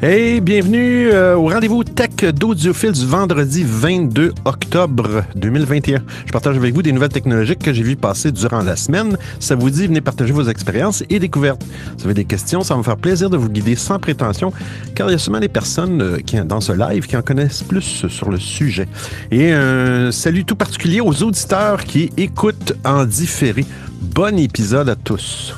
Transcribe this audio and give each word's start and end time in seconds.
Hey, 0.00 0.40
bienvenue 0.40 1.08
euh, 1.08 1.34
au 1.34 1.48
rendez-vous 1.48 1.82
tech 1.82 2.32
d'Audiophile 2.32 2.92
du 2.92 3.04
vendredi 3.04 3.64
22 3.66 4.32
octobre 4.44 5.24
2021. 5.34 6.04
Je 6.24 6.30
partage 6.30 6.56
avec 6.56 6.72
vous 6.72 6.82
des 6.82 6.92
nouvelles 6.92 7.08
technologiques 7.08 7.58
que 7.58 7.72
j'ai 7.72 7.82
vues 7.82 7.96
passer 7.96 8.30
durant 8.30 8.62
la 8.62 8.76
semaine. 8.76 9.18
Ça 9.40 9.56
vous 9.56 9.70
dit, 9.70 9.88
venez 9.88 10.00
partager 10.00 10.32
vos 10.32 10.44
expériences 10.44 11.02
et 11.10 11.18
découvertes. 11.18 11.62
Si 11.96 12.02
vous 12.02 12.04
avez 12.04 12.14
des 12.14 12.26
questions, 12.26 12.62
ça 12.62 12.74
va 12.74 12.78
me 12.78 12.84
faire 12.84 12.96
plaisir 12.96 13.28
de 13.28 13.36
vous 13.36 13.48
guider 13.48 13.74
sans 13.74 13.98
prétention, 13.98 14.52
car 14.94 15.08
il 15.08 15.14
y 15.14 15.16
a 15.16 15.18
souvent 15.18 15.40
des 15.40 15.48
personnes 15.48 16.00
euh, 16.00 16.18
qui, 16.18 16.36
dans 16.36 16.60
ce 16.60 16.70
live 16.70 17.04
qui 17.08 17.16
en 17.16 17.22
connaissent 17.22 17.64
plus 17.64 18.06
sur 18.06 18.30
le 18.30 18.38
sujet. 18.38 18.86
Et 19.32 19.50
un 19.50 20.12
salut 20.12 20.44
tout 20.44 20.54
particulier 20.54 21.00
aux 21.00 21.24
auditeurs 21.24 21.82
qui 21.82 22.12
écoutent 22.16 22.74
en 22.84 23.04
différé. 23.04 23.66
Bon 24.00 24.38
épisode 24.38 24.90
à 24.90 24.94
tous. 24.94 25.56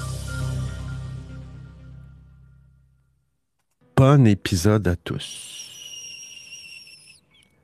Bon 4.01 4.27
épisode 4.27 4.89
à 4.89 4.97
tous. 4.97 5.69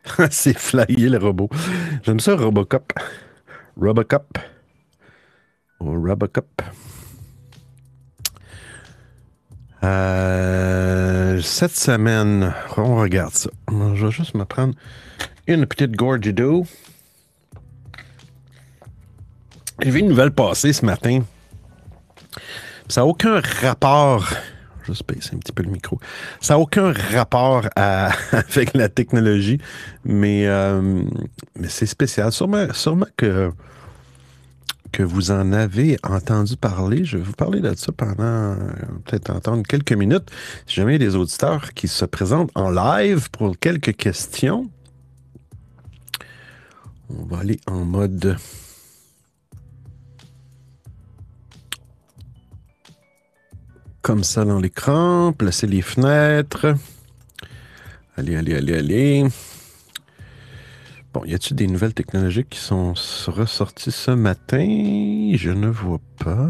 C'est 0.31 0.59
flyé 0.59 1.09
le 1.09 1.17
robot. 1.17 1.49
J'aime 2.03 2.21
ça, 2.21 2.37
Robocop. 2.37 2.93
Robocop. 3.81 4.39
Robocop. 5.81 6.63
Euh, 9.83 11.41
cette 11.41 11.75
semaine, 11.75 12.53
on 12.77 12.97
regarde 12.97 13.33
ça. 13.33 13.49
Je 13.71 14.05
vais 14.05 14.13
juste 14.13 14.35
me 14.35 14.45
prendre 14.45 14.75
une 15.47 15.65
petite 15.65 15.93
gorge 15.93 16.21
d'eau. 16.21 16.67
J'ai 19.81 19.91
vu 19.91 20.01
une 20.01 20.09
nouvelle 20.09 20.33
passer 20.33 20.75
ce 20.75 20.85
matin. 20.85 21.23
Ça 22.89 23.01
n'a 23.01 23.07
aucun 23.07 23.41
rapport 23.63 24.29
je 24.95 25.15
baisser 25.15 25.35
un 25.35 25.39
petit 25.39 25.53
peu 25.53 25.63
le 25.63 25.71
micro. 25.71 25.99
Ça 26.41 26.55
n'a 26.55 26.61
aucun 26.61 26.93
rapport 26.93 27.69
avec 27.77 28.75
la 28.75 28.89
technologie, 28.89 29.59
mais, 30.05 30.47
euh, 30.47 31.03
mais 31.59 31.69
c'est 31.69 31.87
spécial. 31.87 32.33
Sûrement, 32.33 32.67
sûrement 32.73 33.07
que, 33.17 33.51
que 34.93 35.03
vous 35.03 35.31
en 35.31 35.53
avez 35.53 35.97
entendu 36.03 36.57
parler. 36.57 37.05
Je 37.05 37.19
vais 37.19 37.25
vous 37.25 37.33
parler 37.33 37.61
de 37.61 37.75
ça 37.75 37.93
pendant 37.93 38.57
peut-être 39.05 39.31
entendre 39.31 39.63
quelques 39.67 39.93
minutes. 39.93 40.31
Si 40.67 40.77
jamais 40.77 40.97
il 40.97 41.03
y 41.03 41.07
a 41.07 41.09
des 41.09 41.17
auditeurs 41.17 41.73
qui 41.75 41.89
se 41.89 42.05
présentent 42.05 42.51
en 42.55 42.71
live 42.71 43.31
pour 43.31 43.59
quelques 43.59 43.97
questions, 43.97 44.71
on 47.11 47.25
va 47.27 47.39
aller 47.39 47.61
en 47.67 47.85
mode 47.85 48.37
comme 54.07 54.23
ça 54.23 54.45
dans 54.45 54.61
l'écran, 54.61 55.33
placer 55.33 55.67
les 55.67 55.83
fenêtres. 55.83 56.77
Allez, 58.17 58.37
allez, 58.37 58.55
allez, 58.55 58.75
allez. 58.75 59.25
Bon, 61.13 61.25
y 61.25 61.35
a-t-il 61.35 61.57
des 61.57 61.67
nouvelles 61.67 61.93
technologies 61.93 62.45
qui 62.45 62.61
sont 62.61 62.95
ressorties 63.27 63.91
ce 63.91 64.13
matin? 64.13 65.33
Je 65.35 65.51
ne 65.51 65.67
vois 65.67 66.01
pas. 66.25 66.49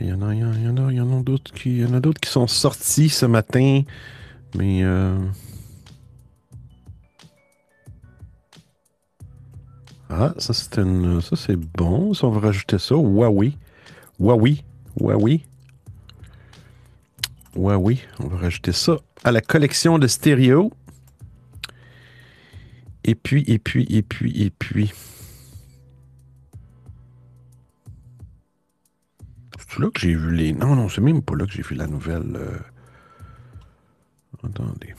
Il 0.00 0.08
y 0.08 0.12
en 0.12 0.22
a, 0.22 0.34
il 0.34 0.40
y 0.40 0.44
en 0.44 0.50
a, 0.76 0.90
il 0.90 0.96
y 0.96 1.00
en 1.00 1.16
a 1.16 1.22
d'autres 1.22 1.52
qui, 1.52 2.28
sont 2.28 2.46
sortis 2.46 3.08
ce 3.08 3.26
matin, 3.26 3.82
mais 4.56 4.82
euh... 4.82 5.16
ah, 10.10 10.34
ça 10.38 10.52
c'est 10.52 10.78
une, 10.78 11.20
ça 11.20 11.36
c'est 11.36 11.56
bon. 11.56 12.12
Ça 12.12 12.26
on 12.26 12.30
va 12.30 12.40
rajouter 12.40 12.78
ça. 12.78 12.96
Huawei, 12.96 13.56
Huawei, 14.18 14.64
Huawei, 15.00 15.44
Huawei. 17.56 17.98
On 18.18 18.26
va 18.26 18.38
rajouter 18.38 18.72
ça 18.72 18.96
à 19.22 19.30
la 19.30 19.40
collection 19.40 19.98
de 19.98 20.06
stéréo. 20.06 20.72
Et 23.04 23.14
puis, 23.14 23.44
et 23.46 23.58
puis, 23.58 23.86
et 23.90 24.02
puis, 24.02 24.42
et 24.42 24.50
puis. 24.50 24.92
C'est 29.74 29.82
là 29.82 29.90
que 29.90 30.00
j'ai 30.00 30.14
vu 30.14 30.34
les. 30.34 30.52
Non, 30.52 30.76
non, 30.76 30.88
c'est 30.88 31.00
même 31.00 31.22
pas 31.22 31.34
là 31.34 31.46
que 31.46 31.52
j'ai 31.52 31.62
vu 31.62 31.74
la 31.74 31.86
nouvelle. 31.86 32.36
Euh. 32.36 32.58
Attendez. 34.44 34.94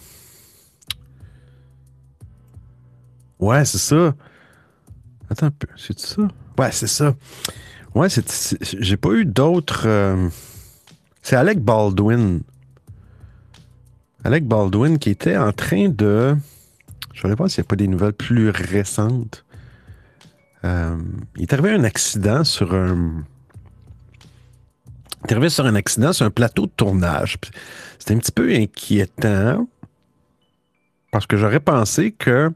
Ouais, 3.39 3.63
c'est 3.63 3.77
ça. 3.77 4.15
Attends 5.29 5.45
un 5.47 5.51
peu. 5.51 5.67
C'est 5.77 5.97
ça? 5.99 6.23
Ouais, 6.57 6.71
c'est 6.71 6.87
ça. 6.87 7.15
Ouais, 7.93 8.09
c'est. 8.09 8.57
J'ai 8.61 8.97
pas 8.97 9.11
eu 9.11 9.25
d'autres. 9.25 9.83
Euh, 9.85 10.29
c'est 11.21 11.35
Alec 11.35 11.59
Baldwin. 11.59 12.41
Alec 14.23 14.45
Baldwin 14.45 14.97
qui 14.97 15.09
était 15.09 15.37
en 15.37 15.53
train 15.53 15.87
de. 15.87 16.35
Je 17.13 17.27
ne 17.27 17.35
pas 17.35 17.47
s'il 17.47 17.61
n'y 17.61 17.67
a 17.67 17.69
pas 17.69 17.75
des 17.77 17.87
nouvelles 17.87 18.13
plus 18.13 18.49
récentes. 18.49 19.45
Euh, 20.65 20.97
il 21.37 21.43
est 21.43 21.53
arrivé 21.53 21.69
un 21.71 21.83
accident 21.85 22.43
sur 22.43 22.73
un 22.73 23.23
est 25.25 25.31
arrivé 25.31 25.49
sur 25.49 25.65
un 25.65 25.75
accident 25.75 26.13
sur 26.13 26.25
un 26.25 26.31
plateau 26.31 26.65
de 26.65 26.71
tournage. 26.75 27.37
C'était 27.99 28.13
un 28.13 28.19
petit 28.19 28.31
peu 28.31 28.53
inquiétant 28.53 29.67
parce 31.11 31.27
que 31.27 31.37
j'aurais 31.37 31.59
pensé 31.59 32.11
que 32.11 32.51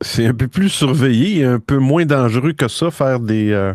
c'est 0.00 0.26
un 0.26 0.34
peu 0.34 0.48
plus 0.48 0.68
surveillé 0.68 1.38
et 1.38 1.44
un 1.44 1.58
peu 1.58 1.78
moins 1.78 2.04
dangereux 2.04 2.52
que 2.52 2.68
ça 2.68 2.90
faire 2.90 3.20
des 3.20 3.50
euh, 3.50 3.72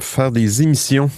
faire 0.00 0.32
des 0.32 0.62
émissions. 0.62 1.10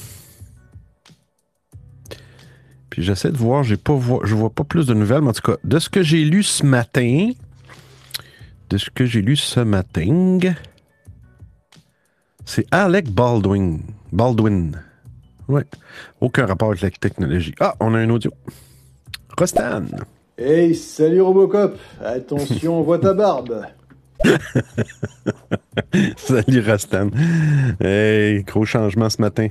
Puis 2.90 3.02
j'essaie 3.02 3.30
de 3.30 3.36
voir, 3.36 3.62
j'ai 3.62 3.76
pas 3.76 3.98
je 4.24 4.34
vois 4.34 4.50
pas 4.50 4.64
plus 4.64 4.86
de 4.86 4.94
nouvelles, 4.94 5.22
mais 5.22 5.30
en 5.30 5.32
tout 5.32 5.52
cas, 5.52 5.58
de 5.62 5.78
ce 5.78 5.88
que 5.88 6.02
j'ai 6.02 6.24
lu 6.24 6.42
ce 6.42 6.66
matin, 6.66 7.30
de 8.68 8.78
ce 8.78 8.90
que 8.90 9.06
j'ai 9.06 9.22
lu 9.22 9.36
ce 9.36 9.60
matin, 9.60 10.38
c'est 12.50 12.66
Alec 12.72 13.08
Baldwin. 13.12 13.78
Baldwin. 14.10 14.72
Ouais. 15.46 15.64
Aucun 16.20 16.46
rapport 16.46 16.70
avec 16.70 16.82
la 16.82 16.90
technologie. 16.90 17.54
Ah, 17.60 17.76
on 17.78 17.94
a 17.94 17.98
un 17.98 18.10
audio. 18.10 18.32
Rostan. 19.38 19.84
Hey, 20.36 20.74
salut 20.74 21.20
Robocop. 21.20 21.78
Attention, 22.04 22.82
vois 22.82 22.98
ta 22.98 23.14
barbe. 23.14 23.66
salut 26.16 26.60
Rostan. 26.66 27.10
Hey, 27.78 28.42
gros 28.42 28.64
changement 28.64 29.10
ce 29.10 29.20
matin. 29.22 29.46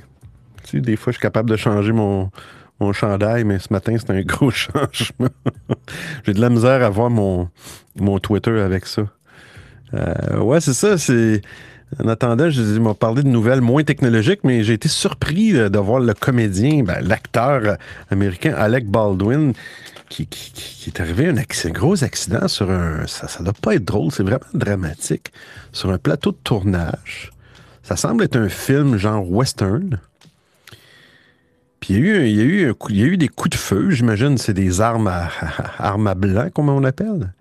Tu 0.66 0.70
sais, 0.70 0.82
des 0.82 0.98
fois, 0.98 1.12
je 1.12 1.20
suis 1.20 1.22
capable 1.22 1.50
de 1.50 1.56
changer 1.56 1.94
mon, 1.94 2.30
mon 2.82 2.92
chandail, 2.92 3.46
mais 3.46 3.60
ce 3.60 3.72
matin, 3.72 3.96
c'est 3.98 4.10
un 4.10 4.22
gros 4.24 4.52
changement. 4.52 5.30
J'ai 6.26 6.34
de 6.34 6.42
la 6.42 6.50
misère 6.50 6.84
à 6.84 6.90
voir 6.90 7.10
mon, 7.10 7.48
mon 7.98 8.20
Twitter 8.20 8.60
avec 8.60 8.86
ça. 8.86 9.04
Euh, 9.94 10.40
ouais, 10.40 10.60
c'est 10.60 10.74
ça. 10.74 10.98
C'est 10.98 11.42
en 11.98 12.08
attendant, 12.08 12.50
je 12.50 12.62
m'ai 12.80 12.94
parlé 12.94 13.24
de 13.24 13.28
nouvelles 13.28 13.62
moins 13.62 13.84
technologiques, 13.84 14.42
mais 14.44 14.64
j'ai 14.64 14.74
été 14.74 14.88
surpris 14.88 15.54
de, 15.54 15.78
voir 15.80 16.00
le 16.00 16.14
comédien, 16.14 16.84
ben, 16.84 17.00
l'acteur 17.02 17.78
américain 18.12 18.54
Alec 18.56 18.88
Baldwin, 18.88 19.54
qui, 20.10 20.28
est 20.88 21.00
arrivé 21.00 21.28
un, 21.28 21.38
un, 21.38 21.70
gros 21.72 22.04
accident 22.04 22.48
sur 22.48 22.70
un. 22.70 23.08
Ça 23.08 23.28
ne 23.40 23.46
doit 23.46 23.54
pas 23.54 23.76
être 23.76 23.86
drôle, 23.86 24.12
c'est 24.12 24.24
vraiment 24.24 24.40
dramatique. 24.54 25.32
Sur 25.72 25.90
un 25.90 25.98
plateau 25.98 26.32
de 26.32 26.38
tournage. 26.44 27.32
Ça 27.84 27.96
semble 27.96 28.24
être 28.24 28.36
un 28.36 28.50
film 28.50 28.98
genre 28.98 29.28
western. 29.30 30.00
Puis 31.80 31.96
il 31.96 32.06
y 32.06 33.02
a 33.02 33.04
eu, 33.08 33.18
des 33.18 33.28
coups 33.28 33.52
de 33.52 33.56
feu, 33.56 33.90
j'imagine, 33.90 34.38
c'est 34.38 34.54
des 34.54 34.82
armes 34.82 35.08
à, 35.08 35.30
armes 35.80 36.08
à 36.08 36.14
blanc, 36.14 36.50
comme 36.54 36.70
on 36.70 36.84
appelle. 36.84 37.34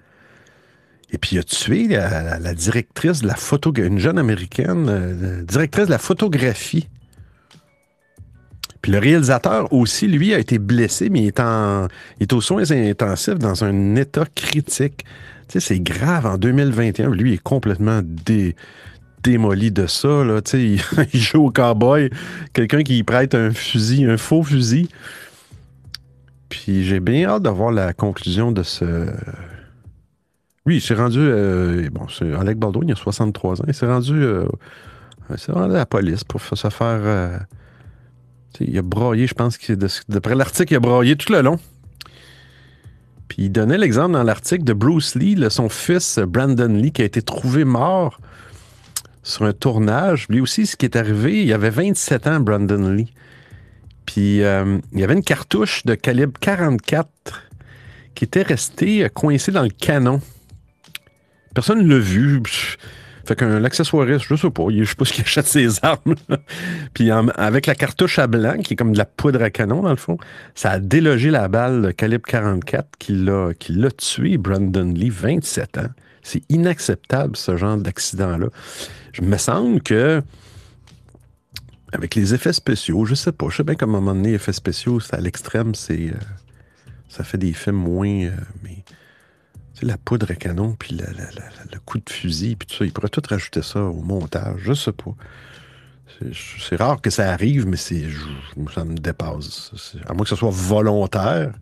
Et 1.10 1.18
puis, 1.18 1.36
il 1.36 1.38
a 1.38 1.42
tué 1.42 1.88
la, 1.88 2.54
directrice 2.54 3.22
de 3.22 3.26
la 3.26 3.34
photo, 3.34 3.72
une 3.74 3.98
jeune 3.98 4.18
américaine, 4.18 4.86
euh, 4.88 5.42
directrice 5.42 5.86
de 5.86 5.90
la 5.90 5.98
photographie. 5.98 6.88
Puis 8.82 8.92
le 8.92 8.98
réalisateur 8.98 9.72
aussi, 9.72 10.06
lui, 10.06 10.34
a 10.34 10.38
été 10.38 10.58
blessé, 10.58 11.08
mais 11.08 11.22
il 11.22 11.26
est, 11.28 11.40
en, 11.40 11.88
est 12.20 12.32
aux 12.32 12.40
soins 12.40 12.70
intensifs 12.70 13.38
dans 13.38 13.64
un 13.64 13.96
état 13.96 14.26
critique. 14.34 15.04
Tu 15.48 15.54
sais, 15.54 15.60
c'est 15.60 15.80
grave 15.80 16.26
en 16.26 16.36
2021. 16.36 17.10
Lui, 17.10 17.30
il 17.30 17.34
est 17.34 17.42
complètement 17.42 18.02
démoli 19.22 19.72
de 19.72 19.86
ça. 19.86 20.24
Là. 20.24 20.42
Tu 20.42 20.50
sais, 20.50 20.62
il, 20.62 21.06
il 21.14 21.20
joue 21.20 21.46
au 21.46 21.50
cowboy, 21.50 22.10
quelqu'un 22.52 22.82
qui 22.82 23.02
prête 23.02 23.34
un 23.34 23.50
fusil, 23.50 24.04
un 24.04 24.18
faux 24.18 24.42
fusil. 24.42 24.88
Puis 26.50 26.84
j'ai 26.84 27.00
bien 27.00 27.28
hâte 27.28 27.42
de 27.42 27.50
voir 27.50 27.72
la 27.72 27.92
conclusion 27.92 28.52
de 28.52 28.62
ce, 28.62 29.06
oui, 30.68 30.76
il 30.76 30.80
s'est 30.82 30.94
rendu. 30.94 31.18
Euh, 31.18 31.88
bon, 31.90 32.06
c'est 32.08 32.30
Alec 32.34 32.58
Baldwin, 32.58 32.88
il 32.88 32.92
a 32.92 32.94
63 32.94 33.62
ans. 33.62 33.64
Il 33.66 33.72
s'est 33.72 33.86
rendu, 33.86 34.12
euh, 34.22 34.44
rendu 35.48 35.74
à 35.74 35.78
la 35.78 35.86
police 35.86 36.24
pour 36.24 36.42
se 36.42 36.68
faire. 36.68 37.00
Euh, 37.00 37.38
il 38.60 38.76
a 38.76 38.82
broyé, 38.82 39.26
je 39.26 39.32
pense 39.32 39.56
que 39.56 39.72
d'après 40.08 40.34
l'article, 40.34 40.74
il 40.74 40.76
a 40.76 40.80
broyé 40.80 41.16
tout 41.16 41.32
le 41.32 41.40
long. 41.40 41.58
Puis 43.28 43.44
il 43.44 43.50
donnait 43.50 43.78
l'exemple 43.78 44.12
dans 44.12 44.22
l'article 44.22 44.64
de 44.64 44.74
Bruce 44.74 45.14
Lee, 45.14 45.42
son 45.48 45.70
fils 45.70 46.18
Brandon 46.18 46.68
Lee, 46.68 46.92
qui 46.92 47.00
a 47.00 47.06
été 47.06 47.22
trouvé 47.22 47.64
mort 47.64 48.20
sur 49.22 49.44
un 49.46 49.54
tournage. 49.54 50.26
Lui 50.28 50.42
aussi, 50.42 50.66
ce 50.66 50.76
qui 50.76 50.84
est 50.84 50.96
arrivé, 50.96 51.44
il 51.44 51.52
avait 51.54 51.70
27 51.70 52.26
ans, 52.26 52.40
Brandon 52.40 52.90
Lee. 52.90 53.14
Puis 54.04 54.42
euh, 54.42 54.78
il 54.92 55.00
y 55.00 55.04
avait 55.04 55.14
une 55.14 55.24
cartouche 55.24 55.86
de 55.86 55.94
calibre 55.94 56.38
44 56.40 57.08
qui 58.14 58.24
était 58.24 58.42
restée 58.42 59.08
coincée 59.14 59.52
dans 59.52 59.62
le 59.62 59.70
canon. 59.70 60.20
Personne 61.58 61.82
ne 61.82 61.92
l'a 61.92 61.98
vu. 61.98 62.40
Fait 63.26 63.34
qu'un 63.34 63.64
accessoiriste, 63.64 64.26
je 64.28 64.36
sais 64.36 64.48
pas, 64.48 64.66
je 64.70 64.84
sais 64.84 64.94
pas 64.94 65.04
ce 65.04 65.12
qu'il 65.12 65.24
achète 65.24 65.48
ses 65.48 65.68
armes. 65.84 66.14
Puis 66.94 67.10
avec 67.10 67.66
la 67.66 67.74
cartouche 67.74 68.20
à 68.20 68.28
blanc, 68.28 68.58
qui 68.62 68.74
est 68.74 68.76
comme 68.76 68.92
de 68.92 68.98
la 68.98 69.04
poudre 69.04 69.42
à 69.42 69.50
canon 69.50 69.82
dans 69.82 69.90
le 69.90 69.96
fond, 69.96 70.18
ça 70.54 70.70
a 70.70 70.78
délogé 70.78 71.32
la 71.32 71.48
balle 71.48 71.82
de 71.82 71.90
calibre 71.90 72.28
44 72.28 72.90
qui 73.00 73.10
l'a, 73.10 73.54
qui 73.58 73.72
l'a 73.72 73.90
tué, 73.90 74.38
Brandon 74.38 74.84
Lee, 74.84 75.10
27 75.10 75.78
ans. 75.78 75.88
C'est 76.22 76.42
inacceptable, 76.48 77.34
ce 77.34 77.56
genre 77.56 77.76
d'accident-là. 77.76 78.50
Je 79.12 79.22
me 79.22 79.36
semble 79.36 79.82
que 79.82 80.22
avec 81.92 82.14
les 82.14 82.34
effets 82.34 82.52
spéciaux, 82.52 83.04
je 83.04 83.16
sais 83.16 83.32
pas, 83.32 83.48
je 83.50 83.56
sais 83.56 83.64
bien 83.64 83.74
qu'à 83.74 83.86
un 83.86 83.88
moment 83.88 84.14
donné, 84.14 84.34
effets 84.34 84.52
spéciaux, 84.52 85.00
c'est 85.00 85.16
à 85.16 85.20
l'extrême, 85.20 85.74
c'est. 85.74 86.10
Euh, 86.10 86.20
ça 87.08 87.24
fait 87.24 87.38
des 87.38 87.52
films 87.52 87.78
moins. 87.78 88.26
Euh, 88.26 88.30
la 89.86 89.96
poudre 89.96 90.30
à 90.30 90.34
canon, 90.34 90.76
puis 90.78 90.96
le 90.96 91.78
coup 91.80 91.98
de 91.98 92.10
fusil, 92.10 92.56
puis 92.56 92.66
tout 92.66 92.76
ça. 92.76 92.84
Il 92.84 92.92
pourrait 92.92 93.08
tout 93.08 93.22
rajouter 93.28 93.62
ça 93.62 93.82
au 93.82 94.02
montage. 94.02 94.60
Je 94.62 94.72
sais 94.72 94.92
pas. 94.92 95.14
C'est 96.68 96.76
rare 96.76 97.00
que 97.00 97.10
ça 97.10 97.30
arrive, 97.30 97.66
mais 97.66 97.76
ça 97.76 98.84
me 98.84 98.96
dépasse. 98.96 99.94
À 100.06 100.14
moins 100.14 100.24
que 100.24 100.30
ce 100.30 100.36
soit 100.36 100.50
volontaire. 100.50 101.52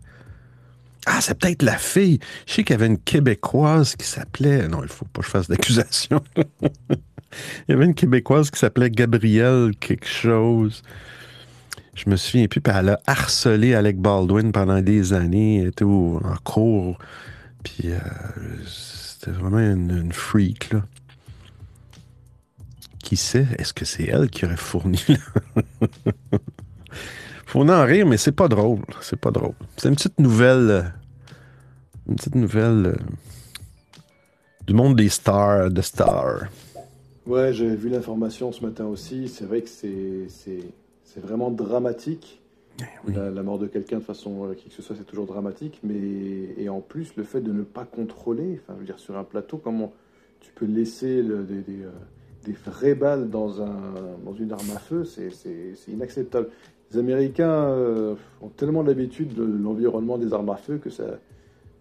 Ah, 1.05 1.21
c'est 1.21 1.37
peut-être 1.39 1.61
la 1.63 1.77
fille. 1.77 2.19
Je 2.45 2.53
sais 2.53 2.63
qu'il 2.63 2.73
y 2.73 2.79
avait 2.79 2.87
une 2.87 2.97
Québécoise 2.97 3.95
qui 3.95 4.05
s'appelait. 4.05 4.67
Non, 4.67 4.83
il 4.83 4.89
faut 4.89 5.05
pas 5.05 5.21
que 5.21 5.27
je 5.27 5.31
fasse 5.31 5.47
d'accusation. 5.47 6.21
il 6.61 7.69
y 7.69 7.71
avait 7.71 7.85
une 7.85 7.93
Québécoise 7.93 8.49
qui 8.51 8.59
s'appelait 8.59 8.89
Gabrielle 8.89 9.71
quelque 9.79 10.07
chose. 10.07 10.81
Je 11.95 12.09
me 12.09 12.15
souviens 12.15 12.47
plus, 12.47 12.61
puis 12.61 12.73
elle 12.75 12.89
a 12.89 12.99
harcelé 13.07 13.73
Alec 13.73 13.97
Baldwin 13.97 14.51
pendant 14.51 14.81
des 14.81 15.13
années. 15.13 15.61
Elle 15.61 15.67
était 15.67 15.85
en 15.85 16.19
cours 16.43 16.97
puis 17.67 17.91
euh, 17.91 17.97
c'était 18.65 19.31
vraiment 19.31 19.59
une, 19.59 20.13
freak, 20.13 20.71
là. 20.71 20.83
Qui 23.03 23.17
sait, 23.17 23.47
est-ce 23.57 23.73
que 23.73 23.83
c'est 23.85 24.05
elle 24.05 24.29
qui 24.29 24.45
aurait 24.45 24.57
fourni 24.57 25.03
Faut 27.45 27.67
en 27.69 27.85
rire, 27.85 28.05
mais 28.05 28.17
c'est 28.17 28.31
pas 28.33 28.47
drôle. 28.47 28.79
C'est 29.01 29.19
pas 29.19 29.31
drôle. 29.31 29.53
C'est 29.77 29.89
une 29.89 29.95
petite 29.95 30.19
nouvelle. 30.19 30.69
Euh, 30.69 30.83
une 32.07 32.15
petite 32.15 32.35
nouvelle 32.35 32.85
euh, 32.87 32.95
du 34.65 34.73
monde 34.73 34.95
des 34.95 35.09
stars, 35.09 35.69
de 35.69 35.81
stars. 35.81 36.47
Ouais, 37.25 37.53
j'avais 37.53 37.75
vu 37.75 37.89
l'information 37.89 38.51
ce 38.51 38.65
matin 38.65 38.85
aussi. 38.85 39.27
C'est 39.27 39.45
vrai 39.45 39.61
que 39.61 39.69
c'est 39.69 41.19
vraiment 41.21 41.51
dramatique. 41.51 42.41
Eh 42.79 43.11
la, 43.11 43.43
mort 43.43 43.57
de 43.57 43.67
quelqu'un 43.67 43.97
de 43.97 44.03
façon 44.03 44.45
euh, 44.45 44.53
qui 44.53 44.69
que 44.69 44.75
ce 44.75 44.81
soit, 44.81 44.95
c'est 44.95 45.05
toujours 45.05 45.25
dramatique, 45.25 45.79
mais 45.83 46.53
et 46.57 46.69
en 46.69 46.81
plus 46.81 47.15
le 47.15 47.23
fait 47.23 47.41
de 47.41 47.51
ne 47.51 47.63
pas 47.63 47.85
contrôler, 47.85 48.59
enfin, 48.61 48.73
je 48.75 48.79
veux 48.79 48.85
dire 48.85 48.99
sur 48.99 49.17
un 49.17 49.23
plateau, 49.23 49.57
comment 49.57 49.93
tu 50.41 50.51
peux 50.53 50.65
laisser 50.65 51.23
le, 51.23 51.43
des, 51.43 51.61
des, 51.61 51.83
euh, 51.83 51.91
des, 52.45 52.51
vraies 52.51 52.93
balles 52.93 53.29
dans, 53.29 53.61
un, 53.61 53.75
dans 54.23 54.33
une 54.33 54.51
arme 54.51 54.69
à 54.75 54.79
feu, 54.79 55.05
c'est 55.05 55.31
inacceptable. 55.87 56.49
Les 56.91 56.99
Américains 56.99 57.51
euh, 57.51 58.15
ont 58.41 58.49
tellement 58.49 58.83
l'habitude 58.83 59.33
de 59.33 59.43
l'environnement 59.43 60.17
des 60.17 60.31
armes 60.33 60.49
à 60.49 60.57
feu 60.57 60.77
que 60.77 60.91
ça, 60.91 61.19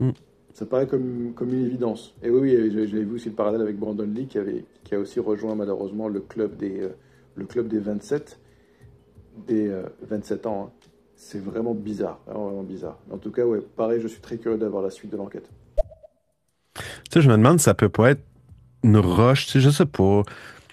mm. 0.00 0.10
ça 0.54 0.64
paraît 0.64 0.86
comme, 0.86 1.32
comme 1.34 1.52
une 1.52 1.66
évidence. 1.66 2.14
Et 2.22 2.30
oui, 2.30 2.56
oui 2.56 2.70
j'avais 2.88 3.04
vu 3.04 3.16
aussi 3.16 3.28
le 3.28 3.34
parallèle 3.34 3.60
avec 3.60 3.78
Brandon 3.78 4.08
Lee 4.08 4.26
qui, 4.26 4.38
avait, 4.38 4.64
qui 4.82 4.94
a 4.94 4.98
aussi 4.98 5.20
rejoint 5.20 5.54
malheureusement 5.54 6.08
le 6.08 6.20
club 6.20 6.56
des, 6.56 6.88
le 7.34 7.44
club 7.44 7.68
des 7.68 7.80
27 7.80 8.40
des 9.46 9.70
27 10.00 10.46
ans. 10.46 10.72
Hein 10.72 10.85
c'est 11.16 11.42
vraiment 11.42 11.74
bizarre, 11.74 12.20
vraiment, 12.26 12.62
bizarre. 12.62 12.98
En 13.10 13.16
tout 13.16 13.30
cas, 13.30 13.44
ouais, 13.44 13.60
pareil, 13.76 14.00
je 14.00 14.06
suis 14.06 14.20
très 14.20 14.36
curieux 14.36 14.58
d'avoir 14.58 14.82
la 14.82 14.90
suite 14.90 15.10
de 15.10 15.16
l'enquête. 15.16 15.48
Tu 16.76 16.82
sais, 17.12 17.20
je 17.22 17.28
me 17.28 17.36
demande 17.36 17.58
si 17.58 17.64
ça 17.64 17.74
peut 17.74 17.88
pas 17.88 18.10
être 18.10 18.22
une 18.84 18.98
roche, 18.98 19.46
tu 19.46 19.52
sais, 19.52 19.60
je 19.60 19.70
sais 19.70 19.86
pas. 19.86 20.22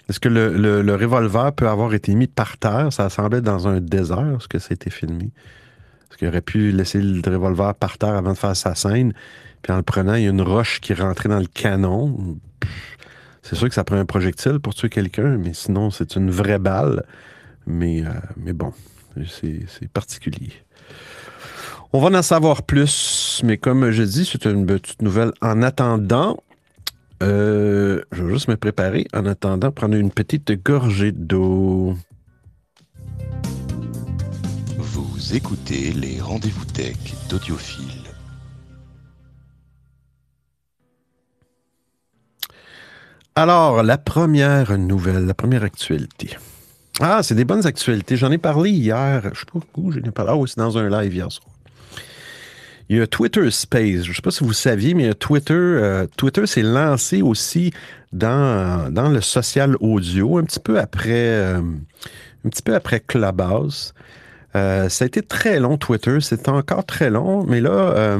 Est-ce 0.08 0.20
que 0.20 0.28
le, 0.28 0.94
revolver 0.94 1.52
peut 1.54 1.68
avoir 1.68 1.94
été 1.94 2.14
mis 2.14 2.26
par 2.26 2.58
terre? 2.58 2.92
Ça 2.92 3.08
semblait 3.08 3.40
dans 3.40 3.66
un 3.68 3.80
désert, 3.80 4.36
ce 4.40 4.48
que 4.48 4.58
ça 4.58 4.68
a 4.70 4.74
été 4.74 4.90
filmé? 4.90 5.30
Est-ce 6.10 6.18
qu'il 6.18 6.28
aurait 6.28 6.42
pu 6.42 6.70
laisser 6.72 7.00
le 7.00 7.22
revolver 7.26 7.74
par 7.74 7.96
terre 7.96 8.14
avant 8.14 8.32
de 8.32 8.38
faire 8.38 8.54
sa 8.54 8.74
scène? 8.74 9.14
Puis 9.62 9.72
en 9.72 9.76
le 9.76 9.82
prenant, 9.82 10.14
il 10.14 10.24
y 10.24 10.26
a 10.26 10.30
une 10.30 10.42
roche 10.42 10.80
qui 10.80 10.92
est 10.92 11.00
rentrée 11.00 11.30
dans 11.30 11.40
le 11.40 11.46
canon. 11.46 12.38
C'est 13.42 13.56
sûr 13.56 13.68
que 13.68 13.74
ça 13.74 13.82
prend 13.82 13.96
un 13.96 14.04
projectile 14.04 14.60
pour 14.60 14.74
tuer 14.74 14.90
quelqu'un, 14.90 15.38
mais 15.38 15.54
sinon, 15.54 15.90
c'est 15.90 16.16
une 16.16 16.30
vraie 16.30 16.58
balle. 16.58 17.04
Mais, 17.66 18.04
euh, 18.04 18.10
mais 18.36 18.52
bon, 18.52 18.74
c'est 19.26 19.88
particulier. 19.92 20.52
On 21.92 22.00
va 22.00 22.18
en 22.18 22.22
savoir 22.22 22.64
plus, 22.64 23.40
mais 23.44 23.56
comme 23.56 23.90
je 23.90 24.02
dis, 24.02 24.24
c'est 24.24 24.46
une 24.46 24.66
petite 24.66 25.00
nouvelle. 25.00 25.32
En 25.40 25.62
attendant, 25.62 26.36
euh, 27.22 28.02
je 28.10 28.24
vais 28.24 28.32
juste 28.32 28.48
me 28.48 28.56
préparer. 28.56 29.06
En 29.14 29.26
attendant, 29.26 29.70
prendre 29.70 29.94
une 29.94 30.10
petite 30.10 30.52
gorgée 30.64 31.12
d'eau. 31.12 31.94
Vous 34.76 35.34
écoutez 35.34 35.92
les 35.92 36.20
rendez-vous 36.20 36.64
tech 36.64 36.96
d'Audiophile. 37.28 38.04
Alors, 43.36 43.82
la 43.82 43.98
première 43.98 44.78
nouvelle, 44.78 45.26
la 45.26 45.34
première 45.34 45.64
actualité. 45.64 46.36
Ah, 47.00 47.22
c'est 47.22 47.34
des 47.34 47.44
bonnes 47.44 47.66
actualités. 47.66 48.16
J'en 48.16 48.30
ai 48.30 48.38
parlé 48.38 48.70
hier. 48.70 49.22
Je 49.32 49.40
sais 49.40 49.46
pas 49.46 49.58
où 49.76 49.90
j'en 49.90 50.00
ai 50.00 50.10
parlé. 50.10 50.32
Ah 50.32 50.36
oui, 50.36 50.48
c'est 50.48 50.58
dans 50.58 50.78
un 50.78 50.88
live 50.88 51.14
hier 51.14 51.30
soir. 51.30 51.48
Il 52.88 52.98
y 52.98 53.00
a 53.00 53.06
Twitter 53.06 53.50
Space. 53.50 54.02
Je 54.02 54.10
ne 54.10 54.14
sais 54.14 54.22
pas 54.22 54.30
si 54.30 54.44
vous 54.44 54.52
saviez, 54.52 54.94
mais 54.94 55.12
Twitter, 55.14 55.54
euh, 55.54 56.06
Twitter 56.16 56.46
s'est 56.46 56.62
lancé 56.62 57.22
aussi 57.22 57.72
dans, 58.12 58.92
dans 58.92 59.08
le 59.08 59.20
social 59.20 59.76
audio 59.80 60.38
un 60.38 60.44
petit 60.44 60.60
peu 60.60 60.78
après, 60.78 61.10
euh, 61.12 61.58
un 61.58 62.48
petit 62.48 62.62
peu 62.62 62.74
après 62.74 63.00
Clubhouse. 63.00 63.94
Euh, 64.54 64.88
ça 64.88 65.04
a 65.04 65.06
été 65.06 65.22
très 65.22 65.58
long, 65.58 65.78
Twitter. 65.78 66.18
C'est 66.20 66.48
encore 66.48 66.84
très 66.84 67.10
long, 67.10 67.44
mais 67.44 67.60
là, 67.60 68.16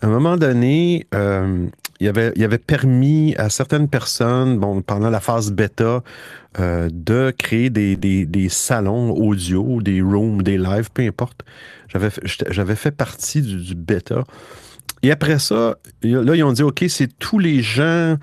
à 0.00 0.06
un 0.06 0.08
moment 0.08 0.36
donné, 0.36 1.06
il 2.00 2.08
avait, 2.08 2.32
il 2.34 2.42
avait 2.42 2.58
permis 2.58 3.34
à 3.36 3.50
certaines 3.50 3.88
personnes, 3.88 4.58
bon, 4.58 4.80
pendant 4.80 5.10
la 5.10 5.20
phase 5.20 5.52
bêta, 5.52 6.02
euh, 6.58 6.88
de 6.90 7.32
créer 7.36 7.68
des, 7.68 7.94
des, 7.94 8.24
des, 8.24 8.48
salons 8.48 9.12
audio, 9.12 9.82
des 9.82 10.00
rooms, 10.00 10.42
des 10.42 10.56
lives, 10.56 10.90
peu 10.92 11.02
importe. 11.02 11.42
J'avais, 11.88 12.08
j'avais 12.24 12.74
fait 12.74 12.90
partie 12.90 13.42
du, 13.42 13.74
bêta. 13.74 14.24
Et 15.02 15.12
après 15.12 15.38
ça, 15.38 15.76
là, 16.02 16.34
ils 16.34 16.42
ont 16.42 16.52
dit, 16.52 16.62
OK, 16.62 16.84
c'est 16.88 17.18
tous 17.18 17.38
les 17.38 17.62
gens, 17.62 18.16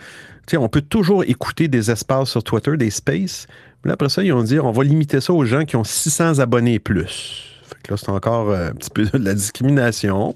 tu 0.47 0.51
sais, 0.51 0.57
on 0.57 0.69
peut 0.69 0.81
toujours 0.81 1.23
écouter 1.23 1.67
des 1.67 1.91
espaces 1.91 2.31
sur 2.31 2.43
Twitter, 2.43 2.77
des 2.77 2.89
spaces. 2.89 3.45
Mais 3.85 3.91
après 3.91 4.09
ça, 4.09 4.23
ils 4.23 4.33
ont 4.33 4.43
dit, 4.43 4.59
on 4.59 4.71
va 4.71 4.83
limiter 4.83 5.21
ça 5.21 5.33
aux 5.33 5.45
gens 5.45 5.65
qui 5.65 5.75
ont 5.75 5.83
600 5.83 6.39
abonnés 6.39 6.75
et 6.75 6.79
plus. 6.79 7.45
Fait 7.63 7.75
que 7.83 7.93
là, 7.93 7.97
c'est 7.97 8.09
encore 8.09 8.49
euh, 8.49 8.69
un 8.69 8.73
petit 8.73 8.89
peu 8.89 9.05
de 9.13 9.23
la 9.23 9.35
discrimination. 9.35 10.35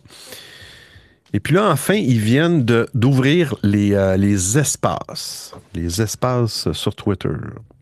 Et 1.33 1.39
puis 1.39 1.55
là, 1.55 1.71
enfin, 1.71 1.93
ils 1.93 2.19
viennent 2.19 2.65
d'ouvrir 2.93 3.55
les, 3.63 3.93
euh, 3.93 4.17
les 4.17 4.57
espaces. 4.57 5.53
Les 5.73 6.01
espaces 6.01 6.69
sur 6.73 6.93
Twitter. 6.93 7.29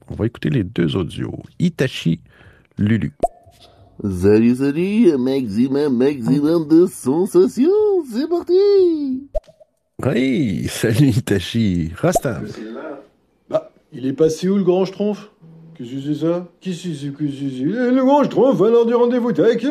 On 0.07 0.15
va 0.15 0.27
écouter 0.27 0.49
les 0.49 0.63
deux 0.63 0.95
audios. 0.95 1.39
Itachi, 1.57 2.19
Lulu. 2.77 3.13
Salut, 4.03 4.55
salut, 4.55 5.17
maximum, 5.17 5.97
maximum 5.97 6.67
de 6.67 6.85
sensation, 6.85 7.69
c'est 8.09 8.29
parti! 8.29 9.27
Oui, 10.05 10.67
salut 10.69 11.09
Itachi. 11.09 11.91
Rasta. 11.97 12.41
Bah, 13.49 13.71
il 13.91 14.05
est 14.05 14.13
passé 14.13 14.47
où 14.47 14.55
le 14.55 14.63
grand 14.63 14.85
schtroumpf? 14.85 15.31
Qu'est-ce 15.75 15.95
que 15.95 16.01
c'est 16.01 16.19
ça? 16.21 16.47
Qu'est-ce 16.61 16.87
que 16.87 16.93
c'est 16.93 17.11
que 17.11 17.27
c'est? 17.27 17.91
Le 17.91 18.05
grand 18.05 18.23
schtroumpf 18.23 18.59
l'heure 18.59 18.85
du 18.85 18.93
rendez-vous 18.93 19.33
tech 19.33 19.65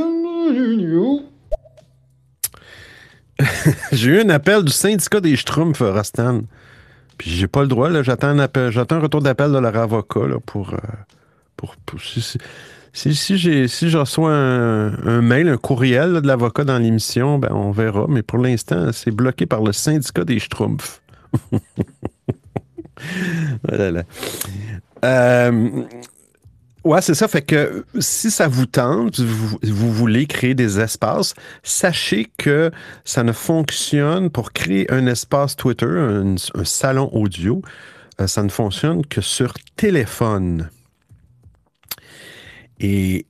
j'ai 3.92 4.10
eu 4.10 4.20
un 4.20 4.28
appel 4.30 4.62
du 4.64 4.72
syndicat 4.72 5.20
des 5.20 5.36
Schtroumpfs, 5.36 5.80
Rastan. 5.80 6.42
Puis 7.18 7.30
j'ai 7.30 7.48
pas 7.48 7.62
le 7.62 7.68
droit, 7.68 7.90
là. 7.90 8.02
J'attends 8.02 8.28
un, 8.28 8.38
appel, 8.38 8.70
j'attends 8.70 8.96
un 8.96 9.00
retour 9.00 9.22
d'appel 9.22 9.52
de 9.52 9.58
leur 9.58 9.76
avocat 9.76 10.26
là, 10.26 10.36
pour, 10.44 10.74
euh, 10.74 10.76
pour, 11.56 11.74
si, 12.00 13.14
si, 13.14 13.38
j'ai, 13.38 13.68
si 13.68 13.90
je 13.90 13.98
reçois 13.98 14.32
un, 14.32 15.20
mail, 15.20 15.48
un 15.48 15.56
courriel 15.56 16.20
de 16.20 16.26
l'avocat 16.26 16.64
dans 16.64 16.78
l'émission, 16.78 17.38
ben 17.38 17.50
on 17.52 17.70
verra. 17.70 18.06
Mais 18.08 18.22
pour 18.22 18.38
l'instant, 18.38 18.92
c'est 18.92 19.10
bloqué 19.10 19.46
par 19.46 19.62
le 19.62 19.72
syndicat 19.72 20.24
des 20.24 20.38
Schtroumpfs. 20.38 21.02
voilà. 23.68 24.02
Oh 25.00 25.06
euh, 25.06 25.84
Ouais, 26.88 27.02
c'est 27.02 27.12
ça. 27.12 27.28
Fait 27.28 27.42
que 27.42 27.84
si 27.98 28.30
ça 28.30 28.48
vous 28.48 28.64
tente, 28.64 29.20
vous, 29.20 29.58
vous, 29.62 29.92
voulez 29.92 30.24
créer 30.24 30.54
des 30.54 30.80
espaces, 30.80 31.34
sachez 31.62 32.28
que 32.38 32.70
ça 33.04 33.22
ne 33.22 33.32
fonctionne 33.32 34.30
pour 34.30 34.54
créer 34.54 34.90
un 34.90 35.06
espace 35.06 35.54
Twitter, 35.54 35.84
un, 35.84 36.36
salon 36.64 37.10
audio, 37.12 37.60
euh, 38.22 38.26
ça 38.26 38.42
ne 38.42 38.48
fonctionne 38.48 39.04
que 39.04 39.20
sur 39.20 39.52
téléphone. 39.76 40.70
Et, 42.80 43.26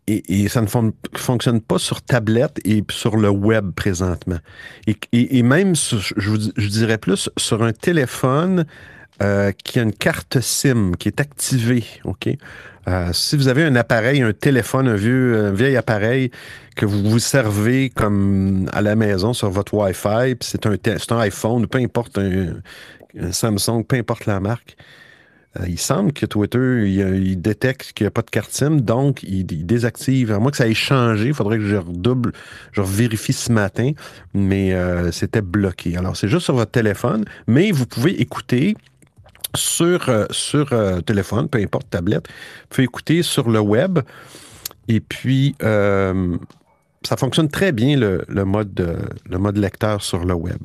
ça 0.48 0.60
ne 0.62 0.92
fonctionne 1.16 1.60
pas 1.60 1.78
sur 1.78 2.00
tablette 2.00 2.60
et 2.64 2.84
sur 2.92 3.16
le 3.16 3.28
web 3.28 3.72
présentement. 3.72 4.38
Et, 4.86 5.42
même, 5.42 5.74
je, 5.74 5.96
je, 6.16 6.68
dirais 6.68 6.98
plus, 6.98 7.28
sur 7.36 7.64
un 7.64 7.72
téléphone 7.72 8.66
euh, 9.20 9.50
qui 9.50 9.80
a 9.80 9.82
une 9.82 9.92
carte 9.92 10.38
SIM 10.40 10.92
qui 10.96 11.08
est 11.08 11.20
activée, 11.20 11.82
OK? 12.04 12.28
Euh, 12.88 13.12
si 13.12 13.36
vous 13.36 13.48
avez 13.48 13.64
un 13.64 13.76
appareil, 13.76 14.22
un 14.22 14.32
téléphone, 14.32 14.88
un 14.88 14.96
vieux, 14.96 15.50
vieil 15.50 15.76
appareil 15.76 16.30
que 16.74 16.86
vous 16.86 17.02
vous 17.02 17.18
servez 17.18 17.90
comme 17.90 18.68
à 18.72 18.80
la 18.80 18.96
maison 18.96 19.32
sur 19.32 19.50
votre 19.50 19.74
Wi-Fi, 19.74 20.36
puis 20.36 20.48
c'est 20.48 20.66
un, 20.66 21.18
iPhone, 21.18 21.66
peu 21.66 21.78
importe 21.78 22.18
un, 22.18 22.54
un 23.20 23.32
Samsung, 23.32 23.84
peu 23.86 23.96
importe 23.96 24.26
la 24.26 24.40
marque, 24.40 24.76
euh, 25.58 25.64
il 25.66 25.78
semble 25.78 26.12
que 26.12 26.26
Twitter, 26.26 26.88
il, 26.88 27.40
détecte 27.40 27.92
qu'il 27.92 28.04
n'y 28.04 28.08
a 28.08 28.10
pas 28.10 28.22
de 28.22 28.30
carte 28.30 28.52
SIM, 28.52 28.76
donc 28.76 29.22
il, 29.22 29.44
désactive. 29.44 30.32
À 30.32 30.38
moins 30.38 30.50
que 30.50 30.56
ça 30.56 30.68
ait 30.68 30.74
changé, 30.74 31.28
il 31.28 31.34
faudrait 31.34 31.58
que 31.58 31.66
je 31.66 31.76
redouble, 31.76 32.32
je 32.72 32.82
vérifie 32.82 33.32
ce 33.32 33.50
matin, 33.50 33.92
mais 34.34 34.74
euh, 34.74 35.10
c'était 35.10 35.40
bloqué. 35.40 35.96
Alors, 35.96 36.16
c'est 36.16 36.28
juste 36.28 36.44
sur 36.44 36.54
votre 36.54 36.70
téléphone, 36.70 37.24
mais 37.46 37.70
vous 37.70 37.86
pouvez 37.86 38.20
écouter 38.20 38.76
sur, 39.54 40.08
euh, 40.08 40.26
sur 40.30 40.70
téléphone, 41.04 41.48
peu 41.48 41.58
importe, 41.58 41.90
tablette, 41.90 42.28
vous 42.28 42.66
pouvez 42.70 42.84
écouter 42.84 43.22
sur 43.22 43.48
le 43.48 43.60
web. 43.60 44.00
Et 44.88 45.00
puis, 45.00 45.54
ça 47.06 47.16
fonctionne 47.16 47.48
très 47.48 47.72
bien 47.72 47.96
le, 47.96 48.44
mode, 48.44 48.98
le 49.28 49.38
mode 49.38 49.56
lecteur 49.56 50.02
sur 50.02 50.24
le 50.24 50.34
web. 50.34 50.58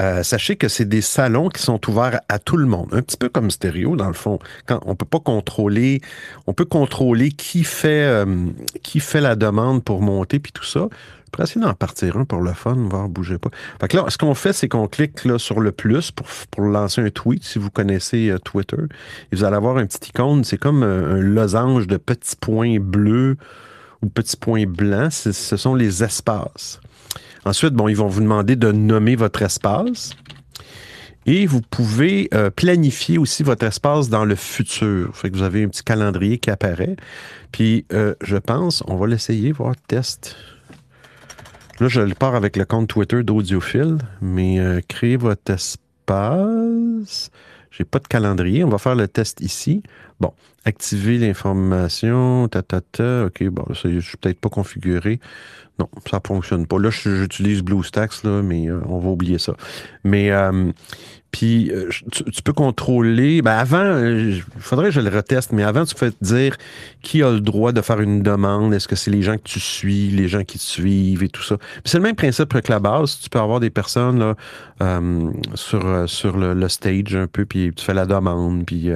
Euh, 0.00 0.22
sachez 0.22 0.56
que 0.56 0.68
c'est 0.68 0.84
des 0.84 1.00
salons 1.00 1.48
qui 1.48 1.62
sont 1.62 1.80
ouverts 1.88 2.20
à 2.28 2.38
tout 2.38 2.56
le 2.56 2.66
monde, 2.66 2.88
un 2.92 3.02
petit 3.02 3.16
peu 3.16 3.28
comme 3.28 3.50
stéréo 3.50 3.96
dans 3.96 4.08
le 4.08 4.12
fond. 4.12 4.38
Quand 4.66 4.80
on 4.84 4.94
peut 4.94 5.06
pas 5.06 5.20
contrôler, 5.20 6.00
on 6.46 6.52
peut 6.52 6.66
contrôler 6.66 7.30
qui 7.30 7.64
fait 7.64 8.04
euh, 8.04 8.46
qui 8.82 9.00
fait 9.00 9.20
la 9.20 9.34
demande 9.34 9.82
pour 9.82 10.02
monter 10.02 10.38
puis 10.38 10.52
tout 10.52 10.64
ça. 10.64 10.88
Je 11.24 11.30
pourrais 11.30 11.44
essayer 11.44 11.60
d'en 11.60 11.74
partir 11.74 12.16
un 12.16 12.24
pour 12.24 12.40
le 12.40 12.54
fun, 12.54 12.74
voir 12.74 13.06
bouger 13.08 13.36
pas. 13.36 13.50
Fait 13.80 13.88
que 13.88 13.98
là, 13.98 14.04
ce 14.08 14.16
qu'on 14.16 14.34
fait, 14.34 14.54
c'est 14.54 14.68
qu'on 14.68 14.88
clique 14.88 15.26
là 15.26 15.38
sur 15.38 15.60
le 15.60 15.72
plus 15.72 16.10
pour, 16.10 16.26
pour 16.50 16.64
lancer 16.64 17.02
un 17.02 17.10
tweet, 17.10 17.44
si 17.44 17.58
vous 17.58 17.68
connaissez 17.68 18.30
euh, 18.30 18.38
Twitter. 18.38 18.80
Et 19.30 19.36
vous 19.36 19.44
allez 19.44 19.56
avoir 19.56 19.76
un 19.76 19.84
petit 19.84 20.08
icône, 20.08 20.44
c'est 20.44 20.56
comme 20.56 20.82
un 20.82 21.18
losange 21.18 21.86
de 21.86 21.98
petits 21.98 22.36
points 22.36 22.78
bleus 22.80 23.36
ou 24.02 24.08
petits 24.08 24.36
points 24.36 24.66
blancs, 24.66 25.12
ce 25.12 25.56
sont 25.56 25.74
les 25.74 26.02
espaces. 26.04 26.80
Ensuite, 27.44 27.74
bon, 27.74 27.88
ils 27.88 27.96
vont 27.96 28.08
vous 28.08 28.20
demander 28.20 28.56
de 28.56 28.72
nommer 28.72 29.16
votre 29.16 29.42
espace. 29.42 30.10
Et 31.26 31.44
vous 31.44 31.60
pouvez 31.60 32.28
euh, 32.32 32.48
planifier 32.48 33.18
aussi 33.18 33.42
votre 33.42 33.66
espace 33.66 34.08
dans 34.08 34.24
le 34.24 34.34
futur. 34.34 35.14
Fait 35.14 35.30
que 35.30 35.36
vous 35.36 35.42
avez 35.42 35.64
un 35.64 35.68
petit 35.68 35.82
calendrier 35.82 36.38
qui 36.38 36.50
apparaît. 36.50 36.96
Puis, 37.52 37.84
euh, 37.92 38.14
je 38.22 38.36
pense, 38.36 38.82
on 38.86 38.96
va 38.96 39.06
l'essayer, 39.06 39.52
voir 39.52 39.74
test. 39.88 40.36
Là, 41.80 41.88
je 41.88 42.00
le 42.00 42.14
pars 42.14 42.34
avec 42.34 42.56
le 42.56 42.64
compte 42.64 42.88
Twitter 42.88 43.22
d'Audiophile, 43.22 43.98
mais 44.20 44.58
euh, 44.58 44.80
créer 44.88 45.16
votre 45.16 45.52
espace. 45.52 47.30
J'ai 47.70 47.84
pas 47.84 47.98
de 47.98 48.06
calendrier. 48.06 48.64
On 48.64 48.68
va 48.68 48.78
faire 48.78 48.94
le 48.94 49.08
test 49.08 49.40
ici. 49.40 49.82
Bon, 50.20 50.32
activer 50.64 51.18
l'information, 51.18 52.48
ta, 52.48 52.62
ta, 52.62 52.80
ta. 52.80 53.26
OK, 53.26 53.44
bon, 53.44 53.64
ça, 53.74 53.90
je 53.90 54.00
suis 54.00 54.16
peut-être 54.16 54.40
pas 54.40 54.48
configuré. 54.48 55.20
Non, 55.78 55.88
ça 56.10 56.20
fonctionne 56.26 56.66
pas. 56.66 56.78
Là, 56.78 56.90
j'utilise 56.90 57.62
BlueStacks, 57.62 58.24
là, 58.24 58.42
mais 58.42 58.68
euh, 58.68 58.80
on 58.88 58.98
va 58.98 59.10
oublier 59.10 59.38
ça. 59.38 59.54
Mais 60.02 60.32
euh, 60.32 60.72
puis 61.30 61.70
euh, 61.70 61.88
tu, 62.10 62.42
peux 62.42 62.52
contrôler. 62.52 63.42
Ben 63.42 63.56
avant, 63.56 63.98
il 63.98 64.42
faudrait 64.58 64.86
que 64.86 64.92
je 64.92 65.00
le 65.00 65.14
reteste, 65.14 65.52
mais 65.52 65.62
avant, 65.62 65.84
tu 65.84 65.94
peux 65.94 66.10
te 66.10 66.24
dire 66.24 66.56
qui 67.02 67.22
a 67.22 67.30
le 67.30 67.40
droit 67.40 67.72
de 67.72 67.80
faire 67.80 68.00
une 68.00 68.22
demande. 68.22 68.72
Est-ce 68.74 68.88
que 68.88 68.96
c'est 68.96 69.10
les 69.10 69.22
gens 69.22 69.36
que 69.36 69.44
tu 69.44 69.60
suis, 69.60 70.08
les 70.08 70.28
gens 70.28 70.44
qui 70.44 70.58
te 70.58 70.62
suivent 70.62 71.22
et 71.22 71.28
tout 71.28 71.42
ça? 71.42 71.56
c'est 71.84 71.98
le 71.98 72.02
même 72.02 72.16
principe 72.16 72.48
que 72.60 72.72
la 72.72 72.80
base. 72.80 73.18
Tu 73.20 73.28
peux 73.28 73.38
avoir 73.38 73.60
des 73.60 73.70
personnes 73.70 74.18
là, 74.18 75.00
sur, 75.54 76.08
sur 76.08 76.36
le, 76.36 76.68
stage 76.68 77.14
un 77.14 77.26
peu, 77.26 77.44
puis 77.44 77.72
tu 77.74 77.84
fais 77.84 77.94
la 77.94 78.06
demande, 78.06 78.64
puis 78.64 78.90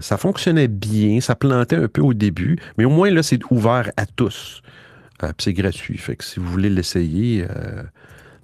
ça 0.00 0.16
fonctionnait 0.16 0.68
bien. 0.68 1.20
Ça 1.20 1.34
plantait 1.34 1.76
un 1.76 1.88
peu 1.88 2.02
au 2.02 2.14
début, 2.14 2.58
mais 2.78 2.84
au 2.84 2.90
moins 2.90 3.10
là, 3.10 3.22
c'est 3.22 3.40
ouvert 3.50 3.90
à 3.96 4.06
tous. 4.06 4.62
Euh, 5.22 5.32
c'est 5.38 5.52
gratuit. 5.52 5.98
Fait 5.98 6.16
que 6.16 6.24
si 6.24 6.40
vous 6.40 6.46
voulez 6.46 6.70
l'essayer, 6.70 7.46
euh, 7.48 7.82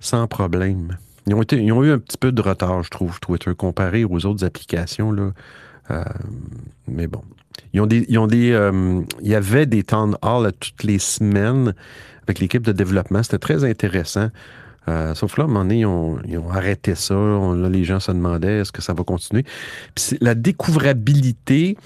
sans 0.00 0.26
problème. 0.26 0.96
Ils 1.26 1.34
ont, 1.34 1.42
été, 1.42 1.72
ont 1.72 1.84
eu 1.84 1.92
un 1.92 1.98
petit 1.98 2.18
peu 2.18 2.32
de 2.32 2.42
retard, 2.42 2.82
je 2.82 2.90
trouve, 2.90 3.20
Twitter, 3.20 3.52
comparé 3.56 4.04
aux 4.04 4.26
autres 4.26 4.44
applications. 4.44 5.12
Là. 5.12 5.30
Euh, 5.90 6.04
mais 6.88 7.06
bon. 7.06 7.22
Ils 7.72 7.80
ont 7.80 7.86
des, 7.86 8.04
ils 8.08 8.18
ont 8.18 8.26
des, 8.26 8.58
il 9.20 9.28
y 9.28 9.34
avait 9.34 9.66
des 9.66 9.82
town 9.82 10.16
hall 10.22 10.50
toutes 10.58 10.82
les 10.84 10.98
semaines 10.98 11.74
avec 12.24 12.38
l'équipe 12.38 12.62
de 12.62 12.72
développement. 12.72 13.22
C'était 13.22 13.38
très 13.38 13.64
intéressant. 13.64 14.28
sauf 15.14 15.38
là, 15.38 15.44
à 15.44 15.46
un 15.46 15.48
moment 15.48 15.64
donné, 15.64 15.80
ils 15.80 15.86
ont, 15.86 16.18
ils 16.26 16.38
ont 16.38 16.50
arrêté 16.50 16.94
ça. 16.94 17.14
là, 17.14 17.68
les 17.68 17.84
gens 17.84 18.00
se 18.00 18.12
demandaient 18.12 18.60
est-ce 18.60 18.72
que 18.72 18.82
ça 18.82 18.94
va 18.94 19.04
continuer? 19.04 19.44
Puis 19.94 20.18
la 20.20 20.34
découvrabilité, 20.34 21.76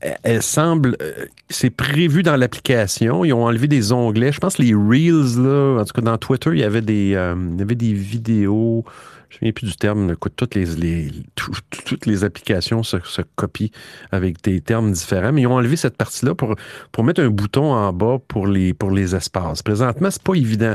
elle 0.00 0.42
semble, 0.42 0.96
euh, 1.02 1.26
c'est 1.50 1.70
prévu 1.70 2.22
dans 2.22 2.36
l'application. 2.36 3.24
Ils 3.24 3.32
ont 3.32 3.44
enlevé 3.44 3.68
des 3.68 3.92
onglets. 3.92 4.32
Je 4.32 4.40
pense 4.40 4.58
les 4.58 4.74
Reels, 4.74 5.42
là, 5.42 5.80
en 5.80 5.84
tout 5.84 5.92
cas 5.92 6.02
dans 6.02 6.16
Twitter, 6.16 6.50
il 6.52 6.60
y 6.60 6.64
avait 6.64 6.80
des, 6.80 7.14
euh, 7.14 7.34
il 7.52 7.58
y 7.58 7.62
avait 7.62 7.74
des 7.74 7.92
vidéos. 7.92 8.84
Je 9.28 9.36
ne 9.36 9.36
me 9.36 9.38
souviens 9.38 9.52
plus 9.52 9.66
du 9.66 9.76
terme. 9.76 10.16
Toutes 10.36 10.54
les, 10.54 10.64
les 10.64 11.12
toutes 11.34 12.06
les 12.06 12.24
applications 12.24 12.82
se, 12.82 12.96
se, 13.04 13.22
copient 13.36 13.68
avec 14.10 14.42
des 14.42 14.60
termes 14.60 14.90
différents. 14.90 15.32
Mais 15.32 15.42
ils 15.42 15.46
ont 15.46 15.54
enlevé 15.54 15.76
cette 15.76 15.96
partie-là 15.96 16.34
pour, 16.34 16.56
pour 16.90 17.04
mettre 17.04 17.20
un 17.20 17.30
bouton 17.30 17.72
en 17.72 17.92
bas 17.92 18.18
pour 18.26 18.46
les, 18.46 18.74
pour 18.74 18.90
les 18.90 19.14
espaces. 19.14 19.62
Présentement, 19.62 20.10
c'est 20.10 20.22
pas 20.22 20.34
évident. 20.34 20.74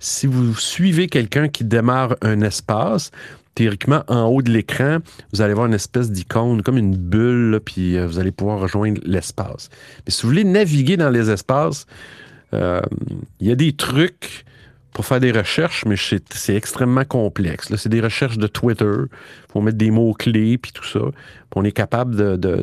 Si 0.00 0.26
vous 0.26 0.54
suivez 0.54 1.06
quelqu'un 1.06 1.48
qui 1.48 1.64
démarre 1.64 2.16
un 2.20 2.42
espace, 2.42 3.10
théoriquement, 3.54 4.02
en 4.08 4.26
haut 4.26 4.42
de 4.42 4.50
l'écran, 4.50 4.98
vous 5.32 5.42
allez 5.42 5.54
voir 5.54 5.66
une 5.66 5.74
espèce 5.74 6.10
d'icône, 6.10 6.62
comme 6.62 6.78
une 6.78 6.96
bulle, 6.96 7.60
puis 7.64 7.96
euh, 7.96 8.06
vous 8.06 8.18
allez 8.18 8.32
pouvoir 8.32 8.60
rejoindre 8.60 9.00
l'espace. 9.04 9.70
Mais 10.06 10.12
si 10.12 10.22
vous 10.22 10.28
voulez 10.28 10.44
naviguer 10.44 10.96
dans 10.96 11.10
les 11.10 11.30
espaces, 11.30 11.86
euh, 12.52 12.80
il 13.40 13.48
y 13.48 13.52
a 13.52 13.56
des 13.56 13.72
trucs 13.72 14.44
pour 14.92 15.04
faire 15.06 15.20
des 15.20 15.32
recherches, 15.32 15.84
mais 15.86 15.96
c'est 15.96 16.54
extrêmement 16.54 17.04
complexe. 17.04 17.74
C'est 17.76 17.88
des 17.88 18.00
recherches 18.00 18.38
de 18.38 18.46
Twitter. 18.46 18.84
Il 18.84 19.52
faut 19.52 19.60
mettre 19.60 19.76
des 19.76 19.90
mots-clés, 19.90 20.56
puis 20.56 20.70
tout 20.72 20.84
ça. 20.84 21.00
On 21.56 21.64
est 21.64 21.72
capable 21.72 22.14
de, 22.16 22.58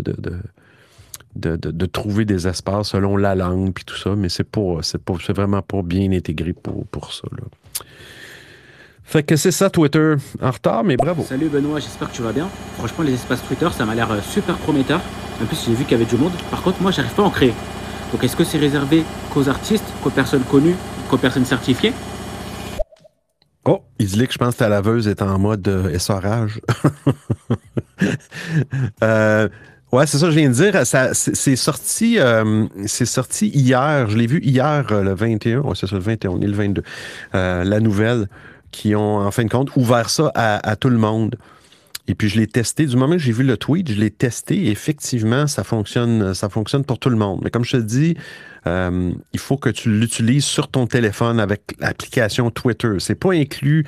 trouver 1.88 2.26
des 2.26 2.48
espaces 2.48 2.90
selon 2.90 3.18
la 3.18 3.36
langue 3.36 3.74
puis 3.74 3.84
tout 3.86 3.98
ça, 3.98 4.16
mais 4.16 4.30
c'est 4.30 4.46
pas 4.46 4.80
c'est 4.82 5.34
vraiment 5.34 5.62
pas 5.62 5.82
bien 5.82 6.12
intégré 6.12 6.54
pour, 6.54 6.86
pour 6.88 7.14
ça. 7.14 7.28
Fait 9.12 9.24
que 9.24 9.36
c'est 9.36 9.52
ça 9.52 9.70
Twitter. 9.70 10.16
En 10.42 10.52
retard, 10.52 10.86
mais 10.86 10.96
bravo. 10.96 11.26
Salut 11.28 11.50
Benoît, 11.50 11.82
j'espère 11.82 12.10
que 12.10 12.16
tu 12.16 12.22
vas 12.22 12.32
bien. 12.32 12.48
Franchement, 12.78 13.04
les 13.04 13.14
espaces 13.16 13.44
Twitter, 13.46 13.68
ça 13.76 13.86
m'a 13.86 13.94
l'air 13.94 14.10
euh, 14.10 14.22
super 14.22 14.56
prometteur. 14.56 15.02
En 15.44 15.46
plus, 15.46 15.62
j'ai 15.66 15.74
vu 15.74 15.84
qu'il 15.84 15.92
y 15.92 15.96
avait 15.96 16.10
du 16.10 16.16
monde. 16.16 16.32
Par 16.50 16.62
contre, 16.62 16.82
moi, 16.82 16.92
j'arrive 16.92 17.12
pas 17.12 17.24
à 17.24 17.26
en 17.26 17.30
créer. 17.30 17.54
Donc, 18.14 18.24
est-ce 18.24 18.38
que 18.38 18.46
c'est 18.46 18.58
réservé 18.58 19.04
qu'aux 19.34 19.50
artistes, 19.50 19.84
qu'aux 20.02 20.12
personnes 20.12 20.44
connues, 20.44 20.78
qu'aux 21.10 21.18
personnes 21.18 21.44
certifiées? 21.44 21.92
Oh, 23.66 23.82
il 24.00 24.08
dit 24.08 24.26
que 24.26 24.32
je 24.32 24.38
pense 24.38 24.54
que 24.54 24.60
ta 24.60 24.70
laveuse 24.70 25.10
est 25.10 25.22
en 25.22 25.38
mode 25.38 25.68
euh, 25.68 25.90
essorage. 25.90 26.62
euh, 29.04 29.50
ouais, 29.92 30.08
c'est 30.08 30.20
ça 30.20 30.28
que 30.28 30.32
je 30.32 30.40
viens 30.40 30.50
de 30.50 30.54
dire. 30.54 30.82
c'est 30.86 31.56
sorti, 31.58 32.18
euh, 32.18 32.66
c'est 32.86 33.06
sorti 33.06 33.50
hier. 33.50 34.10
Je 34.10 34.16
l'ai 34.16 34.28
vu 34.28 34.40
hier, 34.42 34.86
le 34.90 35.14
21. 35.14 35.60
Ouais, 35.60 35.76
c'est 35.76 35.88
ça, 35.88 35.98
le 35.98 36.02
21, 36.02 36.30
on 36.30 36.42
est 36.42 36.48
le 36.48 36.54
22. 36.54 36.82
la 37.34 37.80
nouvelle 37.82 38.30
qui 38.72 38.96
ont, 38.96 39.18
en 39.18 39.32
fin 39.32 39.44
de 39.44 39.50
compte, 39.50 39.76
ouvert 39.76 40.10
ça 40.10 40.32
à, 40.36 40.76
tout 40.76 40.90
le 40.90 40.98
monde. 40.98 41.36
Et 42.08 42.16
puis 42.16 42.30
je 42.30 42.40
l'ai 42.40 42.48
testé. 42.48 42.86
Du 42.86 42.98
moment 42.98 43.14
que 43.14 43.20
j'ai 43.20 43.32
vu 43.32 43.44
le 43.44 43.58
tweet, 43.58 43.92
je 43.92 44.00
l'ai 44.00 44.12
testé. 44.12 44.56
Et 44.66 44.72
effectivement, 44.72 45.48
ça 45.48 45.64
fonctionne, 45.64 46.34
ça 46.34 46.50
fonctionne 46.50 46.84
pour 46.84 47.00
tout 47.00 47.10
le 47.10 47.16
monde. 47.16 47.42
Mais 47.44 47.52
comme 47.52 47.64
je 47.64 47.78
te 47.78 47.82
dis, 47.82 48.18
euh, 48.68 49.12
il 49.34 49.40
faut 49.40 49.58
que 49.58 49.70
tu 49.70 49.90
l'utilises 49.90 50.46
sur 50.46 50.68
ton 50.68 50.88
téléphone 50.88 51.40
avec 51.40 51.62
l'application 51.80 52.50
Twitter. 52.50 52.96
C'est 53.00 53.16
pas 53.16 53.34
inclus 53.34 53.86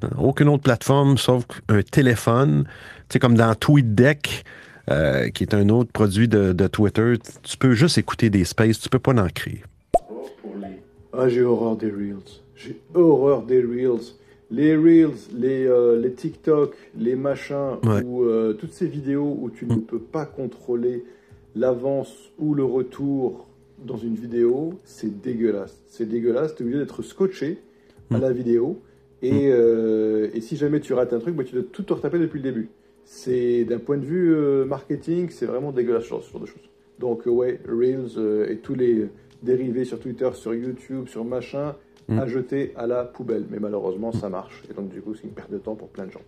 dans 0.00 0.22
aucune 0.22 0.48
autre 0.48 0.62
plateforme 0.62 1.16
sauf 1.16 1.44
un 1.68 1.82
téléphone. 1.82 2.64
Tu 3.08 3.14
sais, 3.14 3.18
comme 3.18 3.34
dans 3.34 3.54
TweetDeck, 3.54 4.44
euh, 4.90 5.30
qui 5.30 5.44
est 5.44 5.54
un 5.54 5.70
autre 5.70 5.90
produit 5.90 6.28
de, 6.28 6.66
Twitter, 6.66 7.14
tu 7.42 7.56
peux 7.56 7.72
juste 7.72 7.96
écouter 7.96 8.28
des 8.28 8.44
spaces, 8.44 8.78
tu 8.78 8.90
peux 8.90 8.98
pas 8.98 9.12
en 9.12 9.28
créer. 9.28 9.62
Ah, 11.16 11.28
j'ai 11.28 11.42
horreur 11.42 11.76
des 11.76 11.90
Reels. 11.90 12.42
J'ai 12.54 12.80
horreur 12.92 13.42
des 13.42 13.60
Reels 13.60 14.14
les 14.50 14.76
Reels, 14.76 15.16
les, 15.34 15.66
euh, 15.66 15.98
les 15.98 16.12
TikTok, 16.12 16.74
les 16.98 17.16
machins, 17.16 17.78
ou 18.04 18.22
euh, 18.22 18.52
toutes 18.52 18.72
ces 18.72 18.86
vidéos 18.86 19.36
où 19.40 19.50
tu 19.50 19.66
ne 19.66 19.76
mm. 19.76 19.82
peux 19.82 19.98
pas 19.98 20.26
contrôler 20.26 21.04
l'avance 21.54 22.30
ou 22.38 22.54
le 22.54 22.64
retour 22.64 23.48
dans 23.84 23.96
une 23.96 24.14
vidéo, 24.14 24.74
c'est 24.84 25.20
dégueulasse. 25.20 25.82
C'est 25.86 26.08
dégueulasse, 26.08 26.54
tu 26.54 26.62
es 26.62 26.66
obligé 26.66 26.78
d'être 26.80 27.02
scotché 27.02 27.58
à 28.10 28.18
Mm. 28.18 28.20
la 28.20 28.32
vidéo. 28.32 28.80
Et, 29.22 29.48
euh, 29.50 30.28
et 30.34 30.40
si 30.40 30.56
jamais 30.56 30.80
tu 30.80 30.92
rates 30.92 31.12
un 31.12 31.18
truc, 31.18 31.34
bah, 31.34 31.44
tu 31.44 31.54
dois 31.54 31.64
tout 31.72 31.82
te 31.82 31.92
retaper 31.92 32.18
depuis 32.18 32.38
le 32.38 32.42
début. 32.42 32.68
C'est 33.04 33.64
d'un 33.64 33.78
point 33.78 33.96
de 33.96 34.04
vue 34.04 34.34
euh, 34.34 34.64
marketing, 34.64 35.28
c'est 35.30 35.46
vraiment 35.46 35.72
dégueulasse 35.72 36.04
ce 36.04 36.08
genre, 36.08 36.22
ce 36.22 36.30
genre 36.30 36.40
de 36.42 36.46
choses. 36.46 36.68
Donc 36.98 37.22
ouais, 37.26 37.60
Reels 37.66 38.18
et 38.50 38.58
tous 38.58 38.74
les 38.74 39.08
dérivés 39.42 39.84
sur 39.84 39.98
Twitter, 39.98 40.28
sur 40.34 40.54
YouTube, 40.54 41.08
sur 41.08 41.24
machin, 41.24 41.74
Mm. 42.08 42.18
à 42.18 42.26
jeter 42.26 42.72
à 42.76 42.86
la 42.86 43.04
poubelle. 43.04 43.46
Mais 43.50 43.58
malheureusement, 43.58 44.12
ça 44.12 44.28
marche. 44.28 44.62
Et 44.70 44.74
donc 44.74 44.90
du 44.90 45.00
coup, 45.00 45.14
c'est 45.14 45.24
une 45.24 45.30
perte 45.30 45.50
de 45.50 45.58
temps 45.58 45.74
pour 45.74 45.88
plein 45.88 46.06
de 46.06 46.12
gens. 46.12 46.22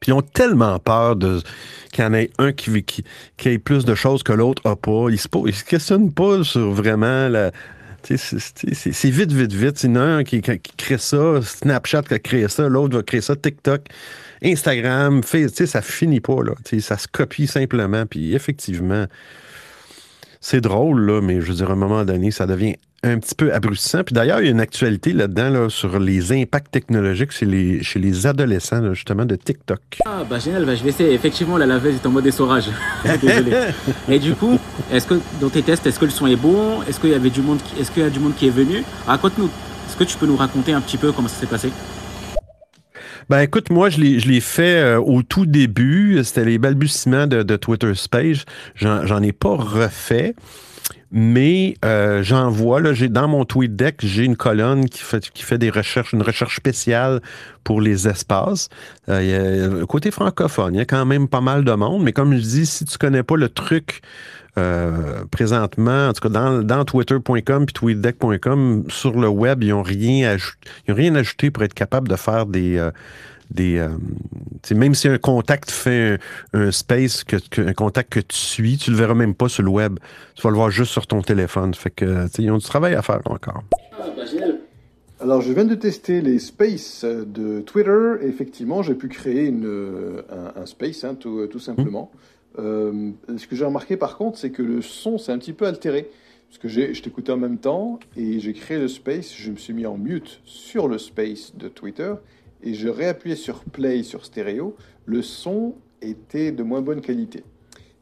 Puis 0.00 0.10
ils 0.10 0.14
ont 0.14 0.22
tellement 0.22 0.78
peur 0.78 1.16
de 1.16 1.40
qu'il 1.92 2.04
y 2.04 2.06
en 2.06 2.14
ait 2.14 2.30
un 2.38 2.52
qui, 2.52 2.82
qui, 2.84 3.04
qui 3.36 3.48
ait 3.48 3.58
plus 3.58 3.84
de 3.84 3.94
choses 3.94 4.22
que 4.22 4.32
l'autre 4.32 4.62
n'a 4.64 4.76
pas. 4.76 5.08
Ils 5.10 5.18
se, 5.18 5.28
ils 5.46 5.54
se 5.54 5.64
questionnent 5.64 6.12
pas 6.12 6.44
sur 6.44 6.70
vraiment 6.70 7.28
la. 7.28 7.50
C'est 8.04 9.10
vite, 9.10 9.32
vite, 9.32 9.52
vite. 9.52 9.82
Il 9.82 9.90
y 9.90 9.92
en 9.92 9.96
a 9.96 10.00
un 10.00 10.24
qui, 10.24 10.40
qui 10.40 10.72
crée 10.76 10.98
ça, 10.98 11.42
Snapchat 11.42 12.02
qui 12.02 12.14
a 12.14 12.18
créé 12.20 12.48
ça, 12.48 12.68
l'autre 12.68 12.96
va 12.96 13.02
créer 13.02 13.20
ça, 13.20 13.34
TikTok, 13.34 13.82
Instagram, 14.42 15.22
Facebook, 15.24 15.66
ça 15.66 15.82
finit 15.82 16.20
pas, 16.20 16.42
là. 16.42 16.52
Ça 16.80 16.96
se 16.96 17.08
copie 17.08 17.48
simplement. 17.48 18.06
Puis 18.06 18.34
effectivement, 18.34 19.06
c'est 20.40 20.60
drôle, 20.60 21.00
là, 21.04 21.20
mais 21.20 21.40
je 21.40 21.48
veux 21.48 21.54
dire, 21.54 21.70
à 21.70 21.72
un 21.72 21.76
moment 21.76 22.04
donné, 22.04 22.30
ça 22.30 22.46
devient 22.46 22.76
un 23.02 23.18
petit 23.18 23.34
peu 23.34 23.52
abrutissant. 23.52 24.02
Puis 24.02 24.14
d'ailleurs, 24.14 24.40
il 24.40 24.46
y 24.46 24.48
a 24.48 24.50
une 24.50 24.60
actualité 24.60 25.12
là-dedans 25.12 25.50
là, 25.50 25.68
sur 25.68 25.98
les 25.98 26.32
impacts 26.32 26.70
technologiques 26.70 27.30
chez 27.30 27.46
les, 27.46 27.82
chez 27.82 27.98
les 27.98 28.26
adolescents, 28.26 28.80
là, 28.80 28.92
justement, 28.94 29.24
de 29.24 29.36
TikTok. 29.36 29.80
Ah 30.04 30.24
bah 30.28 30.38
génial, 30.38 30.64
bah, 30.64 30.74
je 30.74 30.82
vais 30.82 30.90
essayer. 30.90 31.12
Effectivement, 31.12 31.56
la 31.56 31.66
laveuse 31.66 31.94
est 31.94 32.06
en 32.06 32.10
mode 32.10 32.26
essorage. 32.26 32.70
Désolé. 33.22 33.52
Et 34.08 34.18
du 34.18 34.34
coup, 34.34 34.58
est-ce 34.92 35.06
que 35.06 35.14
dans 35.40 35.48
tes 35.48 35.62
tests, 35.62 35.86
est-ce 35.86 35.98
que 35.98 36.04
le 36.04 36.10
son 36.10 36.26
est 36.26 36.36
bon? 36.36 36.82
Est-ce 36.88 36.98
qu'il 37.00 37.10
y 37.10 37.14
avait 37.14 37.30
du 37.30 37.40
monde 37.40 37.58
qui... 37.62 37.80
Est-ce 37.80 37.90
qu'il 37.90 38.02
y 38.02 38.06
a 38.06 38.10
du 38.10 38.18
monde 38.18 38.34
qui 38.34 38.46
est 38.46 38.50
venu? 38.50 38.82
Raconte-nous. 39.06 39.50
Est-ce 39.86 39.96
que 39.96 40.04
tu 40.04 40.16
peux 40.18 40.26
nous 40.26 40.36
raconter 40.36 40.72
un 40.72 40.80
petit 40.80 40.98
peu 40.98 41.12
comment 41.12 41.28
ça 41.28 41.40
s'est 41.40 41.46
passé? 41.46 41.70
Ben 43.28 43.40
écoute, 43.40 43.68
moi, 43.68 43.90
je 43.90 44.00
l'ai 44.00 44.20
je 44.20 44.28
l'ai 44.28 44.40
fait 44.40 44.80
euh, 44.80 45.00
au 45.00 45.22
tout 45.22 45.44
début. 45.44 46.18
C'était 46.24 46.46
les 46.46 46.56
balbutiements 46.56 47.26
de, 47.26 47.42
de 47.42 47.56
Twitter 47.56 47.94
Space. 47.94 48.46
J'en 48.74 49.04
j'en 49.06 49.22
ai 49.22 49.32
pas 49.32 49.54
refait. 49.54 50.34
Mais 51.10 51.74
euh, 51.84 52.22
j'en 52.22 52.50
vois, 52.50 52.80
dans 52.82 53.28
mon 53.28 53.44
tweet 53.44 53.74
deck, 53.76 53.96
j'ai 54.00 54.24
une 54.24 54.36
colonne 54.36 54.88
qui 54.88 55.02
fait, 55.02 55.58
des 55.58 55.70
recherches, 55.70 56.12
une 56.12 56.22
recherche 56.22 56.56
spéciale 56.56 57.20
pour 57.64 57.80
les 57.80 58.06
espaces. 58.08 58.68
Euh, 59.08 59.86
côté 59.86 60.10
francophone, 60.10 60.74
il 60.74 60.78
y 60.78 60.80
a 60.80 60.84
quand 60.84 61.06
même 61.06 61.26
pas 61.28 61.40
mal 61.40 61.64
de 61.64 61.72
monde, 61.72 62.02
mais 62.02 62.12
comme 62.12 62.34
je 62.34 62.40
dis, 62.40 62.66
si 62.66 62.84
tu 62.84 62.98
connais 62.98 63.22
pas 63.22 63.36
le 63.36 63.48
truc 63.48 64.02
euh, 64.58 65.24
présentement, 65.30 66.08
en 66.08 66.12
tout 66.12 66.20
cas 66.20 66.28
dans, 66.28 66.62
dans 66.62 66.84
twitter.com 66.84 67.64
puis 67.66 67.72
tweetdeck.com, 67.72 68.84
sur 68.88 69.18
le 69.18 69.28
web, 69.28 69.62
ils 69.62 69.70
n'ont 69.70 69.82
rien, 69.82 70.34
ajou- 70.36 70.56
ils 70.86 70.92
ont 70.92 70.96
rien 70.96 71.14
ajouté 71.14 71.50
pour 71.50 71.62
être 71.62 71.74
capable 71.74 72.08
de 72.08 72.16
faire 72.16 72.44
des... 72.46 72.76
des 73.50 73.78
euh, 73.78 73.88
même 74.74 74.94
si 74.94 75.08
un 75.08 75.18
contact 75.18 75.70
fait 75.70 76.18
un, 76.52 76.60
un 76.60 76.70
space, 76.70 77.24
que, 77.24 77.36
que- 77.50 77.62
un 77.62 77.72
contact 77.72 78.12
que 78.12 78.20
tu 78.20 78.36
suis, 78.36 78.76
tu 78.76 78.90
le 78.90 78.96
verras 78.96 79.14
même 79.14 79.34
pas 79.34 79.48
sur 79.48 79.62
le 79.62 79.70
web. 79.70 79.98
Tu 80.34 80.42
vas 80.42 80.50
le 80.50 80.56
voir 80.56 80.70
juste 80.70 80.92
sur 80.92 81.06
ton 81.06 81.22
téléphone. 81.22 81.74
Fait 81.74 81.90
que, 81.90 82.26
ils 82.38 82.50
ont 82.50 82.58
du 82.58 82.64
travail 82.64 82.94
à 82.94 83.02
faire 83.02 83.20
encore. 83.26 83.62
Alors, 85.20 85.40
je 85.42 85.52
viens 85.52 85.64
de 85.64 85.74
tester 85.74 86.20
les 86.20 86.38
spaces 86.38 87.04
de 87.04 87.60
Twitter. 87.60 88.14
Et 88.22 88.26
effectivement, 88.26 88.82
j'ai 88.82 88.94
pu 88.94 89.08
créer 89.08 89.46
une, 89.46 89.66
euh, 89.66 90.22
un, 90.30 90.62
un 90.62 90.66
space, 90.66 91.04
hein, 91.04 91.14
tout, 91.14 91.46
tout 91.48 91.58
simplement. 91.58 92.12
Euh, 92.58 93.10
ce 93.36 93.46
que 93.46 93.56
j'ai 93.56 93.64
remarqué, 93.64 93.96
par 93.96 94.16
contre, 94.16 94.38
c'est 94.38 94.50
que 94.50 94.62
le 94.62 94.80
son 94.82 95.18
s'est 95.18 95.32
un 95.32 95.38
petit 95.38 95.52
peu 95.52 95.66
altéré. 95.66 96.08
Parce 96.48 96.58
que 96.58 96.68
je 96.68 97.02
t'écoutais 97.02 97.32
en 97.32 97.36
même 97.36 97.58
temps 97.58 97.98
et 98.16 98.40
j'ai 98.40 98.54
créé 98.54 98.78
le 98.78 98.88
space. 98.88 99.34
Je 99.36 99.50
me 99.50 99.56
suis 99.56 99.74
mis 99.74 99.84
en 99.84 99.98
mute 99.98 100.40
sur 100.44 100.88
le 100.88 100.96
space 100.96 101.52
de 101.56 101.68
Twitter 101.68 102.12
et 102.62 102.74
je 102.74 102.88
réappuyais 102.88 103.36
sur 103.36 103.64
play 103.64 104.02
sur 104.02 104.24
stéréo. 104.24 104.76
Le 105.06 105.22
son 105.22 105.74
était 106.02 106.52
de 106.52 106.62
moins 106.62 106.80
bonne 106.80 107.00
qualité. 107.00 107.44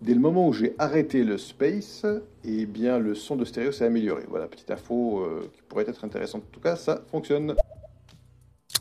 Dès 0.03 0.12
le 0.12 0.21
moment 0.21 0.47
où 0.49 0.53
j'ai 0.53 0.75
arrêté 0.79 1.25
le 1.25 1.38
space, 1.38 2.05
eh 2.45 2.66
bien, 2.66 2.99
le 2.99 3.14
son 3.14 3.37
de 3.37 3.45
stéréo 3.45 3.73
s'est 3.73 3.87
amélioré. 3.87 4.25
Voilà, 4.29 4.47
petite 4.47 4.71
info 4.71 5.21
euh, 5.21 5.51
qui 5.55 5.62
pourrait 5.69 5.88
être 5.88 6.05
intéressante. 6.05 6.42
En 6.49 6.53
tout 6.53 6.61
cas, 6.61 6.77
ça 6.77 7.03
fonctionne. 7.11 7.55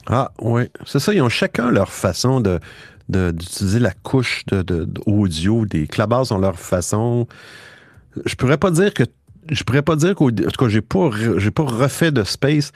Ah, 0.08 0.32
oui. 0.42 0.64
C'est 0.86 1.00
ça, 1.00 1.14
ils 1.14 1.22
ont 1.22 1.30
chacun 1.30 1.72
leur 1.72 1.92
façon 1.92 2.42
de 2.42 2.60
d'utiliser 3.08 3.78
la 3.78 3.92
couche 3.92 4.46
de, 4.48 4.64
de- 4.64 4.84
d'audio. 4.84 5.66
Des 5.68 5.86
Clubhouse 5.86 6.32
ont 6.32 6.40
leur 6.40 6.58
façon. 6.60 7.28
Je 8.26 8.34
pourrais 8.36 8.58
pas 8.58 8.72
dire 8.72 8.94
que 8.94 9.04
je 9.50 9.64
pourrais 9.64 9.82
pas 9.84 9.96
dire 9.96 10.16
qu'au 10.16 10.30
en 10.30 10.34
tout 10.34 10.66
cas 10.66 10.70
j'ai 10.70 10.82
pas 10.82 11.10
j'ai 11.38 11.52
pas 11.52 11.64
refait 11.64 12.12
de 12.12 12.24
space 12.24 12.72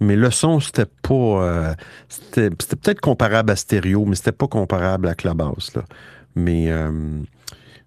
mais 0.00 0.16
le 0.16 0.30
son 0.30 0.60
c'était 0.60 0.86
pas 1.02 1.14
euh, 1.14 1.74
c'était, 2.08 2.50
peut-être 2.50 3.00
comparable 3.00 3.50
à 3.52 3.56
stéréo 3.56 4.04
mais 4.06 4.16
c'était 4.16 4.32
pas 4.32 4.48
comparable 4.48 5.08
à 5.08 5.14
Clubhouse 5.14 5.72
là 5.74 5.84
mais 6.36 6.70
euh, 6.70 6.90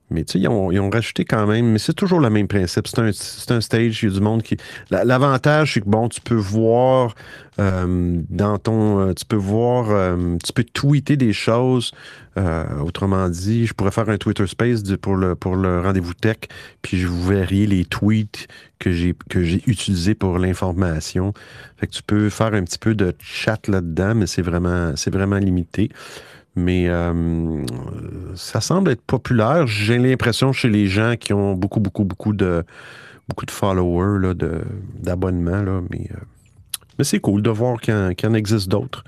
mais 0.10 0.24
tu 0.24 0.34
sais, 0.34 0.40
ils 0.40 0.48
ont, 0.48 0.72
ils 0.72 0.80
ont 0.80 0.90
rajouté 0.90 1.26
quand 1.26 1.46
même, 1.48 1.72
mais 1.72 1.80
c'est 1.80 1.94
toujours 1.94 2.22
le 2.22 2.30
même 2.30 2.48
principe. 2.48 2.88
C'est 2.88 3.00
un, 3.00 3.08
un 3.10 3.62
stage, 3.62 4.04
il 4.04 4.10
y 4.10 4.12
a 4.12 4.16
du 4.16 4.22
monde 4.22 4.42
qui. 4.42 4.56
la- 4.90 5.04
L'avantage, 5.04 5.74
c'est 5.74 5.82
que 5.82 5.90
bon, 5.90 6.08
tu 6.08 6.22
peux 6.22 6.36
voir 6.36 7.14
euh, 7.60 8.22
dans 8.30 8.58
ton. 8.58 9.00
euh, 9.10 9.14
tu 9.14 9.26
peux 9.26 9.36
voir. 9.36 10.16
tu 10.46 10.54
peux 10.54 10.64
tweeter 10.64 11.18
des 11.18 11.34
choses. 11.34 11.92
Euh, 12.38 12.80
autrement 12.80 13.30
dit, 13.30 13.66
je 13.66 13.74
pourrais 13.74 13.92
faire 13.92 14.10
un 14.10 14.18
Twitter 14.18 14.46
Space 14.46 14.84
pour 15.02 15.16
le, 15.16 15.34
pour 15.36 15.56
le 15.56 15.82
rendez-vous 15.82 16.14
tech, 16.14 16.38
puis 16.84 16.98
je 16.98 17.08
vous 17.08 17.26
verrai 17.26 17.66
les 17.66 17.84
tweets 17.84 18.48
que 18.78 18.92
j'ai 18.92 19.16
utilisés 19.66 20.14
pour 20.14 20.38
l'information. 20.38 21.34
Fait 21.78 21.88
que 21.88 21.94
tu 21.94 22.04
peux 22.04 22.30
faire 22.30 22.54
un 22.54 22.64
petit 22.64 22.78
peu 22.78 22.94
de 22.94 23.16
chat 23.20 23.68
là-dedans, 23.68 24.14
mais 24.14 24.28
c'est 24.28 24.44
vraiment, 24.44 24.94
vraiment 25.08 25.38
limité. 25.38 25.90
Mais 26.56 26.88
euh, 26.90 27.66
ça 28.36 28.62
semble 28.62 28.92
être 28.92 29.02
populaire. 29.02 29.66
J'ai 29.66 29.98
l'impression 29.98 30.54
chez 30.54 30.70
les 30.70 30.88
gens 30.88 31.16
qui 31.20 31.34
ont 31.34 31.54
beaucoup, 31.54 31.80
beaucoup, 31.80 32.04
beaucoup 32.04 32.34
de 32.34 32.64
beaucoup 33.28 33.46
de 33.46 33.52
followers, 33.52 34.34
d'abonnements. 35.00 35.82
Mais 35.92 36.08
euh, 36.12 36.18
mais 36.98 37.04
c'est 37.04 37.20
cool 37.20 37.42
de 37.42 37.50
voir 37.50 37.80
qu'il 37.80 37.94
y 37.94 38.24
y 38.24 38.28
en 38.28 38.34
existe 38.34 38.70
d'autres. 38.70 39.04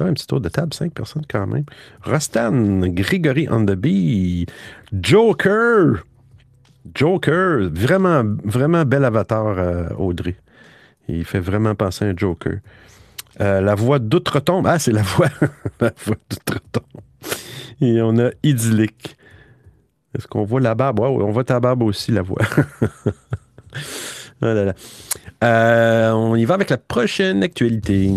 Un 0.00 0.12
petit 0.12 0.26
tour 0.26 0.40
de 0.40 0.48
table, 0.48 0.72
cinq 0.74 0.92
personnes 0.92 1.24
quand 1.28 1.46
même. 1.46 1.64
Rostan, 2.02 2.80
Grégory 2.88 3.48
on 3.50 3.64
the 3.64 3.72
bee, 3.72 4.46
Joker. 4.92 6.04
Joker, 6.94 7.68
vraiment, 7.70 8.22
vraiment 8.44 8.84
bel 8.84 9.04
avatar, 9.04 9.58
euh, 9.58 9.88
Audrey. 9.98 10.36
Il 11.08 11.24
fait 11.24 11.40
vraiment 11.40 11.74
penser 11.74 12.04
à 12.04 12.08
un 12.08 12.16
Joker. 12.16 12.58
Euh, 13.40 13.60
la 13.60 13.74
voix 13.74 13.98
d'outre-tombe. 13.98 14.66
Ah, 14.66 14.78
c'est 14.78 14.92
la 14.92 15.02
voix, 15.02 15.28
la 15.80 15.92
voix 16.04 16.16
d'outre-tombe. 16.30 17.02
Et 17.80 18.00
on 18.02 18.18
a 18.18 18.30
idyllique. 18.42 19.16
Est-ce 20.16 20.26
qu'on 20.26 20.44
voit 20.44 20.60
la 20.60 20.74
barbe? 20.74 21.00
Ouais, 21.00 21.08
on 21.08 21.30
voit 21.30 21.44
ta 21.44 21.60
barbe 21.60 21.82
aussi, 21.82 22.12
la 22.12 22.22
voix. 22.22 22.42
Oh. 24.40 24.72
Euh, 25.42 26.10
on 26.12 26.36
y 26.36 26.44
va 26.44 26.54
avec 26.54 26.70
la 26.70 26.78
prochaine 26.78 27.42
actualité. 27.42 28.12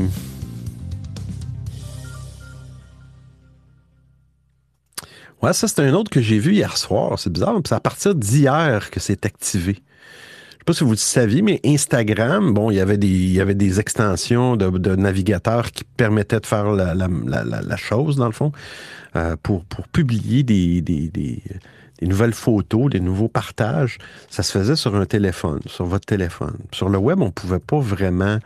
Ouais, 5.42 5.54
ça, 5.54 5.68
c'est 5.68 5.82
un 5.82 5.94
autre 5.94 6.12
que 6.12 6.22
j'ai 6.22 6.38
vu 6.40 6.54
hier 6.54 6.78
soir. 6.78 7.18
C'est 7.20 7.32
bizarre. 7.32 7.56
C'est 7.66 7.74
à 7.76 7.80
partir 7.80 8.14
d'hier 8.16 8.92
que 8.92 9.00
c'est 9.00 9.26
activé. 9.26 9.74
Je 9.74 10.58
sais 10.58 10.64
pas 10.66 10.74
si 10.74 10.84
vous 10.84 10.92
le 10.92 10.98
saviez, 10.98 11.42
mais 11.42 11.60
Instagram, 11.66 12.54
bon, 12.54 12.70
il 12.70 12.76
y 12.76 12.80
avait 12.80 12.98
des, 12.98 13.08
il 13.08 13.32
y 13.34 13.42
avait 13.42 13.56
des 13.56 13.80
extensions 13.80 14.56
de, 14.56 14.96
navigateurs 14.96 15.72
qui 15.72 15.84
permettaient 15.84 16.40
de 16.40 16.46
faire 16.46 16.72
la, 16.72 16.94
la- 16.94 17.08
la- 17.08 17.78
chose, 17.78 18.18
dans 18.18 18.28
le 18.28 18.32
fond, 18.32 18.52
euh, 19.16 19.36
pour, 19.42 19.66
pour 19.66 19.88
publier 19.88 20.44
des, 20.44 20.82
des, 20.82 21.10
des- 21.10 21.42
des 22.00 22.08
nouvelles 22.08 22.34
photos, 22.36 22.92
des 22.92 23.00
nouveaux 23.00 23.28
partages. 23.28 23.98
Ça 24.30 24.44
se 24.44 24.52
faisait 24.52 24.76
sur 24.76 24.96
un 24.96 25.06
téléphone, 25.08 25.62
sur 25.66 25.86
votre 25.86 26.06
téléphone. 26.06 26.58
Sur 26.72 26.90
le 26.90 27.00
web, 27.00 27.20
on 27.22 27.26
ne 27.26 27.32
pouvait 27.32 27.60
pas 27.60 27.80
vraiment 27.80 28.38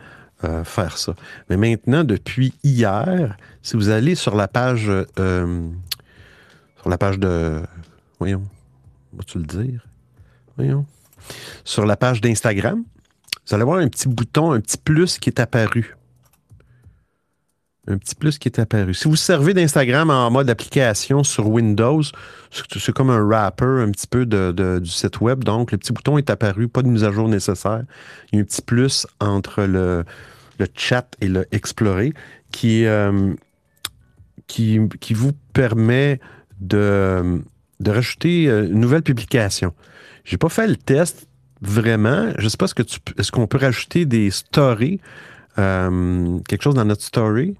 euh, 0.44 0.64
faire 0.64 0.96
ça. 0.96 1.14
Mais 1.50 1.58
maintenant, 1.58 2.02
depuis 2.04 2.54
hier, 2.64 3.36
si 3.62 3.76
vous 3.76 3.90
allez 3.90 4.14
sur 4.14 4.36
la 4.36 4.48
page, 4.48 4.90
euh, 5.18 5.68
sur 6.86 6.90
la 6.92 6.98
page 6.98 7.18
de, 7.18 7.62
voyons, 8.20 8.44
vas-tu 9.12 9.38
le 9.38 9.44
dire? 9.44 9.84
Voyons 10.56 10.86
sur 11.64 11.84
la 11.84 11.96
page 11.96 12.20
d'Instagram, 12.20 12.84
vous 13.44 13.54
allez 13.56 13.64
voir 13.64 13.78
un 13.78 13.88
petit 13.88 14.06
bouton, 14.06 14.52
un 14.52 14.60
petit 14.60 14.76
plus 14.78 15.18
qui 15.18 15.28
est 15.28 15.40
apparu. 15.40 15.96
Un 17.88 17.98
petit 17.98 18.14
plus 18.14 18.38
qui 18.38 18.46
est 18.46 18.60
apparu. 18.60 18.94
Si 18.94 19.08
vous 19.08 19.16
servez 19.16 19.52
d'Instagram 19.52 20.10
en 20.10 20.30
mode 20.30 20.48
application 20.48 21.24
sur 21.24 21.48
Windows, 21.48 22.02
c'est 22.52 22.92
comme 22.92 23.10
un 23.10 23.20
wrapper 23.20 23.64
un 23.82 23.90
petit 23.90 24.06
peu 24.06 24.24
de, 24.24 24.52
de- 24.52 24.78
du 24.78 24.90
site 24.90 25.20
web. 25.20 25.42
Donc, 25.42 25.72
le 25.72 25.78
petit 25.78 25.92
bouton 25.92 26.18
est 26.18 26.30
apparu, 26.30 26.68
pas 26.68 26.82
de 26.82 26.88
mise 26.88 27.02
à 27.02 27.10
jour 27.10 27.28
nécessaire. 27.28 27.82
Il 28.30 28.36
y 28.36 28.38
a 28.38 28.42
un 28.42 28.44
petit 28.44 28.62
plus 28.62 29.08
entre 29.18 29.64
le, 29.64 30.04
le 30.60 30.66
chat 30.76 31.16
et 31.20 31.26
le 31.26 31.46
explorer 31.50 32.12
qui, 32.52 32.86
euh, 32.86 33.34
qui, 34.46 34.78
qui 35.00 35.14
vous 35.14 35.32
permet 35.52 36.20
de, 36.60 37.42
de 37.80 37.90
rajouter 37.90 38.48
euh, 38.48 38.66
une 38.66 38.80
nouvelle 38.80 39.02
publication 39.02 39.72
J'ai 40.24 40.38
pas 40.38 40.48
fait 40.48 40.66
le 40.66 40.76
test 40.76 41.26
vraiment. 41.60 42.32
Je 42.38 42.48
sais 42.48 42.56
pas, 42.56 42.66
est-ce 42.66 42.74
que 42.74 42.82
tu, 42.82 42.98
est-ce 43.18 43.32
qu'on 43.32 43.46
peut 43.46 43.58
rajouter 43.58 44.04
des 44.04 44.30
stories, 44.30 45.00
euh, 45.58 46.38
quelque 46.48 46.62
chose 46.62 46.74
dans 46.74 46.84
notre 46.84 47.02
story? 47.02 47.56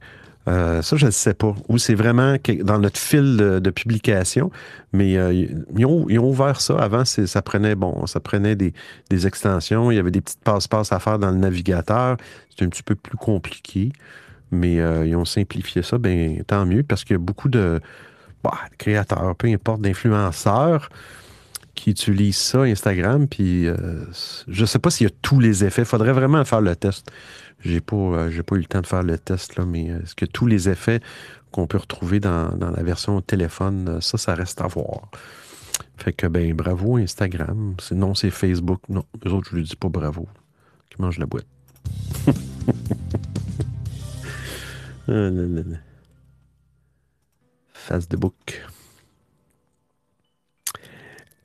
Euh, 0.49 0.81
ça, 0.81 0.97
je 0.97 1.07
ne 1.07 1.11
sais 1.11 1.35
pas. 1.35 1.57
Ou 1.69 1.79
c'est 1.79 1.97
vraiment 1.97 2.37
dans 2.63 2.79
notre 2.79 3.01
fil 3.01 3.37
de, 3.37 3.71
publication. 3.71 4.53
Mais 4.93 5.15
ils, 5.15 5.87
ont, 5.87 6.07
ouvert 6.07 6.61
ça. 6.61 6.79
Avant, 6.79 7.05
ça 7.05 7.43
prenait, 7.43 7.75
bon, 7.75 8.07
ça 8.07 8.21
prenait 8.21 8.55
des, 8.55 8.73
extensions. 9.27 9.91
Il 9.91 9.97
y 9.97 9.99
avait 9.99 10.13
des 10.13 10.21
petites 10.21 10.45
passe-passe 10.45 10.93
à 10.93 11.01
faire 11.01 11.19
dans 11.19 11.33
le 11.33 11.39
navigateur. 11.39 12.17
C'était 12.49 12.65
un 12.65 12.69
petit 12.69 12.85
peu 12.85 12.95
plus 12.95 13.17
compliqué. 13.17 13.91
Mais 14.53 14.77
ils 14.77 15.17
ont 15.17 15.25
simplifié 15.25 15.83
ça. 15.83 15.99
Ben, 15.99 16.45
tant 16.45 16.65
mieux, 16.65 16.85
parce 16.85 17.03
qu'il 17.03 17.15
y 17.15 17.17
a 17.17 17.19
beaucoup 17.19 17.49
de 17.49 17.81
bah, 18.47 18.59
de 18.71 18.77
créateurs, 18.77 19.35
peu 19.37 19.49
importe, 19.49 19.81
d'influenceurs 19.81 20.89
qui 21.75 21.91
utilisent 21.91 22.37
ça, 22.37 22.63
Instagram. 22.63 23.27
Puis 23.27 23.67
euh, 23.67 24.05
je 24.49 24.65
sais 24.65 24.79
pas 24.79 24.91
s'il 24.91 25.07
y 25.07 25.11
a 25.11 25.15
tous 25.23 25.41
les 25.41 25.65
effets. 25.65 25.83
Il 25.83 25.87
faudrait 25.87 26.13
vraiment 26.13 26.45
faire 26.45 26.61
le 26.61 26.77
test. 26.77 27.11
J'ai 27.61 27.81
pas, 27.81 27.97
euh, 27.97 28.43
pas 28.43 28.57
eu 28.57 28.61
le 28.61 28.67
temps 28.67 28.81
de 28.81 28.87
faire 28.87 29.03
le 29.03 29.19
test, 29.19 29.57
là, 29.57 29.65
mais 29.65 29.91
euh, 29.91 30.03
est-ce 30.03 30.15
que 30.15 30.27
tous 30.27 30.47
les 30.47 30.69
effets 30.69 31.01
qu'on 31.51 31.67
peut 31.67 31.79
retrouver 31.79 32.21
dans, 32.21 32.51
dans 32.57 32.71
la 32.71 32.83
version 32.83 33.21
téléphone, 33.21 34.01
ça, 34.01 34.19
ça 34.19 34.35
reste 34.35 34.61
à 34.61 34.67
voir. 34.67 35.11
Fait 35.97 36.13
que, 36.13 36.27
ben, 36.27 36.55
bravo 36.55 36.97
Instagram. 36.97 37.75
Sinon, 37.81 38.15
c'est 38.15 38.31
Facebook. 38.31 38.81
Non, 38.89 39.05
les 39.25 39.33
autres, 39.33 39.49
je 39.51 39.57
lui 39.57 39.63
dis 39.65 39.77
pas 39.77 39.89
bravo. 39.89 40.29
Qui 40.91 41.01
mange 41.01 41.19
la 41.19 41.27
boîte. 41.27 41.47
Ah 45.09 45.31
là 45.31 45.31
là. 45.31 45.79
Face 47.87 48.09
de 48.09 48.17
bouc. 48.17 48.63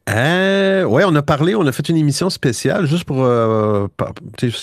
Euh, 0.09 0.83
on 0.85 1.15
a 1.15 1.21
parlé, 1.21 1.53
on 1.55 1.65
a 1.67 1.71
fait 1.71 1.87
une 1.87 1.97
émission 1.97 2.29
spéciale 2.29 2.85
juste 2.87 3.03
pour 3.03 3.23
euh, 3.23 3.87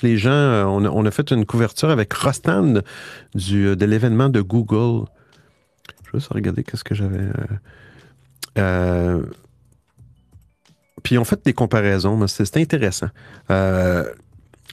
les 0.03 0.17
gens. 0.19 0.31
euh, 0.31 0.65
On 0.65 0.85
a, 0.85 0.89
on 0.91 1.07
a 1.07 1.11
fait 1.11 1.31
une 1.31 1.47
couverture 1.47 1.91
avec 1.91 2.13
Rostand 2.13 2.83
du, 3.35 3.77
de 3.77 3.87
l'événement 3.87 4.29
de 4.29 4.41
Google. 4.41 5.07
Je 6.05 6.13
vais 6.13 6.19
juste 6.19 6.33
regarder 6.33 6.65
qu'est-ce 6.65 6.85
que 6.85 6.95
j'avais. 6.95 7.19
euh, 7.19 7.33
euh, 8.59 9.23
puis 11.05 11.17
on 11.17 11.25
fait 11.25 11.43
des 11.45 11.53
comparaisons, 11.55 12.17
mais 12.17 12.27
c'est 12.27 12.57
intéressant. 12.57 13.09
Euh, 13.51 14.05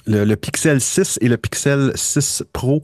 le, 0.07 0.25
le 0.25 0.35
Pixel 0.35 0.81
6 0.81 1.19
et 1.21 1.29
le 1.29 1.37
Pixel 1.37 1.91
6 1.95 2.43
Pro 2.51 2.83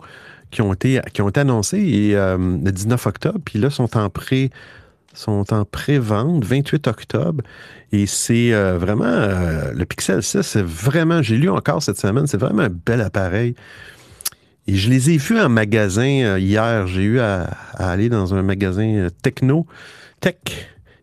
qui 0.52 0.62
ont 0.62 0.74
été, 0.74 1.00
qui 1.14 1.22
annoncés 1.22 2.12
euh, 2.14 2.38
le 2.38 2.72
19 2.72 3.08
octobre, 3.08 3.40
puis 3.44 3.60
là, 3.60 3.70
sont 3.70 3.98
en 3.98 4.10
pré 4.10 4.52
sont 5.14 5.54
en 5.54 5.66
pré-vente 5.66 6.46
28 6.46 6.88
octobre. 6.88 7.44
Et 7.92 8.06
c'est 8.06 8.54
euh, 8.54 8.78
vraiment 8.78 9.04
euh, 9.04 9.74
le 9.74 9.86
Pixel 9.86 10.24
6 10.24 10.42
c'est 10.42 10.64
vraiment 10.64 11.22
j'ai 11.22 11.36
lu 11.36 11.50
encore 11.50 11.84
cette 11.84 11.98
semaine 11.98 12.28
c'est 12.28 12.38
vraiment 12.38 12.64
un 12.64 12.70
bel 12.70 13.02
appareil. 13.02 13.56
Et 14.68 14.76
je 14.76 14.90
les 14.90 15.10
ai 15.10 15.18
vus 15.18 15.38
en 15.38 15.50
magasin 15.50 16.38
hier. 16.38 16.88
J'ai 16.88 17.02
eu 17.02 17.20
à, 17.20 17.50
à 17.74 17.92
aller 17.92 18.08
dans 18.08 18.36
un 18.36 18.42
magasin 18.42 19.08
techno 19.22 19.66
tech 20.22 20.36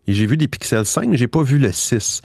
et 0.07 0.13
j'ai 0.13 0.25
vu 0.25 0.37
des 0.37 0.47
Pixel 0.47 0.85
5 0.85 1.13
j'ai 1.13 1.27
pas 1.27 1.43
vu 1.43 1.59
le 1.59 1.71
6 1.71 2.21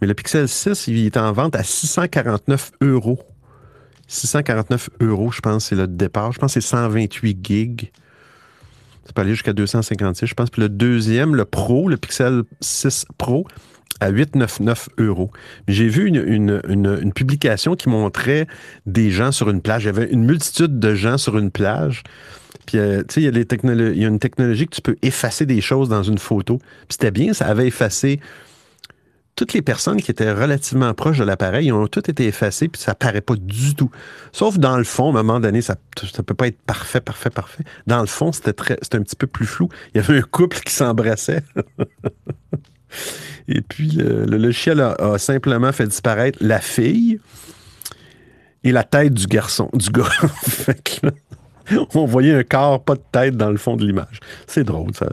mais 0.00 0.08
le 0.08 0.14
Pixel 0.14 0.48
6 0.48 0.88
il 0.88 1.06
est 1.06 1.16
en 1.16 1.30
vente 1.32 1.54
à 1.54 1.62
649 1.62 2.72
euros 2.80 3.20
649 4.10 4.90
euros 5.00 5.30
je 5.30 5.40
pense 5.40 5.66
c'est 5.66 5.76
le 5.76 5.86
départ 5.86 6.32
je 6.32 6.38
pense 6.38 6.54
que 6.54 6.60
c'est 6.60 6.66
128 6.68 7.38
gigs 7.42 7.90
ça 9.06 9.12
peut 9.14 9.22
aller 9.22 9.30
jusqu'à 9.32 9.52
256, 9.52 10.26
je 10.26 10.34
pense. 10.34 10.50
Puis 10.50 10.62
le 10.62 10.68
deuxième, 10.68 11.34
le 11.34 11.44
Pro, 11.44 11.88
le 11.88 11.96
Pixel 11.96 12.42
6 12.60 13.06
Pro, 13.18 13.44
à 13.98 14.10
899 14.10 14.88
euros. 14.98 15.32
J'ai 15.66 15.88
vu 15.88 16.06
une, 16.06 16.22
une- 16.24 16.62
une- 16.68 17.12
publication 17.12 17.74
qui 17.74 17.88
montrait 17.88 18.46
des 18.86 19.10
gens 19.10 19.32
sur 19.32 19.50
une 19.50 19.62
plage. 19.62 19.82
Il 19.82 19.86
y 19.86 19.88
avait 19.88 20.10
une 20.12 20.24
multitude 20.24 20.78
de 20.78 20.94
gens 20.94 21.18
sur 21.18 21.38
une 21.38 21.50
plage. 21.50 22.04
Puis, 22.66 22.78
euh, 22.78 22.98
tu 23.00 23.14
sais, 23.14 23.20
il 23.22 23.24
y, 23.24 23.28
a 23.28 23.32
les 23.32 23.44
technolo- 23.46 23.90
il 23.92 24.00
y 24.00 24.04
a 24.04 24.08
une 24.08 24.20
technologie 24.20 24.66
que 24.68 24.76
tu 24.76 24.82
peux 24.82 24.96
effacer 25.02 25.44
des 25.44 25.60
choses 25.60 25.88
dans 25.88 26.04
une 26.04 26.18
photo. 26.18 26.58
Puis 26.58 26.68
c'était 26.90 27.10
bien, 27.10 27.32
ça 27.32 27.46
avait 27.46 27.66
effacé 27.66 28.20
toutes 29.40 29.54
les 29.54 29.62
personnes 29.62 30.02
qui 30.02 30.10
étaient 30.10 30.30
relativement 30.30 30.92
proches 30.92 31.16
de 31.16 31.24
l'appareil, 31.24 31.72
ont 31.72 31.86
toutes 31.86 32.10
été 32.10 32.26
effacées, 32.26 32.68
puis 32.68 32.78
ça 32.78 32.94
paraît 32.94 33.22
pas 33.22 33.36
du 33.36 33.74
tout. 33.74 33.90
Sauf 34.32 34.58
dans 34.58 34.76
le 34.76 34.84
fond, 34.84 35.06
à 35.06 35.08
un 35.08 35.22
moment 35.22 35.40
donné, 35.40 35.62
ça 35.62 35.76
ne 36.02 36.22
peut 36.22 36.34
pas 36.34 36.48
être 36.48 36.60
parfait, 36.60 37.00
parfait, 37.00 37.30
parfait. 37.30 37.64
Dans 37.86 38.02
le 38.02 38.06
fond, 38.06 38.32
c'était 38.32 38.50
un 38.50 39.02
petit 39.02 39.16
peu 39.16 39.26
plus 39.26 39.46
flou. 39.46 39.70
Il 39.94 40.02
y 40.02 40.04
avait 40.04 40.18
un 40.18 40.22
couple 40.22 40.58
qui 40.60 40.74
s'embrassait. 40.74 41.42
Et 43.48 43.62
puis, 43.62 43.92
le, 43.92 44.26
le 44.26 44.36
logiciel 44.36 44.78
a, 44.78 45.16
simplement 45.16 45.72
fait 45.72 45.86
disparaître 45.86 46.36
la 46.42 46.60
fille 46.60 47.18
et 48.62 48.72
la 48.72 48.84
tête 48.84 49.14
du 49.14 49.26
garçon, 49.26 49.70
du 49.72 49.88
gars. 49.88 50.10
On 51.94 52.04
voyait 52.04 52.34
un 52.34 52.44
corps, 52.44 52.84
pas 52.84 52.96
de 52.96 53.02
tête 53.10 53.38
dans 53.38 53.50
le 53.50 53.56
fond 53.56 53.76
de 53.76 53.86
l'image. 53.86 54.20
C'est 54.46 54.64
drôle, 54.64 54.94
ça. 54.94 55.08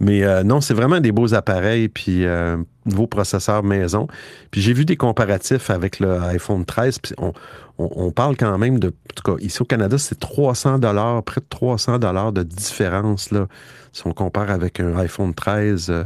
Mais 0.00 0.24
euh, 0.24 0.42
non, 0.42 0.60
c'est 0.62 0.72
vraiment 0.74 0.98
des 1.00 1.12
beaux 1.12 1.34
appareils, 1.34 1.88
puis 1.88 2.24
euh, 2.24 2.56
nouveau 2.86 3.06
processeur 3.06 3.62
maison. 3.62 4.08
Puis 4.50 4.62
j'ai 4.62 4.72
vu 4.72 4.84
des 4.86 4.96
comparatifs 4.96 5.68
avec 5.68 6.00
le 6.00 6.18
iPhone 6.22 6.64
13, 6.64 6.98
puis 7.00 7.12
on, 7.18 7.32
on- 7.76 8.10
parle 8.10 8.36
quand 8.36 8.56
même 8.56 8.78
de, 8.78 8.88
en 8.88 9.14
tout 9.14 9.22
cas, 9.36 9.42
ici 9.42 9.60
au 9.60 9.66
Canada, 9.66 9.98
c'est 9.98 10.18
300 10.18 10.78
dollars, 10.78 11.22
près 11.22 11.40
de 11.42 11.46
300 11.50 11.98
dollars 11.98 12.32
de 12.32 12.42
différence, 12.42 13.30
là, 13.30 13.46
si 13.92 14.06
on 14.06 14.12
compare 14.12 14.50
avec 14.50 14.80
un 14.80 14.96
iPhone 14.96 15.34
13, 15.34 15.90
euh, 15.90 16.04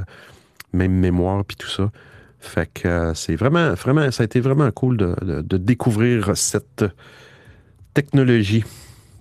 même 0.72 0.92
mémoire, 0.92 1.44
puis 1.44 1.56
tout 1.56 1.70
ça. 1.70 1.90
Fait 2.40 2.68
que 2.72 3.12
c'est 3.14 3.36
vraiment, 3.36 3.74
vraiment, 3.74 4.10
ça 4.10 4.22
a 4.22 4.26
été 4.26 4.40
vraiment 4.40 4.70
cool 4.72 4.96
de- 4.96 5.40
de 5.40 5.56
découvrir 5.56 6.36
cette 6.36 6.84
technologie. 7.94 8.64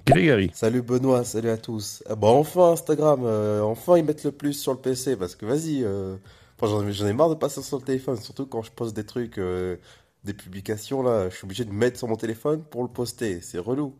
Grégory. 0.06 0.52
Salut 0.54 0.82
Benoît, 0.82 1.24
salut 1.24 1.50
à 1.50 1.58
tous. 1.58 2.04
Ah 2.10 2.16
bah 2.16 2.28
enfin 2.28 2.72
Instagram, 2.74 3.22
euh, 3.24 3.62
enfin 3.62 3.98
ils 3.98 4.04
mettent 4.04 4.26
le 4.26 4.32
plus 4.34 4.54
sur 4.54 4.74
le 4.74 4.80
PC 4.80 5.16
parce 5.16 5.36
que 5.36 5.46
vas-y, 5.46 5.84
euh, 5.84 6.18
enfin, 6.60 6.68
j'en 6.92 7.08
ai, 7.08 7.14
marre 7.14 7.30
de 7.30 7.36
passer 7.36 7.62
sur 7.62 7.78
le 7.78 7.84
téléphone, 7.84 8.18
surtout 8.18 8.46
quand 8.46 8.62
je 8.62 8.72
poste 8.72 8.96
des 8.96 9.06
trucs, 9.06 9.38
euh, 9.38 9.78
des 10.26 10.34
publications 10.34 11.04
là, 11.04 11.30
je 11.30 11.36
suis 11.36 11.46
obligé 11.46 11.64
de 11.64 11.72
mettre 11.72 11.98
sur 11.98 12.10
mon 12.10 12.18
téléphone 12.18 12.64
pour 12.64 12.84
le 12.84 12.90
poster, 12.90 13.40
c'est 13.42 13.60
relou. 13.60 13.96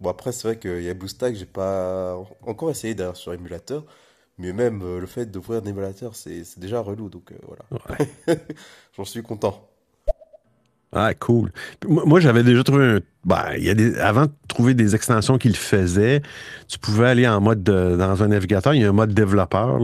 Bon 0.00 0.08
après 0.10 0.32
c'est 0.32 0.48
vrai 0.48 0.58
qu'il 0.58 0.82
y 0.82 0.88
a 0.88 0.94
BlueStack, 0.94 1.34
j'ai 1.34 1.46
pas 1.46 2.16
encore 2.46 2.70
essayé 2.70 2.94
d'ailleurs 2.94 3.16
sur 3.16 3.34
émulateur, 3.34 3.84
mais 4.38 4.52
même 4.54 4.98
le 4.98 5.06
fait 5.06 5.26
d'ouvrir 5.26 5.62
un 5.62 5.66
émulateur 5.66 6.16
c'est 6.16 6.44
c'est 6.44 6.60
déjà 6.60 6.80
relou 6.80 7.10
donc 7.10 7.32
voilà, 7.46 7.64
Ouais. 8.26 8.38
j'en 8.96 9.04
suis 9.04 9.22
content. 9.22 9.71
Ah, 10.94 11.14
cool. 11.14 11.50
Moi, 11.88 12.20
j'avais 12.20 12.42
déjà 12.42 12.62
trouvé 12.62 12.84
un. 12.84 13.00
Ben, 13.24 13.44
avant 14.00 14.26
de 14.26 14.32
trouver 14.48 14.74
des 14.74 14.94
extensions 14.94 15.38
qui 15.38 15.48
le 15.48 15.54
faisaient, 15.54 16.20
tu 16.68 16.78
pouvais 16.78 17.06
aller 17.06 17.26
en 17.26 17.40
mode 17.40 17.62
de- 17.62 17.96
dans 17.96 18.22
un 18.22 18.28
navigateur, 18.28 18.74
il 18.74 18.82
y 18.82 18.84
a 18.84 18.88
un 18.88 18.92
mode 18.92 19.14
développeur, 19.14 19.78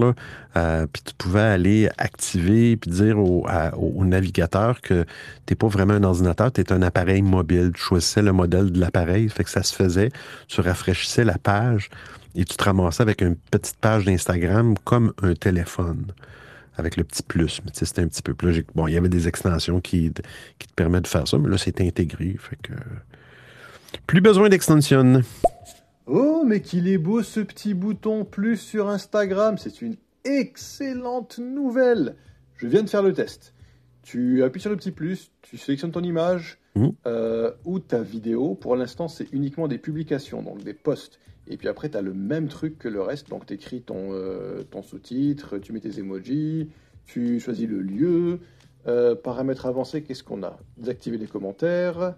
euh, 0.57 0.87
puis 0.92 1.03
tu 1.03 1.14
pouvais 1.16 1.40
aller 1.40 1.88
activer 1.99 2.77
puis 2.77 2.90
dire 2.90 3.16
au- 3.18 3.47
au 3.77 4.05
navigateur 4.05 4.81
que 4.83 5.05
tu 5.47 5.53
n'es 5.53 5.57
pas 5.57 5.68
vraiment 5.68 5.94
un 5.94 6.03
ordinateur, 6.03 6.53
tu 6.53 6.61
es 6.61 6.73
un 6.73 6.83
appareil 6.83 7.23
mobile. 7.23 7.71
Tu 7.75 7.81
choisissais 7.81 8.23
le 8.23 8.33
modèle 8.33 8.71
de 8.73 8.81
l'appareil, 8.81 9.29
fait 9.31 9.44
que 9.44 9.51
ça 9.51 9.62
se 9.62 9.75
faisait. 9.75 10.11
Tu 10.49 10.61
rafraîchissais 10.61 11.25
la 11.25 11.38
page 11.38 11.88
et 12.35 12.44
tu 12.44 12.57
te 12.57 12.64
ramassais 12.64 13.03
avec 13.03 13.23
une 13.23 13.37
petite 13.37 13.77
page 13.81 14.05
d'Instagram 14.05 14.75
comme 14.85 15.12
un 15.23 15.35
téléphone 15.35 16.07
avec 16.79 16.97
le 16.97 17.05
petit 17.05 17.23
plus. 17.23 17.61
Mais 17.64 17.71
c'était 17.75 18.01
un 18.03 18.09
petit 18.09 18.23
peu 18.23 18.35
plus. 18.35 18.64
Bon, 18.75 18.87
il 18.87 18.95
y 18.95 18.97
avait 18.97 19.09
des 19.09 19.29
extensions 19.29 19.81
qui, 19.81 20.12
qui 20.59 20.67
te 20.69 20.73
permettent 20.75 21.03
de 21.05 21.09
faire 21.09 21.27
ça, 21.29 21.37
mais 21.38 21.49
là, 21.49 21.59
c'est 21.59 21.81
intégré. 21.81 22.37
Fait 22.38 22.57
que. 22.62 22.73
Plus 24.07 24.21
besoin 24.21 24.49
d'extension. 24.49 25.23
Oh, 26.07 26.45
mais 26.47 26.61
qu'il 26.62 26.88
est 26.88 26.99
beau 26.99 27.23
ce 27.23 27.41
petit 27.41 27.75
bouton 27.75 28.25
plus 28.25 28.57
sur 28.57 28.88
Instagram. 28.88 29.59
C'est 29.59 29.83
une 29.83 29.97
excellente 30.25 31.38
nouvelle. 31.38 32.17
Je 32.57 32.67
viens 32.67 32.83
de 32.83 32.88
faire 32.88 33.03
le 33.03 33.12
test. 33.12 33.55
Tu 34.03 34.43
appuies 34.43 34.61
sur 34.61 34.71
le 34.71 34.77
petit 34.77 34.91
plus, 34.91 35.31
tu 35.43 35.59
sélectionnes 35.59 35.93
ton 35.93 36.03
image 36.03 36.59
Mhm. 36.75 36.93
euh, 37.07 37.51
ou 37.64 37.79
ta 37.81 38.01
vidéo. 38.03 38.55
Pour 38.55 38.77
l'instant, 38.77 39.09
c'est 39.09 39.27
uniquement 39.33 39.69
des 39.69 39.79
publications, 39.79 40.43
donc 40.43 40.62
des 40.64 40.75
posts. 40.75 41.19
Et 41.49 41.57
puis 41.57 41.69
après, 41.69 41.89
tu 41.89 41.97
as 41.97 42.03
le 42.03 42.15
même 42.15 42.49
truc 42.49 42.79
que 42.79 42.89
le 42.89 43.01
reste. 43.01 43.31
Donc, 43.31 43.47
tu 43.47 43.55
écris 43.55 43.81
ton, 43.81 44.13
euh, 44.13 44.63
ton 44.71 44.83
sous-titre, 44.83 45.59
tu 45.59 45.73
mets 45.73 45.81
tes 45.81 45.99
emojis, 45.99 46.69
tu 47.07 47.41
choisis 47.41 47.67
le 47.69 47.81
lieu. 47.81 48.41
Euh, 48.87 49.15
paramètres 49.15 49.67
avancés, 49.67 50.03
qu'est-ce 50.03 50.23
qu'on 50.23 50.43
a? 50.43 50.59
Désactiver 50.77 51.19
les 51.19 51.27
commentaires. 51.27 52.15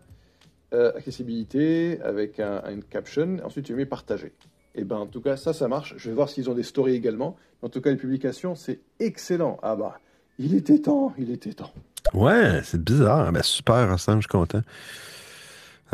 Euh, 0.73 0.93
accessibilité 0.97 2.01
avec 2.03 2.39
un, 2.39 2.63
une 2.71 2.85
caption. 2.85 3.39
Ensuite, 3.45 3.67
tu 3.67 3.75
mets 3.75 3.87
partager. 3.87 4.33
Et 4.75 4.85
ben, 4.85 4.97
en 4.97 5.07
tout 5.07 5.21
cas, 5.21 5.37
ça, 5.37 5.53
ça 5.53 5.67
marche. 5.69 5.95
Je 5.97 6.09
vais 6.09 6.15
voir 6.15 6.29
s'ils 6.29 6.49
ont 6.49 6.55
des 6.55 6.63
stories 6.63 6.95
également. 6.95 7.37
En 7.63 7.69
tout 7.69 7.81
cas, 7.81 7.91
les 7.91 7.97
publications, 7.97 8.55
c'est 8.55 8.81
excellent. 9.01 9.59
Ah 9.63 9.75
bah, 9.75 9.99
il 10.39 10.55
était 10.55 10.79
temps, 10.79 11.13
il 11.19 11.31
était 11.31 11.53
temps. 11.53 11.73
Ouais, 12.15 12.61
c'est 12.65 12.83
bizarre. 12.83 13.33
Ben, 13.33 13.43
super, 13.43 13.99
Sam, 13.99 14.19
je 14.19 14.29
suis 14.29 14.29
content. 14.29 14.63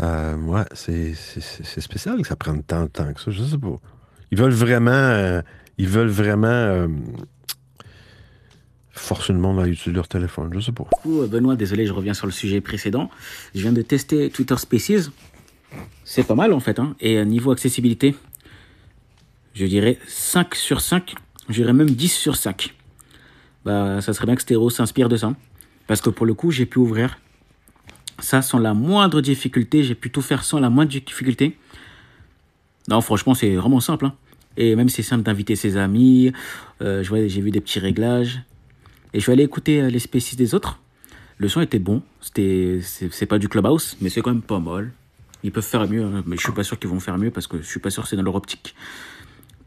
Euh, 0.03 0.37
ouais, 0.37 0.65
c'est, 0.73 1.15
spécial 1.81 2.21
que 2.21 2.29
ça 2.29 2.37
prenne 2.37 2.63
tant 2.63 2.83
de 2.85 2.89
temps 2.89 3.13
que 3.13 3.21
ça. 3.21 3.31
Je 3.31 3.43
sais 3.43 3.59
pas. 3.59 3.77
Ils 4.31 4.39
veulent 4.39 4.53
vraiment. 4.53 4.91
euh, 4.91 5.43
ils 5.79 5.89
veulent 5.89 6.09
vraiment. 6.09 6.47
euh, 6.49 6.89
forcer 8.97 9.33
le 9.33 9.39
monde 9.39 9.75
leur 9.87 10.09
téléphone. 10.09 10.51
Je 10.55 10.61
sais 10.61 10.73
pas. 10.73 10.85
Euh, 11.07 11.27
Benoît, 11.27 11.55
désolé, 11.57 11.87
je 11.87 11.93
reviens 11.93 12.15
sur 12.15 12.27
le 12.27 12.33
sujet 12.33 12.61
précédent. 12.61 13.11
Je 13.55 13.61
viens 13.61 13.73
de 13.73 13.83
tester 13.83 14.31
Twitter 14.31 14.57
Spaces. 14.57 15.11
C'est 16.05 16.27
pas 16.27 16.35
mal 16.35 16.53
en 16.53 16.61
fait. 16.61 16.79
Hein. 16.79 16.97
Et 17.01 17.19
euh, 17.19 17.25
niveau 17.25 17.51
accessibilité, 17.51 18.17
je 19.55 19.67
dirais 19.67 19.99
5 20.09 20.55
sur 20.55 20.81
5. 20.81 21.15
Je 21.49 21.55
dirais 21.55 21.73
même 21.73 21.91
10 21.91 22.09
sur 22.09 22.37
5. 22.37 22.75
Bah, 23.65 24.01
ça 24.01 24.13
serait 24.13 24.27
bien 24.27 24.35
que 24.37 24.43
Stéro 24.43 24.71
s'inspire 24.71 25.09
de 25.09 25.17
ça. 25.17 25.35
Parce 25.87 26.01
que 26.01 26.11
pour 26.11 26.27
le 26.27 26.35
coup, 26.35 26.51
j'ai 26.51 26.67
pu 26.67 26.79
ouvrir 26.79 27.19
ça 28.19 28.43
sans 28.43 28.59
la 28.59 28.75
moindre 28.75 29.21
difficulté. 29.21 29.83
J'ai 29.85 29.95
pu 29.95 30.11
tout 30.11 30.23
faire 30.23 30.45
sans 30.45 30.59
la 30.61 30.71
moindre 30.71 30.91
difficulté. 30.91 31.57
Non, 32.89 33.01
franchement, 33.01 33.35
c'est 33.35 33.55
vraiment 33.57 33.81
simple. 33.81 34.07
hein. 34.07 34.15
Et 34.57 34.75
même 34.77 34.89
c'est 34.89 35.03
simple 35.03 35.23
d'inviter 35.23 35.57
ses 35.57 35.77
amis. 35.77 36.33
Euh, 36.81 37.03
j'ai 37.03 37.41
vu 37.41 37.51
des 37.51 37.61
petits 37.61 37.79
réglages. 37.79 38.41
Et 39.13 39.19
je 39.19 39.23
suis 39.25 39.33
allé 39.33 39.43
écouter 39.43 39.81
euh, 39.83 39.89
les 39.91 39.99
spécies 39.99 40.37
des 40.37 40.55
autres. 40.55 40.79
Le 41.39 41.49
son 41.49 41.61
était 41.61 41.79
bon. 41.79 42.03
C'était, 42.21 42.81
c'est 42.83 43.27
pas 43.27 43.39
du 43.39 43.49
clubhouse, 43.49 43.97
mais 44.01 44.09
c'est 44.09 44.23
quand 44.23 44.31
même 44.33 44.43
pas 44.43 44.59
mal. 44.61 44.93
Ils 45.45 45.53
peuvent 45.53 45.65
faire 45.65 45.87
mieux, 45.89 46.03
hein, 46.05 46.23
mais 46.27 46.37
je 46.37 46.43
suis 46.43 46.53
pas 46.53 46.65
sûr 46.65 46.79
qu'ils 46.79 46.89
vont 46.89 46.99
faire 47.01 47.19
mieux 47.19 47.31
parce 47.31 47.47
que 47.47 47.59
je 47.59 47.67
suis 47.67 47.79
pas 47.81 47.91
sûr 47.91 48.03
que 48.05 48.09
c'est 48.09 48.17
dans 48.17 48.23
leur 48.23 48.35
optique. 48.35 48.75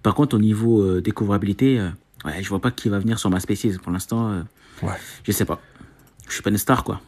Par 0.01 0.15
contre, 0.15 0.35
au 0.35 0.39
niveau 0.39 0.81
euh, 0.81 1.01
découvrabilité, 1.01 1.79
euh, 1.79 1.89
ouais, 2.25 2.41
je 2.41 2.49
vois 2.49 2.59
pas 2.59 2.71
qui 2.71 2.89
va 2.89 2.97
venir 2.99 3.19
sur 3.19 3.29
ma 3.29 3.39
species. 3.39 3.77
Pour 3.81 3.91
l'instant, 3.91 4.29
euh, 4.31 4.41
Ouais. 4.81 4.93
je 5.23 5.31
sais 5.31 5.45
pas. 5.45 5.61
Je 6.27 6.33
suis 6.33 6.41
pas 6.41 6.49
une 6.49 6.57
star, 6.57 6.83
quoi. 6.83 7.01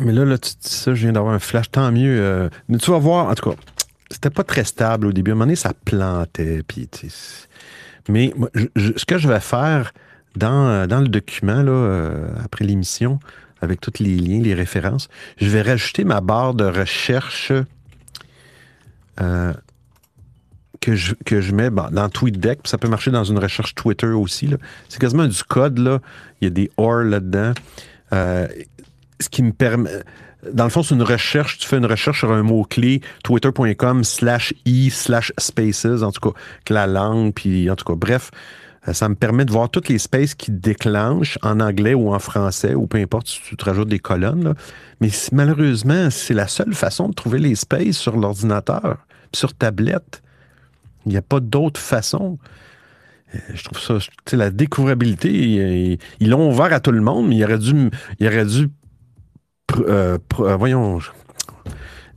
Mais 0.00 0.12
là, 0.12 0.24
là, 0.24 0.38
tu 0.38 0.50
dis 0.50 0.70
ça, 0.70 0.94
je 0.94 1.02
viens 1.02 1.12
d'avoir 1.12 1.34
un 1.34 1.38
flash, 1.38 1.70
tant 1.70 1.92
mieux. 1.92 2.18
euh, 2.20 2.48
mais 2.68 2.78
tu 2.78 2.90
vas 2.90 2.98
voir, 2.98 3.26
en 3.28 3.34
tout 3.34 3.50
cas, 3.50 3.56
c'était 4.10 4.30
pas 4.30 4.44
très 4.44 4.64
stable 4.64 5.06
au 5.06 5.12
début. 5.12 5.30
À 5.30 5.34
un 5.34 5.36
moment 5.36 5.46
donné, 5.46 5.56
ça 5.56 5.72
plantait. 5.84 6.62
Puis, 6.66 6.88
mais 8.08 8.32
ce 8.76 9.04
que 9.04 9.18
je 9.18 9.28
vais 9.28 9.40
faire 9.40 9.92
dans, 10.36 10.68
euh, 10.68 10.86
dans 10.86 11.00
le 11.00 11.08
document, 11.08 11.62
là, 11.62 11.70
euh, 11.72 12.28
après 12.44 12.64
l'émission, 12.64 13.18
avec 13.60 13.80
tous 13.80 14.00
les 14.00 14.16
liens, 14.16 14.42
les 14.42 14.54
références, 14.54 15.08
je 15.36 15.48
vais 15.48 15.62
rajouter 15.62 16.04
ma 16.04 16.20
barre 16.20 16.54
de 16.54 16.64
recherche 16.64 17.52
euh, 19.20 19.52
que, 20.80 20.96
je, 20.96 21.14
que 21.26 21.40
je 21.40 21.54
mets 21.54 21.70
dans 21.70 22.08
TweetDeck. 22.08 22.60
Ça 22.64 22.78
peut 22.78 22.88
marcher 22.88 23.10
dans 23.10 23.24
une 23.24 23.38
recherche 23.38 23.74
Twitter 23.74 24.06
aussi. 24.06 24.48
C'est 24.88 25.00
quasiment 25.00 25.26
du 25.26 25.42
code. 25.44 25.78
Là. 25.78 26.00
Il 26.40 26.44
y 26.44 26.46
a 26.46 26.50
des 26.50 26.70
OR 26.78 27.02
là-dedans. 27.02 27.52
Euh, 28.12 28.48
ce 29.20 29.28
qui 29.28 29.42
me 29.42 29.52
permet. 29.52 29.90
Dans 30.52 30.64
le 30.64 30.70
fond, 30.70 30.82
c'est 30.82 30.94
une 30.94 31.02
recherche. 31.02 31.58
Tu 31.58 31.68
fais 31.68 31.76
une 31.76 31.86
recherche 31.86 32.20
sur 32.20 32.32
un 32.32 32.42
mot-clé, 32.42 33.02
twitter.com 33.24 34.04
slash 34.04 34.54
i 34.64 34.88
slash 34.90 35.32
spaces, 35.38 36.02
en 36.02 36.10
tout 36.12 36.30
cas, 36.30 36.38
que 36.64 36.72
la 36.74 36.86
langue, 36.86 37.34
puis 37.34 37.70
en 37.70 37.76
tout 37.76 37.84
cas, 37.84 37.94
bref, 37.94 38.30
euh, 38.88 38.94
ça 38.94 39.10
me 39.10 39.14
permet 39.14 39.44
de 39.44 39.52
voir 39.52 39.68
toutes 39.68 39.88
les 39.88 39.98
spaces 39.98 40.34
qui 40.34 40.50
déclenchent 40.50 41.38
en 41.42 41.60
anglais 41.60 41.92
ou 41.92 42.14
en 42.14 42.18
français, 42.18 42.74
ou 42.74 42.86
peu 42.86 42.96
importe 42.98 43.28
si 43.28 43.40
tu 43.42 43.54
te 43.56 43.64
rajoutes 43.66 43.88
des 43.90 43.98
colonnes. 43.98 44.54
Mais 45.02 45.10
malheureusement, 45.32 46.08
c'est 46.10 46.32
la 46.34 46.48
seule 46.48 46.72
façon 46.72 47.10
de 47.10 47.14
trouver 47.14 47.38
les 47.38 47.54
spaces 47.54 47.96
sur 47.98 48.16
l'ordinateur, 48.16 48.96
sur 49.34 49.52
tablette. 49.52 50.22
Il 51.04 51.12
n'y 51.12 51.18
a 51.18 51.22
pas 51.22 51.40
d'autre 51.40 51.78
façon. 51.78 52.38
Euh, 53.34 53.38
Je 53.54 53.64
trouve 53.64 53.78
ça, 53.78 53.98
la 54.36 54.50
découvrabilité, 54.50 55.98
ils- 56.18 56.30
l'ont 56.30 56.50
ouvert 56.50 56.72
à 56.72 56.80
tout 56.80 56.92
le 56.92 57.02
monde, 57.02 57.28
mais 57.28 57.36
il 57.36 57.44
aurait 57.44 57.58
dû, 57.58 57.90
il 58.18 58.26
aurait 58.26 58.46
dû 58.46 58.70
euh, 59.78 60.18
euh, 60.40 60.56
voyons, 60.56 60.98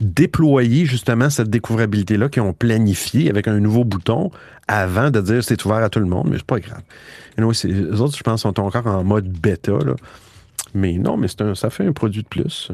déployer 0.00 0.86
justement 0.86 1.30
cette 1.30 1.50
découvrabilité-là 1.50 2.28
qu'ils 2.28 2.42
ont 2.42 2.52
planifié 2.52 3.30
avec 3.30 3.48
un 3.48 3.58
nouveau 3.60 3.84
bouton 3.84 4.30
avant 4.68 5.10
de 5.10 5.20
dire 5.20 5.42
c'est 5.44 5.64
ouvert 5.64 5.78
à 5.78 5.88
tout 5.88 6.00
le 6.00 6.06
monde, 6.06 6.28
mais 6.30 6.38
c'est 6.38 6.46
pas 6.46 6.60
grave. 6.60 6.82
Les 7.36 8.00
autres, 8.00 8.16
je 8.16 8.22
pense, 8.22 8.42
sont 8.42 8.60
encore 8.60 8.86
en 8.86 9.04
mode 9.04 9.28
bêta. 9.28 9.72
Là. 9.72 9.94
Mais 10.74 10.94
non, 10.94 11.16
mais 11.16 11.28
ça 11.28 11.70
fait 11.70 11.86
un 11.86 11.92
produit 11.92 12.22
de 12.22 12.28
plus. 12.28 12.70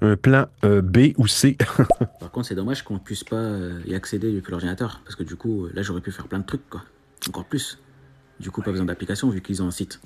Un, 0.00 0.16
plan 0.16 0.46
euh, 0.64 0.80
B 0.80 1.12
ou 1.16 1.26
C. 1.26 1.56
Par 2.20 2.30
contre, 2.30 2.46
c'est 2.46 2.54
dommage 2.54 2.82
qu'on 2.82 2.98
puisse 2.98 3.24
pas 3.24 3.56
y 3.84 3.94
accéder 3.94 4.32
depuis 4.32 4.50
l'ordinateur. 4.52 5.00
Parce 5.04 5.16
que 5.16 5.24
du 5.24 5.36
coup, 5.36 5.66
là, 5.74 5.82
j'aurais 5.82 6.00
pu 6.00 6.12
faire 6.12 6.28
plein 6.28 6.38
de 6.38 6.46
trucs, 6.46 6.68
quoi. 6.70 6.82
Encore 7.28 7.44
plus. 7.44 7.78
Du 8.38 8.50
coup, 8.50 8.62
pas 8.62 8.70
besoin 8.70 8.86
d'application 8.86 9.28
vu 9.28 9.40
qu'ils 9.40 9.62
ont 9.62 9.66
un 9.66 9.72
site. 9.72 10.00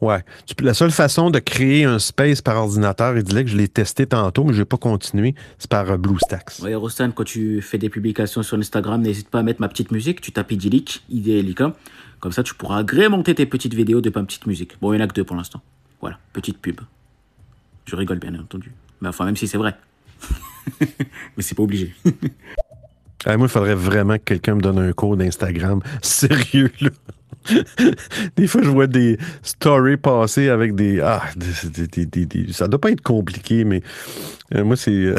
Ouais. 0.00 0.24
La 0.60 0.74
seule 0.74 0.90
façon 0.90 1.30
de 1.30 1.38
créer 1.38 1.84
un 1.84 1.98
space 1.98 2.42
par 2.42 2.56
ordinateur, 2.56 3.16
il 3.16 3.22
disait 3.22 3.44
que 3.44 3.50
je 3.50 3.56
l'ai 3.56 3.68
testé 3.68 4.06
tantôt, 4.06 4.44
mais 4.44 4.52
je 4.52 4.60
n'ai 4.60 4.64
pas 4.64 4.76
continué, 4.76 5.34
c'est 5.58 5.70
par 5.70 5.90
euh, 5.90 5.96
BlueStacks. 5.96 6.60
Ouais, 6.62 6.74
Rostan, 6.74 7.10
quand 7.10 7.24
tu 7.24 7.60
fais 7.62 7.78
des 7.78 7.88
publications 7.88 8.42
sur 8.42 8.58
Instagram, 8.58 9.00
n'hésite 9.02 9.28
pas 9.28 9.40
à 9.40 9.42
mettre 9.42 9.60
ma 9.60 9.68
petite 9.68 9.90
musique. 9.90 10.20
Tu 10.20 10.32
tapes 10.32 10.52
Idyllic, 10.52 11.04
IDLIK. 11.08 11.62
Comme 12.20 12.32
ça, 12.32 12.42
tu 12.42 12.54
pourras 12.54 12.78
agrémenter 12.78 13.34
tes 13.34 13.46
petites 13.46 13.74
vidéos 13.74 14.00
de 14.00 14.10
ma 14.14 14.22
petite 14.24 14.46
musique. 14.46 14.76
Bon, 14.80 14.92
il 14.92 14.96
n'y 14.96 15.02
en 15.02 15.04
a 15.04 15.08
que 15.08 15.14
deux 15.14 15.24
pour 15.24 15.36
l'instant. 15.36 15.60
Voilà, 16.00 16.18
petite 16.32 16.58
pub. 16.58 16.80
Je 17.84 17.96
rigole, 17.96 18.18
bien 18.18 18.34
entendu. 18.34 18.72
Mais 19.00 19.08
enfin, 19.08 19.24
même 19.24 19.36
si 19.36 19.46
c'est 19.46 19.58
vrai. 19.58 19.76
Mais 20.80 21.42
c'est 21.42 21.54
pas 21.54 21.62
obligé. 21.62 21.94
Ah, 23.28 23.36
moi, 23.36 23.48
il 23.48 23.50
faudrait 23.50 23.74
vraiment 23.74 24.18
que 24.18 24.22
quelqu'un 24.22 24.54
me 24.54 24.60
donne 24.60 24.78
un 24.78 24.92
cours 24.92 25.16
d'Instagram. 25.16 25.82
Sérieux, 26.02 26.70
là. 26.80 26.90
des 28.36 28.46
fois, 28.46 28.62
je 28.62 28.68
vois 28.68 28.86
des 28.86 29.18
stories 29.42 29.96
passer 29.96 30.48
avec 30.48 30.74
des. 30.74 31.00
Ah, 31.00 31.22
des- 31.36 32.52
ça 32.52 32.68
doit 32.68 32.80
pas 32.80 32.90
être 32.90 33.02
compliqué, 33.02 33.64
mais 33.64 33.82
euh, 34.54 34.64
moi, 34.64 34.76
c'est. 34.76 34.92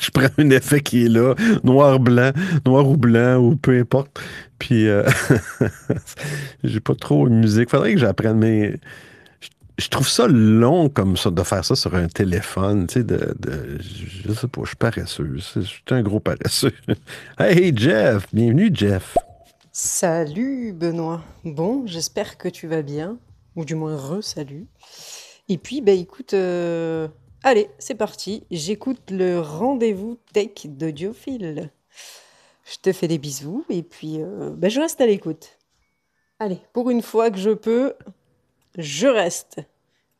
je 0.00 0.10
prends 0.10 0.28
un 0.38 0.50
effet 0.50 0.80
qui 0.80 1.06
est 1.06 1.08
là, 1.08 1.34
noir-blanc, 1.64 2.32
noir 2.66 2.88
ou 2.88 2.96
blanc, 2.96 3.36
ou 3.38 3.56
peu 3.56 3.78
importe. 3.78 4.20
Puis, 4.58 4.88
euh, 4.88 5.04
j'ai 6.64 6.80
pas 6.80 6.94
trop 6.94 7.28
de 7.28 7.34
musique. 7.34 7.70
Faudrait 7.70 7.94
que 7.94 8.00
j'apprenne, 8.00 8.38
mais. 8.38 8.78
je- 9.78 9.88
trouve 9.88 10.08
ça 10.08 10.26
long 10.26 10.88
comme 10.88 11.16
ça, 11.16 11.30
de 11.30 11.42
faire 11.44 11.64
ça 11.64 11.76
sur 11.76 11.94
un 11.94 12.08
téléphone, 12.08 12.86
tu 12.88 12.94
sais, 12.94 13.04
de- 13.04 13.34
je 13.80 14.32
sais 14.32 14.48
pas, 14.48 14.62
je 14.64 14.68
suis 14.68 14.76
paresseux, 14.76 15.30
je 15.36 15.60
suis 15.60 15.82
un 15.90 16.02
gros 16.02 16.18
paresseux. 16.20 16.72
Hey 17.38 17.72
Jeff, 17.76 18.26
bienvenue 18.32 18.70
Jeff. 18.74 19.16
Salut 19.80 20.72
Benoît. 20.72 21.22
Bon, 21.44 21.86
j'espère 21.86 22.36
que 22.36 22.48
tu 22.48 22.66
vas 22.66 22.82
bien, 22.82 23.16
ou 23.54 23.64
du 23.64 23.76
moins 23.76 23.96
re-salut. 23.96 24.66
Et 25.48 25.56
puis, 25.56 25.82
bah 25.82 25.92
écoute, 25.92 26.34
euh, 26.34 27.06
allez, 27.44 27.70
c'est 27.78 27.94
parti. 27.94 28.42
J'écoute 28.50 29.12
le 29.12 29.38
rendez-vous 29.38 30.18
tech 30.32 30.66
d'Audiophile. 30.66 31.70
Je 32.64 32.76
te 32.82 32.92
fais 32.92 33.06
des 33.06 33.18
bisous 33.18 33.64
et 33.68 33.84
puis 33.84 34.16
euh, 34.20 34.50
bah, 34.50 34.68
je 34.68 34.80
reste 34.80 35.00
à 35.00 35.06
l'écoute. 35.06 35.56
Allez, 36.40 36.58
pour 36.72 36.90
une 36.90 37.00
fois 37.00 37.30
que 37.30 37.38
je 37.38 37.50
peux, 37.50 37.94
je 38.76 39.06
reste. 39.06 39.60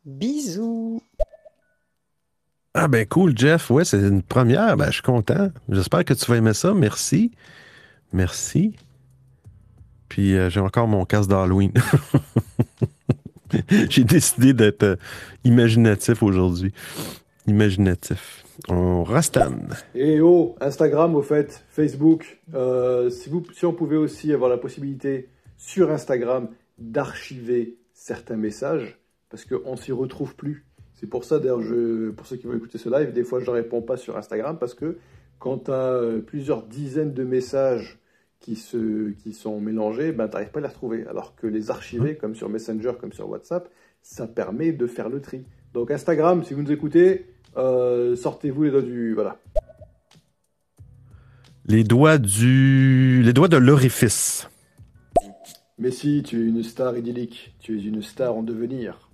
Bisous. 0.04 1.02
Ah 2.74 2.86
ben 2.86 3.04
cool 3.08 3.36
Jeff, 3.36 3.70
ouais, 3.70 3.84
c'est 3.84 3.98
une 3.98 4.22
première, 4.22 4.76
ben 4.76 4.86
je 4.86 4.92
suis 4.92 5.02
content. 5.02 5.50
J'espère 5.68 6.04
que 6.04 6.14
tu 6.14 6.30
vas 6.30 6.36
aimer 6.36 6.54
ça, 6.54 6.74
merci. 6.74 7.32
Merci. 8.12 8.76
Puis 10.08 10.36
euh, 10.36 10.50
j'ai 10.50 10.60
encore 10.60 10.88
mon 10.88 11.04
casque 11.04 11.28
d'Halloween. 11.28 11.72
j'ai 13.90 14.04
décidé 14.04 14.52
d'être 14.52 14.82
euh, 14.82 14.96
imaginatif 15.44 16.22
aujourd'hui. 16.22 16.72
Imaginatif. 17.46 18.44
On 18.68 19.04
rastane. 19.04 19.74
Et 19.94 20.20
oh, 20.20 20.56
Instagram 20.60 21.14
au 21.14 21.22
fait, 21.22 21.64
Facebook, 21.68 22.40
euh, 22.54 23.08
si, 23.10 23.28
vous, 23.28 23.44
si 23.54 23.64
on 23.66 23.72
pouvait 23.72 23.96
aussi 23.96 24.32
avoir 24.32 24.50
la 24.50 24.58
possibilité 24.58 25.28
sur 25.56 25.90
Instagram 25.90 26.48
d'archiver 26.78 27.78
certains 27.92 28.36
messages, 28.36 28.98
parce 29.30 29.44
qu'on 29.44 29.72
ne 29.72 29.76
s'y 29.76 29.92
retrouve 29.92 30.34
plus. 30.34 30.66
C'est 30.94 31.08
pour 31.08 31.24
ça, 31.24 31.38
d'ailleurs, 31.38 31.60
pour 32.16 32.26
ceux 32.26 32.36
qui 32.36 32.46
vont 32.46 32.56
écouter 32.56 32.78
ce 32.78 32.88
live, 32.88 33.12
des 33.12 33.22
fois 33.22 33.38
je 33.40 33.46
ne 33.46 33.50
réponds 33.50 33.82
pas 33.82 33.96
sur 33.96 34.16
Instagram, 34.16 34.58
parce 34.58 34.74
que 34.74 34.98
quand 35.38 35.66
tu 35.66 35.70
as 35.70 36.00
plusieurs 36.26 36.64
dizaines 36.64 37.14
de 37.14 37.22
messages 37.22 38.00
qui, 38.40 38.56
se, 38.56 39.10
qui 39.10 39.32
sont 39.32 39.60
mélangés, 39.60 40.12
ben, 40.12 40.28
tu 40.28 40.34
n'arrives 40.34 40.50
pas 40.50 40.60
à 40.60 40.62
les 40.62 40.68
retrouver. 40.68 41.06
Alors 41.06 41.34
que 41.34 41.46
les 41.46 41.70
archiver, 41.70 42.16
comme 42.16 42.34
sur 42.34 42.48
Messenger, 42.48 42.92
comme 43.00 43.12
sur 43.12 43.28
WhatsApp, 43.28 43.68
ça 44.02 44.26
permet 44.26 44.72
de 44.72 44.86
faire 44.86 45.08
le 45.08 45.20
tri. 45.20 45.44
Donc 45.74 45.90
Instagram, 45.90 46.44
si 46.44 46.54
vous 46.54 46.62
nous 46.62 46.72
écoutez, 46.72 47.26
euh, 47.56 48.16
sortez-vous 48.16 48.64
les 48.64 48.70
doigts 48.70 48.82
du... 48.82 49.14
Voilà. 49.14 49.38
Les 51.70 51.84
doigts 51.84 52.16
du. 52.16 53.22
Les 53.22 53.34
doigts 53.34 53.48
de 53.48 53.58
l'orifice. 53.58 54.48
Mais 55.76 55.90
si, 55.90 56.22
tu 56.22 56.40
es 56.40 56.48
une 56.48 56.62
star 56.62 56.96
idyllique, 56.96 57.54
tu 57.60 57.78
es 57.78 57.82
une 57.82 58.00
star 58.00 58.34
en 58.34 58.42
devenir. 58.42 59.10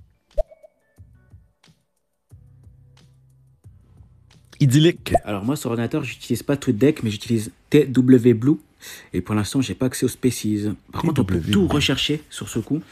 Idyllique. 4.60 5.14
Alors 5.24 5.44
moi 5.44 5.56
sur 5.56 5.70
ordinateur, 5.70 6.04
j'utilise 6.04 6.44
pas 6.44 6.56
TweetDeck, 6.56 7.02
mais 7.02 7.10
j'utilise 7.10 7.50
TW 7.70 8.32
Blue. 8.34 8.58
Et 9.12 9.20
pour 9.20 9.34
l'instant, 9.34 9.60
j'ai 9.60 9.74
pas 9.74 9.86
accès 9.86 10.04
aux 10.04 10.08
species. 10.08 10.70
Par 10.92 11.02
contre, 11.02 11.22
on 11.22 11.24
peut 11.24 11.40
tout 11.40 11.66
rechercher 11.66 12.22
sur 12.30 12.48
ce 12.48 12.58
coup. 12.58 12.82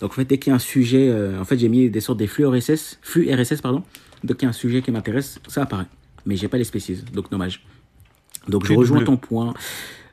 Donc 0.00 0.12
en 0.12 0.14
fait, 0.14 0.24
dès 0.24 0.38
qu'il 0.38 0.50
y 0.50 0.52
a 0.52 0.56
un 0.56 0.60
sujet, 0.60 1.08
euh, 1.08 1.40
en 1.40 1.44
fait, 1.44 1.58
j'ai 1.58 1.68
mis 1.68 1.90
des 1.90 2.00
sortes 2.00 2.18
des 2.18 2.26
flux 2.26 2.46
RSS, 2.46 2.98
flux 3.02 3.32
RSS 3.32 3.60
pardon. 3.60 3.82
Dès 4.22 4.34
qu'il 4.34 4.44
y 4.44 4.46
a 4.46 4.50
un 4.50 4.52
sujet 4.52 4.82
qui 4.82 4.90
m'intéresse, 4.90 5.40
ça 5.48 5.62
apparaît. 5.62 5.86
Mais 6.26 6.36
j'ai 6.36 6.48
pas 6.48 6.58
les 6.58 6.64
species, 6.64 7.04
donc 7.12 7.30
dommage. 7.30 7.64
Donc 8.48 8.66
je 8.66 8.72
rejoins 8.74 9.04
ton 9.04 9.16
point. 9.16 9.54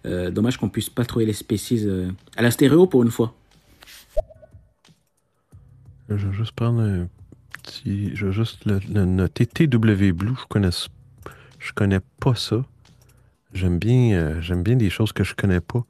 Euh, 0.06 0.30
dommage 0.30 0.58
qu'on 0.58 0.70
puisse 0.70 0.90
pas 0.90 1.04
trouver 1.04 1.26
les 1.26 1.34
species 1.34 1.84
euh, 1.86 2.12
à 2.36 2.44
la 2.44 2.52
stéréo 2.52 2.86
pour 2.86 3.02
une 3.04 3.10
fois. 3.12 3.34
Je 6.10 6.28
vais 6.28 6.34
juste 6.34 6.52
prendre 6.52 6.82
un 6.82 7.08
petit. 7.64 8.16
Je 8.16 8.28
vais 8.28 8.34
juste 8.34 8.66
le, 8.66 8.80
le 8.94 9.06
noter. 9.06 9.48
TW 9.48 10.12
Blue, 10.12 10.36
je 10.40 10.46
connais, 10.48 10.70
je 11.60 11.74
connais 11.74 12.00
pas 12.20 12.36
ça. 12.36 12.64
J'aime 13.56 13.80
bien, 13.80 14.12
euh, 14.18 14.56
bien 14.58 14.76
des 14.76 14.90
choses 14.90 15.14
que 15.14 15.24
je 15.24 15.34
connais 15.34 15.62
pas. 15.62 15.86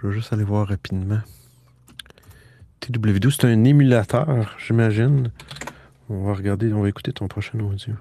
Je 0.00 0.06
vais 0.08 0.14
juste 0.14 0.32
aller 0.32 0.44
voir 0.44 0.66
rapidement. 0.66 1.20
TW12, 2.80 3.36
c'est 3.38 3.44
un 3.44 3.64
émulateur, 3.64 4.56
j'imagine. 4.58 5.30
On 6.08 6.24
va 6.24 6.32
regarder, 6.32 6.72
on 6.72 6.80
va 6.80 6.88
écouter 6.88 7.12
ton 7.12 7.28
prochain 7.28 7.60
audio. 7.60 7.92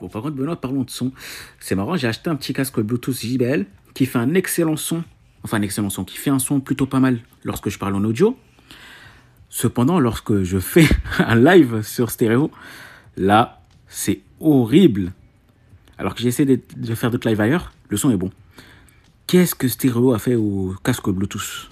Bon, 0.00 0.08
par 0.08 0.22
contre, 0.22 0.36
Benoît, 0.36 0.60
parlons 0.60 0.84
de 0.84 0.90
son. 0.90 1.10
C'est 1.58 1.74
marrant, 1.74 1.96
j'ai 1.96 2.06
acheté 2.06 2.30
un 2.30 2.36
petit 2.36 2.52
casque 2.52 2.78
Bluetooth 2.78 3.20
JBL 3.20 3.66
qui 3.92 4.06
fait 4.06 4.18
un 4.18 4.34
excellent 4.34 4.76
son. 4.76 5.02
Enfin, 5.42 5.58
un 5.58 5.62
excellent 5.62 5.90
son, 5.90 6.04
qui 6.04 6.16
fait 6.16 6.30
un 6.30 6.38
son 6.38 6.60
plutôt 6.60 6.86
pas 6.86 7.00
mal 7.00 7.18
lorsque 7.42 7.70
je 7.70 7.78
parle 7.80 7.96
en 7.96 8.04
audio. 8.04 8.38
Cependant, 9.48 9.98
lorsque 9.98 10.44
je 10.44 10.58
fais 10.60 10.86
un 11.18 11.34
live 11.34 11.82
sur 11.82 12.12
stéréo, 12.12 12.52
là, 13.16 13.60
c'est 13.88 14.20
horrible. 14.38 15.12
Alors 15.98 16.14
que 16.14 16.20
j'essaie 16.20 16.44
de, 16.44 16.60
de 16.76 16.94
faire 16.94 17.10
d'autres 17.10 17.28
lives 17.28 17.40
ailleurs, 17.40 17.72
le 17.88 17.96
son 17.96 18.10
est 18.10 18.16
bon. 18.16 18.30
Qu'est-ce 19.26 19.54
que 19.54 19.68
stéréo 19.68 20.12
a 20.12 20.18
fait 20.18 20.34
au 20.34 20.74
casque 20.84 21.08
Bluetooth? 21.08 21.70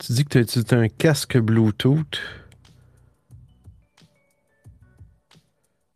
Tu 0.00 0.12
dis 0.12 0.24
que 0.24 0.38
tu 0.42 0.74
as 0.74 0.78
un 0.78 0.88
casque 0.88 1.38
Bluetooth. 1.38 2.20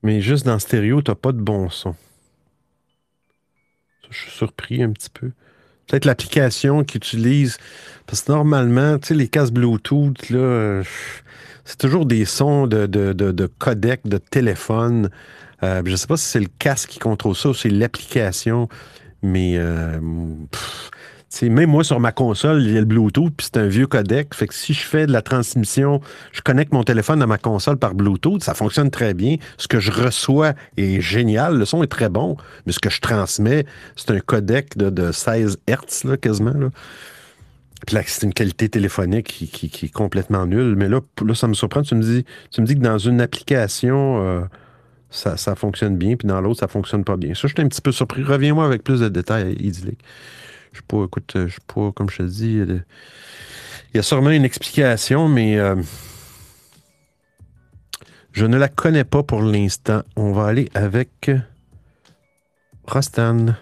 Mais 0.02 0.20
juste 0.20 0.44
dans 0.44 0.58
stéréo, 0.58 1.00
tu 1.02 1.14
pas 1.14 1.32
de 1.32 1.40
bon 1.40 1.70
son. 1.70 1.94
Je 4.10 4.18
suis 4.18 4.30
surpris 4.30 4.82
un 4.82 4.92
petit 4.92 5.10
peu. 5.10 5.30
Peut-être 5.86 6.04
l'application 6.04 6.84
qu'ils 6.84 6.98
utilisent. 6.98 7.58
Parce 8.06 8.22
que 8.22 8.32
normalement, 8.32 8.98
tu 8.98 9.08
sais, 9.08 9.14
les 9.14 9.28
casques 9.28 9.54
Bluetooth, 9.54 10.30
là, 10.30 10.38
euh, 10.38 10.84
c'est 11.64 11.78
toujours 11.78 12.06
des 12.06 12.24
sons 12.24 12.66
de, 12.66 12.86
de, 12.86 13.12
de, 13.12 13.32
de 13.32 13.46
codec 13.46 14.02
de 14.04 14.18
téléphone. 14.18 15.10
Euh, 15.62 15.82
je 15.84 15.90
ne 15.90 15.96
sais 15.96 16.06
pas 16.06 16.16
si 16.16 16.26
c'est 16.26 16.40
le 16.40 16.50
casque 16.58 16.90
qui 16.90 16.98
contrôle 16.98 17.36
ça 17.36 17.50
ou 17.50 17.54
c'est 17.54 17.70
l'application. 17.70 18.68
Mais 19.22 19.54
euh, 19.56 19.98
même 21.42 21.70
moi 21.70 21.84
sur 21.84 21.98
ma 22.00 22.12
console, 22.12 22.62
il 22.62 22.72
y 22.72 22.76
a 22.76 22.80
le 22.80 22.86
Bluetooth, 22.86 23.32
puis 23.36 23.48
c'est 23.50 23.58
un 23.58 23.66
vieux 23.66 23.86
codec. 23.86 24.34
Fait 24.34 24.46
que 24.46 24.54
si 24.54 24.74
je 24.74 24.84
fais 24.84 25.06
de 25.06 25.12
la 25.12 25.22
transmission, 25.22 26.00
je 26.32 26.40
connecte 26.40 26.72
mon 26.72 26.82
téléphone 26.82 27.22
à 27.22 27.26
ma 27.26 27.38
console 27.38 27.78
par 27.78 27.94
Bluetooth, 27.94 28.42
ça 28.42 28.54
fonctionne 28.54 28.90
très 28.90 29.14
bien. 29.14 29.36
Ce 29.56 29.68
que 29.68 29.80
je 29.80 29.90
reçois 29.90 30.52
est 30.76 31.00
génial, 31.00 31.56
le 31.56 31.64
son 31.64 31.82
est 31.82 31.88
très 31.88 32.08
bon, 32.08 32.36
mais 32.66 32.72
ce 32.72 32.80
que 32.80 32.90
je 32.90 33.00
transmets, 33.00 33.64
c'est 33.96 34.10
un 34.10 34.20
codec 34.20 34.76
de, 34.76 34.90
de 34.90 35.12
16 35.12 35.58
Hz 35.68 36.08
là, 36.08 36.16
quasiment. 36.16 36.54
Là. 36.54 36.68
C'est 37.88 38.22
une 38.22 38.32
qualité 38.32 38.68
téléphonique 38.68 39.26
qui, 39.26 39.86
est 39.86 39.92
complètement 39.92 40.46
nulle. 40.46 40.76
Mais 40.76 40.88
là, 40.88 41.00
là, 41.24 41.34
ça 41.34 41.48
me 41.48 41.54
surprend. 41.54 41.82
Tu 41.82 41.94
me 41.94 42.02
dis, 42.02 42.24
tu 42.50 42.60
me 42.60 42.66
dis 42.66 42.74
que 42.74 42.80
dans 42.80 42.98
une 42.98 43.20
application, 43.20 44.22
euh, 44.24 44.42
ça, 45.10 45.54
fonctionne 45.56 45.96
bien, 45.96 46.16
puis 46.16 46.28
dans 46.28 46.40
l'autre, 46.40 46.60
ça 46.60 46.68
fonctionne 46.68 47.04
pas 47.04 47.16
bien. 47.16 47.34
Ça, 47.34 47.48
je 47.48 47.48
suis 47.48 47.62
un 47.62 47.68
petit 47.68 47.80
peu 47.80 47.92
surpris. 47.92 48.22
Reviens-moi 48.22 48.64
avec 48.64 48.84
plus 48.84 49.00
de 49.00 49.08
détails, 49.08 49.54
Idyllic. 49.58 49.98
Je 50.72 50.78
sais 50.78 50.84
pas, 50.86 51.04
écoute, 51.04 51.32
je 51.34 51.48
sais 51.48 51.60
pas, 51.74 51.92
comme 51.92 52.08
je 52.08 52.18
te 52.18 52.22
dis, 52.22 52.52
il 52.52 52.58
y 52.58 52.62
a 52.62 52.66
de- 52.66 52.80
il 53.92 53.98
y 53.98 54.00
a 54.00 54.02
sûrement 54.02 54.30
une 54.30 54.44
explication, 54.44 55.28
mais 55.28 55.58
euh, 55.58 55.76
je 58.32 58.46
ne 58.46 58.56
la 58.56 58.68
connais 58.68 59.04
pas 59.04 59.22
pour 59.22 59.42
l'instant. 59.42 60.02
On 60.16 60.32
va 60.32 60.46
aller 60.46 60.70
avec 60.72 61.30
Rostan. 62.86 63.54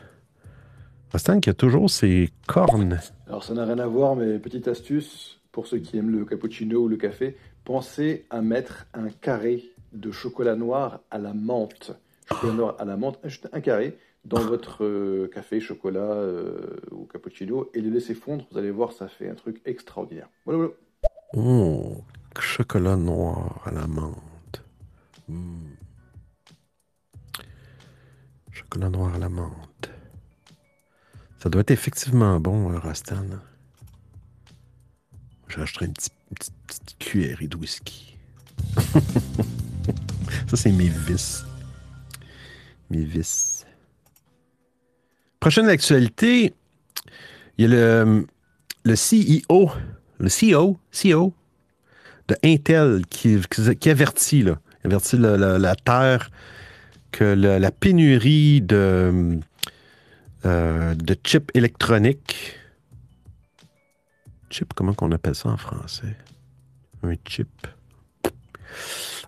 Rostan 1.12 1.40
qui 1.40 1.50
a 1.50 1.54
toujours 1.54 1.90
ses 1.90 2.30
cornes. 2.46 3.00
Alors 3.31 3.45
ça 3.45 3.55
n'a 3.55 3.64
rien 3.64 3.79
à 3.79 3.87
voir, 3.87 4.16
mais 4.16 4.40
petite 4.40 4.66
astuce, 4.66 5.38
pour 5.53 5.69
ceux 5.69 5.79
qui 5.79 5.97
aiment 5.97 6.11
le 6.11 6.25
cappuccino 6.25 6.81
ou 6.81 6.88
le 6.88 6.97
café, 6.97 7.37
pensez 7.62 8.27
à 8.29 8.43
mettre 8.43 8.87
un 8.93 9.09
carré 9.09 9.71
de 9.93 10.11
chocolat 10.11 10.57
noir 10.57 10.99
à 11.12 11.19
la 11.19 11.33
menthe. 11.33 11.93
Chocolat 12.29 12.53
noir 12.55 12.77
à 12.81 12.85
la 12.85 12.97
menthe, 12.97 13.21
juste 13.23 13.49
un 13.53 13.61
carré 13.61 13.97
dans 14.25 14.40
votre 14.40 14.85
euh, 14.85 15.31
café, 15.33 15.61
chocolat 15.61 16.01
euh, 16.01 16.75
ou 16.90 17.05
cappuccino 17.05 17.71
et 17.73 17.81
le 17.81 17.90
laissez 17.90 18.14
fondre. 18.16 18.49
Vous 18.51 18.59
allez 18.59 18.73
voir, 18.73 18.90
ça 18.90 19.07
fait 19.07 19.29
un 19.29 19.37
truc 19.37 19.62
extraordinaire. 19.64 20.29
Voilà, 20.45 20.59
voilà. 20.59 20.73
Oh, 21.35 21.99
chocolat 22.37 22.97
noir 22.97 23.62
à 23.64 23.71
la 23.71 23.87
menthe. 23.87 24.64
Hmm. 25.29 25.69
Chocolat 28.51 28.90
noir 28.90 29.14
à 29.14 29.19
la 29.19 29.29
menthe. 29.29 29.69
Ça 31.42 31.48
doit 31.48 31.62
être 31.62 31.70
effectivement 31.70 32.38
bon, 32.38 32.70
euh, 32.70 32.79
Rastan. 32.79 33.24
Acheté 35.57 35.87
une 35.87 35.92
petite, 35.94 36.12
petite- 36.35 36.55
petite 36.66 36.98
cuillerée 36.98 37.48
de 37.48 37.57
whisky. 37.57 38.16
Ça, 40.46 40.57
c'est 40.57 40.70
mes 40.70 40.88
vices. 40.88 41.44
Mes 42.90 43.05
vices. 43.05 43.64
Prochaine 45.40 45.68
actualité, 45.68 46.53
il 47.57 47.62
y 47.62 47.64
a 47.64 47.68
le, 48.05 48.26
le 48.85 48.94
CEO, 48.94 49.70
le 50.18 50.29
CEO, 50.29 50.79
CEO 50.92 51.33
de 52.29 52.37
Intel 52.44 53.07
qui, 53.07 53.40
avertit, 53.87 54.42
là, 54.42 54.61
avertit 54.85 55.16
la, 55.16 55.74
Terre 55.76 56.31
que 57.11 57.24
la 57.24 57.70
pénurie 57.70 58.61
de, 58.61 59.40
euh, 60.44 60.94
de 60.94 61.16
chips 61.24 61.50
électroniques. 61.55 62.57
Chip, 64.50 64.72
comment 64.74 64.94
qu'on 64.94 65.12
appelle 65.12 65.35
ça 65.35 65.48
en 65.50 65.57
français? 65.57 66.16
Un 67.03 67.14
chip. 67.26 67.66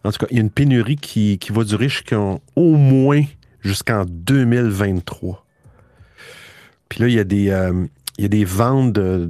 En 0.04 0.10
tout 0.10 0.18
cas, 0.18 0.26
il 0.30 0.36
y 0.36 0.40
a 0.40 0.42
une 0.42 0.50
pénurie 0.50 0.96
qui, 0.96 1.38
qui 1.38 1.52
va 1.52 1.64
durer 1.64 1.88
jusqu'en 1.88 2.40
au 2.56 2.74
moins 2.76 3.22
jusqu'en 3.60 4.04
2023. 4.04 5.46
Puis 6.88 7.00
là, 7.00 7.08
il 7.08 7.14
y 7.14 7.18
a 7.18 7.24
des, 7.24 7.50
euh, 7.50 7.86
il 8.18 8.22
y 8.22 8.24
a 8.26 8.28
des 8.28 8.44
ventes 8.44 8.92
de, 8.92 9.26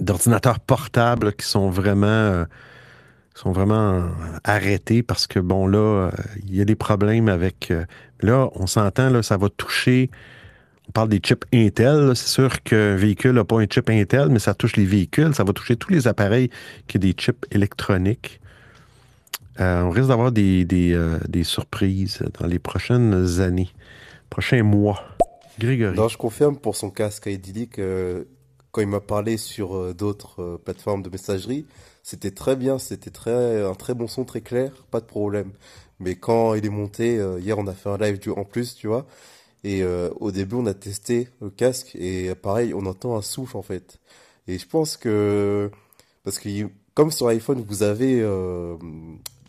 d'ordinateurs 0.00 0.60
portables 0.60 1.34
qui 1.34 1.46
sont 1.46 1.68
vraiment, 1.68 2.06
euh, 2.06 2.44
sont 3.38 3.52
vraiment 3.52 3.92
euh, 3.92 4.08
arrêtés 4.44 5.02
parce 5.02 5.26
que, 5.26 5.38
bon, 5.38 5.66
là, 5.66 5.78
euh, 5.78 6.10
il 6.46 6.56
y 6.56 6.60
a 6.60 6.64
des 6.64 6.76
problèmes 6.76 7.28
avec... 7.28 7.70
euh, 7.70 7.84
là, 8.20 8.48
on 8.54 8.66
s'entend, 8.66 9.10
là, 9.10 9.22
ça 9.22 9.36
va 9.36 9.48
toucher... 9.48 10.10
On 10.88 10.92
parle 10.92 11.08
des 11.08 11.18
chips 11.18 11.44
Intel. 11.52 12.14
C'est 12.14 12.28
sûr 12.28 12.62
qu'un 12.62 12.94
véhicule 12.94 13.32
n'a 13.32 13.42
pas 13.42 13.56
un 13.56 13.66
chip 13.68 13.90
Intel, 13.90 14.28
mais 14.28 14.38
ça 14.38 14.54
touche 14.54 14.76
les 14.76 14.84
véhicules. 14.84 15.34
Ça 15.34 15.42
va 15.42 15.52
toucher 15.52 15.74
tous 15.74 15.90
les 15.90 16.06
appareils 16.06 16.48
qui 16.86 16.96
ont 16.96 17.00
des 17.00 17.10
chips 17.10 17.44
électroniques. 17.50 18.40
Euh, 19.58 19.82
on 19.82 19.90
risque 19.90 20.08
d'avoir 20.08 20.30
des, 20.30 20.64
des, 20.64 20.92
euh, 20.92 21.18
des 21.28 21.42
surprises 21.42 22.22
dans 22.38 22.46
les 22.46 22.60
prochaines 22.60 23.40
années, 23.40 23.70
prochains 24.30 24.62
mois. 24.62 25.02
Grégory. 25.58 25.96
Non, 25.96 26.06
je 26.06 26.16
confirme 26.16 26.56
pour 26.56 26.76
son 26.76 26.90
casque 26.90 27.26
idyllique, 27.26 27.80
euh, 27.80 28.22
quand 28.70 28.80
il 28.80 28.86
m'a 28.86 29.00
parlé 29.00 29.38
sur 29.38 29.92
d'autres 29.92 30.60
plateformes 30.64 31.02
de 31.02 31.10
messagerie, 31.10 31.66
c'était 32.06 32.30
très 32.30 32.54
bien, 32.54 32.78
c'était 32.78 33.10
très, 33.10 33.64
un 33.64 33.74
très 33.74 33.92
bon 33.92 34.06
son, 34.06 34.24
très 34.24 34.40
clair, 34.40 34.70
pas 34.92 35.00
de 35.00 35.06
problème. 35.06 35.50
Mais 35.98 36.14
quand 36.14 36.54
il 36.54 36.64
est 36.64 36.70
monté, 36.70 37.18
euh, 37.18 37.40
hier 37.40 37.58
on 37.58 37.66
a 37.66 37.72
fait 37.72 37.88
un 37.88 37.96
live 37.98 38.20
du, 38.20 38.30
en 38.30 38.44
plus, 38.44 38.76
tu 38.76 38.86
vois, 38.86 39.06
et 39.64 39.82
euh, 39.82 40.08
au 40.20 40.30
début 40.30 40.54
on 40.54 40.66
a 40.66 40.74
testé 40.74 41.28
le 41.40 41.50
casque, 41.50 41.96
et 41.96 42.32
pareil, 42.36 42.72
on 42.74 42.86
entend 42.86 43.16
un 43.16 43.22
souffle 43.22 43.56
en 43.56 43.62
fait. 43.62 43.98
Et 44.46 44.56
je 44.56 44.68
pense 44.68 44.96
que, 44.96 45.68
parce 46.22 46.38
que 46.38 46.48
comme 46.94 47.10
sur 47.10 47.26
iPhone, 47.26 47.64
vous 47.66 47.82
avez 47.82 48.20
euh, 48.20 48.76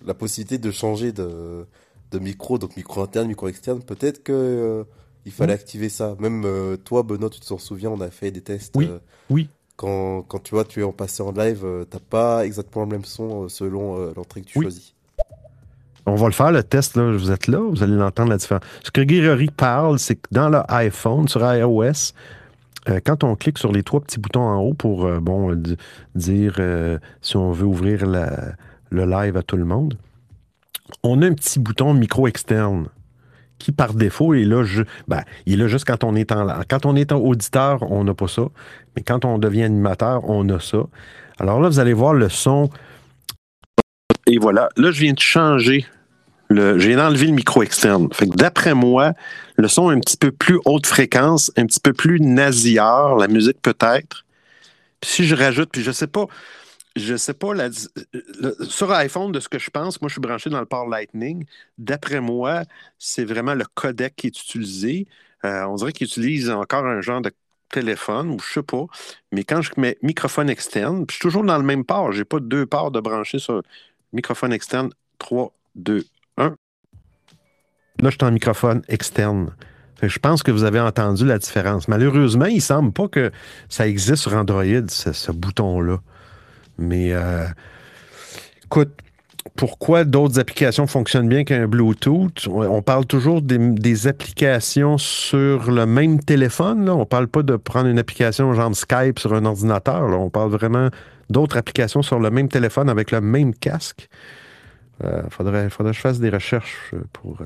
la 0.04 0.16
possibilité 0.16 0.58
de 0.58 0.72
changer 0.72 1.12
de, 1.12 1.68
de 2.10 2.18
micro, 2.20 2.58
donc 2.58 2.76
micro 2.76 3.02
interne, 3.02 3.28
micro 3.28 3.50
externe, 3.50 3.84
peut-être 3.84 4.24
que 4.24 4.34
euh, 4.34 4.84
il 5.26 5.32
fallait 5.32 5.54
activer 5.54 5.90
ça. 5.90 6.16
Même 6.20 6.44
euh, 6.44 6.76
toi, 6.76 7.04
Benoît, 7.04 7.30
tu 7.30 7.40
t'en 7.40 7.60
souviens, 7.60 7.92
on 7.92 8.02
a 8.02 8.10
fait 8.10 8.32
des 8.32 8.42
tests. 8.42 8.74
Oui, 8.76 8.88
euh, 8.90 8.98
oui. 9.30 9.48
Quand, 9.78 10.24
quand 10.28 10.40
tu 10.44 10.56
vois, 10.56 10.66
tu 10.66 10.82
es 10.82 10.84
en 10.84 10.92
passé 10.92 11.22
en 11.24 11.32
live, 11.32 11.62
euh, 11.64 11.86
t'as 11.86 12.00
pas 12.00 12.46
exactement 12.46 12.84
le 12.86 12.92
même 12.92 13.06
son 13.06 13.44
euh, 13.44 13.48
selon 13.48 14.00
euh, 14.00 14.12
l'entrée 14.18 14.42
que 14.42 14.48
tu 14.48 14.58
Oui. 14.60 14.64
choisis. 14.66 14.94
On 16.08 16.16
va 16.16 16.26
le 16.28 16.32
faire, 16.34 16.52
le 16.52 16.64
test, 16.64 16.96
là. 16.96 17.12
Vous 17.12 17.32
êtes 17.32 17.48
là, 17.48 17.60
vous 17.60 17.84
allez 17.84 17.96
l'entendre 17.96 18.30
la 18.32 18.38
différence. 18.38 18.64
Ce 18.84 18.90
que 18.92 19.02
Grégory 19.02 19.48
parle, 19.56 20.00
c'est 20.00 20.16
que 20.16 20.28
dans 20.32 20.50
le 20.50 20.60
iPhone, 20.70 21.28
sur 21.28 21.42
iOS, 21.54 22.14
euh, 22.90 23.00
quand 23.06 23.24
on 23.24 23.36
clique 23.36 23.58
sur 23.58 23.72
les 23.72 23.84
trois 23.84 24.00
petits 24.02 24.20
boutons 24.20 24.42
en 24.42 24.60
haut 24.62 24.74
pour, 24.74 25.06
euh, 25.06 25.20
bon, 25.20 25.54
di- 25.54 25.78
dire 26.16 26.56
euh, 26.60 26.98
si 27.22 27.36
on 27.38 27.52
veut 27.52 27.66
ouvrir 27.66 28.06
la- 28.06 28.54
le 28.90 29.06
live 29.06 29.36
à 29.38 29.44
tout 29.44 29.58
le 29.58 29.66
monde, 29.66 29.96
on 31.04 31.22
a 31.22 31.28
un 31.28 31.34
petit 31.34 31.60
bouton 31.60 31.94
micro 31.94 32.26
externe 32.28 32.88
qui, 33.60 33.72
par 33.72 33.94
défaut, 33.94 34.34
est 34.34 34.44
là, 34.44 34.64
ju- 34.64 34.86
ben, 35.08 35.22
il 35.46 35.54
est 35.54 35.58
là 35.58 35.68
juste 35.68 35.86
quand 35.86 36.04
on 36.04 36.16
est 36.16 36.32
en 36.32 36.48
Quand 36.70 36.86
on 36.86 36.96
est 36.96 37.12
en 37.12 37.18
auditeur, 37.18 37.90
on 37.92 38.04
n'a 38.04 38.14
pas 38.14 38.28
ça. 38.28 38.44
Mais 38.96 39.04
quand 39.04 39.26
on 39.26 39.38
devient 39.38 39.64
animateur, 39.64 40.30
on 40.30 40.48
a 40.50 40.60
ça. 40.60 40.80
Alors 41.40 41.60
là, 41.62 41.70
vous 41.70 41.80
allez 41.80 41.94
voir 41.94 42.14
le 42.14 42.30
son. 42.30 42.70
Et 44.26 44.38
voilà. 44.40 44.70
Là, 44.78 44.92
je 44.92 45.02
viens 45.02 45.14
de 45.14 45.20
changer 45.20 45.86
le, 46.50 46.80
j'ai 46.80 46.96
enlevé 47.00 47.28
le 47.28 47.34
micro 47.34 47.64
externe. 47.64 48.08
Fait 48.14 48.26
d'après 48.28 48.74
moi, 48.74 49.14
le 49.58 49.68
son 49.68 49.92
est 49.92 49.96
un 49.96 50.00
petit 50.00 50.18
peu 50.18 50.32
plus 50.32 50.60
haute 50.66 50.88
fréquence, 50.88 51.52
un 51.58 51.66
petit 51.66 51.80
peu 51.80 51.94
plus 51.94 52.20
nasillard, 52.20 53.16
la 53.16 53.28
musique 53.28 53.62
peut-être. 53.62 54.26
Puis 55.02 55.12
si 55.12 55.26
je 55.26 55.36
rajoute, 55.36 55.70
puis 55.72 55.84
je 55.84 55.92
sais 55.92 56.08
pas, 56.08 56.26
je 56.98 57.16
sais 57.16 57.34
pas, 57.34 57.54
le- 57.54 57.70
sur 58.70 58.92
iPhone, 58.92 59.32
de 59.32 59.40
ce 59.40 59.50
que 59.50 59.60
je 59.60 59.70
pense, 59.70 60.02
moi 60.02 60.10
je 60.10 60.14
suis 60.14 60.22
branché 60.22 60.50
dans 60.50 60.60
le 60.60 60.66
port 60.66 60.88
Lightning. 60.88 61.46
D'après 61.78 62.22
moi, 62.22 62.64
c'est 62.98 63.26
vraiment 63.26 63.54
le 63.54 63.66
codec 63.74 64.16
qui 64.16 64.28
est 64.28 64.40
utilisé. 64.40 65.08
Euh, 65.46 65.64
on 65.66 65.76
dirait 65.76 65.94
qu'il 65.94 66.08
utilise 66.08 66.50
encore 66.50 66.86
un 66.86 67.02
genre 67.02 67.22
de 67.22 67.32
téléphone 67.70 68.30
ou 68.30 68.40
je 68.40 68.54
sais 68.54 68.64
pas. 68.64 68.86
Mais 69.32 69.44
quand 69.44 69.62
je 69.62 69.72
mets 69.78 69.98
microphone 70.02 70.50
externe, 70.50 71.06
puis 71.06 71.16
je 71.16 71.20
suis 71.20 71.22
toujours 71.30 71.44
dans 71.44 71.58
le 71.58 71.64
même 71.64 71.84
port, 71.86 72.12
j'ai 72.12 72.26
pas 72.26 72.40
deux 72.40 72.66
ports 72.66 72.92
de 72.92 73.00
brancher 73.00 73.40
sur 73.40 73.62
microphone 74.14 74.54
externe 74.54 74.90
3, 75.20 75.54
2, 75.76 76.06
1. 76.38 76.56
Là, 78.00 78.10
je 78.10 78.16
suis 78.16 78.24
en 78.24 78.32
microphone 78.32 78.82
externe. 78.88 79.56
Je 80.02 80.20
pense 80.20 80.44
que 80.44 80.52
vous 80.52 80.64
avez 80.64 80.80
entendu 80.80 81.26
la 81.26 81.40
différence. 81.40 81.88
Malheureusement, 81.88 82.46
il 82.46 82.62
semble 82.62 82.92
pas 82.94 83.08
que 83.08 83.32
ça 83.68 83.88
existe 83.88 84.18
sur 84.24 84.34
Android, 84.36 84.64
ce 84.88 85.32
bouton-là. 85.32 86.00
Mais 86.78 87.14
euh, 87.14 87.46
écoute, 88.66 88.92
pourquoi 89.56 90.04
d'autres 90.04 90.40
applications 90.40 90.88
fonctionnent 90.88 91.30
bien 91.30 91.44
qu'un 91.44 91.68
Bluetooth? 91.68 92.48
On 92.48 92.82
parle 92.82 93.06
toujours 93.06 93.42
des, 93.42 94.08
applications 94.08 94.98
sur 94.98 95.72
le 95.72 95.86
même 95.86 96.20
téléphone. 96.20 96.90
On 96.90 97.06
parle 97.06 97.28
pas 97.28 97.44
de 97.44 97.56
prendre 97.56 97.88
une 97.88 98.00
application 98.00 98.54
genre 98.54 98.76
Skype 98.76 99.20
sur 99.20 99.34
un 99.34 99.46
ordinateur. 99.46 100.04
On 100.04 100.30
parle 100.30 100.52
vraiment 100.52 100.90
d'autres 101.30 101.58
applications 101.58 102.02
sur 102.02 102.20
le 102.20 102.30
même 102.30 102.50
téléphone 102.50 102.90
avec 102.90 103.12
le 103.12 103.22
même 103.22 103.54
casque. 103.54 104.10
Euh, 105.04 105.24
faudrait, 105.30 105.70
faudrait 105.70 105.92
que 105.92 105.98
je 105.98 106.02
fasse 106.02 106.20
des 106.20 106.30
recherches 106.30 106.94
pour 107.14 107.40
euh. 107.42 107.46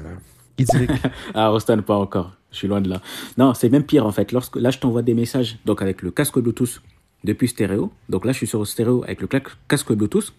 Ah, 1.33 1.49
Rostan, 1.49 1.81
pas 1.81 1.95
encore. 1.95 2.33
Je 2.51 2.57
suis 2.57 2.67
loin 2.67 2.81
de 2.81 2.89
là. 2.89 3.01
Non, 3.37 3.53
c'est 3.53 3.69
même 3.69 3.83
pire 3.83 4.05
en 4.05 4.11
fait. 4.11 4.31
Lorsque, 4.31 4.57
là, 4.57 4.69
je 4.69 4.77
t'envoie 4.77 5.01
des 5.01 5.13
messages 5.13 5.57
donc 5.65 5.81
avec 5.81 6.01
le 6.01 6.11
casque 6.11 6.37
Bluetooth 6.39 6.81
depuis 7.23 7.47
stéréo. 7.47 7.91
Donc 8.09 8.25
là, 8.25 8.31
je 8.31 8.37
suis 8.37 8.47
sur 8.47 8.65
stéréo 8.67 9.03
avec 9.03 9.21
le 9.21 9.27
casque 9.67 9.91
Bluetooth. 9.93 10.33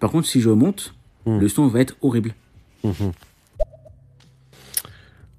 Par 0.00 0.10
contre, 0.10 0.26
si 0.26 0.40
je 0.40 0.50
monte, 0.50 0.94
Hmm. 1.26 1.38
le 1.38 1.48
son 1.48 1.68
va 1.68 1.80
être 1.80 1.96
horrible. 2.02 2.34
Mhm. 2.82 3.12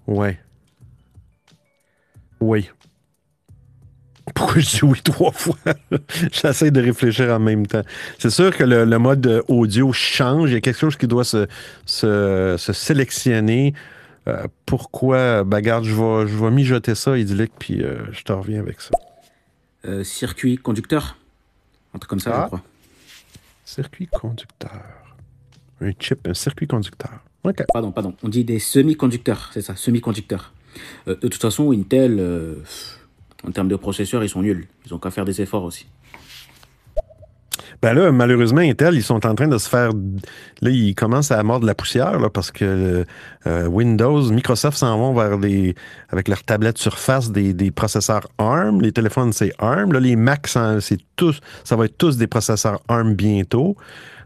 Ouais. 0.07 0.39
Oui. 2.39 2.69
Pourquoi 4.33 4.59
je 4.61 4.69
dis 4.69 4.83
oui 4.83 4.99
trois 5.03 5.31
fois? 5.31 5.55
J'essaie 6.31 6.71
de 6.71 6.81
réfléchir 6.81 7.29
en 7.31 7.39
même 7.39 7.67
temps. 7.67 7.83
C'est 8.17 8.31
sûr 8.31 8.55
que 8.55 8.63
le, 8.63 8.83
le 8.85 8.97
mode 8.97 9.43
audio 9.47 9.93
change. 9.93 10.49
Il 10.49 10.53
y 10.53 10.57
a 10.57 10.61
quelque 10.61 10.79
chose 10.79 10.95
qui 10.95 11.07
doit 11.07 11.23
se, 11.23 11.45
se, 11.85 12.55
se 12.57 12.73
sélectionner. 12.73 13.73
Euh, 14.27 14.47
pourquoi? 14.65 15.43
Ben, 15.43 15.61
garde, 15.61 15.83
je 15.85 15.93
vais, 15.93 16.27
je 16.27 16.35
vais 16.35 16.49
mijoter 16.49 16.95
ça, 16.95 17.15
idyllique, 17.15 17.53
puis 17.59 17.83
euh, 17.83 17.97
je 18.11 18.23
te 18.23 18.31
reviens 18.33 18.59
avec 18.59 18.81
ça. 18.81 18.89
Euh, 19.85 20.03
circuit 20.03 20.57
conducteur. 20.57 21.17
Un 21.93 21.99
truc 21.99 22.09
comme 22.09 22.19
ça, 22.19 22.31
Ah. 22.33 22.41
je 22.43 22.47
crois. 22.47 22.61
Circuit 23.65 24.07
conducteur. 24.07 24.71
Un 25.81 25.91
chip, 25.99 26.27
un 26.27 26.33
circuit 26.33 26.67
conducteur. 26.67 27.11
OK. 27.43 27.63
Pardon, 27.71 27.91
pardon. 27.91 28.15
On 28.23 28.29
dit 28.29 28.43
des 28.43 28.59
semi-conducteurs, 28.59 29.49
c'est 29.53 29.61
ça, 29.61 29.75
semi-conducteurs. 29.75 30.53
Euh, 31.07 31.15
de 31.15 31.27
toute 31.27 31.41
façon, 31.41 31.71
Intel, 31.71 32.17
euh, 32.19 32.55
en 33.47 33.51
termes 33.51 33.67
de 33.67 33.75
processeurs, 33.75 34.23
ils 34.23 34.29
sont 34.29 34.41
nuls. 34.41 34.67
Ils 34.85 34.93
ont 34.93 34.99
qu'à 34.99 35.11
faire 35.11 35.25
des 35.25 35.41
efforts 35.41 35.63
aussi. 35.63 35.85
Ben 37.81 37.93
là, 37.93 38.11
malheureusement, 38.11 38.61
Intel, 38.61 38.95
ils 38.95 39.03
sont 39.03 39.25
en 39.25 39.35
train 39.35 39.47
de 39.47 39.57
se 39.57 39.69
faire. 39.69 39.89
Là, 40.61 40.69
ils 40.69 40.95
commencent 40.95 41.31
à 41.31 41.41
mordre 41.43 41.65
la 41.65 41.75
poussière 41.75 42.19
là, 42.19 42.29
parce 42.29 42.51
que 42.51 43.05
euh, 43.47 43.67
Windows, 43.67 44.21
Microsoft 44.31 44.77
s'en 44.77 44.97
vont 44.97 45.13
vers 45.13 45.37
les. 45.37 45.75
avec 46.09 46.27
leurs 46.27 46.43
tablettes 46.43 46.77
surface 46.77 47.31
des, 47.31 47.53
des 47.53 47.71
processeurs 47.71 48.27
ARM. 48.37 48.81
Les 48.81 48.91
téléphones, 48.91 49.33
c'est 49.33 49.51
ARM. 49.59 49.91
Là, 49.93 49.99
les 49.99 50.15
Macs, 50.15 50.47
c'est 50.79 50.99
tous. 51.15 51.39
Ça 51.63 51.75
va 51.75 51.85
être 51.85 51.97
tous 51.97 52.17
des 52.17 52.27
processeurs 52.27 52.81
ARM 52.87 53.13
bientôt. 53.13 53.75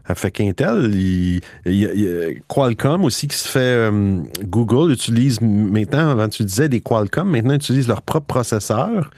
Euh, 0.08 0.14
Fait 0.14 0.30
qu'Intel, 0.30 0.90
il, 0.94 1.40
il 1.66 1.82
il 1.94 2.42
Qualcomm 2.48 3.04
aussi 3.04 3.28
qui 3.28 3.36
se 3.36 3.48
fait. 3.48 3.58
euh, 3.60 4.20
Google 4.44 4.92
utilise 4.92 5.40
maintenant, 5.40 6.10
avant 6.10 6.28
tu 6.28 6.44
disais 6.44 6.68
des 6.68 6.80
Qualcomm, 6.80 7.28
maintenant 7.30 7.52
ils 7.54 7.56
utilisent 7.56 7.88
leur 7.88 8.02
propre 8.02 8.26
processeur. 8.26 9.10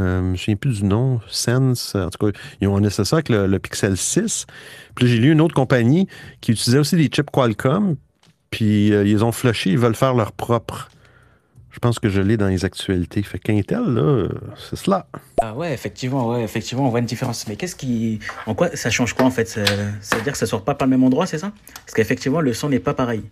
Euh, 0.00 0.20
je 0.20 0.24
ne 0.24 0.30
me 0.30 0.36
souviens 0.36 0.56
plus 0.56 0.80
du 0.80 0.84
nom, 0.84 1.20
Sense. 1.28 1.94
En 1.94 2.08
tout 2.08 2.26
cas, 2.26 2.38
ils 2.60 2.68
ont 2.68 2.78
laissé 2.78 3.04
ça 3.04 3.16
avec 3.16 3.28
le, 3.28 3.58
Pixel 3.58 3.96
6. 3.96 4.46
Puis 4.94 5.06
j'ai 5.06 5.18
lu 5.18 5.32
une 5.32 5.40
autre 5.40 5.54
compagnie 5.54 6.08
qui 6.40 6.52
utilisait 6.52 6.78
aussi 6.78 6.96
des 6.96 7.06
chips 7.06 7.30
Qualcomm. 7.30 7.96
Puis 8.50 8.92
euh, 8.92 9.06
ils 9.06 9.24
ont 9.24 9.32
flushé, 9.32 9.70
ils 9.70 9.78
veulent 9.78 9.94
faire 9.94 10.14
leur 10.14 10.32
propre. 10.32 10.88
Je 11.70 11.78
pense 11.78 12.00
que 12.00 12.08
je 12.08 12.20
l'ai 12.20 12.36
dans 12.36 12.48
les 12.48 12.64
actualités. 12.64 13.22
Fait 13.22 13.38
qu'Intel, 13.38 13.84
là, 13.84 14.26
c'est 14.58 14.74
cela. 14.74 15.06
Ah 15.40 15.54
ouais, 15.54 15.72
effectivement, 15.72 16.28
ouais, 16.28 16.42
effectivement, 16.42 16.86
on 16.86 16.88
voit 16.88 16.98
une 16.98 17.06
différence. 17.06 17.46
Mais 17.46 17.54
qu'est-ce 17.54 17.76
qui. 17.76 18.18
En 18.46 18.54
quoi 18.54 18.74
ça 18.74 18.90
change 18.90 19.14
quoi 19.14 19.26
en 19.26 19.30
fait? 19.30 19.46
Ça 19.46 19.62
veut 20.16 20.22
dire 20.22 20.32
que 20.32 20.38
ça 20.38 20.46
sort 20.46 20.64
pas 20.64 20.74
par 20.74 20.88
le 20.88 20.90
même 20.90 21.04
endroit, 21.04 21.26
c'est 21.26 21.38
ça? 21.38 21.52
Parce 21.74 21.94
qu'effectivement, 21.94 22.40
le 22.40 22.54
son 22.54 22.70
n'est 22.70 22.80
pas 22.80 22.94
pareil. 22.94 23.22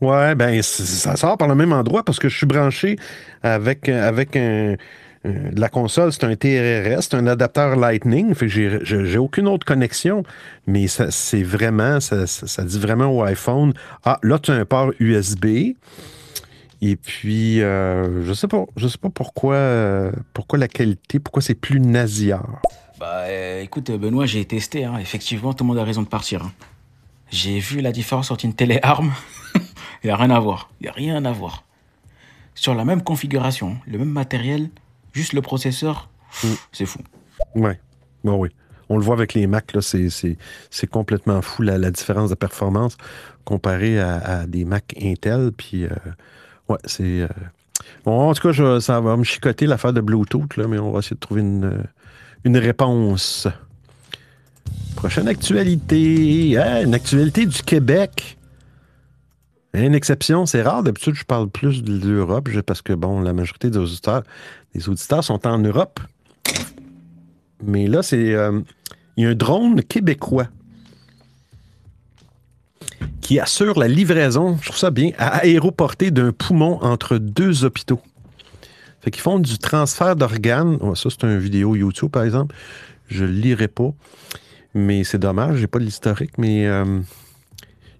Ouais, 0.00 0.34
ben, 0.34 0.62
ça 0.62 1.16
sort 1.16 1.36
par 1.36 1.48
le 1.48 1.54
même 1.54 1.72
endroit 1.72 2.02
parce 2.04 2.18
que 2.18 2.28
je 2.28 2.36
suis 2.36 2.46
branché 2.46 2.96
avec, 3.42 3.88
avec 3.88 4.36
un. 4.36 4.76
La 5.22 5.68
console, 5.68 6.14
c'est 6.14 6.24
un 6.24 6.34
TRRS, 6.34 7.02
c'est 7.02 7.14
un 7.14 7.26
adapteur 7.26 7.76
Lightning, 7.76 8.34
fait 8.34 8.46
que 8.46 8.82
j'ai- 8.82 9.18
aucune 9.18 9.48
autre 9.48 9.66
connexion, 9.66 10.22
mais 10.66 10.88
ça- 10.88 11.10
c'est 11.10 11.42
vraiment, 11.42 12.00
ça, 12.00 12.24
dit 12.64 12.78
vraiment 12.78 13.08
au 13.14 13.22
iPhone, 13.24 13.74
ah, 14.06 14.18
là, 14.22 14.38
tu 14.38 14.50
as 14.50 14.54
un 14.54 14.64
port 14.64 14.92
USB, 14.98 15.74
et 16.80 16.96
puis, 16.96 17.60
euh, 17.60 18.24
je 18.24 18.32
sais 18.32 18.48
pas, 18.48 18.64
je 18.78 18.88
sais 18.88 18.96
pas 18.96 19.10
pourquoi, 19.10 20.10
pourquoi 20.32 20.58
la 20.58 20.68
qualité, 20.68 21.18
pourquoi 21.18 21.42
c'est 21.42 21.54
plus 21.54 21.80
nasillard. 21.80 22.62
Bah 22.98 23.24
euh, 23.26 23.60
écoute, 23.60 23.90
Benoît, 23.90 24.24
j'ai 24.24 24.46
testé. 24.46 24.86
hein. 24.86 24.94
Effectivement, 25.02 25.52
tout 25.52 25.64
le 25.64 25.68
monde 25.68 25.78
a 25.78 25.84
raison 25.84 26.00
de 26.00 26.08
partir. 26.08 26.44
hein. 26.44 26.52
J'ai 27.30 27.58
vu 27.60 27.82
la 27.82 27.92
différence 27.92 28.30
entre 28.30 28.46
une 28.46 28.54
télé 28.54 28.78
ARM. 28.82 29.12
Il 30.02 30.06
n'y 30.06 30.10
a 30.12 30.16
rien 30.16 30.30
à 30.30 30.40
voir. 30.40 30.70
Il 30.80 30.84
n'y 30.84 30.88
a 30.88 30.92
rien 30.92 31.24
à 31.24 31.32
voir. 31.32 31.64
Sur 32.54 32.74
la 32.74 32.84
même 32.84 33.02
configuration, 33.02 33.76
le 33.86 33.98
même 33.98 34.10
matériel, 34.10 34.70
juste 35.12 35.32
le 35.32 35.42
processeur, 35.42 36.08
pff, 36.40 36.68
c'est 36.72 36.86
fou. 36.86 37.00
Ouais, 37.54 37.78
oui. 38.24 38.48
On 38.88 38.96
le 38.98 39.04
voit 39.04 39.14
avec 39.14 39.34
les 39.34 39.46
Macs, 39.46 39.72
là, 39.74 39.80
c'est, 39.82 40.10
c'est, 40.10 40.36
c'est 40.68 40.88
complètement 40.88 41.42
fou 41.42 41.62
la, 41.62 41.78
la 41.78 41.90
différence 41.92 42.28
de 42.30 42.34
performance 42.34 42.96
comparée 43.44 44.00
à, 44.00 44.16
à 44.40 44.46
des 44.46 44.64
Mac 44.64 44.94
Intel. 45.00 45.52
Puis, 45.56 45.84
euh, 45.84 45.90
ouais, 46.68 46.78
c'est. 46.84 47.20
euh, 47.20 47.28
Bon, 48.04 48.28
en 48.28 48.34
tout 48.34 48.42
cas, 48.42 48.52
je- 48.52 48.78
ça 48.80 49.00
va 49.00 49.16
me 49.16 49.24
chicoter 49.24 49.66
l'affaire 49.66 49.92
de 49.92 50.00
Bluetooth, 50.00 50.56
là, 50.56 50.66
mais 50.68 50.78
on 50.78 50.90
va 50.92 50.98
essayer 50.98 51.14
de 51.14 51.20
trouver 51.20 51.40
une, 51.40 51.64
euh, 51.64 51.82
une 52.44 52.56
réponse. 52.58 53.46
Prochaine 54.96 55.28
actualité. 55.28 56.56
Ah, 56.58 56.82
une 56.82 56.94
actualité 56.94 57.46
du 57.46 57.62
Québec. 57.62 58.36
Une 59.72 59.94
exception, 59.94 60.46
c'est 60.46 60.62
rare. 60.62 60.82
D'habitude, 60.82 61.14
je 61.14 61.24
parle 61.24 61.48
plus 61.48 61.82
de 61.84 62.08
l'Europe 62.08 62.48
parce 62.66 62.82
que, 62.82 62.92
bon, 62.92 63.20
la 63.20 63.32
majorité 63.32 63.70
des 63.70 63.78
auditeurs, 63.78 64.24
des 64.74 64.88
auditeurs 64.88 65.22
sont 65.22 65.46
en 65.46 65.58
Europe. 65.58 66.00
Mais 67.62 67.86
là, 67.86 68.02
c'est. 68.02 68.34
euh, 68.34 68.60
il 69.16 69.24
y 69.24 69.26
a 69.26 69.30
un 69.30 69.34
drone 69.34 69.82
québécois 69.82 70.46
qui 73.20 73.38
assure 73.38 73.78
la 73.78 73.86
livraison, 73.86 74.58
je 74.60 74.66
trouve 74.68 74.78
ça 74.78 74.90
bien, 74.90 75.10
à 75.18 75.38
aéroportée 75.38 76.10
d'un 76.10 76.32
poumon 76.32 76.82
entre 76.82 77.18
deux 77.18 77.64
hôpitaux. 77.64 78.00
Fait 79.02 79.10
qu'ils 79.10 79.22
font 79.22 79.38
du 79.38 79.58
transfert 79.58 80.16
d'organes. 80.16 80.78
Ça, 80.96 81.10
c'est 81.10 81.22
une 81.22 81.38
vidéo 81.38 81.76
YouTube, 81.76 82.10
par 82.10 82.24
exemple. 82.24 82.54
Je 83.08 83.24
ne 83.24 83.30
lirai 83.30 83.68
pas. 83.68 83.92
Mais 84.74 85.04
c'est 85.04 85.18
dommage, 85.18 85.58
j'ai 85.58 85.66
pas 85.68 85.78
de 85.78 85.84
l'historique, 85.84 86.38
mais. 86.38 86.66
euh, 86.66 87.00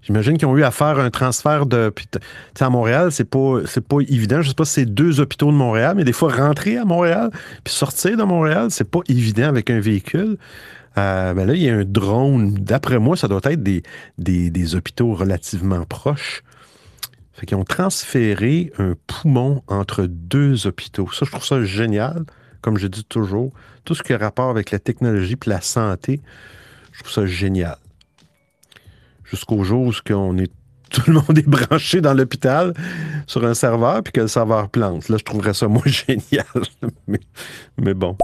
J'imagine 0.03 0.39
qu'ils 0.39 0.49
ont 0.49 0.57
eu 0.57 0.63
à 0.63 0.71
faire 0.71 0.99
un 0.99 1.11
transfert 1.11 1.67
de. 1.67 1.91
puis 1.95 2.07
t- 2.07 2.19
tu 2.19 2.27
sais, 2.57 2.65
à 2.65 2.71
Montréal, 2.71 3.13
c'est 3.13 3.29
pas, 3.29 3.61
c'est 3.67 3.87
pas 3.87 4.01
évident. 4.01 4.41
Je 4.41 4.49
sais 4.49 4.55
pas 4.55 4.65
si 4.65 4.73
c'est 4.73 4.87
deux 4.87 5.21
hôpitaux 5.21 5.51
de 5.53 5.57
Montréal, 5.57 5.95
mais 5.97 6.05
des 6.05 6.13
fois, 6.13 6.33
rentrer 6.33 6.79
à 6.79 6.85
Montréal 6.85 7.31
puis 7.65 7.75
sortir 7.75 8.17
de 8.17 8.23
Montréal, 8.23 8.69
c'est 8.71 8.89
pas 8.91 9.01
évident 9.09 9.49
avec 9.49 9.69
un 9.69 9.79
véhicule. 9.81 10.39
Euh, 10.99 11.35
ben 11.35 11.47
là, 11.47 11.55
il 11.55 11.63
y 11.63 11.69
a 11.69 11.75
un 11.77 11.85
drone. 11.85 12.55
D'après 12.55 12.99
moi, 12.99 13.17
ça 13.17 13.29
doit 13.29 13.41
être 13.45 13.63
des, 13.63 13.83
des, 14.19 14.51
des 14.51 14.75
hôpitaux 14.75 15.15
relativement 15.15 15.85
proches. 15.85 16.43
Fait 17.35 17.47
qu'ils 17.47 17.57
ont 17.57 17.65
transféré 17.65 18.73
un 18.79 18.95
poumon 19.07 19.63
entre 19.69 20.05
deux 20.07 20.67
hôpitaux. 20.67 21.09
Ça, 21.13 21.25
je 21.27 21.31
trouve 21.31 21.45
ça 21.45 21.63
génial. 21.63 22.25
Comme 22.61 22.77
je 22.77 22.87
dis 22.87 23.05
toujours, 23.05 23.53
tout 23.85 23.95
ce 23.95 24.03
qui 24.03 24.13
a 24.13 24.19
rapport 24.19 24.51
avec 24.51 24.71
la 24.71 24.79
technologie 24.79 25.35
et 25.35 25.49
la 25.49 25.61
santé, 25.61 26.21
je 26.93 27.01
trouve 27.01 27.13
ça 27.13 27.25
génial 27.27 27.77
jusqu'au 29.31 29.63
jour 29.65 29.87
où 29.87 29.93
qu'on 30.07 30.37
est, 30.39 30.53
tout 30.91 31.03
le 31.07 31.15
monde 31.15 31.39
est 31.39 31.49
branché 31.49 32.01
dans 32.01 32.15
l'hôpital 32.15 32.75
sur 33.27 33.45
un 33.45 33.55
serveur 33.55 34.03
puis 34.03 34.13
que 34.13 34.21
le 34.23 34.29
serveur 34.29 34.69
plante. 34.69 35.09
Là, 35.09 35.17
je 35.19 35.25
trouverais 35.25 35.55
ça 35.55 35.69
moins 35.69 35.83
génial. 35.87 36.45
mais, 37.07 37.21
mais 37.79 37.95
bon. 37.95 38.17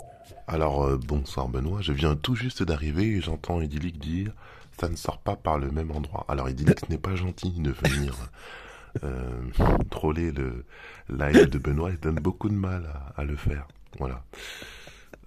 Alors, 0.48 0.84
euh, 0.84 0.96
bonsoir 0.96 1.48
Benoît, 1.48 1.80
je 1.80 1.92
viens 1.92 2.14
tout 2.14 2.34
juste 2.34 2.62
d'arriver 2.62 3.16
et 3.16 3.20
j'entends 3.20 3.61
Idyllic 3.61 3.98
dire 3.98 4.32
ça 4.78 4.88
ne 4.88 4.96
sort 4.96 5.18
pas 5.18 5.36
par 5.36 5.59
le 5.59 5.70
même 5.70 5.90
endroit. 5.90 6.26
Alors, 6.28 6.46
que 6.46 6.52
ce 6.86 6.90
n'est 6.90 6.98
pas 6.98 7.14
gentil 7.14 7.50
de 7.52 7.70
venir 7.70 8.14
euh, 9.04 9.42
troller 9.90 10.32
le 10.32 10.64
live 11.09 11.48
de 11.48 11.59
Benoît. 11.59 11.90
Il 11.90 11.98
donne 11.98 12.16
beaucoup 12.16 12.48
de 12.48 12.54
mal 12.54 12.86
à, 13.16 13.20
à 13.20 13.24
le 13.24 13.36
faire. 13.36 13.66
Voilà. 13.98 14.22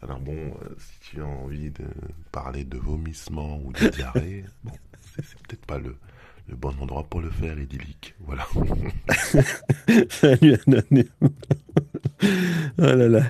Alors 0.01 0.19
bon, 0.19 0.31
euh, 0.33 0.75
si 0.77 0.99
tu 1.11 1.21
as 1.21 1.25
envie 1.25 1.71
de 1.71 1.85
parler 2.31 2.63
de 2.63 2.77
vomissement 2.77 3.59
ou 3.63 3.73
de 3.73 3.89
diarrhée, 3.89 4.45
bon, 4.63 4.71
c'est 5.23 5.37
peut-être 5.47 5.65
pas 5.65 5.77
le, 5.77 5.95
le 6.47 6.55
bon 6.55 6.73
endroit 6.81 7.05
pour 7.09 7.21
le 7.21 7.29
faire, 7.29 7.57
idyllique. 7.59 8.15
Voilà. 8.25 8.47
Salut 10.09 10.55
Anonyme. 10.67 11.09
oh 12.23 12.81
là 12.81 13.07
là. 13.07 13.21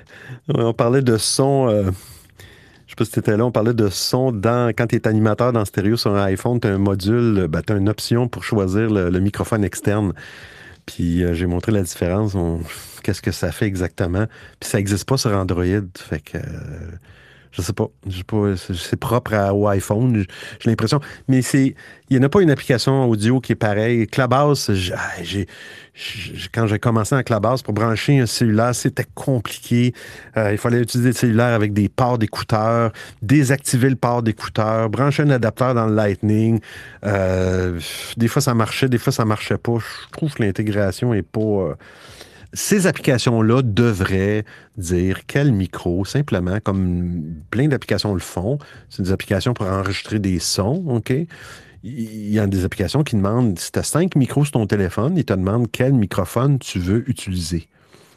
On 0.49 0.73
parlait 0.73 1.01
de 1.01 1.17
son. 1.17 1.69
euh, 1.69 1.91
je 2.85 2.91
sais 2.91 2.95
pas 2.95 3.05
si 3.05 3.11
tu 3.11 3.19
étais 3.19 3.37
là, 3.37 3.45
on 3.45 3.51
parlait 3.51 3.73
de 3.73 3.89
son 3.89 4.31
dans, 4.31 4.69
quand 4.69 4.87
tu 4.87 4.95
es 4.95 5.07
animateur 5.07 5.53
dans 5.53 5.63
stéréo 5.65 5.95
sur 5.95 6.15
un 6.15 6.23
iPhone, 6.23 6.59
tu 6.59 6.67
as 6.67 6.71
un 6.73 6.79
module, 6.79 7.47
ben, 7.47 7.61
tu 7.61 7.73
une 7.75 7.89
option 7.89 8.27
pour 8.27 8.43
choisir 8.43 8.89
le, 8.89 9.19
microphone 9.19 9.63
externe. 9.63 10.13
Puis 10.85 11.23
euh, 11.23 11.33
j'ai 11.35 11.45
montré 11.45 11.71
la 11.71 11.83
différence, 11.83 12.35
qu'est-ce 13.03 13.21
que 13.21 13.31
ça 13.31 13.51
fait 13.51 13.67
exactement. 13.67 14.25
Puis 14.59 14.69
ça 14.69 14.79
n'existe 14.79 15.07
pas 15.07 15.17
sur 15.17 15.31
Android. 15.31 15.65
Fait 15.97 16.19
que. 16.19 16.37
euh, 16.37 16.91
je 17.51 17.61
sais 17.61 17.73
pas. 17.73 17.87
Sais 18.09 18.23
pas, 18.23 18.55
c'est- 18.57 18.95
propre 18.95 19.33
à, 19.33 19.53
au 19.53 19.67
iPhone, 19.67 20.25
j'ai 20.59 20.69
l'impression. 20.69 20.99
Mais 21.27 21.41
c'est. 21.41 21.75
Il 22.09 22.17
n'y 22.17 22.23
en 22.23 22.25
a 22.25 22.29
pas 22.29 22.41
une 22.41 22.49
application 22.49 23.05
audio 23.07 23.39
qui 23.39 23.51
est 23.51 23.55
pareille. 23.55 24.07
Clubhouse, 24.07 24.71
ah, 24.95 25.21
quand 26.53 26.65
j'ai 26.67 26.79
commencé 26.79 27.13
en 27.15 27.21
Clubhouse 27.21 27.61
pour 27.61 27.73
brancher 27.73 28.19
un 28.19 28.25
cellulaire, 28.25 28.73
c'était 28.73 29.05
compliqué. 29.13 29.93
Euh, 30.37 30.51
il 30.51 30.57
fallait 30.57 30.79
utiliser 30.81 31.09
le 31.09 31.15
cellulaire 31.15 31.53
avec 31.53 31.71
des 31.73 31.87
ports 31.87 32.17
d'écouteurs, 32.17 32.91
désactiver 33.21 33.89
le 33.89 33.95
port 33.95 34.23
d'écouteurs, 34.23 34.89
brancher 34.89 35.23
un 35.23 35.29
adapteur 35.29 35.73
dans 35.75 35.85
le 35.85 35.93
Lightning. 35.95 36.59
Euh, 37.05 37.79
des 38.17 38.27
fois, 38.27 38.41
ça 38.41 38.53
marchait, 38.55 38.89
des 38.89 38.97
fois, 38.97 39.13
ça 39.13 39.25
marchait 39.25 39.57
pas. 39.57 39.77
Je 39.77 40.11
trouve 40.11 40.33
que 40.33 40.41
l'intégration 40.43 41.13
est 41.13 41.21
pas. 41.21 41.39
euh, 41.41 41.75
ces 42.53 42.87
applications-là 42.87 43.61
devraient 43.61 44.43
dire 44.77 45.25
quel 45.27 45.51
micro, 45.51 46.05
simplement, 46.05 46.59
comme 46.59 47.35
plein 47.51 47.67
d'applications 47.67 48.13
le 48.13 48.19
font. 48.19 48.57
C'est 48.89 49.03
des 49.03 49.11
applications 49.11 49.53
pour 49.53 49.67
enregistrer 49.67 50.19
des 50.19 50.39
sons, 50.39 50.83
OK? 50.87 51.13
Il 51.83 52.29
y 52.29 52.39
a 52.39 52.47
des 52.47 52.65
applications 52.65 53.03
qui 53.03 53.15
demandent, 53.15 53.57
si 53.57 53.71
tu 53.71 53.79
as 53.79 53.83
cinq 53.83 54.15
micros 54.15 54.43
sur 54.43 54.53
ton 54.53 54.67
téléphone, 54.67 55.15
ils 55.15 55.25
te 55.25 55.33
demandent 55.33 55.67
quel 55.71 55.93
microphone 55.93 56.59
tu 56.59 56.79
veux 56.79 57.09
utiliser. 57.09 57.67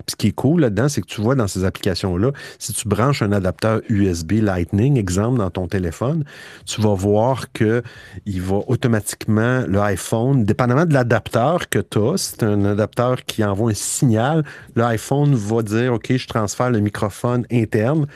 Ce 0.08 0.16
qui 0.16 0.28
est 0.28 0.32
cool 0.32 0.62
là-dedans, 0.62 0.88
c'est 0.88 1.00
que 1.00 1.06
tu 1.06 1.20
vois 1.20 1.34
dans 1.34 1.46
ces 1.46 1.64
applications-là, 1.64 2.32
si 2.58 2.72
tu 2.72 2.88
branches 2.88 3.22
un 3.22 3.32
adapteur 3.32 3.80
USB 3.88 4.32
Lightning, 4.42 4.98
exemple, 4.98 5.38
dans 5.38 5.50
ton 5.50 5.68
téléphone, 5.68 6.24
tu 6.66 6.80
vas 6.80 6.94
voir 6.94 7.52
que 7.52 7.82
il 8.26 8.40
va 8.42 8.60
automatiquement, 8.66 9.64
le 9.66 9.80
iPhone, 9.80 10.44
dépendamment 10.44 10.86
de 10.86 10.94
l'adapteur 10.94 11.68
que 11.68 11.78
tu 11.78 11.98
as, 11.98 12.16
c'est 12.16 12.42
un 12.42 12.64
adapteur 12.64 13.24
qui 13.24 13.44
envoie 13.44 13.70
un 13.70 13.74
signal, 13.74 14.44
le 14.74 14.84
iPhone 14.84 15.34
va 15.34 15.62
dire, 15.62 15.92
OK, 15.94 16.12
je 16.16 16.26
transfère 16.26 16.70
le 16.70 16.80
microphone 16.80 17.46
interne 17.50 18.06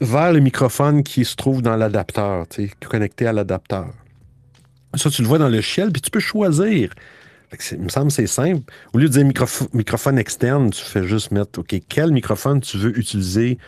vers 0.00 0.32
le 0.32 0.40
microphone 0.40 1.02
qui 1.02 1.24
se 1.24 1.36
trouve 1.36 1.62
dans 1.62 1.76
l'adapteur, 1.76 2.46
connecté 2.88 3.26
à 3.26 3.32
l'adapteur. 3.32 3.88
Ça, 4.94 5.10
tu 5.10 5.22
le 5.22 5.28
vois 5.28 5.38
dans 5.38 5.48
le 5.48 5.60
shell, 5.60 5.92
puis 5.92 6.02
tu 6.02 6.10
peux 6.10 6.20
choisir. 6.20 6.90
Il 7.72 7.80
me 7.80 7.88
semble 7.88 8.08
que 8.08 8.12
c'est 8.14 8.26
simple. 8.26 8.62
Au 8.94 8.98
lieu 8.98 9.08
de 9.08 9.12
dire 9.12 9.24
microph- 9.24 9.68
microphone 9.72 10.18
externe, 10.18 10.70
tu 10.70 10.84
fais 10.84 11.04
juste 11.04 11.30
mettre, 11.32 11.60
OK, 11.60 11.74
quel 11.88 12.12
microphone 12.12 12.60
tu 12.60 12.76
veux 12.78 12.96
utiliser 12.98 13.58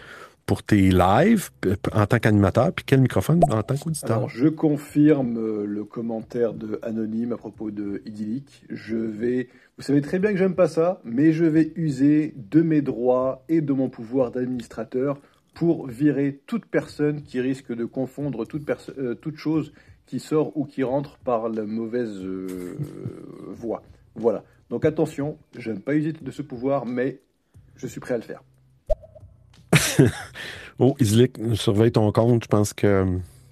pour 0.47 0.63
tes 0.63 0.91
lives 0.91 1.51
en 1.93 2.07
tant 2.07 2.19
qu'animateur, 2.19 2.73
puis 2.73 2.85
quel 2.85 3.01
microphone 3.01 3.41
en 3.49 3.63
tant 3.63 3.77
qu'auditeur? 3.77 4.29
Je 4.29 4.49
confirme 4.49 5.37
euh, 5.39 5.65
le 5.67 5.85
commentaire 5.85 6.53
de 6.53 6.81
Anonyme 6.83 7.33
à 7.33 7.37
propos 7.37 7.71
de 7.71 8.03
Idyllique. 8.07 8.65
Je 8.69 8.97
vais, 8.97 9.49
vous 9.79 9.85
savez 9.85 10.01
très 10.01 10.19
bien 10.19 10.33
que 10.33 10.39
j'aime 10.39 10.57
pas 10.57 10.69
ça, 10.69 11.01
mais 11.05 11.33
je 11.33 11.45
vais 11.45 11.73
user 11.77 12.35
de 12.37 12.63
mes 12.63 12.83
droits 12.83 13.45
et 13.49 13.61
de 13.61 13.73
mon 13.73 13.89
pouvoir 13.89 14.33
d'administrateur 14.33 15.21
pour 15.55 15.87
virer 15.87 16.41
toute 16.47 16.67
personne 16.67 17.23
qui 17.23 17.41
risque 17.41 17.73
de 17.73 17.85
confondre 17.85 18.45
toute, 18.45 18.69
euh, 18.99 19.15
toute 19.15 19.37
chose 19.37 19.73
qui 20.13 20.21
sort 20.21 20.55
ou 20.59 20.67
qui 20.67 20.83
rentre 20.83 21.17
par 21.25 21.49
la 21.49 21.63
mauvaise 21.63 22.19
euh, 22.21 22.77
voie. 23.49 23.83
Voilà. 24.15 24.45
Donc 24.69 24.85
attention, 24.85 25.39
j'aime 25.57 25.81
pas 25.81 25.95
user 25.95 26.13
de 26.13 26.31
ce 26.31 26.43
pouvoir, 26.43 26.85
mais 26.85 27.21
je 27.77 27.87
suis 27.87 27.99
prêt 27.99 28.13
à 28.13 28.19
le 28.19 28.23
faire. 28.23 28.43
Oh, 30.79 30.97
Islik, 30.99 31.39
surveille 31.55 31.93
ton 31.93 32.11
compte. 32.13 32.45
Je 32.45 32.49
pense 32.49 32.73
que, 32.73 33.07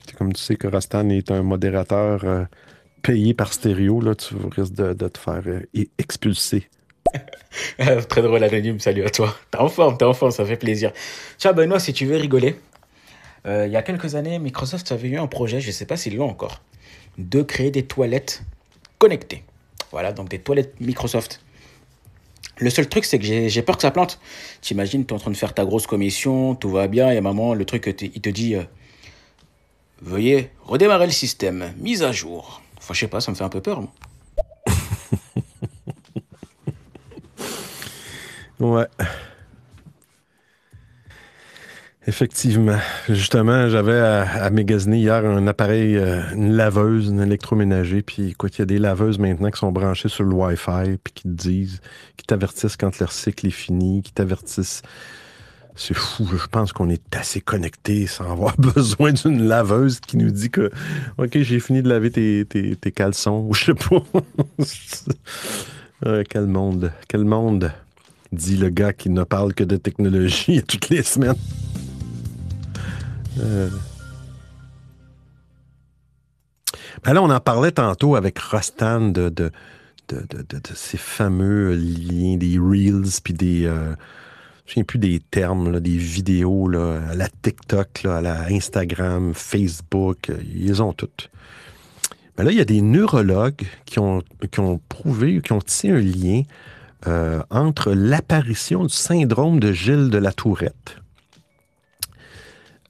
c'est 0.04 0.16
comme 0.16 0.32
tu 0.32 0.42
sais 0.42 0.56
que 0.56 0.66
Rastan 0.66 1.08
est 1.10 1.30
un 1.30 1.42
modérateur 1.42 2.24
euh, 2.24 2.44
payé 3.02 3.34
par 3.34 3.52
stéréo, 3.52 4.00
là, 4.00 4.14
tu 4.14 4.34
risques 4.50 4.72
de, 4.72 4.94
de 4.94 5.08
te 5.08 5.18
faire 5.18 5.42
euh, 5.46 5.60
expulser. 5.98 6.68
Très 8.08 8.22
drôle, 8.22 8.42
anonyme. 8.42 8.80
Salut 8.80 9.04
à 9.04 9.10
toi. 9.10 9.34
T'es 9.50 9.58
en 9.58 9.68
forme, 9.68 9.96
t'es 9.96 10.06
en 10.06 10.14
forme, 10.14 10.32
ça 10.32 10.44
fait 10.44 10.56
plaisir. 10.56 10.92
Tiens, 11.38 11.52
Benoît, 11.52 11.78
si 11.78 11.92
tu 11.92 12.06
veux 12.06 12.16
rigoler, 12.16 12.56
euh, 13.46 13.66
il 13.66 13.72
y 13.72 13.76
a 13.76 13.82
quelques 13.82 14.14
années, 14.14 14.38
Microsoft 14.38 14.92
avait 14.92 15.08
eu 15.08 15.18
un 15.18 15.26
projet, 15.26 15.60
je 15.60 15.70
sais 15.70 15.86
pas 15.86 15.96
s'ils 15.96 16.16
l'ont 16.16 16.28
encore, 16.28 16.60
de 17.18 17.42
créer 17.42 17.70
des 17.70 17.84
toilettes 17.84 18.42
connectées. 18.98 19.44
Voilà, 19.92 20.12
donc 20.12 20.28
des 20.28 20.38
toilettes 20.38 20.74
Microsoft. 20.80 21.40
Le 22.58 22.68
seul 22.68 22.88
truc, 22.88 23.04
c'est 23.06 23.18
que 23.18 23.24
j'ai 23.24 23.62
peur 23.62 23.76
que 23.76 23.82
ça 23.82 23.90
plante. 23.90 24.20
T'imagines, 24.60 25.06
t'es 25.06 25.14
en 25.14 25.18
train 25.18 25.30
de 25.30 25.36
faire 25.36 25.54
ta 25.54 25.64
grosse 25.64 25.86
commission, 25.86 26.54
tout 26.54 26.70
va 26.70 26.88
bien, 26.88 27.10
et 27.10 27.16
à 27.16 27.20
moment, 27.22 27.54
le 27.54 27.64
truc, 27.64 27.86
il 28.00 28.20
te 28.20 28.28
dit 28.28 28.54
euh, 28.54 28.64
Veuillez 30.02 30.50
redémarrer 30.64 31.06
le 31.06 31.12
système, 31.12 31.72
mise 31.78 32.02
à 32.02 32.12
jour. 32.12 32.62
Enfin, 32.78 32.94
je 32.94 33.00
sais 33.00 33.08
pas, 33.08 33.20
ça 33.20 33.30
me 33.30 33.36
fait 33.36 33.44
un 33.44 33.48
peu 33.48 33.60
peur. 33.60 33.80
moi. 33.80 33.90
Ouais. 38.60 38.86
Effectivement. 42.06 42.78
Justement, 43.10 43.68
j'avais 43.68 43.98
à, 43.98 44.44
à 44.44 44.50
hier 44.50 45.26
un 45.26 45.46
appareil, 45.46 45.96
euh, 45.96 46.22
une 46.34 46.52
laveuse, 46.56 47.08
une 47.08 47.20
électroménager. 47.20 48.00
Puis 48.00 48.30
écoute, 48.30 48.56
il 48.56 48.60
y 48.60 48.62
a 48.62 48.66
des 48.66 48.78
laveuses 48.78 49.18
maintenant 49.18 49.50
qui 49.50 49.58
sont 49.58 49.70
branchées 49.70 50.08
sur 50.08 50.24
le 50.24 50.34
Wi-Fi, 50.34 50.98
puis 51.04 51.12
qui 51.12 51.22
te 51.24 51.28
disent, 51.28 51.80
qui 52.16 52.24
t'avertissent 52.24 52.78
quand 52.78 52.98
leur 53.00 53.12
cycle 53.12 53.46
est 53.46 53.50
fini, 53.50 54.02
qui 54.02 54.12
t'avertissent. 54.12 54.80
C'est 55.76 55.94
fou. 55.94 56.26
Je 56.32 56.46
pense 56.46 56.72
qu'on 56.72 56.88
est 56.88 57.14
assez 57.14 57.42
connectés 57.42 58.06
sans 58.06 58.32
avoir 58.32 58.56
besoin 58.58 59.12
d'une 59.12 59.46
laveuse 59.46 60.00
qui 60.00 60.16
nous 60.16 60.30
dit 60.30 60.50
que, 60.50 60.70
OK, 61.18 61.38
j'ai 61.38 61.60
fini 61.60 61.82
de 61.82 61.88
laver 61.88 62.10
tes, 62.10 62.46
tes, 62.46 62.92
caleçons. 62.92 63.46
Ou 63.46 63.54
je 63.54 63.66
sais 63.66 63.74
pas. 63.74 64.02
Quel 66.30 66.46
monde. 66.46 66.92
Quel 67.08 67.26
monde 67.26 67.70
dit 68.32 68.56
le 68.56 68.70
gars 68.70 68.92
qui 68.92 69.10
ne 69.10 69.22
parle 69.22 69.54
que 69.54 69.64
de 69.64 69.76
technologie 69.76 70.62
toutes 70.66 70.88
les 70.88 71.02
semaines. 71.02 71.36
Euh. 73.38 73.68
Ben 77.04 77.12
là, 77.12 77.22
on 77.22 77.30
en 77.30 77.40
parlait 77.40 77.72
tantôt 77.72 78.16
avec 78.16 78.38
Rostan 78.38 79.08
de, 79.08 79.50
ces 80.74 80.96
fameux 80.96 81.74
liens, 81.74 82.36
des 82.36 82.58
Reels, 82.58 83.20
puis 83.22 83.32
des... 83.32 83.64
euh, 83.66 83.94
je 84.66 84.72
ne 84.72 84.84
souviens 84.84 84.84
plus 84.84 84.98
des 84.98 85.20
termes, 85.20 85.80
des 85.80 85.96
vidéos, 85.96 86.70
à 86.74 87.14
la 87.14 87.28
TikTok, 87.28 88.04
à 88.04 88.20
la 88.20 88.46
Instagram, 88.50 89.32
Facebook, 89.34 90.30
euh, 90.30 90.36
ils 90.54 90.82
ont 90.82 90.92
toutes. 90.92 91.30
Mais 92.36 92.44
là, 92.44 92.52
il 92.52 92.58
y 92.58 92.60
a 92.60 92.64
des 92.64 92.80
neurologues 92.80 93.66
qui 93.84 93.98
ont, 93.98 94.22
qui 94.50 94.60
ont 94.60 94.80
prouvé, 94.88 95.40
qui 95.42 95.52
ont 95.52 95.60
tissé 95.60 95.90
un 95.90 96.00
lien 96.00 96.42
entre 97.50 97.92
l'apparition 97.92 98.84
du 98.84 98.94
syndrome 98.94 99.58
de 99.58 99.72
Gilles 99.72 100.10
de 100.10 100.18
la 100.18 100.32
Tourette 100.32 100.99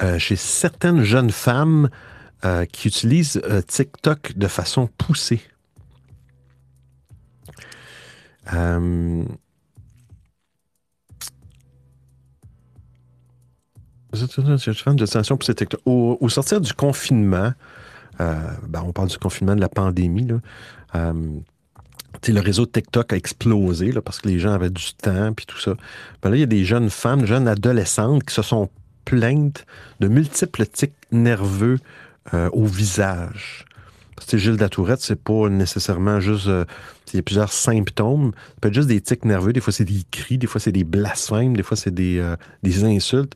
euh, 0.02 0.18
chez 0.18 0.36
certaines 0.36 1.02
jeunes 1.02 1.30
femmes 1.30 1.90
euh, 2.46 2.64
qui 2.64 2.88
utilisent 2.88 3.40
euh, 3.44 3.60
TikTok 3.60 4.32
de 4.34 4.46
façon 4.46 4.88
poussée. 4.96 5.42
De 14.12 15.52
TikTok. 15.52 15.80
Au, 15.84 16.28
sortir 16.30 16.62
du 16.62 16.72
confinement, 16.72 17.52
ben, 18.18 18.82
on 18.82 18.92
parle 18.92 19.08
du 19.08 19.18
confinement 19.18 19.54
de 19.54 19.60
la 19.60 19.68
pandémie, 19.68 20.26
le 22.32 22.40
réseau 22.40 22.66
TikTok 22.66 23.12
a 23.12 23.16
explosé 23.16 23.92
parce 24.04 24.18
que 24.20 24.28
les 24.28 24.38
gens 24.38 24.52
avaient 24.52 24.70
du 24.70 24.94
temps 24.94 25.32
puis 25.32 25.46
tout 25.46 25.58
ça. 25.58 25.74
Ben 26.22 26.30
là, 26.30 26.36
il 26.36 26.40
y 26.40 26.42
a 26.42 26.46
des 26.46 26.64
jeunes 26.64 26.90
femmes, 26.90 27.26
jeunes 27.26 27.46
adolescentes 27.46 28.24
qui 28.24 28.34
se 28.34 28.42
sont 28.42 28.68
plaintes 29.04 29.66
de 30.00 30.08
multiples 30.08 30.66
tics 30.66 30.94
nerveux 31.12 31.78
euh, 32.34 32.48
au 32.52 32.64
visage. 32.64 33.64
Que 34.30 34.36
Gilles 34.36 34.56
de 34.56 34.60
la 34.60 34.68
Tourette, 34.68 35.00
c'est 35.00 35.20
pas 35.20 35.48
nécessairement 35.48 36.20
juste. 36.20 36.46
euh, 36.46 36.64
il 37.12 37.16
y 37.16 37.18
a 37.18 37.22
plusieurs 37.22 37.52
symptômes. 37.52 38.32
Ça 38.34 38.54
peut 38.60 38.68
être 38.68 38.74
juste 38.74 38.86
des 38.86 39.00
tics 39.00 39.24
nerveux. 39.24 39.52
Des 39.52 39.60
fois, 39.60 39.72
c'est 39.72 39.84
des 39.84 40.02
cris, 40.12 40.38
des 40.38 40.46
fois, 40.46 40.60
c'est 40.60 40.70
des 40.70 40.84
blasphèmes, 40.84 41.56
des 41.56 41.64
fois, 41.64 41.76
c'est 41.76 41.92
des, 41.92 42.18
euh, 42.18 42.36
des 42.62 42.84
insultes. 42.84 43.34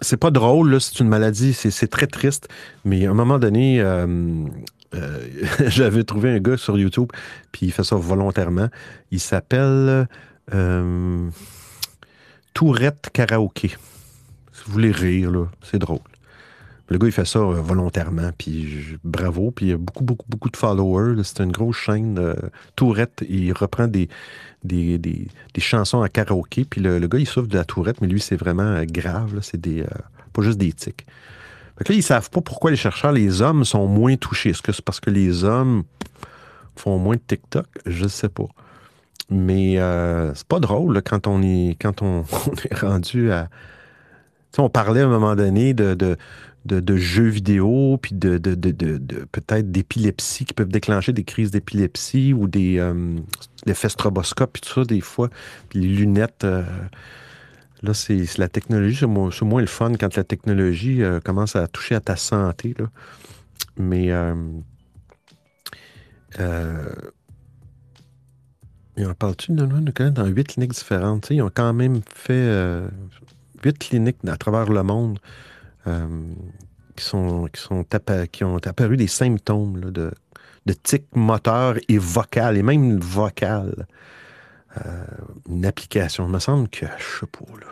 C'est 0.00 0.16
pas 0.16 0.30
drôle, 0.30 0.80
c'est 0.80 1.00
une 1.00 1.08
maladie, 1.08 1.52
c'est 1.52 1.70
c'est 1.70 1.88
très 1.88 2.06
triste, 2.06 2.48
mais 2.86 3.04
à 3.04 3.10
un 3.10 3.14
moment 3.14 3.38
donné, 3.38 3.84
j'avais 5.66 6.04
trouvé 6.04 6.30
un 6.30 6.38
gars 6.38 6.56
sur 6.56 6.78
YouTube, 6.78 7.08
puis 7.50 7.66
il 7.66 7.72
fait 7.72 7.84
ça 7.84 7.96
volontairement. 7.96 8.68
Il 9.10 9.20
s'appelle 9.20 10.08
Tourette 12.54 13.08
Karaoké. 13.12 13.68
Si 14.52 14.62
vous 14.66 14.72
voulez 14.72 14.92
rire, 14.92 15.30
là, 15.30 15.46
c'est 15.62 15.78
drôle. 15.78 15.98
Le 16.88 16.98
gars, 16.98 17.06
il 17.06 17.12
fait 17.12 17.24
ça 17.24 17.38
euh, 17.38 17.60
volontairement, 17.62 18.30
puis 18.36 18.98
bravo. 19.02 19.50
Puis 19.50 19.66
il 19.66 19.68
y 19.70 19.72
a 19.72 19.78
beaucoup, 19.78 20.04
beaucoup, 20.04 20.26
beaucoup 20.28 20.50
de 20.50 20.56
followers. 20.56 21.22
C'est 21.24 21.40
une 21.40 21.52
grosse 21.52 21.76
chaîne. 21.76 22.18
euh, 22.18 22.34
Tourette, 22.76 23.24
il 23.28 23.52
reprend 23.52 23.86
des, 23.86 24.08
des, 24.62 24.98
des- 24.98 25.28
chansons 25.58 26.02
à 26.02 26.08
karaoké. 26.10 26.64
Puis 26.64 26.80
le, 26.82 26.98
le 26.98 27.08
gars, 27.08 27.18
il 27.18 27.26
souffre 27.26 27.48
de 27.48 27.56
la 27.56 27.64
tourette, 27.64 28.00
mais 28.02 28.08
lui, 28.08 28.20
c'est 28.20 28.36
vraiment 28.36 28.62
euh, 28.62 28.84
grave. 28.84 29.38
C'est 29.40 29.60
des, 29.60 29.84
pas 30.34 30.42
juste 30.42 30.58
des 30.58 30.72
tics. 30.72 31.06
Fait 31.78 31.84
que 31.84 31.92
là, 31.92 31.98
ils 31.98 32.02
savent 32.02 32.28
pas 32.28 32.42
pourquoi 32.42 32.70
les 32.70 32.76
chercheurs, 32.76 33.12
les 33.12 33.40
hommes, 33.40 33.64
sont 33.64 33.86
moins 33.86 34.16
touchés. 34.16 34.50
Est-ce 34.50 34.60
que 34.60 34.72
c'est 34.72 34.84
parce 34.84 35.00
que 35.00 35.08
les 35.08 35.44
hommes 35.44 35.84
font 36.76 36.98
moins 36.98 37.16
de 37.16 37.22
TikTok? 37.26 37.66
Je 37.86 38.06
sais 38.06 38.28
pas. 38.28 38.48
Mais 39.32 39.78
euh, 39.78 40.34
c'est 40.34 40.46
pas 40.46 40.60
drôle 40.60 41.00
quand 41.02 41.26
on 41.26 41.42
est 41.42 41.76
quand 41.80 42.02
on, 42.02 42.24
est 42.70 42.74
rendu 42.78 43.32
à. 43.32 43.48
On 44.58 44.68
parlait 44.68 45.00
à 45.00 45.06
un 45.06 45.08
moment 45.08 45.34
donné 45.34 45.72
de, 45.72 45.94
de, 45.94 46.16
de- 46.66 46.96
jeux 46.96 47.28
vidéo, 47.28 47.98
puis 48.02 48.14
de, 48.14 48.36
de, 48.36 48.54
peut-être 49.32 49.72
d'épilepsie 49.72 50.44
qui 50.44 50.52
peuvent 50.52 50.68
déclencher 50.68 51.14
des 51.14 51.24
crises 51.24 51.50
d'épilepsie 51.50 52.34
ou 52.34 52.46
des 52.48 52.78
euh, 52.78 53.16
l'effet 53.64 53.88
stroboscope, 53.88 54.52
puis 54.52 54.60
tout 54.60 54.74
ça, 54.80 54.84
des 54.84 55.00
fois. 55.00 55.30
Puis 55.70 55.80
les 55.80 55.88
lunettes. 55.88 56.44
euh, 56.44 56.62
là, 57.82 57.94
c'est 57.94 58.36
la 58.38 58.48
technologie. 58.50 58.96
C'est 59.00 59.06
moins, 59.06 59.30
moins 59.42 59.62
le 59.62 59.66
fun 59.66 59.92
quand 59.98 60.14
la 60.16 60.24
technologie 60.24 61.02
euh, 61.02 61.20
commence 61.20 61.56
à 61.56 61.66
toucher 61.66 61.94
à 61.94 62.00
ta 62.00 62.16
santé. 62.16 62.74
Là. 62.78 62.86
Mais. 63.78 64.10
euh, 64.12 64.34
ils 68.96 69.06
en 69.06 69.14
parlent-tu 69.14 69.52
de 69.52 69.64
même 69.64 69.84
dans 70.10 70.26
huit 70.26 70.48
cliniques 70.48 70.72
différentes? 70.72 71.28
Ils 71.30 71.42
ont 71.42 71.50
quand 71.52 71.72
même 71.72 72.00
fait 72.14 72.32
euh, 72.32 72.88
huit 73.64 73.78
cliniques 73.78 74.18
à 74.26 74.36
travers 74.36 74.70
le 74.70 74.82
monde 74.82 75.18
euh, 75.86 76.06
qui, 76.96 77.04
sont, 77.04 77.48
qui, 77.52 77.60
sont 77.60 77.84
qui 78.30 78.44
ont 78.44 78.58
apparu 78.58 78.96
des 78.96 79.06
symptômes 79.06 79.80
là, 79.80 79.90
de, 79.90 80.10
de 80.66 80.72
tics 80.74 81.06
moteurs 81.14 81.76
et 81.88 81.98
vocales, 81.98 82.58
et 82.58 82.62
même 82.62 82.98
vocales. 82.98 83.86
Euh, 84.78 85.04
une 85.48 85.66
application. 85.66 86.26
Il 86.26 86.32
me 86.32 86.38
semble 86.38 86.68
que, 86.68 86.86
je 86.98 87.20
sais 87.20 87.26
pas, 87.26 87.44
là. 87.60 87.66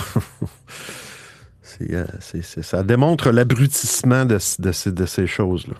Ça 2.62 2.84
démontre 2.84 3.32
l'abrutissement 3.32 4.24
de, 4.24 4.38
de 4.60 4.72
ces, 4.72 4.92
de 4.92 5.06
ces 5.06 5.26
choses-là. 5.26 5.74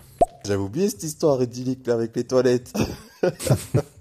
J'avais 0.45 0.59
oublié 0.59 0.89
cette 0.89 1.03
histoire 1.03 1.41
idyllique 1.41 1.87
là 1.87 1.93
avec 1.93 2.13
les 2.17 2.25
toilettes. 2.25 2.73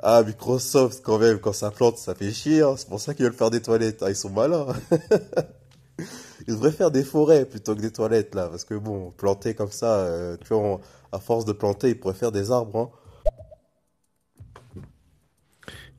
ah, 0.00 0.22
Microsoft, 0.26 1.02
quand 1.04 1.18
même, 1.18 1.38
quand 1.38 1.52
ça 1.52 1.70
plante, 1.70 1.98
ça 1.98 2.14
fait 2.14 2.32
chier. 2.32 2.62
hein. 2.62 2.74
C'est 2.76 2.88
pour 2.88 3.00
ça 3.00 3.14
qu'ils 3.14 3.24
veulent 3.26 3.34
faire 3.34 3.50
des 3.50 3.62
toilettes. 3.62 4.02
Ah, 4.02 4.10
ils 4.10 4.16
sont 4.16 4.30
malins. 4.30 4.66
ils 6.48 6.54
devraient 6.54 6.72
faire 6.72 6.90
des 6.90 7.04
forêts 7.04 7.44
plutôt 7.46 7.74
que 7.74 7.80
des 7.80 7.92
toilettes, 7.92 8.34
là. 8.34 8.48
Parce 8.48 8.64
que 8.64 8.74
bon, 8.74 9.10
planter 9.12 9.54
comme 9.54 9.70
ça, 9.70 9.98
euh, 10.00 10.36
tu 10.40 10.54
vois, 10.54 10.80
à 11.12 11.18
force 11.20 11.44
de 11.44 11.52
planter, 11.52 11.90
ils 11.90 11.98
pourraient 12.00 12.14
faire 12.14 12.32
des 12.32 12.50
arbres. 12.50 12.78
Hein. 12.78 12.90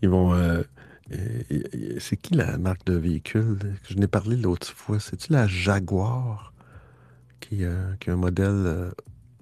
Ils 0.02 0.10
vont. 0.10 0.34
euh, 0.34 0.64
c'est 2.00 2.18
qui 2.18 2.34
la 2.36 2.58
marque 2.58 2.86
de 2.86 2.94
véhicule? 2.96 3.58
Que 3.84 3.94
je 3.94 3.98
n'ai 4.00 4.08
parlé 4.08 4.36
l'autre 4.36 4.68
fois? 4.74 5.00
C'est-tu 5.00 5.32
la 5.34 5.48
Jaguar 5.48 6.54
qui, 7.40 7.64
euh, 7.66 7.94
qui 8.00 8.10
a 8.10 8.14
un 8.14 8.18
modèle 8.18 8.92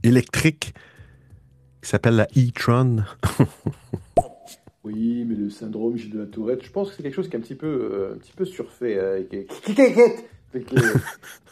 électrique? 0.03 0.73
Qui 1.82 1.89
s'appelle 1.89 2.15
la 2.15 2.27
e-tron? 2.38 3.03
Oui, 4.84 5.25
mais 5.27 5.36
le 5.36 5.49
syndrome 5.49 5.95
Gilles 5.95 6.11
de 6.11 6.19
la 6.19 6.25
Tourette, 6.25 6.63
je 6.63 6.71
pense 6.71 6.89
que 6.89 6.95
c'est 6.95 7.03
quelque 7.03 7.13
chose 7.13 7.29
qui 7.29 7.36
est 7.36 7.39
un 7.39 7.41
petit 7.41 7.55
peu, 7.55 7.67
euh, 7.67 8.13
un 8.15 8.17
petit 8.17 8.34
peu 8.34 8.45
surfait. 8.45 8.97
euh, 8.97 9.21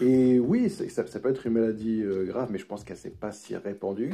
Et 0.01 0.39
oui, 0.39 0.69
ça, 0.69 1.03
peut 1.03 1.29
être 1.29 1.45
une 1.45 1.53
maladie 1.53 2.01
euh, 2.01 2.25
grave, 2.25 2.49
mais 2.51 2.57
je 2.57 2.65
pense 2.65 2.83
qu'elle 2.83 2.97
s'est 2.97 3.09
pas 3.11 3.31
si 3.31 3.55
répandue 3.55 4.11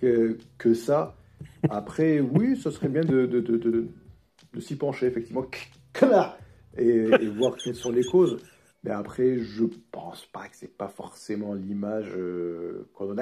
que, 0.00 0.36
que 0.58 0.74
ça. 0.74 1.16
Après, 1.70 2.20
oui, 2.20 2.56
ce 2.56 2.70
serait 2.70 2.88
bien 2.88 3.04
de, 3.04 3.26
de, 3.26 3.40
de, 3.40 3.56
de, 3.56 4.60
s'y 4.60 4.76
pencher, 4.76 5.06
effectivement, 5.06 5.46
et, 6.78 7.06
voir 7.36 7.56
quelles 7.56 7.74
sont 7.74 7.90
les 7.90 8.04
causes. 8.04 8.38
Mais 8.84 8.90
après, 8.90 9.38
je 9.38 9.64
pense 9.90 10.26
pas 10.26 10.48
que 10.48 10.56
c'est 10.56 10.76
pas 10.76 10.88
forcément 10.88 11.54
l'image 11.54 12.12
euh, 12.16 12.88
qu'on 12.94 13.12
en 13.12 13.18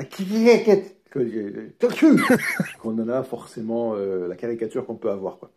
qu'on 2.80 2.98
en 2.98 3.08
a 3.08 3.22
forcément 3.22 3.94
euh, 3.94 4.28
la 4.28 4.36
caricature 4.36 4.86
qu'on 4.86 4.96
peut 4.96 5.10
avoir. 5.10 5.38
Quoi. 5.38 5.50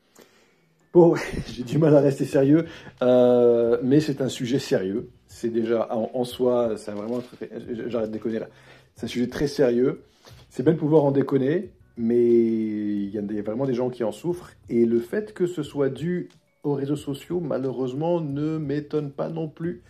Bon, 0.94 1.16
j'ai 1.48 1.64
du 1.64 1.78
mal 1.78 1.96
à 1.96 2.00
rester 2.00 2.26
sérieux, 2.26 2.66
euh, 3.02 3.78
mais 3.84 4.00
c'est 4.00 4.22
un 4.22 4.30
sujet 4.30 4.60
sérieux. 4.60 5.10
C'est 5.28 5.50
déjà 5.50 5.94
en, 5.94 6.12
en 6.14 6.24
soi, 6.24 6.76
c'est 6.78 6.92
vraiment 6.92 7.22
j'arrête 7.88 8.10
de 8.10 8.14
déconner 8.14 8.40
là. 8.40 8.48
C'est 8.96 9.06
un 9.06 9.10
sujet 9.10 9.28
très 9.28 9.48
sérieux. 9.48 10.04
C'est 10.50 10.64
bien 10.64 10.74
de 10.74 10.80
pouvoir 10.80 11.04
en 11.04 11.12
déconner, 11.12 11.72
mais 11.98 12.26
il 12.26 13.10
y 13.10 13.18
a 13.18 13.42
vraiment 13.42 13.66
des 13.66 13.74
gens 13.74 13.90
qui 13.90 14.04
en 14.04 14.12
souffrent. 14.12 14.54
Et 14.70 14.86
le 14.86 15.00
fait 15.00 15.34
que 15.34 15.46
ce 15.46 15.64
soit 15.64 15.90
dû 15.90 16.30
aux 16.64 16.74
réseaux 16.74 16.96
sociaux, 16.96 17.40
malheureusement, 17.40 18.22
ne 18.22 18.58
m'étonne 18.58 19.12
pas 19.12 19.30
non 19.30 19.48
plus. 19.48 19.84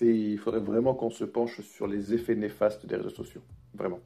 Il 0.00 0.38
faudrait 0.38 0.60
vraiment 0.60 0.94
qu'on 0.94 1.10
se 1.10 1.24
penche 1.24 1.60
sur 1.62 1.86
les 1.86 2.12
effets 2.12 2.34
néfastes 2.34 2.84
des 2.86 2.96
réseaux 2.96 3.08
sociaux. 3.08 3.40
Vraiment. 3.76 4.00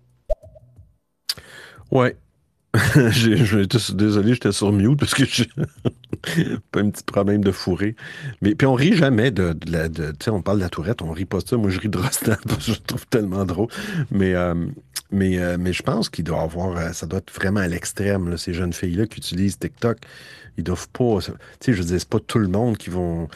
Ouais. 1.91 2.17
Je- 2.95 3.93
désolé, 3.95 4.35
j'étais 4.35 4.53
sur 4.53 4.73
mute 4.73 4.99
parce 5.01 5.15
que 5.15 5.25
j'ai 5.25 5.47
pas 6.73 6.81
un 6.81 6.91
petit 6.91 7.03
problème 7.05 7.43
de 7.43 7.51
fourré. 7.53 7.97
Mais 8.43 8.55
puis 8.55 8.67
on 8.67 8.75
rit 8.75 8.97
jamais 8.97 9.31
de, 9.33 9.57
la. 9.67 9.89
tu 9.89 10.03
sais, 10.23 10.31
on 10.31 10.43
parle 10.43 10.59
de 10.59 10.65
la 10.65 10.69
tourette, 10.71 11.03
on 11.03 11.11
rit 11.11 11.25
pas 11.25 11.41
ça. 11.41 11.57
Moi, 11.57 11.71
je 11.71 11.81
ris 11.81 11.89
de 11.89 11.99
Rostand 11.99 12.37
parce 12.49 12.59
que 12.67 12.73
je 12.73 12.79
le 12.79 12.85
trouve 12.87 13.07
tellement 13.09 13.45
drôle. 13.45 13.69
Mais, 14.13 14.35
euh, 14.35 14.55
mais, 15.11 15.39
euh, 15.41 15.57
mais 15.59 15.73
je 15.73 15.83
pense 15.83 16.09
qu'il 16.11 16.25
doit 16.25 16.43
avoir. 16.43 16.77
euh, 16.77 16.93
Ça 16.93 17.07
doit 17.07 17.19
être 17.19 17.33
vraiment 17.35 17.61
à 17.61 17.69
l'extrême, 17.69 18.29
là, 18.31 18.37
ces 18.39 18.55
jeunes 18.55 18.73
filles-là 18.73 19.07
qui 19.07 19.19
utilisent 19.19 19.59
TikTok. 19.59 19.99
Ils 20.59 20.65
doivent 20.65 20.89
pas. 20.91 21.19
Tu 21.23 21.33
sais, 21.61 21.73
je 21.75 21.83
dire, 21.83 21.99
c'est 22.01 22.09
pas 22.09 22.21
tout 22.21 22.39
le 22.39 22.49
monde 22.49 22.77
qui 22.79 22.91
vont. 22.91 23.29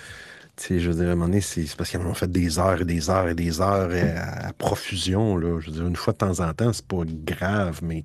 Tu 0.56 0.64
sais, 0.64 0.78
je 0.78 0.90
veux 0.90 0.96
dire, 0.96 1.08
à 1.08 1.12
un 1.12 1.14
moment 1.16 1.26
donné, 1.26 1.40
c'est 1.40 1.66
parce 1.76 1.90
qu'ils 1.90 2.00
en 2.00 2.06
ont 2.06 2.14
fait 2.14 2.30
des 2.30 2.58
heures 2.60 2.80
et 2.80 2.84
des 2.84 3.10
heures 3.10 3.28
et 3.28 3.34
des 3.34 3.60
heures 3.60 3.92
et 3.92 4.16
à, 4.16 4.52
profusion. 4.52 5.36
Là. 5.36 5.58
Je 5.58 5.66
veux 5.66 5.72
dire, 5.72 5.86
une 5.86 5.96
fois 5.96 6.12
de 6.12 6.18
temps 6.18 6.40
en 6.40 6.52
temps, 6.54 6.72
c'est 6.72 6.86
pas 6.86 7.02
grave, 7.04 7.80
mais 7.82 7.96
à 7.96 7.98
un 7.98 8.02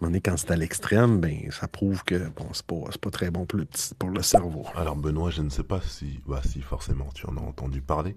moment 0.00 0.10
donné, 0.10 0.20
quand 0.20 0.36
c'est 0.36 0.50
à 0.50 0.56
l'extrême, 0.56 1.20
ben, 1.20 1.50
ça 1.52 1.68
prouve 1.68 2.02
que 2.02 2.28
bon, 2.30 2.48
c'est 2.52 2.66
pas, 2.66 2.74
pas 3.00 3.10
très 3.10 3.30
bon 3.30 3.46
pour 3.46 3.60
le, 3.60 3.66
pour 3.98 4.10
le 4.10 4.22
cerveau. 4.22 4.66
Alors 4.74 4.96
Benoît, 4.96 5.30
je 5.30 5.42
ne 5.42 5.48
sais 5.48 5.62
pas 5.62 5.80
si, 5.80 6.20
bah 6.26 6.42
si 6.44 6.60
forcément 6.60 7.08
tu 7.14 7.26
en 7.26 7.36
as 7.36 7.40
entendu 7.40 7.80
parler. 7.80 8.16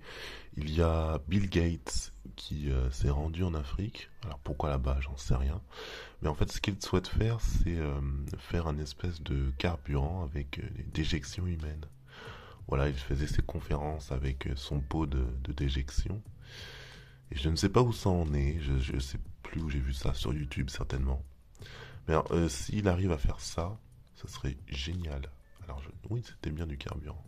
Il 0.58 0.76
y 0.76 0.82
a 0.82 1.20
Bill 1.28 1.48
Gates 1.48 2.12
qui 2.36 2.72
euh, 2.72 2.90
s'est 2.90 3.10
rendu 3.10 3.44
en 3.44 3.54
Afrique. 3.54 4.10
Alors 4.26 4.40
pourquoi 4.40 4.70
là-bas, 4.70 4.98
j'en 5.02 5.16
sais 5.18 5.36
rien. 5.36 5.62
Mais 6.22 6.30
en 6.30 6.36
fait, 6.36 6.52
ce 6.52 6.60
qu'il 6.60 6.82
souhaite 6.82 7.08
faire, 7.08 7.40
c'est 7.42 7.78
euh, 7.78 8.00
faire 8.38 8.68
un 8.68 8.78
espèce 8.78 9.22
de 9.22 9.52
carburant 9.58 10.24
avec 10.24 10.60
euh, 10.60 10.64
des 10.76 10.84
déjections 10.84 11.46
humaines. 11.46 11.86
Voilà, 12.70 12.88
il 12.88 12.94
faisait 12.94 13.26
ses 13.28 13.42
conférences 13.42 14.12
avec 14.12 14.46
euh, 14.46 14.56
son 14.56 14.80
pot 14.80 15.08
de, 15.08 15.26
déjection. 15.54 16.22
Et 17.32 17.36
je 17.36 17.50
ne 17.50 17.56
sais 17.56 17.70
pas 17.70 17.82
où 17.82 17.92
ça 17.92 18.10
en 18.10 18.32
est. 18.34 18.60
Je 18.60 18.94
ne 18.94 19.00
sais 19.00 19.18
plus 19.42 19.60
où 19.62 19.70
j'ai 19.70 19.80
vu 19.80 19.92
ça 19.92 20.14
sur 20.14 20.34
YouTube 20.34 20.70
certainement. 20.70 21.24
Mais 22.08 22.14
euh, 22.32 22.48
s'il 22.48 22.88
arrive 22.88 23.12
à 23.12 23.18
faire 23.18 23.40
ça, 23.40 23.78
ça 24.16 24.28
serait 24.28 24.56
génial. 24.68 25.30
Alors 25.64 25.82
oui, 26.12 26.22
c'était 26.24 26.52
bien 26.52 26.68
du 26.68 26.78
carburant. 26.78 27.26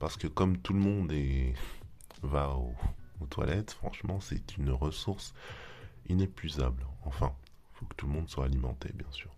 Parce 0.00 0.16
que 0.16 0.26
comme 0.26 0.58
tout 0.58 0.72
le 0.72 0.80
monde 0.80 1.12
va 2.22 2.50
au- 2.50 2.74
aux 3.20 3.26
toilettes, 3.26 3.70
franchement, 3.72 4.20
c'est 4.20 4.56
une 4.56 4.70
ressource 4.70 5.34
inépuisable. 6.08 6.84
Enfin, 7.04 7.32
faut 7.74 7.86
que 7.86 7.94
tout 7.94 8.06
le 8.06 8.12
monde 8.12 8.28
soit 8.28 8.44
alimenté, 8.44 8.90
bien 8.92 9.10
sûr. 9.12 9.30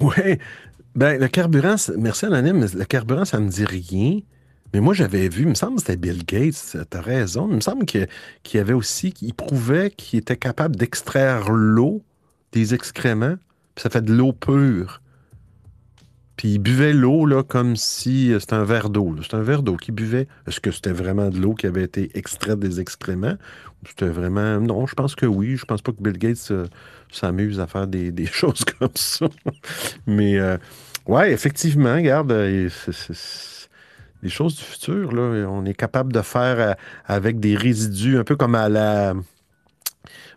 Ouais. 0.00 0.38
Ben, 0.94 1.20
le 1.20 1.28
carburant, 1.28 1.76
merci 1.96 2.26
Anonyme, 2.26 2.66
le 2.74 2.84
carburant, 2.84 3.24
ça 3.24 3.38
me 3.38 3.48
dit 3.48 3.64
rien. 3.64 4.20
Mais 4.74 4.80
moi, 4.80 4.92
j'avais 4.92 5.28
vu, 5.28 5.42
il 5.42 5.48
me 5.48 5.54
semble 5.54 5.76
que 5.76 5.80
c'était 5.80 5.96
Bill 5.96 6.24
Gates, 6.24 6.76
t'as 6.90 7.00
raison. 7.00 7.48
Il 7.48 7.56
me 7.56 7.60
semble 7.60 7.86
qu'il 7.86 8.60
avait 8.60 8.74
aussi, 8.74 9.12
qu'il 9.12 9.32
prouvait 9.32 9.90
qu'il 9.90 10.18
était 10.18 10.36
capable 10.36 10.76
d'extraire 10.76 11.50
l'eau 11.50 12.02
des 12.52 12.74
excréments, 12.74 13.36
puis 13.74 13.82
ça 13.82 13.90
fait 13.90 14.04
de 14.04 14.12
l'eau 14.12 14.32
pure. 14.32 15.00
Puis 16.38 16.50
il 16.52 16.58
buvait 16.60 16.92
l'eau 16.94 17.26
là, 17.26 17.42
comme 17.42 17.74
si 17.76 18.32
euh, 18.32 18.38
c'était 18.38 18.54
un 18.54 18.64
verre 18.64 18.88
d'eau. 18.90 19.14
C'était 19.22 19.34
un 19.34 19.42
verre 19.42 19.62
d'eau 19.64 19.76
qu'il 19.76 19.92
buvait. 19.92 20.28
Est-ce 20.46 20.60
que 20.60 20.70
c'était 20.70 20.92
vraiment 20.92 21.28
de 21.30 21.38
l'eau 21.38 21.52
qui 21.52 21.66
avait 21.66 21.82
été 21.82 22.10
extraite 22.14 22.60
des 22.60 22.78
excréments? 22.80 23.34
C'était 23.86 24.08
vraiment. 24.08 24.60
Non, 24.60 24.86
je 24.86 24.94
pense 24.94 25.16
que 25.16 25.26
oui. 25.26 25.56
Je 25.56 25.64
pense 25.64 25.82
pas 25.82 25.90
que 25.92 26.00
Bill 26.00 26.16
Gates 26.16 26.48
euh, 26.52 26.66
s'amuse 27.10 27.58
à 27.58 27.66
faire 27.66 27.88
des, 27.88 28.12
choses 28.32 28.64
comme 28.78 28.88
ça. 28.94 29.26
Mais 30.06 30.38
euh, 30.38 30.56
Oui, 31.06 31.24
effectivement, 31.26 31.94
regarde, 31.96 32.30
euh, 32.30 32.68
c'est- 32.70 33.68
des 34.22 34.28
choses 34.28 34.56
du 34.56 34.62
futur, 34.62 35.12
là. 35.12 35.46
On 35.48 35.64
est 35.64 35.74
capable 35.74 36.12
de 36.12 36.22
faire 36.22 36.74
avec 37.06 37.38
des 37.38 37.54
résidus, 37.54 38.18
un 38.18 38.24
peu 38.24 38.34
comme 38.34 38.56
à 38.56 38.68
la 38.68 39.14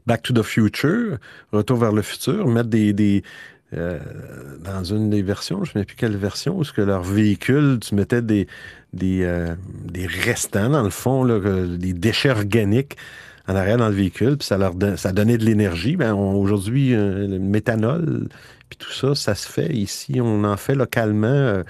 Back 0.08 0.24
to 0.24 0.34
the 0.34 0.43
Future, 0.43 1.18
Retour 1.52 1.78
vers 1.78 1.91
le 1.91 2.02
futur, 2.02 2.47
mettre 2.47 2.70
des, 2.70 3.24
euh, 3.74 3.99
dans 4.63 4.84
une 4.84 5.09
des 5.09 5.22
versions, 5.22 5.63
je 5.63 5.72
ne 5.76 5.82
sais 5.82 5.86
plus 5.86 5.95
quelle 5.95 6.17
version, 6.17 6.57
où 6.57 6.63
ce 6.63 6.74
que 6.74 6.82
leur 6.82 7.03
véhicule, 7.03 7.80
tu 7.82 7.95
mettais 7.95 8.22
des, 8.22 8.47
des, 8.93 9.24
euh, 9.24 9.55
restants, 10.26 10.69
dans 10.69 10.84
le 10.84 10.89
fond, 10.89 11.24
là, 11.24 11.39
des 11.78 11.93
déchets 11.93 12.32
organiques 12.32 12.97
en 13.47 13.55
arrière 13.55 13.78
dans 13.78 13.89
le 13.89 13.95
véhicule, 13.95 14.38
puis 14.38 14.47
ça 14.47 14.57
leur 14.57 14.74
ça 14.97 15.11
donnait 15.11 15.38
de 15.38 15.45
l'énergie. 15.45 15.95
Ben, 15.95 16.13
Aujourd'hui, 16.13 16.93
euh, 16.93 17.28
le 17.28 17.39
méthanol, 17.39 18.28
puis 18.69 18.78
tout 18.78 18.91
ça, 18.91 19.15
ça 19.15 19.36
se 19.36 19.47
fait 19.47 19.74
ici. 19.74 20.19
On 20.22 20.43
en 20.43 20.57
fait 20.57 20.76
localement. 20.76 21.28
euh, 21.28 21.63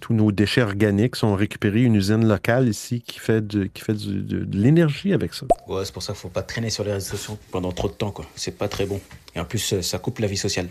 tous 0.00 0.12
nos 0.12 0.32
déchets 0.32 0.60
organiques 0.60 1.16
sont 1.16 1.34
récupérés. 1.34 1.80
Une 1.80 1.94
usine 1.94 2.28
locale 2.28 2.68
ici 2.68 3.00
qui 3.00 3.18
fait, 3.18 3.40
de, 3.40 3.64
qui 3.64 3.80
fait 3.80 3.94
de, 3.94 4.46
l'énergie 4.52 5.14
avec 5.14 5.32
ça. 5.32 5.46
Ouais, 5.66 5.82
c'est 5.86 5.94
pour 5.94 6.02
ça 6.02 6.12
qu'il 6.12 6.20
faut 6.20 6.28
pas 6.28 6.42
traîner 6.42 6.68
sur 6.68 6.84
les 6.84 6.92
réseaux 6.92 7.16
sociaux 7.16 7.38
pendant 7.50 7.72
trop 7.72 7.88
de 7.88 7.94
temps. 7.94 8.12
C'est 8.36 8.58
pas 8.58 8.68
très 8.68 8.84
bon. 8.84 9.00
Et 9.34 9.40
en 9.40 9.46
plus, 9.46 9.80
ça 9.80 9.98
coupe 9.98 10.18
la 10.18 10.26
vie 10.26 10.36
sociale. 10.36 10.68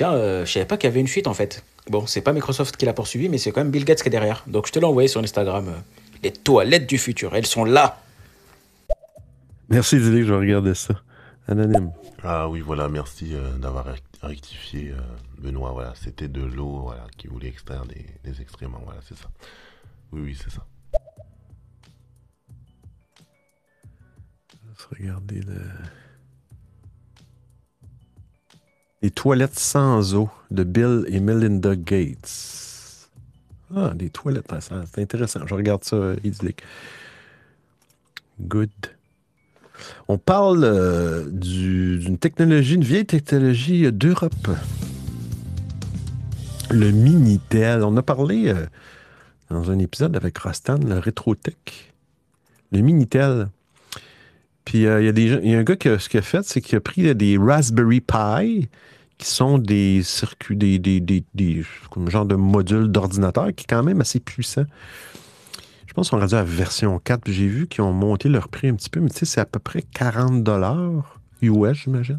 Tiens, 0.00 0.14
euh, 0.14 0.46
je 0.46 0.52
savais 0.52 0.64
pas 0.64 0.78
qu'il 0.78 0.88
y 0.88 0.92
avait 0.92 1.00
une 1.00 1.08
fuite, 1.08 1.26
en 1.26 1.34
fait. 1.34 1.62
Bon, 1.90 2.06
c'est 2.06 2.22
pas 2.22 2.32
Microsoft 2.32 2.74
qui 2.78 2.86
l'a 2.86 2.94
poursuivi, 2.94 3.28
mais 3.28 3.36
c'est 3.36 3.52
quand 3.52 3.60
même 3.60 3.70
Bill 3.70 3.84
Gates 3.84 4.00
qui 4.00 4.08
est 4.08 4.10
derrière. 4.10 4.44
Donc 4.46 4.66
je 4.66 4.72
te 4.72 4.78
l'ai 4.78 4.86
envoyé 4.86 5.08
sur 5.08 5.20
Instagram. 5.22 5.68
euh, 5.68 5.72
Les 6.22 6.32
toilettes 6.32 6.88
du 6.88 6.96
futur, 6.96 7.36
elles 7.36 7.44
sont 7.44 7.66
là. 7.66 8.00
Merci, 9.68 9.98
Dilly, 9.98 10.22
je 10.24 10.32
vais 10.32 10.38
regarder 10.38 10.74
ça. 10.74 10.94
Anonyme. 11.48 11.92
Ah 12.22 12.48
oui, 12.48 12.60
voilà, 12.60 12.88
merci 12.88 13.34
euh, 13.34 13.58
d'avoir 13.58 13.84
rec- 13.84 14.02
rectifié, 14.22 14.92
euh, 14.92 15.00
Benoît. 15.36 15.72
Voilà, 15.72 15.92
c'était 16.02 16.28
de 16.28 16.44
l'eau 16.44 16.80
voilà, 16.84 17.04
qui 17.18 17.26
voulait 17.26 17.48
extraire 17.48 17.84
des, 17.84 18.06
des 18.24 18.40
excréments. 18.40 18.80
Voilà, 18.82 19.00
c'est 19.06 19.18
ça. 19.18 19.28
Oui, 20.12 20.22
oui, 20.24 20.38
c'est 20.42 20.50
ça. 20.50 20.64
Let's 24.66 24.88
regarder 24.98 25.40
le... 25.42 25.60
Les 29.02 29.10
toilettes 29.10 29.58
sans 29.58 30.14
eau 30.14 30.28
de 30.50 30.62
Bill 30.62 31.04
et 31.08 31.20
Melinda 31.20 31.74
Gates. 31.74 33.08
Ah, 33.74 33.92
des 33.94 34.10
toilettes, 34.10 34.52
c'est 34.60 35.00
intéressant. 35.00 35.40
Je 35.46 35.54
regarde 35.54 35.84
ça, 35.84 35.96
euh, 35.96 36.16
idyllique. 36.24 36.62
Good. 38.40 38.70
On 40.08 40.18
parle 40.18 40.64
euh, 40.64 41.26
du- 41.30 41.98
d'une 41.98 42.18
technologie, 42.18 42.74
une 42.74 42.84
vieille 42.84 43.06
technologie 43.06 43.86
euh, 43.86 43.92
d'Europe. 43.92 44.48
Le 46.70 46.90
Minitel. 46.90 47.82
On 47.84 47.96
a 47.96 48.02
parlé 48.02 48.52
dans 49.50 49.70
un 49.70 49.78
épisode 49.78 50.14
avec 50.16 50.36
Rostan, 50.38 50.78
le 50.78 50.98
Rétrotech. 50.98 51.94
Le 52.70 52.80
Minitel. 52.80 53.48
Puis 54.64 54.86
euh, 54.86 55.00
il 55.00 55.06
y, 55.06 55.08
a 55.08 55.12
des 55.12 55.26
y 55.26 55.54
a 55.54 55.58
un 55.58 55.62
gars 55.62 55.76
qui 55.76 55.88
a, 55.88 55.98
ce 55.98 56.08
qu'il 56.08 56.18
a 56.18 56.22
fait, 56.22 56.44
c'est 56.44 56.60
qu'il 56.60 56.76
a 56.76 56.80
pris 56.80 57.14
des 57.14 57.38
Raspberry 57.38 58.00
Pi, 58.00 58.68
qui 59.18 59.26
sont 59.26 59.58
des 59.58 60.02
circuits, 60.02 60.56
des, 60.56 60.78
des, 60.78 61.00
des, 61.00 61.24
des- 61.34 61.64
genre 62.08 62.26
de 62.26 62.34
modules 62.36 62.88
d'ordinateur 62.88 63.46
qui 63.54 63.64
est 63.64 63.66
quand 63.68 63.82
même 63.82 64.00
assez 64.00 64.20
puissant. 64.20 64.64
Je 65.86 65.92
pense 65.92 66.10
qu'on 66.10 66.18
est 66.18 66.20
rendu 66.20 66.34
à 66.36 66.44
version 66.44 66.98
4, 67.00 67.22
puis 67.22 67.32
j'ai 67.32 67.48
vu 67.48 67.66
qu'ils 67.66 67.82
ont 67.82 67.92
monté 67.92 68.28
leur 68.28 68.48
prix 68.48 68.68
un 68.68 68.74
petit 68.74 68.90
peu, 68.90 69.00
mais 69.00 69.10
tu 69.10 69.18
sais, 69.18 69.24
c'est 69.26 69.40
à 69.40 69.44
peu 69.44 69.58
près 69.58 69.82
40 69.82 70.44
dollars 70.44 71.18
US, 71.42 71.72
j'imagine. 71.84 72.18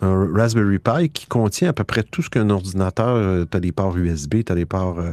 Un 0.00 0.30
Raspberry 0.34 0.78
Pi 0.78 1.08
qui 1.10 1.26
contient 1.26 1.68
à 1.68 1.72
peu 1.72 1.84
près 1.84 2.02
tout 2.02 2.22
ce 2.22 2.28
qu'un 2.28 2.50
ordinateur. 2.50 3.46
tu 3.48 3.56
as 3.56 3.60
des 3.60 3.72
ports 3.72 3.96
USB, 3.96 4.42
tu 4.44 4.52
as 4.52 4.54
des 4.54 4.66
ports 4.66 4.98
euh, 4.98 5.12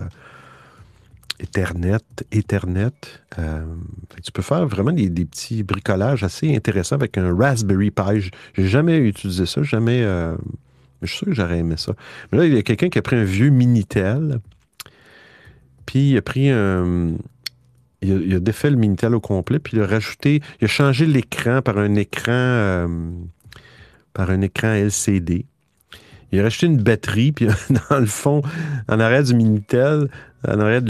Ethernet, 1.44 1.98
Ethernet. 2.32 2.92
Euh, 3.38 3.66
tu 4.24 4.32
peux 4.32 4.42
faire 4.42 4.66
vraiment 4.66 4.92
des, 4.92 5.10
petits 5.10 5.64
bricolages 5.64 6.24
assez 6.24 6.56
intéressants 6.56 6.96
avec 6.96 7.18
un 7.18 7.36
Raspberry 7.36 7.92
Pi. 7.92 8.32
J'ai 8.56 8.68
jamais 8.68 8.98
utilisé 8.98 9.46
ça, 9.46 9.62
jamais. 9.62 10.02
euh, 10.04 10.36
je 11.02 11.08
suis 11.08 11.18
sûr 11.18 11.28
que 11.28 11.34
j'aurais 11.34 11.60
aimé 11.60 11.76
ça. 11.78 11.94
Mais 12.32 12.38
là, 12.40 12.46
il 12.46 12.54
y 12.54 12.58
a 12.58 12.62
quelqu'un 12.62 12.90
qui 12.90 12.98
a 12.98 13.02
pris 13.02 13.18
un 13.18 13.26
vieux 13.26 13.50
Minitel, 13.50 14.40
puis 15.86 16.12
il 16.12 16.18
a 16.18 16.22
pris 16.22 16.50
un. 16.50 17.16
Il 18.02 18.34
a, 18.36 18.40
défait 18.40 18.70
le 18.70 18.76
Minitel 18.76 19.16
au 19.16 19.22
complet, 19.22 19.60
puis 19.60 19.78
il 19.78 19.84
a 19.84 19.88
rajouté. 19.88 20.42
Il 20.62 20.66
a 20.66 20.68
changé 20.68 21.06
l'écran 21.06 21.62
par 21.62 21.78
un 21.78 21.96
écran. 21.96 22.32
euh, 22.32 22.88
par 24.14 24.30
un 24.30 24.42
écran 24.42 24.74
LCD. 24.74 25.46
Il 26.32 26.40
a 26.40 26.44
rajouté 26.44 26.68
une 26.68 26.82
batterie, 26.82 27.32
puis 27.32 27.48
dans 27.90 28.00
le 28.00 28.06
fond, 28.06 28.42
en 28.88 29.00
arrière 29.00 29.24
du 29.24 29.34
Minitel, 29.34 30.10
en 30.48 30.60
arrière 30.60 30.82
de 30.82 30.90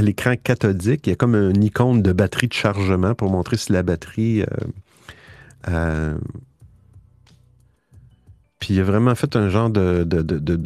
l'écran, 0.00 0.34
cathodique, 0.42 1.06
il 1.06 1.10
y 1.10 1.12
a 1.12 1.16
comme 1.16 1.34
une 1.34 1.64
icône 1.64 2.02
de 2.02 2.12
batterie 2.12 2.48
de 2.48 2.52
chargement 2.52 3.14
pour 3.14 3.30
montrer 3.30 3.56
si 3.56 3.72
la 3.72 3.82
batterie. 3.82 4.42
euh, 4.42 4.46
euh, 5.68 6.18
puis 8.58 8.74
il 8.74 8.80
a 8.80 8.84
vraiment 8.84 9.14
fait 9.14 9.34
un 9.34 9.48
genre 9.48 9.70
de, 9.70 10.04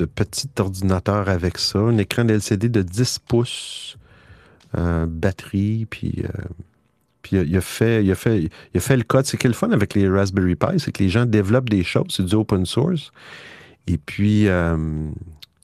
petit 0.04 0.50
ordinateur 0.58 1.28
avec 1.28 1.56
ça, 1.56 1.78
un 1.78 1.96
écran 1.96 2.26
LCD 2.28 2.68
de 2.68 2.82
10 2.82 3.20
pouces, 3.20 3.96
euh, 4.76 5.06
batterie, 5.08 5.86
puis. 5.88 6.22
il 7.32 7.56
a, 7.56 7.60
fait, 7.60 8.04
il, 8.04 8.10
a 8.10 8.14
fait, 8.14 8.50
il 8.74 8.80
a 8.92 8.96
le 8.96 9.02
code. 9.02 9.24
C'est 9.24 9.52
fun 9.54 9.70
avec 9.70 9.94
les 9.94 10.08
Raspberry 10.08 10.56
Pi, 10.56 10.78
c'est 10.78 10.92
que 10.92 11.02
les 11.02 11.08
gens 11.08 11.24
développent 11.24 11.70
des 11.70 11.84
choses, 11.84 12.08
c'est 12.10 12.24
du 12.24 12.34
open 12.34 12.66
source. 12.66 13.12
Et 13.86 13.98
puis, 13.98 14.46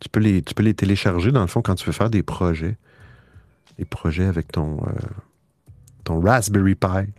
tu, 0.03 0.09
peux 0.09 0.20
les, 0.20 0.42
tu 0.42 0.55
peux 0.55 0.64
les 0.64 0.74
télécharger, 0.74 1.30
dans 1.30 1.42
le 1.42 1.46
fond, 1.46 1.62
quand 1.62 1.76
tu 1.76 1.86
veux 1.86 1.92
faire 1.92 2.11
des 2.11 2.22
projets. 2.22 2.76
Des 3.78 3.84
projets 3.84 4.26
avec 4.26 4.50
ton, 4.50 4.78
euh, 4.86 4.90
ton 6.05 6.20
Raspberry 6.20 6.74
Pi. 6.74 7.12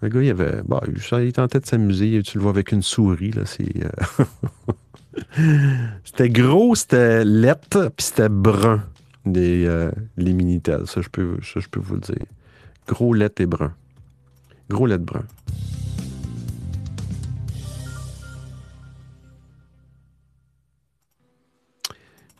Le 0.00 0.08
gars, 0.08 0.22
il 0.22 0.30
avait. 0.30 0.62
Bon, 0.62 0.80
il 0.86 1.32
tentait 1.32 1.58
de 1.58 1.66
s'amuser. 1.66 2.22
Tu 2.22 2.38
le 2.38 2.42
vois 2.42 2.52
avec 2.52 2.70
une 2.70 2.82
souris, 2.82 3.32
là. 3.32 3.42
C'est. 3.44 3.84
euh, 3.84 4.24
c'était 6.04 6.30
gros, 6.30 6.76
c'était 6.76 7.24
lettre, 7.24 7.90
puis 7.96 8.06
c'était 8.06 8.28
brun, 8.28 8.84
des, 9.26 9.66
euh, 9.66 9.90
les 10.16 10.32
Minitel. 10.32 10.86
Ça, 10.86 11.00
je 11.00 11.08
peux, 11.08 11.38
peux 11.70 11.80
vous 11.80 11.94
le 11.94 12.00
dire. 12.00 12.24
Gros 12.86 13.12
lettre 13.12 13.42
et 13.42 13.46
brun. 13.46 13.74
Gros 14.70 14.86
lettre 14.86 15.04
brun. 15.04 15.24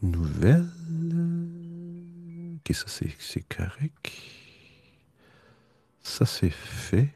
Nouvelle. 0.03 0.67
Ok, 2.57 2.75
ça 2.75 2.85
c'est 3.19 3.45
correct. 3.49 4.13
Ça 6.03 6.25
c'est 6.25 6.51
fait. 6.51 7.09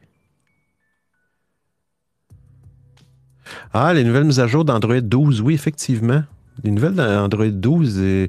Ah, 3.72 3.92
les 3.94 4.04
nouvelles 4.04 4.24
mises 4.24 4.40
à 4.40 4.46
jour 4.46 4.64
d'Android 4.64 5.00
12, 5.00 5.40
oui, 5.40 5.54
effectivement. 5.54 6.24
Les 6.64 6.70
nouvelles 6.70 6.94
d'Android 6.94 7.46
12, 7.46 7.98
et, 8.00 8.28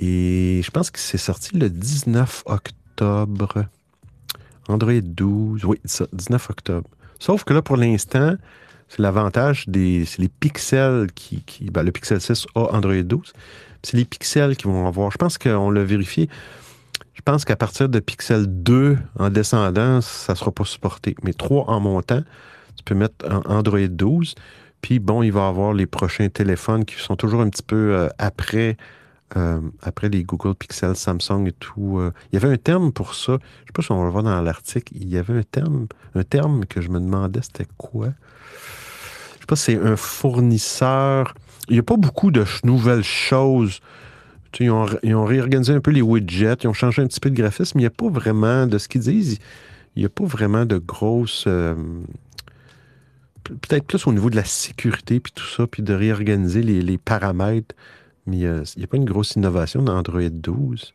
je 0.00 0.70
pense 0.70 0.90
que 0.90 0.98
c'est 0.98 1.18
sorti 1.18 1.56
le 1.56 1.70
19 1.70 2.44
octobre. 2.46 3.66
Android 4.68 5.00
12, 5.00 5.64
oui, 5.64 5.78
ça, 5.84 6.06
19 6.12 6.50
octobre. 6.50 6.88
Sauf 7.18 7.44
que 7.44 7.52
là, 7.52 7.62
pour 7.62 7.76
l'instant, 7.76 8.36
c'est 8.88 9.00
l'avantage 9.00 9.68
des 9.68 10.04
les 10.18 10.28
pixels 10.28 11.08
qui. 11.14 11.42
qui 11.42 11.70
ben, 11.70 11.82
le 11.82 11.92
Pixel 11.92 12.20
6 12.20 12.46
a 12.54 12.74
Android 12.74 13.02
12. 13.02 13.32
C'est 13.82 13.96
les 13.96 14.04
pixels 14.04 14.56
qui 14.56 14.64
vont 14.64 14.86
avoir. 14.86 15.10
Je 15.10 15.18
pense 15.18 15.38
qu'on 15.38 15.70
l'a 15.70 15.84
vérifié. 15.84 16.28
Je 17.14 17.22
pense 17.22 17.44
qu'à 17.44 17.56
partir 17.56 17.88
de 17.88 17.98
Pixel 18.00 18.46
2 18.46 18.96
en 19.18 19.30
descendant, 19.30 20.00
ça 20.00 20.32
ne 20.32 20.38
sera 20.38 20.52
pas 20.52 20.64
supporté. 20.64 21.14
Mais 21.22 21.32
3 21.32 21.68
en 21.68 21.80
montant, 21.80 22.22
tu 22.76 22.84
peux 22.84 22.94
mettre 22.94 23.14
Android 23.46 23.88
12. 23.88 24.34
Puis 24.82 24.98
bon, 25.00 25.22
il 25.22 25.32
va 25.32 25.48
avoir 25.48 25.72
les 25.74 25.86
prochains 25.86 26.28
téléphones 26.28 26.84
qui 26.84 26.94
sont 26.96 27.16
toujours 27.16 27.40
un 27.40 27.50
petit 27.50 27.64
peu 27.64 27.94
euh, 27.94 28.08
après, 28.18 28.76
euh, 29.36 29.60
après 29.82 30.08
les 30.08 30.22
Google 30.22 30.54
Pixel, 30.54 30.94
Samsung 30.94 31.46
et 31.48 31.52
tout. 31.52 31.98
euh. 31.98 32.12
Il 32.32 32.40
y 32.40 32.44
avait 32.44 32.52
un 32.52 32.56
terme 32.56 32.92
pour 32.92 33.14
ça. 33.14 33.32
Je 33.32 33.32
ne 33.32 33.38
sais 33.38 33.72
pas 33.74 33.82
si 33.82 33.92
on 33.92 33.98
va 33.98 34.04
le 34.04 34.10
voir 34.10 34.22
dans 34.22 34.40
l'article. 34.40 34.92
Il 34.96 35.08
y 35.08 35.18
avait 35.18 35.36
un 35.38 35.42
terme, 35.42 35.88
un 36.14 36.22
terme 36.22 36.64
que 36.66 36.80
je 36.80 36.88
me 36.88 37.00
demandais 37.00 37.40
c'était 37.42 37.66
quoi? 37.76 38.08
Je 39.34 39.40
sais 39.40 39.46
pas 39.46 39.56
si 39.56 39.64
c'est 39.72 39.78
un 39.78 39.96
fournisseur. 39.96 41.34
Il 41.68 41.74
n'y 41.74 41.78
a 41.78 41.82
pas 41.82 41.96
beaucoup 41.96 42.30
de 42.30 42.44
nouvelles 42.64 43.04
choses. 43.04 43.80
Ils, 44.60 44.70
ont, 44.70 44.84
réorganisé 45.24 45.74
un 45.74 45.80
peu 45.80 45.90
les 45.90 46.02
widgets, 46.02 46.56
ils 46.64 46.68
ont 46.68 46.72
changé 46.72 47.02
un 47.02 47.06
petit 47.06 47.20
peu 47.20 47.30
de 47.30 47.36
graphisme, 47.36 47.76
mais 47.78 47.82
il 47.82 47.84
n'y 47.84 47.88
a 47.88 47.90
pas 47.90 48.08
vraiment, 48.08 48.66
de 48.66 48.78
ce 48.78 48.88
qu'ils 48.88 49.02
disent, 49.02 49.38
il 49.94 50.00
n'y 50.00 50.06
a 50.06 50.08
pas 50.08 50.24
vraiment 50.24 50.64
de 50.64 50.78
grosses. 50.78 51.44
euh, 51.46 51.74
pe- 53.44 53.54
Peut-être 53.54 53.84
plus 53.86 54.06
au 54.06 54.12
niveau 54.12 54.30
de 54.30 54.36
la 54.36 54.44
sécurité, 54.44 55.20
puis 55.20 55.32
tout 55.32 55.44
ça, 55.46 55.66
puis 55.66 55.82
de 55.82 55.92
réorganiser 55.94 56.62
les, 56.62 56.80
les 56.82 56.98
paramètres. 56.98 57.74
Mais 58.26 58.44
euh, 58.44 58.62
il 58.76 58.78
n'y 58.80 58.84
a 58.84 58.86
pas 58.88 58.96
une 58.96 59.04
grosse 59.04 59.32
innovation 59.36 59.82
dans 59.82 59.96
Android 59.96 60.28
12. 60.30 60.92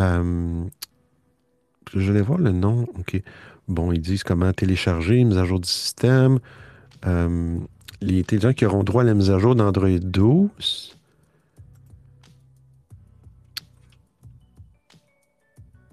Euh, 0.00 0.64
je 1.94 2.12
vais 2.12 2.22
voir 2.22 2.38
le 2.38 2.52
nom. 2.52 2.86
OK. 2.98 3.20
Bon, 3.68 3.92
ils 3.92 4.00
disent 4.00 4.22
comment 4.24 4.52
télécharger, 4.52 5.24
mise 5.24 5.38
à 5.38 5.44
jour 5.44 5.60
du 5.60 5.68
système 5.68 6.38
les 8.00 8.24
gens 8.40 8.52
qui 8.52 8.66
auront 8.66 8.84
droit 8.84 9.02
à 9.02 9.04
la 9.04 9.14
mise 9.14 9.30
à 9.30 9.38
jour 9.38 9.54
d'Android 9.54 9.98
12. 9.98 10.96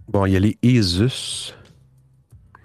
Bon, 0.09 0.25
il 0.25 0.33
y 0.33 0.35
a 0.35 0.39
les 0.39 0.57
Asus. 0.63 1.55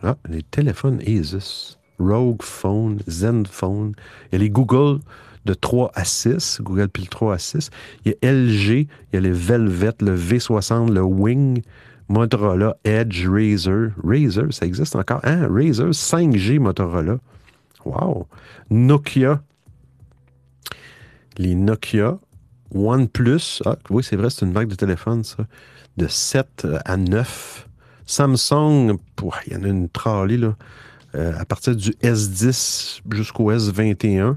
Ah, 0.03 0.17
les 0.29 0.43
téléphones 0.43 1.01
Asus. 1.01 1.79
Rogue 1.99 2.43
Phone, 2.43 3.01
Zenphone. 3.09 3.93
Il 4.31 4.35
y 4.35 4.37
a 4.37 4.39
les 4.39 4.51
Google 4.51 5.01
de 5.45 5.55
3 5.55 5.91
à 5.95 6.05
6, 6.05 6.61
Google 6.63 6.89
Pixel 6.89 7.09
3 7.11 7.35
à 7.35 7.39
6. 7.39 7.71
Il 8.05 8.13
y 8.13 8.27
a 8.27 8.33
LG, 8.33 8.71
il 8.71 8.87
y 9.15 9.17
a 9.17 9.21
les 9.21 9.33
Velvet, 9.33 9.95
le 10.01 10.17
V60, 10.17 10.93
le 10.93 11.03
Wing, 11.03 11.63
Motorola, 12.09 12.77
Edge, 12.85 13.27
Razer. 13.27 13.93
Razer, 14.05 14.53
ça 14.53 14.67
existe 14.67 14.95
encore. 14.97 15.21
Hein? 15.25 15.49
Razer, 15.51 15.91
5G 15.91 16.59
Motorola. 16.59 17.19
Wow. 17.85 18.27
Nokia. 18.71 19.43
Les 21.37 21.55
Nokia. 21.55 22.19
OnePlus. 22.75 23.63
Ah, 23.65 23.77
oui, 23.91 24.03
c'est 24.05 24.17
vrai, 24.17 24.31
c'est 24.31 24.45
une 24.45 24.53
marque 24.53 24.69
de 24.69 24.75
téléphone, 24.75 25.25
ça. 25.25 25.47
De 25.97 26.07
7 26.07 26.67
à 26.85 26.97
9. 26.97 27.69
Samsung, 28.05 28.99
il 29.47 29.53
y 29.53 29.57
en 29.57 29.65
a 29.65 29.69
une 29.69 29.89
trolley, 29.89 30.37
là. 30.37 30.57
Euh, 31.15 31.33
à 31.39 31.45
partir 31.47 31.75
du 31.75 31.91
S10 32.03 33.01
jusqu'au 33.11 33.51
S21. 33.51 34.37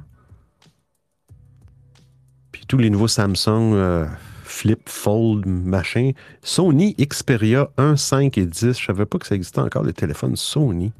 Puis 2.52 2.66
tous 2.66 2.78
les 2.78 2.90
nouveaux 2.90 3.10
Samsung 3.10 3.74
euh, 3.74 4.06
Flip, 4.44 4.88
Fold, 4.88 5.46
machin. 5.46 6.12
Sony 6.42 6.96
Xperia 6.96 7.70
1, 7.78 7.98
5 7.98 8.38
et 8.38 8.46
10. 8.46 8.80
Je 8.80 8.86
savais 8.86 9.06
pas 9.06 9.18
que 9.20 9.28
ça 9.28 9.36
existait 9.36 9.60
encore, 9.60 9.84
les 9.84 9.94
téléphones 9.94 10.38
Sony. 10.38 10.94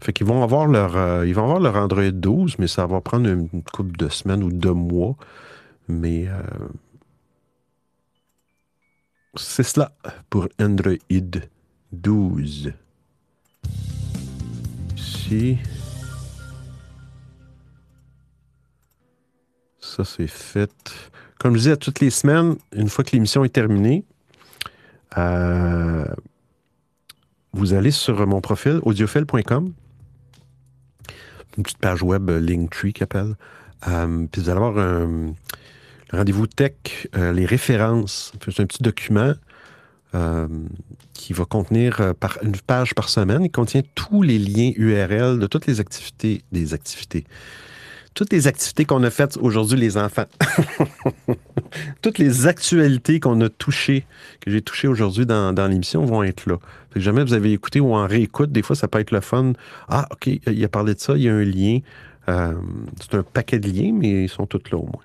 Fait 0.00 0.12
qu'ils 0.12 0.26
vont 0.26 0.42
avoir 0.42 0.66
leur, 0.66 0.96
euh, 0.96 1.26
ils 1.26 1.34
vont 1.34 1.42
avoir 1.44 1.60
leur 1.60 1.76
Android 1.76 2.10
12, 2.10 2.58
mais 2.58 2.68
ça 2.68 2.86
va 2.86 3.00
prendre 3.00 3.28
une 3.28 3.48
couple 3.72 3.96
de 3.96 4.08
semaines 4.08 4.42
ou 4.42 4.50
de 4.50 4.70
mois. 4.70 5.16
Mais 5.88 6.26
euh, 6.28 6.40
c'est 9.36 9.62
cela 9.62 9.92
pour 10.30 10.48
Android 10.60 10.94
12. 11.92 12.72
Ici. 14.96 15.58
Ça, 19.80 20.04
c'est 20.04 20.26
fait. 20.26 20.70
Comme 21.38 21.54
je 21.54 21.58
disais, 21.58 21.76
toutes 21.76 22.00
les 22.00 22.10
semaines, 22.10 22.56
une 22.72 22.88
fois 22.88 23.04
que 23.04 23.10
l'émission 23.12 23.44
est 23.44 23.50
terminée, 23.50 24.04
euh, 25.18 26.04
vous 27.52 27.72
allez 27.72 27.90
sur 27.90 28.26
mon 28.26 28.40
profil 28.40 28.80
audiophile.com, 28.82 29.72
une 31.56 31.62
petite 31.62 31.78
page 31.78 32.02
web 32.02 32.30
euh, 32.30 32.40
Linktree 32.40 32.92
qui 32.92 33.02
appelle. 33.02 33.34
Euh, 33.88 34.26
puis 34.30 34.42
vous 34.42 34.50
allez 34.50 34.58
avoir 34.58 34.78
un 34.78 35.34
rendez-vous 36.12 36.46
tech, 36.46 37.08
euh, 37.16 37.32
les 37.32 37.46
références. 37.46 38.32
C'est 38.44 38.60
un 38.60 38.66
petit 38.66 38.82
document 38.82 39.32
euh, 40.14 40.48
qui 41.14 41.32
va 41.32 41.44
contenir 41.44 42.14
par, 42.18 42.38
une 42.42 42.56
page 42.56 42.94
par 42.94 43.08
semaine. 43.08 43.44
Il 43.44 43.50
contient 43.50 43.82
tous 43.94 44.22
les 44.22 44.38
liens 44.38 44.72
URL 44.76 45.38
de 45.38 45.46
toutes 45.46 45.66
les 45.66 45.80
activités, 45.80 46.42
des 46.52 46.74
activités. 46.74 47.24
Toutes 48.20 48.34
les 48.34 48.46
activités 48.46 48.84
qu'on 48.84 49.02
a 49.02 49.08
faites 49.08 49.38
aujourd'hui, 49.38 49.78
les 49.78 49.96
enfants. 49.96 50.26
Toutes 52.02 52.18
les 52.18 52.46
actualités 52.46 53.18
qu'on 53.18 53.40
a 53.40 53.48
touchées, 53.48 54.04
que 54.40 54.50
j'ai 54.50 54.60
touchées 54.60 54.88
aujourd'hui 54.88 55.24
dans, 55.24 55.70
l'émission, 55.70 56.04
vont 56.04 56.22
être 56.22 56.44
là. 56.44 56.58
Que 56.90 57.00
jamais 57.00 57.24
vous 57.24 57.32
avez 57.32 57.50
écouté 57.50 57.80
ou 57.80 57.94
en 57.94 58.06
réécoute, 58.06 58.52
des 58.52 58.60
fois, 58.60 58.76
ça 58.76 58.88
peut 58.88 59.00
être 59.00 59.10
le 59.10 59.22
fun. 59.22 59.54
Ah, 59.88 60.06
OK, 60.10 60.26
il 60.26 60.62
a 60.62 60.68
parlé 60.68 60.92
de 60.94 61.00
ça, 61.00 61.16
il 61.16 61.22
y 61.22 61.30
a 61.30 61.34
un 61.34 61.42
lien. 61.42 61.78
Euh, 62.28 62.52
c'est 63.00 63.14
un 63.14 63.22
paquet 63.22 63.58
de 63.58 63.70
liens, 63.70 63.94
mais 63.94 64.24
ils 64.24 64.28
sont 64.28 64.44
tous 64.44 64.70
là 64.70 64.76
au 64.76 64.84
moins. 64.84 65.02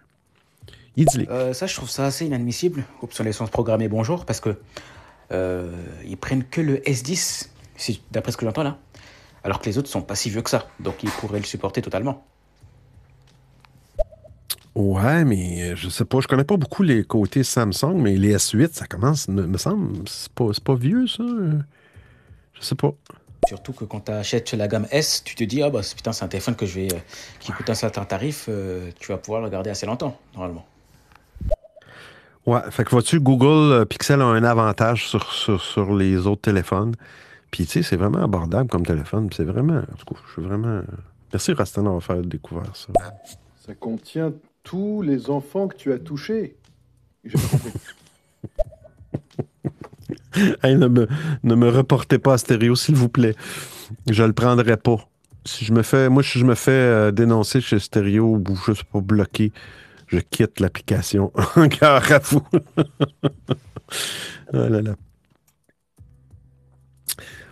Euh, 1.30 1.54
ça, 1.54 1.68
je 1.68 1.74
trouve 1.74 1.90
ça 1.90 2.08
assez 2.08 2.26
inadmissible. 2.26 2.84
Obsolescence 3.02 3.50
programmée, 3.50 3.88
bonjour, 3.88 4.26
parce 4.26 4.42
que 4.42 4.58
euh, 5.32 5.72
ils 6.06 6.18
prennent 6.18 6.44
que 6.44 6.60
le 6.60 6.80
S10, 6.80 7.48
si- 7.78 8.02
d'après 8.12 8.34
ce 8.34 8.38
que 8.38 8.46
j'entends 8.46 8.64
là, 8.64 8.78
alors 9.46 9.62
que 9.62 9.68
les 9.68 9.78
autres 9.78 9.88
sont 9.88 10.02
pas 10.02 10.16
si 10.16 10.30
vieux 10.30 10.42
que 10.42 10.50
ça, 10.50 10.68
donc 10.82 11.02
ils 11.02 11.10
pourraient 11.12 11.40
le 11.40 11.46
supporter 11.46 11.82
totalement. 11.82 12.26
Ouais, 14.76 15.24
mais 15.24 15.72
euh, 15.72 15.76
je 15.78 15.88
sais 15.88 16.04
pas, 16.04 16.20
je 16.20 16.28
connais 16.28 16.44
pas 16.44 16.58
beaucoup 16.58 16.84
les 16.84 17.06
côtés 17.06 17.44
Samsung, 17.44 17.96
mais 17.96 18.18
les 18.18 18.36
S8, 18.36 18.74
ça 18.74 18.86
commence, 18.88 19.30
me, 19.30 19.58
semble, 19.58 20.08
c'est 20.08 20.32
pas, 20.34 20.50
c'est 20.54 20.64
pas 20.64 20.76
vieux, 20.76 21.08
ça. 21.08 21.24
euh, 21.24 21.54
Je 22.54 22.62
sais 22.62 22.76
pas. 22.76 22.92
Surtout 23.48 23.72
que 23.72 23.86
quand 23.86 24.02
tu 24.02 24.12
achètes 24.12 24.52
la 24.54 24.68
gamme 24.68 24.86
S, 24.92 25.24
tu 25.24 25.36
te 25.36 25.44
dis, 25.46 25.62
ah 25.64 25.70
bah 25.70 25.80
putain, 25.96 26.12
c'est 26.12 26.26
un 26.26 26.28
téléphone 26.28 26.56
que 26.56 26.66
je 26.66 26.76
vais, 26.82 26.94
euh, 26.94 26.98
qui 27.40 27.54
coûte 27.54 27.70
un 27.70 27.76
certain 27.76 28.04
tarif, 28.04 28.48
euh, 28.50 28.92
tu 29.00 29.14
vas 29.14 29.18
pouvoir 29.18 29.42
le 29.42 29.50
garder 29.50 29.70
assez 29.70 29.86
longtemps, 29.86 30.18
normalement. 30.34 30.66
Ouais, 32.46 32.60
fait 32.70 32.84
que 32.84 32.90
vois-tu, 32.90 33.22
Google 33.22 33.86
Pixel 33.86 34.22
a 34.22 34.26
un 34.26 34.44
avantage 34.44 35.08
sur, 35.08 35.32
sur, 35.32 35.62
sur 35.62 35.96
les 35.96 36.28
autres 36.28 36.42
téléphones. 36.42 36.96
Puis, 37.50 37.66
tu 37.66 37.72
sais, 37.72 37.84
c'est 37.84 37.96
vraiment 37.96 38.24
abordable 38.24 38.70
comme 38.70 38.86
téléphone. 38.86 39.30
C'est 39.32 39.46
vraiment, 39.46 39.78
en 39.78 39.96
tout 39.98 40.14
cas, 40.14 40.20
je 40.28 40.34
suis 40.34 40.42
vraiment. 40.42 40.82
Merci, 41.32 41.54
Rastan, 41.54 41.84
d'avoir 41.84 42.04
fait 42.04 42.22
découvert 42.22 42.76
ça. 42.76 42.92
Ça 43.66 43.74
contient 43.74 44.32
tous 44.66 45.02
les 45.02 45.30
enfants 45.30 45.70
que 45.70 45.78
tu 45.78 45.94
as 45.94 46.00
touchés. 46.00 46.58
Ne, 50.66 50.88
me, 51.56 51.70
reportez 51.70 52.20
pas 52.20 52.34
à 52.34 52.38
stéréo, 52.38 52.76
s'il 52.76 52.96
vous 52.96 53.08
plaît. 53.08 53.36
Je 54.10 54.22
le 54.22 54.34
prendrai 54.34 54.76
pas. 54.76 54.98
Si 55.46 55.64
je 55.64 55.72
me 55.72 55.82
fais, 55.82 56.10
moi, 56.10 56.24
si 56.24 56.40
je 56.40 56.44
me 56.44 56.56
fais 56.56 56.72
euh, 56.72 57.12
dénoncer 57.12 57.62
chez 57.62 57.80
stéréo 57.80 58.42
ou 58.46 58.58
sais 58.58 58.84
pas 58.92 59.00
bloqué, 59.00 59.54
je 60.08 60.20
quitte 60.20 60.60
l'application. 60.60 61.32
Encore 61.56 62.12
à 62.12 62.20
vous. 62.20 62.46
Là. 64.52 64.96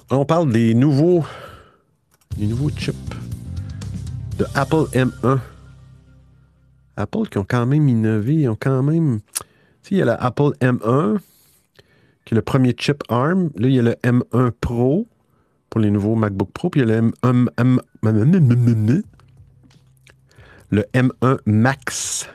On 0.09 0.25
parle 0.25 0.51
des 0.51 0.73
nouveaux, 0.73 1.23
des 2.37 2.47
nouveaux 2.47 2.69
chips 2.69 3.15
de 4.37 4.45
Apple 4.55 4.87
M1. 4.91 5.39
Apple 6.97 7.27
qui 7.29 7.37
ont 7.37 7.45
quand 7.47 7.65
même 7.65 7.87
innové, 7.89 8.35
ils 8.35 8.49
ont 8.49 8.57
quand 8.59 8.83
même. 8.83 9.19
Tu 9.81 9.89
sais, 9.89 9.95
il 9.95 9.97
y 9.97 10.01
a 10.01 10.05
la 10.05 10.15
Apple 10.15 10.51
M1 10.61 11.17
qui 12.25 12.33
est 12.33 12.35
le 12.35 12.41
premier 12.41 12.73
chip 12.77 13.03
ARM. 13.09 13.49
Là, 13.55 13.67
il 13.67 13.73
y 13.73 13.79
a 13.79 13.81
le 13.81 13.95
M1 14.03 14.51
Pro 14.61 15.07
pour 15.69 15.81
les 15.81 15.91
nouveaux 15.91 16.15
MacBook 16.15 16.51
Pro. 16.53 16.69
Puis 16.69 16.81
il 16.81 16.87
y 16.87 16.91
a 16.91 17.01
le 17.01 17.09
M1, 17.09 17.49
M- 17.57 17.81
le 20.69 20.81
M1 20.93 21.37
Max 21.45 22.29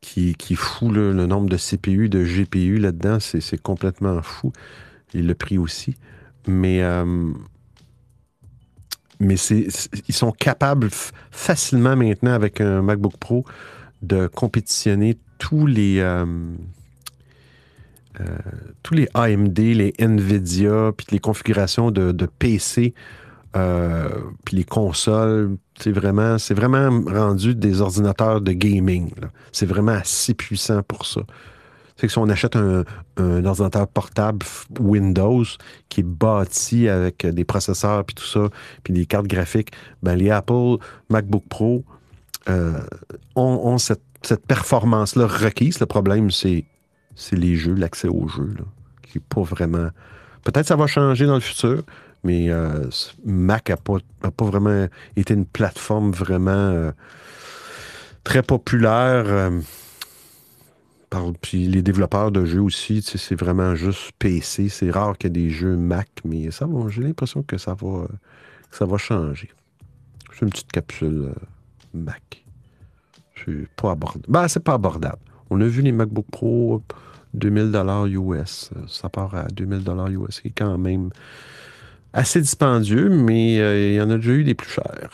qui, 0.00 0.34
qui 0.34 0.54
fout 0.54 0.92
là, 0.94 1.12
le 1.12 1.26
nombre 1.26 1.48
de 1.48 1.56
CPU, 1.56 2.08
de 2.08 2.24
GPU 2.24 2.78
là-dedans. 2.78 3.18
C'est 3.20 3.60
complètement 3.60 4.22
fou. 4.22 4.52
Et 5.12 5.22
le 5.22 5.34
prix 5.34 5.58
aussi. 5.58 5.96
Mais, 6.46 6.82
euh, 6.82 7.32
mais 9.20 9.36
c'est- 9.36 9.68
ils 10.08 10.14
sont 10.14 10.32
capables 10.32 10.88
facilement 11.30 11.94
maintenant 11.96 12.32
avec 12.32 12.60
un 12.60 12.82
MacBook 12.82 13.16
Pro 13.18 13.44
de 14.02 14.26
compétitionner 14.26 15.18
tous 15.38 15.66
les. 15.66 16.00
euh, 16.00 16.24
tous 18.82 18.94
les 18.94 19.08
AMD, 19.14 19.58
les 19.58 19.94
NVIDIA, 19.98 20.92
puis 20.96 21.06
les 21.12 21.18
configurations 21.20 21.90
de, 21.90 22.26
PC, 22.26 22.92
euh, 23.56 24.08
puis 24.44 24.56
les 24.56 24.64
consoles, 24.64 25.56
c'est 25.78 25.92
vraiment, 25.92 26.36
c'est 26.38 26.54
vraiment 26.54 26.90
rendu 27.10 27.54
des 27.54 27.80
ordinateurs 27.80 28.40
de 28.40 28.52
gaming. 28.52 29.10
C'est 29.52 29.66
vraiment 29.66 29.92
assez 29.92 30.34
puissant 30.34 30.82
pour 30.82 31.06
ça. 31.06 31.22
C'est 32.00 32.06
que 32.06 32.12
si 32.14 32.18
on 32.18 32.30
achète 32.30 32.56
un, 32.56 32.84
ordinateur 33.44 33.86
portable 33.86 34.46
Windows 34.78 35.44
qui 35.90 36.00
est 36.00 36.04
bâti 36.04 36.88
avec 36.88 37.26
des 37.26 37.44
processeurs 37.44 38.06
puis 38.06 38.14
tout 38.14 38.24
ça, 38.24 38.48
puis 38.82 38.94
des 38.94 39.04
cartes 39.04 39.26
graphiques, 39.26 39.72
ben 40.02 40.14
les 40.14 40.30
Apple 40.30 40.78
MacBook 41.10 41.44
Pro 41.50 41.84
euh, 42.48 42.80
ont, 43.36 43.76
cette, 43.76 44.00
performance-là 44.48 45.26
requise. 45.26 45.78
Le 45.78 45.84
problème, 45.84 46.30
c'est 46.30 46.64
les 47.32 47.56
jeux, 47.56 47.74
l'accès 47.74 48.08
aux 48.08 48.28
jeux, 48.28 48.54
là, 48.56 48.64
qui 49.02 49.18
n'est 49.18 49.24
pas 49.28 49.42
vraiment. 49.42 49.90
Peut-être 50.42 50.66
ça 50.68 50.76
va 50.76 50.86
changer 50.86 51.26
dans 51.26 51.34
le 51.34 51.40
futur, 51.40 51.82
mais 52.24 52.48
euh, 52.48 52.88
Mac 53.26 53.68
n'a 53.68 53.76
pas, 53.76 53.98
pas 54.30 54.44
vraiment 54.46 54.86
été 55.16 55.34
une 55.34 55.44
plateforme 55.44 56.12
vraiment 56.12 56.50
euh, 56.50 56.92
très 58.24 58.42
populaire. 58.42 59.50
Puis 61.40 61.66
les 61.66 61.82
développeurs 61.82 62.30
de 62.30 62.44
jeux 62.44 62.62
aussi, 62.62 63.02
c'est 63.02 63.34
vraiment 63.34 63.74
juste 63.74 64.12
PC. 64.18 64.68
C'est 64.68 64.90
rare 64.90 65.18
qu'il 65.18 65.36
y 65.36 65.40
ait 65.40 65.44
des 65.44 65.50
jeux 65.50 65.76
Mac, 65.76 66.08
mais 66.24 66.50
ça 66.50 66.66
va, 66.66 66.88
j'ai 66.88 67.02
l'impression 67.02 67.42
que 67.42 67.58
ça 67.58 67.74
va, 67.74 67.88
euh, 67.88 68.08
ça 68.70 68.86
va 68.86 68.96
changer. 68.96 69.50
C'est 70.32 70.42
une 70.42 70.50
petite 70.50 70.70
capsule 70.70 71.30
euh, 71.30 71.34
Mac. 71.94 72.44
C'est 73.44 73.68
pas 73.76 73.92
abordable. 73.92 74.26
Ben, 74.28 74.48
c'est 74.48 74.62
pas 74.62 74.74
abordable. 74.74 75.18
On 75.50 75.60
a 75.60 75.66
vu 75.66 75.82
les 75.82 75.92
MacBook 75.92 76.26
Pro 76.30 76.76
euh, 76.76 76.94
2000 77.34 77.70
dollars 77.70 78.06
US. 78.06 78.70
Ça 78.88 79.08
part 79.08 79.34
à 79.34 79.44
2000 79.44 79.82
dollars 79.82 80.08
US, 80.08 80.40
qui 80.40 80.48
est 80.48 80.54
quand 80.56 80.78
même 80.78 81.10
assez 82.12 82.40
dispendieux, 82.40 83.08
mais 83.08 83.60
euh, 83.60 83.90
il 83.90 83.94
y 83.94 84.00
en 84.00 84.10
a 84.10 84.16
déjà 84.16 84.32
eu 84.32 84.44
des 84.44 84.54
plus 84.54 84.70
chers. 84.70 85.10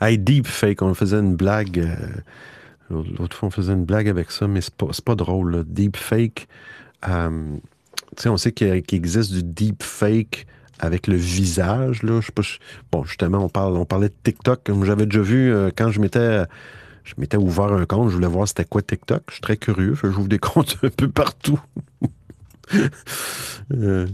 Hey, 0.00 0.18
Deepfake, 0.18 0.82
on 0.82 0.94
faisait 0.94 1.18
une 1.18 1.36
blague. 1.36 1.78
euh, 1.78 3.02
L'autre 3.18 3.36
fois, 3.36 3.48
on 3.48 3.50
faisait 3.50 3.72
une 3.72 3.84
blague 3.84 4.08
avec 4.08 4.30
ça, 4.30 4.46
mais 4.46 4.60
c'est 4.60 4.74
pas, 4.74 4.86
pas 5.04 5.14
drôle. 5.14 5.56
là. 5.56 5.62
Deepfake. 5.66 6.48
euh, 7.08 7.56
tu 8.16 8.22
sais, 8.22 8.28
on 8.28 8.36
sait 8.36 8.52
qu'il 8.52 8.68
existe 8.92 9.32
du 9.32 9.42
deepfake 9.42 10.46
avec 10.78 11.06
le 11.06 11.16
visage. 11.16 12.02
Là. 12.02 12.20
Je 12.20 12.26
sais 12.26 12.32
pas, 12.32 12.42
bon, 12.92 13.04
justement, 13.04 13.38
on, 13.38 13.48
parle, 13.48 13.76
on 13.76 13.84
parlait 13.84 14.08
de 14.08 14.14
TikTok. 14.22 14.60
Comme 14.64 14.84
j'avais 14.84 15.06
déjà 15.06 15.22
vu 15.22 15.52
euh, 15.52 15.70
quand 15.76 15.90
je 15.90 16.00
m'étais. 16.00 16.44
Je 17.04 17.14
ouvert 17.38 17.72
un 17.72 17.86
compte, 17.86 18.08
je 18.10 18.14
voulais 18.16 18.26
voir 18.26 18.48
c'était 18.48 18.64
quoi 18.64 18.82
TikTok. 18.82 19.22
Je 19.28 19.34
suis 19.34 19.40
très 19.40 19.56
curieux. 19.56 19.94
J'ouvre 20.02 20.28
des 20.28 20.38
comptes 20.40 20.76
un 20.82 20.90
peu 20.90 21.08
partout. 21.08 21.60
Euh, 23.72 24.06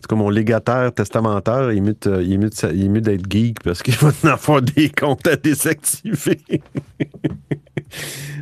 c'est 0.00 0.06
comme 0.06 0.20
mon 0.20 0.30
légataire 0.30 0.92
testamentaire, 0.94 1.72
il 1.72 1.82
mieux 1.82 1.96
de- 2.00 2.22
il 2.22 2.44
est 2.44 2.66
il 2.74 2.92
d'être 3.00 3.30
geek 3.30 3.62
parce 3.62 3.82
qu'il 3.82 3.94
va 4.00 4.12
en 4.24 4.28
avoir 4.28 4.62
des 4.62 4.88
comptes 4.90 5.26
à 5.26 5.36
désactiver. 5.36 6.40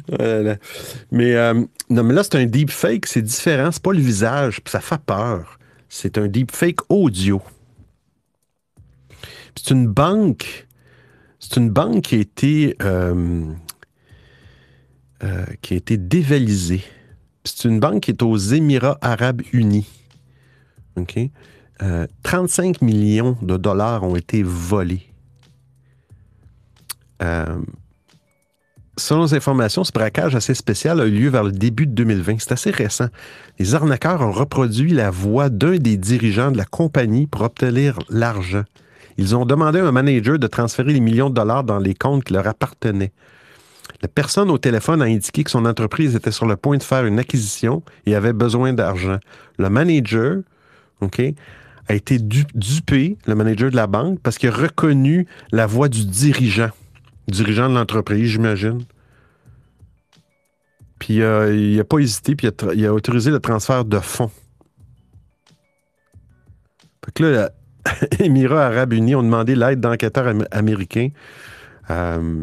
Voilà. 0.08 0.56
Mais 1.10 1.34
euh, 1.34 1.54
non, 1.90 2.02
mais 2.04 2.14
là, 2.14 2.22
c'est 2.22 2.36
un 2.36 2.46
deepfake, 2.46 3.06
c'est 3.06 3.22
différent. 3.22 3.70
C'est 3.72 3.82
pas 3.82 3.92
le 3.92 4.00
visage, 4.00 4.60
ça 4.66 4.80
fait 4.80 5.00
peur. 5.04 5.58
C'est 5.88 6.18
un 6.18 6.26
deepfake 6.28 6.80
audio. 6.88 7.40
Puis 9.08 9.64
C'est 9.64 9.74
une 9.74 9.86
banque. 9.86 10.66
C'est 11.38 11.56
une 11.58 11.70
banque 11.70 12.02
qui 12.02 12.16
a 12.16 12.18
été 12.18 12.76
euh, 12.82 13.44
euh, 15.22 15.44
qui 15.62 15.74
a 15.74 15.76
été 15.76 15.96
dévalisée. 15.96 16.82
C'est 17.44 17.68
une 17.68 17.78
banque 17.80 18.02
qui 18.02 18.10
est 18.10 18.22
aux 18.22 18.36
Émirats 18.36 18.98
Arabes 19.00 19.42
Unis. 19.52 19.86
OK? 20.96 21.18
Euh, 21.82 22.06
35 22.22 22.80
millions 22.82 23.36
de 23.42 23.56
dollars 23.56 24.02
ont 24.02 24.16
été 24.16 24.42
volés. 24.42 25.12
Euh, 27.22 27.58
Selon 28.98 29.24
les 29.24 29.34
informations, 29.34 29.84
ce 29.84 29.92
braquage 29.92 30.34
assez 30.34 30.54
spécial 30.54 31.02
a 31.02 31.04
eu 31.04 31.10
lieu 31.10 31.28
vers 31.28 31.44
le 31.44 31.52
début 31.52 31.86
de 31.86 31.92
2020. 31.92 32.36
C'est 32.38 32.52
assez 32.52 32.70
récent. 32.70 33.08
Les 33.58 33.74
arnaqueurs 33.74 34.22
ont 34.22 34.32
reproduit 34.32 34.92
la 34.92 35.10
voix 35.10 35.50
d'un 35.50 35.76
des 35.76 35.98
dirigeants 35.98 36.50
de 36.50 36.56
la 36.56 36.64
compagnie 36.64 37.26
pour 37.26 37.42
obtenir 37.42 37.98
l'argent. 38.08 38.64
Ils 39.18 39.36
ont 39.36 39.44
demandé 39.44 39.80
à 39.80 39.86
un 39.86 39.92
manager 39.92 40.38
de 40.38 40.46
transférer 40.46 40.94
les 40.94 41.00
millions 41.00 41.28
de 41.28 41.34
dollars 41.34 41.64
dans 41.64 41.78
les 41.78 41.94
comptes 41.94 42.24
qui 42.24 42.32
leur 42.32 42.46
appartenaient. 42.46 43.12
La 44.00 44.08
personne 44.08 44.50
au 44.50 44.56
téléphone 44.56 45.02
a 45.02 45.06
indiqué 45.06 45.44
que 45.44 45.50
son 45.50 45.66
entreprise 45.66 46.16
était 46.16 46.32
sur 46.32 46.46
le 46.46 46.56
point 46.56 46.78
de 46.78 46.82
faire 46.82 47.04
une 47.04 47.18
acquisition 47.18 47.82
et 48.06 48.14
avait 48.14 48.32
besoin 48.32 48.72
d'argent. 48.72 49.18
Le 49.58 49.68
manager, 49.68 50.38
A 51.88 51.94
été 51.94 52.18
du- 52.18 52.46
dupé, 52.54 53.16
le 53.26 53.34
manager 53.34 53.70
de 53.70 53.76
la 53.76 53.86
banque, 53.86 54.18
parce 54.20 54.38
qu'il 54.38 54.48
a 54.48 54.52
reconnu 54.52 55.26
la 55.52 55.66
voix 55.66 55.88
du 55.88 56.04
dirigeant 56.04 56.70
dirigeant 57.28 57.68
de 57.68 57.74
l'entreprise, 57.74 58.30
j'imagine. 58.30 58.82
Puis 60.98 61.22
euh, 61.22 61.54
il 61.54 61.76
n'a 61.76 61.84
pas 61.84 61.98
hésité, 61.98 62.36
puis 62.36 62.48
il 62.74 62.86
a, 62.86 62.92
autorisé 62.94 63.30
le 63.30 63.40
transfert 63.40 63.84
de 63.84 63.98
fonds. 63.98 64.30
Fait 67.04 67.12
que 67.12 67.22
là, 67.24 67.50
Émirats 68.20 68.66
arabes 68.66 68.92
unis 68.92 69.14
ont 69.14 69.22
demandé 69.22 69.54
l'aide 69.54 69.80
d'enquêteurs 69.80 70.26
am- 70.26 70.46
américains 70.50 71.08
euh, 71.90 72.42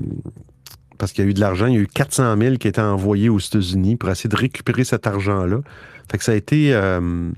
parce 0.97 1.11
qu'il 1.11 1.23
y 1.25 1.27
a 1.27 1.31
eu 1.31 1.33
de 1.33 1.39
l'argent. 1.39 1.67
Il 1.67 1.73
y 1.73 1.77
a 1.77 1.81
eu 1.81 1.87
400 1.87 2.37
000 2.37 2.55
qui 2.57 2.67
étaient 2.67 2.79
envoyés 2.81 3.29
aux 3.29 3.39
États-Unis 3.39 3.95
pour 3.97 4.09
essayer 4.09 4.29
de 4.29 4.35
récupérer 4.37 4.83
cet 4.83 5.07
argent-là. 5.07 5.59
Fait 6.11 6.17
que 6.17 6.23
ça 6.23 6.33
a 6.33 6.35
été... 6.35 6.73
euh, 6.73 7.29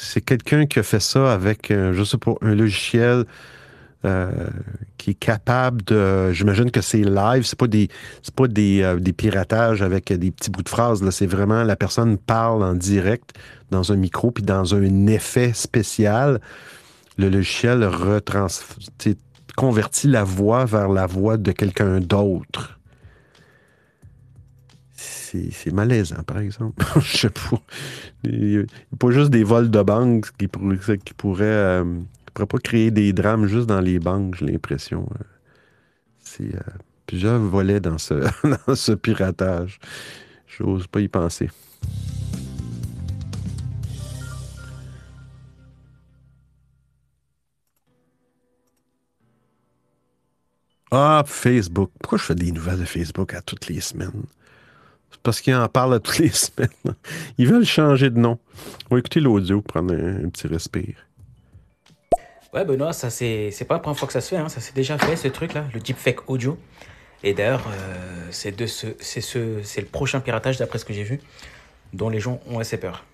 c'est 0.00 0.20
quelqu'un 0.20 0.66
qui 0.66 0.78
a 0.78 0.82
fait 0.82 1.00
ça 1.00 1.32
avec, 1.32 1.70
euh, 1.70 1.92
je 1.92 2.04
sais 2.04 2.18
un 2.40 2.54
logiciel 2.54 3.24
euh, 4.04 4.30
qui 4.96 5.10
est 5.10 5.18
capable 5.18 5.82
de. 5.82 6.32
J'imagine 6.32 6.70
que 6.70 6.80
c'est 6.80 7.02
live, 7.02 7.44
c'est 7.44 7.58
pas 7.58 7.66
des, 7.66 7.88
pas 8.36 8.46
des, 8.46 8.82
euh, 8.82 9.00
des 9.00 9.12
piratages 9.12 9.82
avec 9.82 10.12
des 10.12 10.30
petits 10.30 10.50
bouts 10.50 10.62
de 10.62 10.68
phrases. 10.68 11.08
C'est 11.10 11.26
vraiment 11.26 11.64
la 11.64 11.74
personne 11.74 12.16
parle 12.16 12.62
en 12.62 12.74
direct 12.74 13.32
dans 13.72 13.90
un 13.90 13.96
micro 13.96 14.30
puis 14.30 14.44
dans 14.44 14.74
un 14.74 15.06
effet 15.08 15.52
spécial. 15.52 16.40
Le 17.16 17.28
logiciel 17.28 17.84
retrans, 17.84 18.46
convertit 19.56 20.06
la 20.06 20.22
voix 20.22 20.64
vers 20.64 20.88
la 20.88 21.06
voix 21.06 21.36
de 21.36 21.50
quelqu'un 21.50 21.98
d'autre. 21.98 22.77
C'est 25.30 25.50
c'est 25.52 25.72
malaisant, 25.72 26.22
par 26.22 26.38
exemple. 26.38 26.84
Je 27.00 27.16
sais 27.18 27.30
pas. 27.30 27.60
Il 28.24 28.50
y 28.52 28.58
a 28.58 28.64
pas 28.98 29.10
juste 29.10 29.30
des 29.30 29.44
vols 29.44 29.70
de 29.70 29.82
banque 29.82 30.30
qui, 30.38 30.48
pourraient- 30.48 30.98
qui 30.98 31.14
pourraient. 31.14 31.44
euh, 31.44 31.84
pourraient 32.34 32.46
pas 32.46 32.58
créer 32.58 32.90
des 32.90 33.12
drames 33.12 33.46
juste 33.46 33.66
dans 33.68 33.80
les 33.80 33.98
banques, 33.98 34.36
j'ai 34.36 34.46
l'impression. 34.46 35.08
Euh, 35.20 35.24
C'est 36.20 36.54
euh, 36.54 36.60
plusieurs 37.06 37.40
volets 37.40 37.80
dans 37.80 37.98
ce, 37.98 38.14
dans 38.66 38.74
ce 38.74 38.92
piratage. 38.92 39.78
J'ose 40.46 40.86
pas 40.86 41.00
y 41.00 41.08
penser. 41.08 41.50
Ah, 50.90 51.22
Facebook. 51.26 51.90
Pourquoi 51.98 52.18
je 52.18 52.24
fais 52.24 52.34
des 52.34 52.52
nouvelles 52.52 52.80
de 52.80 52.84
Facebook 52.84 53.32
à 53.34 53.40
toutes 53.40 53.68
les 53.68 53.80
semaines? 53.80 54.24
Parce 55.22 55.40
qu'ils 55.40 55.54
en 55.54 55.68
parlent 55.68 55.94
à 55.94 56.00
toutes 56.00 56.18
les 56.18 56.28
semaines. 56.32 56.68
Ils 57.38 57.46
veulent 57.46 57.64
changer 57.64 58.10
de 58.10 58.18
nom. 58.18 58.38
On 58.90 58.94
va 58.94 58.98
écouter 58.98 59.20
l'audio 59.20 59.60
pour 59.60 59.74
prendre 59.74 59.94
un, 59.94 60.24
un 60.24 60.28
petit 60.28 60.46
respire. 60.46 60.96
Ouais, 62.54 62.64
Benoît, 62.64 62.92
ça 62.92 63.10
c'est 63.10 63.52
pas 63.68 63.74
la 63.74 63.80
première 63.80 63.98
fois 63.98 64.06
que 64.06 64.14
ça 64.14 64.22
se 64.22 64.30
fait, 64.30 64.36
hein. 64.36 64.48
ça 64.48 64.60
s'est 64.60 64.72
déjà 64.72 64.96
fait 64.96 65.16
ce 65.16 65.28
truc-là, 65.28 65.64
le 65.74 65.80
deepfake 65.80 66.30
audio. 66.30 66.58
Et 67.22 67.34
d'ailleurs, 67.34 67.66
euh, 67.68 68.28
c'est 68.30 68.56
de 68.56 68.66
ce, 68.66 68.86
c'est 69.00 69.20
ce, 69.20 69.62
c'est 69.64 69.80
le 69.82 69.86
prochain 69.86 70.20
piratage 70.20 70.56
d'après 70.56 70.78
ce 70.78 70.84
que 70.84 70.94
j'ai 70.94 71.02
vu, 71.02 71.20
dont 71.92 72.08
les 72.08 72.20
gens 72.20 72.40
ont 72.48 72.58
assez 72.58 72.78
peur. 72.78 73.04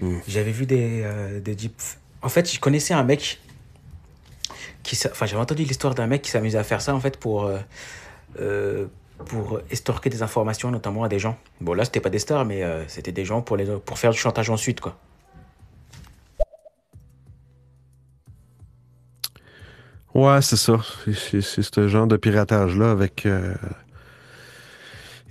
Mm. 0.00 0.18
J'avais 0.26 0.52
vu 0.52 0.64
des, 0.64 1.02
euh, 1.04 1.40
des 1.40 1.54
deep. 1.54 1.74
En 2.22 2.28
fait, 2.28 2.50
je 2.50 2.60
connaissais 2.60 2.94
un 2.94 3.04
mec 3.04 3.40
qui, 4.82 4.98
enfin, 5.06 5.26
j'avais 5.26 5.42
entendu 5.42 5.64
l'histoire 5.64 5.94
d'un 5.94 6.06
mec 6.06 6.22
qui 6.22 6.30
s'amusait 6.30 6.58
à 6.58 6.64
faire 6.64 6.80
ça 6.80 6.94
en 6.94 7.00
fait 7.00 7.18
pour 7.18 7.44
euh, 7.44 7.58
euh, 8.40 8.86
pour 9.26 9.60
estorquer 9.70 10.10
des 10.10 10.22
informations, 10.22 10.70
notamment 10.70 11.04
à 11.04 11.08
des 11.08 11.18
gens. 11.18 11.36
Bon, 11.60 11.74
là, 11.74 11.84
c'était 11.84 12.00
pas 12.00 12.10
des 12.10 12.18
stars, 12.18 12.44
mais 12.44 12.62
euh, 12.62 12.86
c'était 12.88 13.12
des 13.12 13.24
gens 13.24 13.42
pour 13.42 13.56
les 13.56 13.66
pour 13.84 13.98
faire 13.98 14.12
du 14.12 14.18
chantage 14.18 14.50
ensuite, 14.50 14.80
quoi. 14.80 14.96
Ouais, 20.14 20.40
c'est 20.42 20.56
ça. 20.56 20.78
C'est- 21.06 21.40
ce 21.62 21.88
genre 21.88 22.06
de 22.06 22.16
piratage-là 22.16 22.90
avec. 22.90 23.26
euh, 23.26 23.54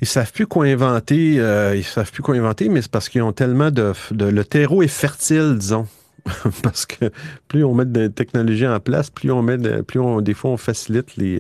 Ils 0.02 0.08
savent 0.08 0.32
plus 0.32 0.46
quoi 0.48 0.66
inventer. 0.66 1.40
euh, 1.40 1.76
ils 1.76 1.84
savent 1.84 2.12
plus 2.12 2.22
quoi 2.22 2.36
inventer, 2.36 2.70
mais 2.70 2.82
c'est 2.84 2.92
parce 2.92 3.10
qu'ils 3.10 3.24
ont 3.24 3.34
tellement 3.34 3.72
de, 3.72 3.94
Le 4.12 4.44
terreau 4.44 4.84
est 4.84 4.88
fertile, 4.88 5.56
disons. 5.58 5.88
parce 6.64 6.86
que 6.86 7.10
plus 7.48 7.64
on 7.64 7.74
met 7.74 7.86
de 7.86 8.08
technologies 8.08 8.68
en 8.68 8.80
place, 8.80 9.10
plus 9.10 9.32
on 9.32 9.42
met 9.42 9.58
de, 9.58 9.82
plus 9.82 10.00
on, 10.00 10.22
des 10.22 10.34
fois 10.34 10.52
on 10.52 10.58
facilite 10.58 11.16
les. 11.18 11.40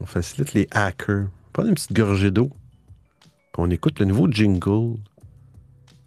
On 0.00 0.06
facilite 0.06 0.54
les 0.54 0.68
hackers. 0.70 1.28
Prends 1.52 1.64
une 1.64 1.74
petite 1.74 1.92
gorgée 1.92 2.30
d'eau. 2.30 2.50
On 3.58 3.70
écoute 3.70 3.98
le 3.98 4.06
nouveau 4.06 4.30
jingle. 4.30 4.96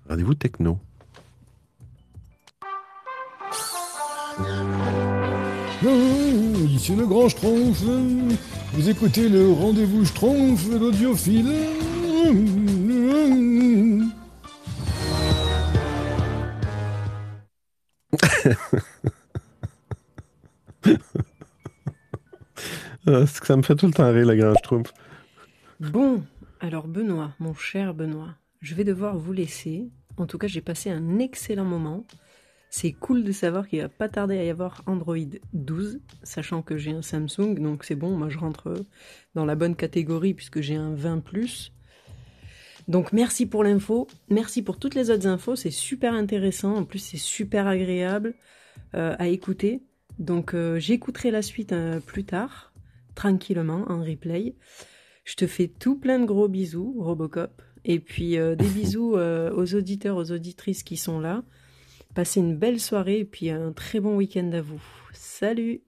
Rendez-vous 0.10 0.34
techno. 0.34 0.80
Ici 6.68 6.96
le 6.96 7.06
grand 7.06 7.30
Schtroumpf. 7.30 7.84
Vous 8.74 8.90
écoutez 8.90 9.30
le 9.30 9.52
rendez-vous 9.52 10.04
Schtroumpf, 10.06 10.68
l'audiophile. 10.70 11.54
Que 23.06 23.26
ça 23.26 23.58
me 23.58 23.64
fait 23.64 23.76
tout 23.76 23.88
le 23.88 23.94
temps 23.94 24.12
rire, 24.12 24.26
le 24.26 24.36
grand 24.36 24.56
Schtroumpf. 24.56 24.94
Bon, 25.80 26.24
alors 26.60 26.88
Benoît, 26.88 27.34
mon 27.40 27.54
cher 27.54 27.94
Benoît, 27.94 28.36
je 28.62 28.76
vais 28.76 28.84
devoir 28.84 29.18
vous 29.18 29.34
laisser. 29.34 29.90
En 30.18 30.26
tout 30.26 30.38
cas, 30.38 30.48
j'ai 30.48 30.62
passé 30.62 30.90
un 30.90 31.20
excellent 31.20 31.66
moment. 31.66 32.06
C'est 32.76 32.92
cool 32.92 33.24
de 33.24 33.32
savoir 33.32 33.68
qu'il 33.68 33.82
va 33.82 33.90
pas 33.90 34.10
tarder 34.10 34.36
à 34.36 34.44
y 34.44 34.50
avoir 34.50 34.82
Android 34.88 35.16
12, 35.54 36.00
sachant 36.24 36.64
que 36.64 36.76
j'ai 36.76 36.90
un 36.90 37.04
Samsung, 37.04 37.60
donc 37.60 37.84
c'est 37.84 37.94
bon, 37.94 38.18
moi 38.18 38.30
je 38.30 38.40
rentre 38.40 38.74
dans 39.36 39.46
la 39.46 39.54
bonne 39.54 39.76
catégorie 39.76 40.34
puisque 40.34 40.60
j'ai 40.60 40.74
un 40.74 40.96
20 40.96 41.24
+. 41.24 41.72
Donc 42.88 43.14
merci 43.14 43.46
pour 43.46 43.64
l'info, 43.64 44.08
merci 44.32 44.64
pour 44.64 44.80
toutes 44.80 44.96
les 44.96 45.12
autres 45.12 45.28
infos, 45.28 45.56
c'est 45.56 45.70
super 45.70 46.16
intéressant, 46.16 46.76
en 46.78 46.84
plus 46.84 46.98
c'est 46.98 47.18
super 47.18 47.68
agréable 47.68 48.34
euh, 48.96 49.16
à 49.20 49.28
écouter. 49.28 49.84
Donc 50.18 50.56
euh, 50.56 50.80
j'écouterai 50.80 51.30
la 51.30 51.44
suite 51.44 51.74
euh, 51.74 52.00
plus 52.00 52.24
tard, 52.24 52.73
tranquillement, 53.16 53.86
en 53.90 54.02
replay. 54.04 54.56
Je 55.26 55.36
te 55.36 55.48
fais 55.48 55.68
tout 55.68 55.98
plein 55.98 56.20
de 56.20 56.26
gros 56.26 56.48
bisous, 56.48 56.96
Robocop. 57.00 57.62
Et 57.86 58.00
puis 58.00 58.38
euh, 58.38 58.56
des 58.56 58.68
bisous 58.70 59.16
euh, 59.18 59.52
aux 59.54 59.76
auditeurs, 59.76 60.18
aux 60.18 60.32
auditrices 60.32 60.84
qui 60.84 60.98
sont 60.98 61.20
là. 61.20 61.44
Passez 62.16 62.40
une 62.42 62.56
belle 62.58 62.80
soirée 62.80 63.20
et 63.20 63.26
puis 63.26 63.50
un 63.50 63.72
très 63.72 64.00
bon 64.00 64.16
week-end 64.18 64.52
à 64.54 64.62
vous. 64.62 64.82
Salut 65.14 65.82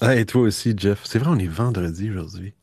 Ah, 0.00 0.16
et 0.16 0.26
toi 0.26 0.42
aussi, 0.42 0.74
Jeff. 0.76 1.02
C'est 1.04 1.18
vrai, 1.18 1.30
on 1.30 1.38
est 1.38 1.46
vendredi 1.46 2.10
aujourd'hui. 2.10 2.54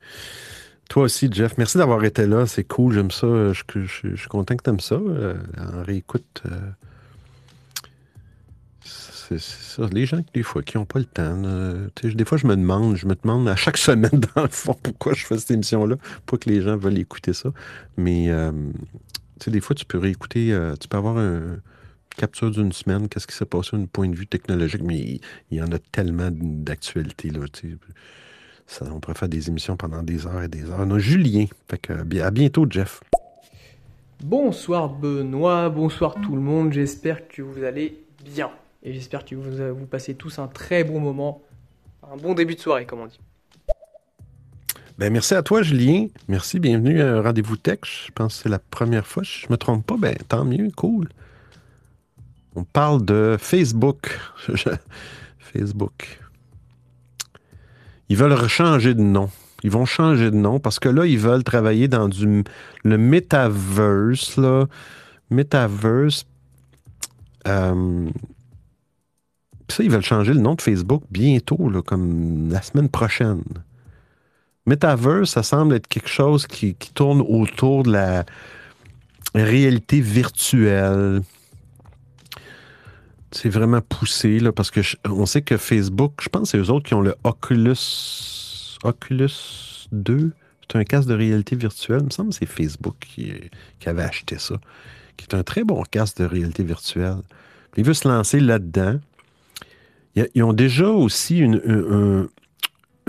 Toi 0.89 1.03
aussi, 1.03 1.29
Jeff. 1.31 1.57
Merci 1.57 1.77
d'avoir 1.77 2.03
été 2.03 2.25
là. 2.27 2.45
C'est 2.45 2.63
cool. 2.65 2.93
J'aime 2.93 3.11
ça. 3.11 3.53
Je, 3.53 3.61
je- 3.73 3.79
je- 3.85 4.09
je 4.09 4.15
suis 4.15 4.27
content 4.27 4.55
que 4.57 4.63
tu 4.63 4.69
aimes 4.69 4.79
ça. 4.79 4.95
Euh, 4.95 5.35
en 5.57 5.83
réécoute. 5.83 6.43
C'est 9.37 9.81
ça. 9.81 9.87
Les 9.91 10.05
gens, 10.05 10.19
des 10.33 10.43
fois, 10.43 10.63
qui 10.63 10.77
n'ont 10.77 10.85
pas 10.85 10.99
le 10.99 11.05
temps. 11.05 11.37
des 12.03 12.25
fois, 12.25 12.37
je 12.37 12.47
me 12.47 12.55
demande, 12.55 12.95
je 12.95 13.05
me 13.05 13.15
demande 13.15 13.47
à 13.47 13.55
chaque 13.55 13.77
semaine, 13.89 14.21
dans 14.35 14.43
le 14.43 14.49
fond, 14.49 14.75
pourquoi 14.81 15.13
je 15.13 15.25
fais 15.25 15.37
cette 15.37 15.51
émission-là. 15.51 15.95
Pas 16.25 16.37
que 16.37 16.49
les 16.49 16.61
gens 16.61 16.77
veulent 16.77 16.97
écouter 16.97 17.33
ça. 17.33 17.51
Mais, 17.97 18.29
euh, 18.29 18.51
tu 19.39 19.45
sais, 19.45 19.51
des 19.51 19.61
fois, 19.61 19.75
tu 19.75 19.85
peux 19.85 19.97
réécouter, 19.97 20.51
euh, 20.51 20.75
tu 20.79 20.87
peux 20.87 20.97
avoir 20.97 21.17
un- 21.17 21.53
une 21.53 22.17
capture 22.17 22.51
d'une 22.51 22.71
semaine, 22.71 23.07
qu'est-ce 23.07 23.27
qui 23.27 23.35
s'est 23.35 23.45
passé 23.45 23.77
d'un 23.77 23.85
point 23.85 24.07
de 24.09 24.15
vue 24.15 24.27
technologique, 24.27 24.81
mais 24.83 25.19
il, 25.51 25.57
y 25.57 25.61
en 25.61 25.71
a 25.71 25.79
tellement 25.79 26.29
d'actualités, 26.31 27.29
là, 27.29 27.41
on 28.81 28.99
pourrait 28.99 29.15
faire 29.15 29.29
des 29.29 29.49
émissions 29.49 29.77
pendant 29.77 30.03
des 30.03 30.27
heures 30.27 30.43
et 30.43 30.47
des 30.47 30.69
heures. 30.69 30.79
On 30.81 30.91
a 30.91 30.99
Julien. 30.99 31.45
Fait 31.69 31.77
que, 31.77 31.93
à 32.21 32.31
bientôt, 32.31 32.65
Jeff. 32.69 33.01
Bonsoir 34.23 34.89
Benoît, 34.89 35.69
bonsoir 35.69 36.15
tout 36.21 36.35
le 36.35 36.41
monde, 36.41 36.73
j'espère 36.73 37.27
que 37.29 37.41
vous 37.41 37.63
allez 37.63 38.03
bien. 38.25 38.51
Et 38.81 38.93
j'espère 38.93 39.25
que 39.25 39.35
vous, 39.35 39.75
vous 39.75 39.85
passez 39.85 40.15
tous 40.15 40.39
un 40.39 40.47
très 40.47 40.83
bon 40.83 40.99
moment, 40.99 41.41
un 42.03 42.15
bon 42.15 42.33
début 42.33 42.55
de 42.55 42.59
soirée 42.59 42.85
comme 42.85 43.01
on 43.01 43.07
dit. 43.07 43.19
Ben, 44.97 45.11
merci 45.11 45.33
à 45.33 45.43
toi, 45.43 45.61
Julien. 45.63 46.07
Merci, 46.27 46.59
bienvenue 46.59 47.01
à 47.01 47.21
Rendez-vous 47.21 47.55
Tech. 47.55 47.79
Je 47.83 48.11
pense 48.11 48.35
que 48.37 48.43
c'est 48.43 48.49
la 48.49 48.59
première 48.59 49.07
fois. 49.07 49.23
Je 49.23 49.47
me 49.49 49.55
trompe 49.55 49.85
pas, 49.85 49.95
ben, 49.97 50.15
tant 50.27 50.43
mieux, 50.43 50.69
cool. 50.75 51.09
On 52.55 52.63
parle 52.63 53.05
de 53.05 53.37
Facebook. 53.39 54.19
Facebook. 55.39 56.19
Ils 58.09 58.17
veulent 58.17 58.47
changer 58.47 58.93
de 58.93 59.01
nom. 59.01 59.29
Ils 59.63 59.71
vont 59.71 59.85
changer 59.85 60.31
de 60.31 60.35
nom 60.35 60.59
parce 60.59 60.79
que 60.79 60.89
là, 60.89 61.05
ils 61.05 61.19
veulent 61.19 61.43
travailler 61.43 61.87
dans 61.87 62.09
du, 62.09 62.43
le 62.83 62.97
metaverse. 62.97 64.37
Là. 64.37 64.65
Metaverse. 65.29 66.25
Euh, 67.47 68.09
puis 69.69 69.75
ça, 69.75 69.83
ils 69.83 69.91
veulent 69.91 70.01
changer 70.01 70.33
le 70.33 70.39
nom 70.39 70.55
de 70.55 70.61
Facebook 70.61 71.03
bientôt, 71.11 71.69
là, 71.69 71.83
comme 71.83 72.49
la 72.49 72.63
semaine 72.63 72.89
prochaine. 72.89 73.43
Metaverse, 74.65 75.29
ça 75.29 75.43
semble 75.43 75.75
être 75.75 75.87
quelque 75.87 76.09
chose 76.09 76.47
qui, 76.47 76.75
tourne 76.95 77.21
autour 77.21 77.83
de 77.83 77.91
la 77.91 78.25
réalité 79.35 80.01
virtuelle. 80.01 81.21
C'est 83.31 83.49
vraiment 83.49 83.81
poussé, 83.81 84.39
là, 84.39 84.51
parce 84.51 84.71
que 84.71 84.81
je- 84.81 84.97
on 85.05 85.27
sait 85.27 85.43
que 85.43 85.55
Facebook, 85.55 86.13
je 86.19 86.29
pense 86.29 86.51
que 86.51 86.57
c'est 86.57 86.57
eux 86.57 86.73
autres 86.73 86.87
qui 86.87 86.95
ont 86.95 87.01
le 87.01 87.15
Oculus, 87.23 88.75
Oculus 88.83 89.87
2. 89.91 90.31
C'est 90.61 90.77
un 90.79 90.83
casque 90.83 91.09
de 91.09 91.13
réalité 91.13 91.55
virtuelle. 91.55 91.99
Il 92.01 92.05
me 92.05 92.09
semble 92.09 92.29
que 92.31 92.37
c'est 92.37 92.47
Facebook 92.47 92.95
qui, 93.01 93.33
qui 93.79 93.87
avait 93.87 94.01
acheté 94.03 94.39
ça, 94.39 94.55
qui 95.15 95.25
est 95.29 95.35
un 95.35 95.43
très 95.43 95.63
bon 95.63 95.83
casque 95.91 96.17
de 96.17 96.25
réalité 96.25 96.63
virtuelle. 96.63 97.21
Il 97.77 97.83
veut 97.83 97.93
se 97.93 98.07
lancer 98.07 98.39
là-dedans. 98.39 98.99
Ils 100.15 100.43
ont 100.43 100.53
déjà 100.53 100.87
aussi 100.87 101.39
une- 101.39 101.61
un, 101.65 102.27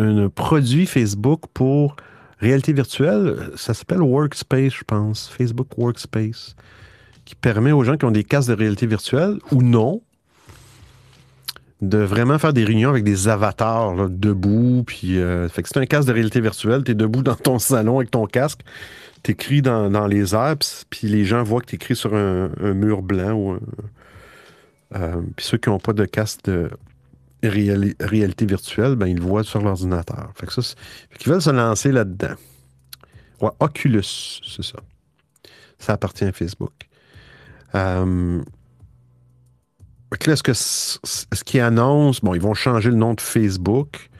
un- 0.04 0.24
un 0.24 0.28
produit 0.28 0.86
Facebook 0.86 1.42
pour 1.52 1.96
réalité 2.38 2.72
virtuelle. 2.72 3.50
Ça 3.56 3.74
s'appelle 3.74 4.00
Workspace, 4.02 4.74
je 4.74 4.84
pense. 4.84 5.28
Facebook 5.28 5.68
Workspace. 5.76 6.54
Qui 7.24 7.34
permet 7.34 7.72
aux 7.72 7.84
gens 7.84 7.96
qui 7.96 8.04
ont 8.06 8.10
des 8.10 8.24
casques 8.24 8.48
de 8.48 8.54
réalité 8.54 8.86
virtuelle 8.86 9.38
ou 9.52 9.62
non 9.62 10.02
de 11.82 11.98
vraiment 11.98 12.38
faire 12.38 12.52
des 12.52 12.64
réunions 12.64 12.90
avec 12.90 13.04
des 13.04 13.28
avatars 13.28 14.08
debout. 14.10 14.84
Puis, 14.86 15.18
euh, 15.18 15.48
fait 15.48 15.62
que 15.62 15.68
c'est 15.68 15.78
un 15.80 15.86
casque 15.86 16.08
de 16.08 16.12
réalité 16.12 16.40
virtuelle. 16.40 16.84
Tu 16.84 16.90
es 16.92 16.94
debout 16.94 17.22
dans 17.22 17.34
ton 17.36 17.58
salon 17.58 17.98
avec 17.98 18.10
ton 18.10 18.26
casque. 18.26 18.60
Tu 19.22 19.32
écris 19.32 19.62
dans, 19.62 19.90
dans 19.90 20.06
les 20.06 20.34
airs. 20.34 20.56
Puis, 20.90 21.08
les 21.08 21.24
gens 21.24 21.42
voient 21.42 21.60
que 21.62 21.66
tu 21.66 21.76
écris 21.76 21.96
sur 21.96 22.14
un, 22.14 22.50
mur 22.74 23.00
blanc. 23.02 23.32
ou 23.32 23.58
euh, 24.94 25.20
puis 25.36 25.46
ceux 25.46 25.56
qui 25.58 25.68
n'ont 25.70 25.78
pas 25.78 25.92
de 25.92 26.04
casque 26.04 26.44
de 26.44 26.68
réali- 27.42 27.94
réalité 28.00 28.46
virtuelle, 28.46 28.96
ben, 28.96 29.06
ils 29.06 29.16
le 29.16 29.22
voient 29.22 29.44
sur 29.44 29.62
l'ordinateur. 29.62 30.32
Qu'ils 31.18 31.32
veulent 31.32 31.42
se 31.42 31.50
lancer 31.50 31.92
là-dedans. 31.92 32.34
Ouais, 33.40 33.50
Oculus, 33.60 34.40
c'est 34.46 34.62
ça. 34.62 34.78
Ça 35.78 35.94
appartient 35.94 36.24
à 36.24 36.32
Facebook. 36.32 36.72
Euh, 37.74 38.42
est-ce 40.26 40.42
que 40.42 40.52
ce 40.52 41.44
qu'ils 41.44 41.60
annoncent, 41.60 42.20
bon, 42.22 42.34
ils 42.34 42.40
vont 42.40 42.54
changer 42.54 42.90
le 42.90 42.96
nom 42.96 43.14
de 43.14 43.20
Facebook, 43.20 44.10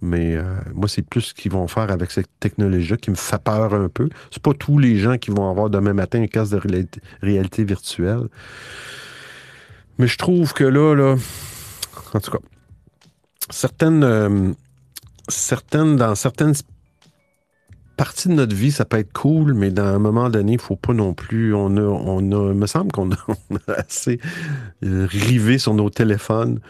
mais 0.00 0.36
euh, 0.36 0.44
moi, 0.74 0.88
c'est 0.88 1.02
plus 1.02 1.22
ce 1.22 1.34
qu'ils 1.34 1.52
vont 1.52 1.66
faire 1.68 1.90
avec 1.90 2.10
cette 2.10 2.28
technologie-là 2.40 2.96
qui 2.96 3.10
me 3.10 3.16
fait 3.16 3.42
peur 3.42 3.72
un 3.74 3.88
peu. 3.88 4.08
C'est 4.30 4.42
pas 4.42 4.52
tous 4.52 4.78
les 4.78 4.98
gens 4.98 5.16
qui 5.16 5.30
vont 5.30 5.48
avoir 5.50 5.70
demain 5.70 5.94
matin 5.94 6.22
un 6.22 6.26
casque 6.26 6.52
de 6.52 6.86
réalité 7.22 7.64
virtuelle. 7.64 8.28
Mais 9.98 10.06
je 10.06 10.18
trouve 10.18 10.52
que 10.52 10.64
là, 10.64 10.94
là, 10.94 11.16
en 12.14 12.20
tout 12.20 12.30
cas, 12.30 12.38
certaines, 13.50 14.04
euh, 14.04 14.52
dans 15.96 16.14
certaines 16.14 16.54
parties 17.96 18.28
de 18.28 18.34
notre 18.34 18.54
vie, 18.54 18.72
ça 18.72 18.84
peut 18.84 18.98
être 18.98 19.12
cool, 19.12 19.54
mais 19.54 19.70
dans 19.70 19.84
un 19.84 19.98
moment 19.98 20.28
donné, 20.28 20.52
il 20.52 20.60
faut 20.60 20.76
pas 20.76 20.92
non 20.92 21.14
plus. 21.14 21.54
On 21.54 21.76
a, 21.76 21.80
on 21.80 22.18
a, 22.18 22.52
il 22.52 22.58
me 22.58 22.66
semble 22.66 22.92
qu'on 22.92 23.10
a, 23.68 23.72
assez 23.76 24.20
euh, 24.84 25.06
rivé 25.08 25.58
sur 25.58 25.74
nos 25.74 25.90
téléphones. 25.90 26.60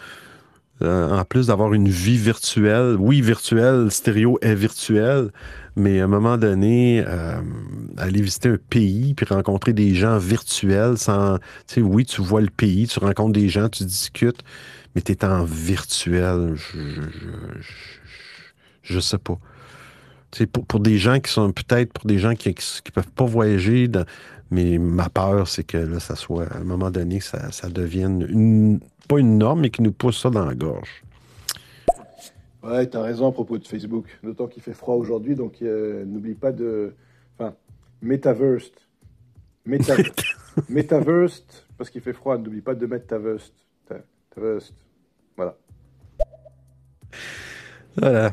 Euh, 0.83 1.17
en 1.17 1.25
plus 1.25 1.47
d'avoir 1.47 1.75
une 1.75 1.89
vie 1.89 2.17
virtuelle, 2.17 2.97
oui, 2.99 3.21
virtuelle, 3.21 3.89
stéréo 3.93 4.39
est 4.43 4.57
virtuel, 4.57 5.31
mais 5.77 6.01
à 6.01 6.05
un 6.05 6.09
moment 6.09 6.37
donné, 6.37 7.05
aller 7.99 8.21
visiter 8.21 8.49
un 8.49 8.59
pays 8.69 9.15
puis 9.15 9.25
rencontrer 9.25 9.73
des 9.73 9.95
gens 9.95 10.19
virtuels 10.19 10.99
sans. 10.99 11.39
Tu 11.69 11.75
sais, 11.75 11.81
oui, 11.83 12.05
tu 12.05 12.21
vois 12.21 12.41
le 12.41 12.51
pays, 12.51 12.89
tu 12.89 12.99
rencontres 12.99 13.33
des 13.33 13.49
gens, 13.49 13.69
tu 13.69 13.85
discutes, 13.85 14.43
mais 14.95 15.03
tu 15.03 15.13
es 15.13 15.25
en 15.25 15.45
virtuel. 15.45 16.55
Je, 16.55 16.81
je, 16.81 17.73
je, 18.83 19.01
sais 19.01 19.19
pas. 19.19 19.39
Pour, 20.53 20.67
pour 20.67 20.81
des 20.81 20.99
gens 20.99 21.21
qui 21.21 21.31
sont 21.31 21.53
peut-être 21.53 21.93
pour 21.93 22.07
des 22.07 22.19
gens 22.19 22.35
qui 22.35 22.49
ne 22.49 22.91
peuvent 22.91 23.11
pas 23.13 23.25
voyager, 23.25 23.89
dans- 23.89 24.07
mais 24.51 24.77
ma 24.77 25.09
peur, 25.09 25.49
c'est 25.49 25.65
que 25.65 25.79
là, 25.79 25.99
ça 25.99 26.15
soit 26.15 26.45
à 26.53 26.59
un 26.59 26.65
moment 26.65 26.91
donné, 26.91 27.21
ça, 27.21 27.51
ça 27.53 27.69
devienne 27.71 28.27
une, 28.29 28.81
pas 29.09 29.19
une 29.19 29.39
norme, 29.39 29.61
mais 29.61 29.71
qui 29.71 29.81
nous 29.81 29.93
pousse 29.93 30.21
ça 30.21 30.29
dans 30.29 30.45
la 30.45 30.55
gorge. 30.55 31.03
Ouais, 32.63 32.87
t'as 32.87 33.03
raison 33.03 33.29
à 33.29 33.33
propos 33.33 33.59
de 33.59 33.67
Facebook. 33.67 34.07
D'autant 34.23 34.47
qu'il 34.47 34.63
fait 34.63 34.75
froid 34.75 34.95
aujourd'hui, 34.95 35.35
donc 35.35 35.63
euh, 35.63 36.05
n'oublie 36.05 36.35
pas 36.35 36.53
de. 36.53 36.95
Enfin, 37.39 37.55
Metaverse. 38.03 38.71
Meta... 39.65 39.95
Metaverse, 40.69 41.45
parce 41.79 41.91
qu'il 41.91 42.03
fait 42.03 42.13
froid, 42.13 42.37
n'oublie 42.39 42.61
pas 42.61 42.75
de 42.75 42.87
mettre 42.87 43.07
ta 43.07 43.19
veste. 43.19 43.55
Ta, 43.89 43.97
ta 44.35 44.41
veste. 44.41 44.75
Voilà. 47.97 48.31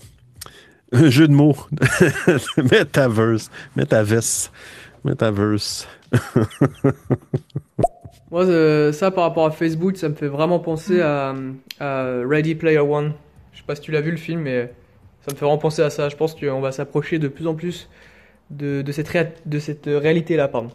Un 0.91 1.09
jeu 1.09 1.27
de 1.27 1.33
mots. 1.33 1.55
Metaverse. 2.57 3.51
Metaverse. 3.75 4.51
Metaverse. 5.03 5.87
Moi, 8.31 8.45
euh, 8.45 8.91
ça 8.91 9.11
par 9.11 9.23
rapport 9.23 9.45
à 9.47 9.51
Facebook, 9.51 9.97
ça 9.97 10.09
me 10.09 10.13
fait 10.15 10.27
vraiment 10.27 10.59
penser 10.59 11.01
à, 11.01 11.33
à 11.79 12.03
Ready 12.27 12.55
Player 12.55 12.79
One. 12.79 13.13
Je 13.53 13.59
sais 13.59 13.63
pas 13.65 13.75
si 13.75 13.81
tu 13.81 13.91
l'as 13.91 14.01
vu 14.01 14.11
le 14.11 14.17
film, 14.17 14.41
mais 14.41 14.71
ça 15.21 15.31
me 15.31 15.35
fait 15.37 15.45
vraiment 15.45 15.57
penser 15.57 15.81
à 15.81 15.89
ça. 15.89 16.09
Je 16.09 16.15
pense 16.15 16.35
qu'on 16.35 16.61
va 16.61 16.71
s'approcher 16.71 17.17
de 17.19 17.27
plus 17.27 17.47
en 17.47 17.55
plus 17.55 17.89
de, 18.51 18.81
de 18.81 18.91
cette, 18.91 19.09
réa- 19.09 19.31
de 19.45 19.59
cette 19.59 19.85
réalité-là, 19.87 20.47
pardon. 20.47 20.71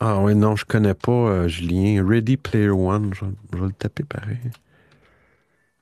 Ah 0.00 0.18
oui, 0.20 0.34
non, 0.34 0.56
je 0.56 0.64
connais 0.64 0.94
pas 0.94 1.12
euh, 1.12 1.48
Julien. 1.48 2.04
Ready 2.06 2.36
Player 2.36 2.70
One, 2.70 3.12
je, 3.14 3.24
je 3.52 3.58
vais 3.58 3.66
le 3.66 3.72
taper 3.72 4.02
pareil. 4.02 4.38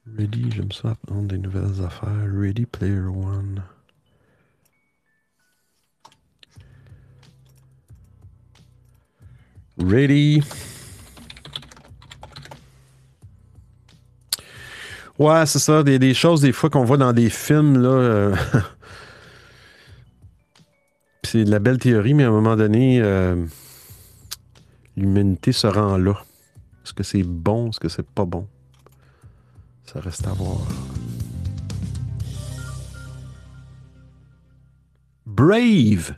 Ready, 0.07 0.53
j'aime 0.53 0.71
ça 0.71 0.91
apprendre 0.93 1.27
des 1.27 1.39
nouvelles 1.39 1.85
affaires. 1.85 2.31
Ready 2.33 2.67
Player 2.67 3.01
One. 3.09 3.65
Ready. 9.79 10.43
Ouais, 15.19 15.47
c'est 15.47 15.59
ça, 15.59 15.83
des, 15.83 15.99
des 15.99 16.15
choses 16.15 16.41
des 16.41 16.53
fois 16.53 16.71
qu'on 16.71 16.85
voit 16.85 16.97
dans 16.97 17.13
des 17.13 17.31
films, 17.31 17.81
là. 17.81 17.89
euh, 17.89 18.35
c'est 21.25 21.45
de 21.45 21.51
la 21.51 21.59
belle 21.59 21.79
théorie, 21.79 22.15
mais 22.15 22.25
à 22.25 22.29
un 22.29 22.33
moment 22.33 22.57
donné, 22.57 23.01
euh, 23.01 23.37
l'humanité 24.97 25.53
se 25.53 25.67
rend 25.67 25.97
là. 25.99 26.25
Est-ce 26.85 26.95
que 26.95 27.03
c'est 27.03 27.23
bon? 27.23 27.71
Est-ce 27.71 27.81
que 27.81 27.89
c'est 27.89 28.07
pas 28.09 28.25
bon? 28.25 28.47
Ça 29.93 30.01
reste 30.01 30.27
à 30.27 30.31
voir. 30.31 30.61
Brave! 35.27 36.15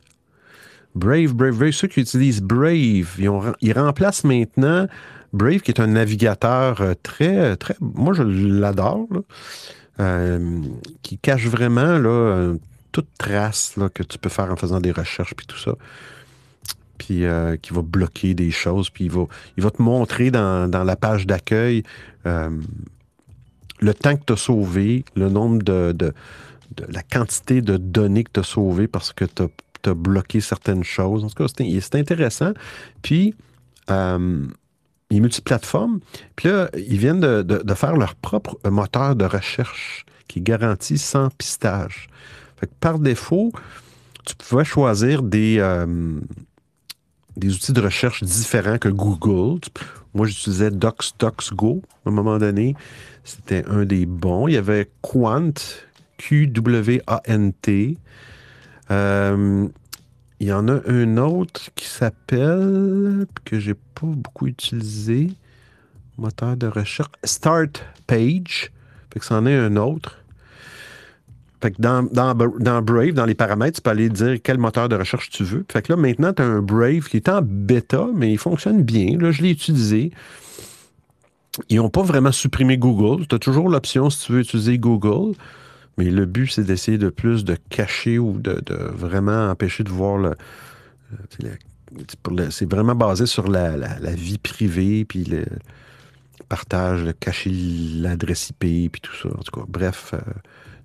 Brave, 0.94 1.32
Brave, 1.34 1.55
Brave. 1.56 1.72
Ceux 1.72 1.88
qui 1.88 2.01
utilisent 2.01 2.40
Brave, 2.40 3.18
ils, 3.60 3.72
remplacent 3.72 4.22
maintenant 4.22 4.86
Brave, 5.32 5.59
qui 5.59 5.72
est 5.72 5.80
un 5.80 5.88
navigateur 5.88 6.80
euh, 6.80 6.94
très, 7.02 7.56
très. 7.56 7.74
Moi, 7.80 8.14
je 8.14 8.22
l'adore. 8.22 9.09
Euh, 9.98 10.60
qui 11.02 11.18
cache 11.18 11.46
vraiment 11.46 11.82
euh, 11.82 12.55
toute 12.92 13.09
trace 13.18 13.74
que 13.92 14.02
tu 14.05 14.18
peux 14.18 14.28
faire 14.28 14.52
en 14.52 14.56
faisant 14.56 14.80
des 14.80 14.92
recherches 14.92 15.34
puis 15.34 15.46
tout 15.46 15.59
ça. 15.59 15.72
Puis 16.98 17.24
qui 17.60 17.72
va 17.72 17.82
bloquer 17.82 18.34
des 18.34 18.52
choses. 18.52 18.88
Puis 18.88 19.06
il 19.06 19.10
va, 19.10 19.24
il 19.56 19.64
va 19.64 19.72
te 19.72 19.82
montrer 19.82 20.30
dans, 20.30 20.70
la 20.70 20.96
page 20.96 21.26
d'accueil 21.26 21.82
le 23.80 23.94
temps 23.94 24.16
que 24.16 24.24
tu 24.26 24.32
as 24.32 24.36
sauvé, 24.36 25.05
le 25.14 25.28
nombre 25.28 25.62
de, 25.62 26.12
la 26.88 27.02
quantité 27.02 27.62
de 27.62 27.76
données 27.76 28.24
que 28.24 28.30
tu 28.32 28.40
as 28.40 28.44
sauvées 28.44 28.88
parce 28.88 29.12
que 29.12 29.24
tu 29.24 29.42
as, 29.42 29.48
bloqué 29.94 30.40
certaines 30.40 30.82
choses. 30.82 31.24
En 31.24 31.28
tout 31.28 31.46
cas, 31.46 31.52
c'est 31.56 31.94
intéressant. 31.96 32.52
Puis, 33.02 33.34
euh, 33.90 34.46
il 35.10 35.18
est 35.18 35.20
multiplateforme. 35.20 36.01
Puis 36.36 36.48
là, 36.48 36.70
ils 36.74 36.96
viennent 36.96 37.20
de, 37.20 37.74
faire 37.74 37.96
leur 37.96 38.14
propre 38.14 38.59
moteur 38.68 39.14
de 39.14 39.26
recherche 39.26 40.06
qui 40.26 40.40
garantit 40.40 40.96
sans 40.96 41.28
pistage. 41.28 42.09
Par 42.80 42.98
défaut, 42.98 43.52
tu 44.24 44.34
pouvais 44.36 44.64
choisir 44.64 45.22
des, 45.22 45.59
euh, 45.59 46.18
des 47.36 47.55
outils 47.55 47.72
de 47.72 47.80
recherche 47.80 48.22
différents 48.24 48.78
que 48.78 48.88
Google. 48.88 49.60
Moi, 50.14 50.26
j'utilisais 50.26 50.70
DuckDuckGo 50.70 51.82
à 52.06 52.09
un 52.09 52.12
moment 52.12 52.38
donné. 52.38 52.74
C'était 53.24 53.64
un 53.66 53.84
des 53.84 54.06
bons. 54.06 54.48
Il 54.48 54.55
y 54.55 54.56
avait 54.56 54.90
Quant, 55.02 55.52
Q-W-A-N-T. 56.18 57.98
Euh, 58.90 59.68
il 60.40 60.48
y 60.48 60.52
en 60.52 60.68
a 60.68 60.80
un 60.86 61.16
autre 61.16 61.70
qui 61.74 61.86
s'appelle, 61.86 63.26
que 63.44 63.59
j'ai 63.59 63.74
pas 63.74 64.06
beaucoup 64.06 64.46
utilisé, 64.46 65.30
moteur 66.18 66.56
de 66.56 66.66
recherche, 66.66 67.10
Start 67.24 67.82
Page. 68.06 68.70
Fait 69.12 69.20
que 69.20 69.24
c'en 69.24 69.46
est 69.46 69.56
un 69.56 69.76
autre. 69.76 70.18
Fait 71.62 71.70
que 71.70 71.80
dans, 71.80 72.02
dans, 72.02 72.34
dans 72.34 72.82
Brave, 72.82 73.12
dans 73.12 73.24
les 73.24 73.34
paramètres, 73.34 73.76
tu 73.76 73.82
peux 73.82 73.90
aller 73.90 74.10
dire 74.10 74.36
quel 74.42 74.59
moteur 74.59 74.90
de 74.90 74.96
recherche 74.96 75.30
tu 75.30 75.44
veux. 75.44 75.64
Fait 75.72 75.80
que 75.80 75.92
là, 75.92 75.96
maintenant, 75.96 76.34
tu 76.34 76.42
as 76.42 76.44
un 76.44 76.60
Brave 76.60 77.09
qui 77.09 77.16
est 77.16 77.28
en 77.30 77.40
bêta, 77.42 78.06
mais 78.14 78.32
il 78.32 78.38
fonctionne 78.38 78.82
bien. 78.82 79.16
Là, 79.18 79.30
je 79.30 79.42
l'ai 79.42 79.51
utilisé. 79.51 80.10
Ils 81.68 81.76
n'ont 81.76 81.90
pas 81.90 82.02
vraiment 82.02 82.32
supprimé 82.32 82.78
Google. 82.78 83.26
Tu 83.26 83.35
as 83.35 83.39
toujours 83.39 83.68
l'option 83.68 84.10
si 84.10 84.26
tu 84.26 84.32
veux 84.32 84.40
utiliser 84.40 84.78
Google. 84.78 85.36
Mais 85.97 86.10
le 86.10 86.26
but, 86.26 86.48
c'est 86.48 86.64
d'essayer 86.64 86.98
de 86.98 87.09
plus 87.09 87.44
de 87.44 87.56
cacher 87.70 88.18
ou 88.18 88.39
de, 88.39 88.60
vraiment 88.93 89.51
empêcher 89.51 89.85
de 89.85 89.90
voir 89.90 90.18
le. 90.18 90.35
c'est 92.51 92.68
vraiment 92.68 92.97
basé 92.97 93.26
sur 93.26 93.47
la 93.48 94.14
vie 94.16 94.39
privée, 94.39 95.05
puis 95.05 95.24
le 95.24 95.44
partage, 96.48 97.02
le 97.02 97.12
cacher 97.12 97.51
l'adresse 97.51 98.51
IP, 98.51 98.93
puis 98.93 99.01
tout 99.01 99.14
ça. 99.14 99.28
En 99.28 99.43
tout 99.43 99.60
cas, 99.60 99.66
bref. 99.68 100.14
euh, 100.14 100.18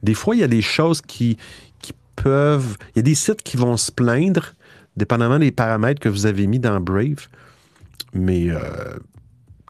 des 0.04 0.14
fois, 0.14 0.36
il 0.36 0.40
y 0.40 0.44
a 0.44 0.48
des 0.48 0.62
choses 0.62 1.02
qui, 1.02 1.38
qui 1.82 1.94
peuvent. 2.16 2.78
Il 2.96 2.98
y 2.98 3.00
a 3.00 3.04
des 3.04 3.16
sites 3.16 3.44
qui 3.44 3.58
vont 3.58 3.78
se 3.78 3.92
plaindre, 3.92 4.54
dépendamment 4.96 5.40
des 5.40 5.52
paramètres 5.52 6.00
que 6.00 6.10
vous 6.10 6.26
avez 6.26 6.48
mis 6.48 6.60
dans 6.60 6.80
Brave. 6.80 7.28
Mais 8.14 8.50
euh, 8.50 8.60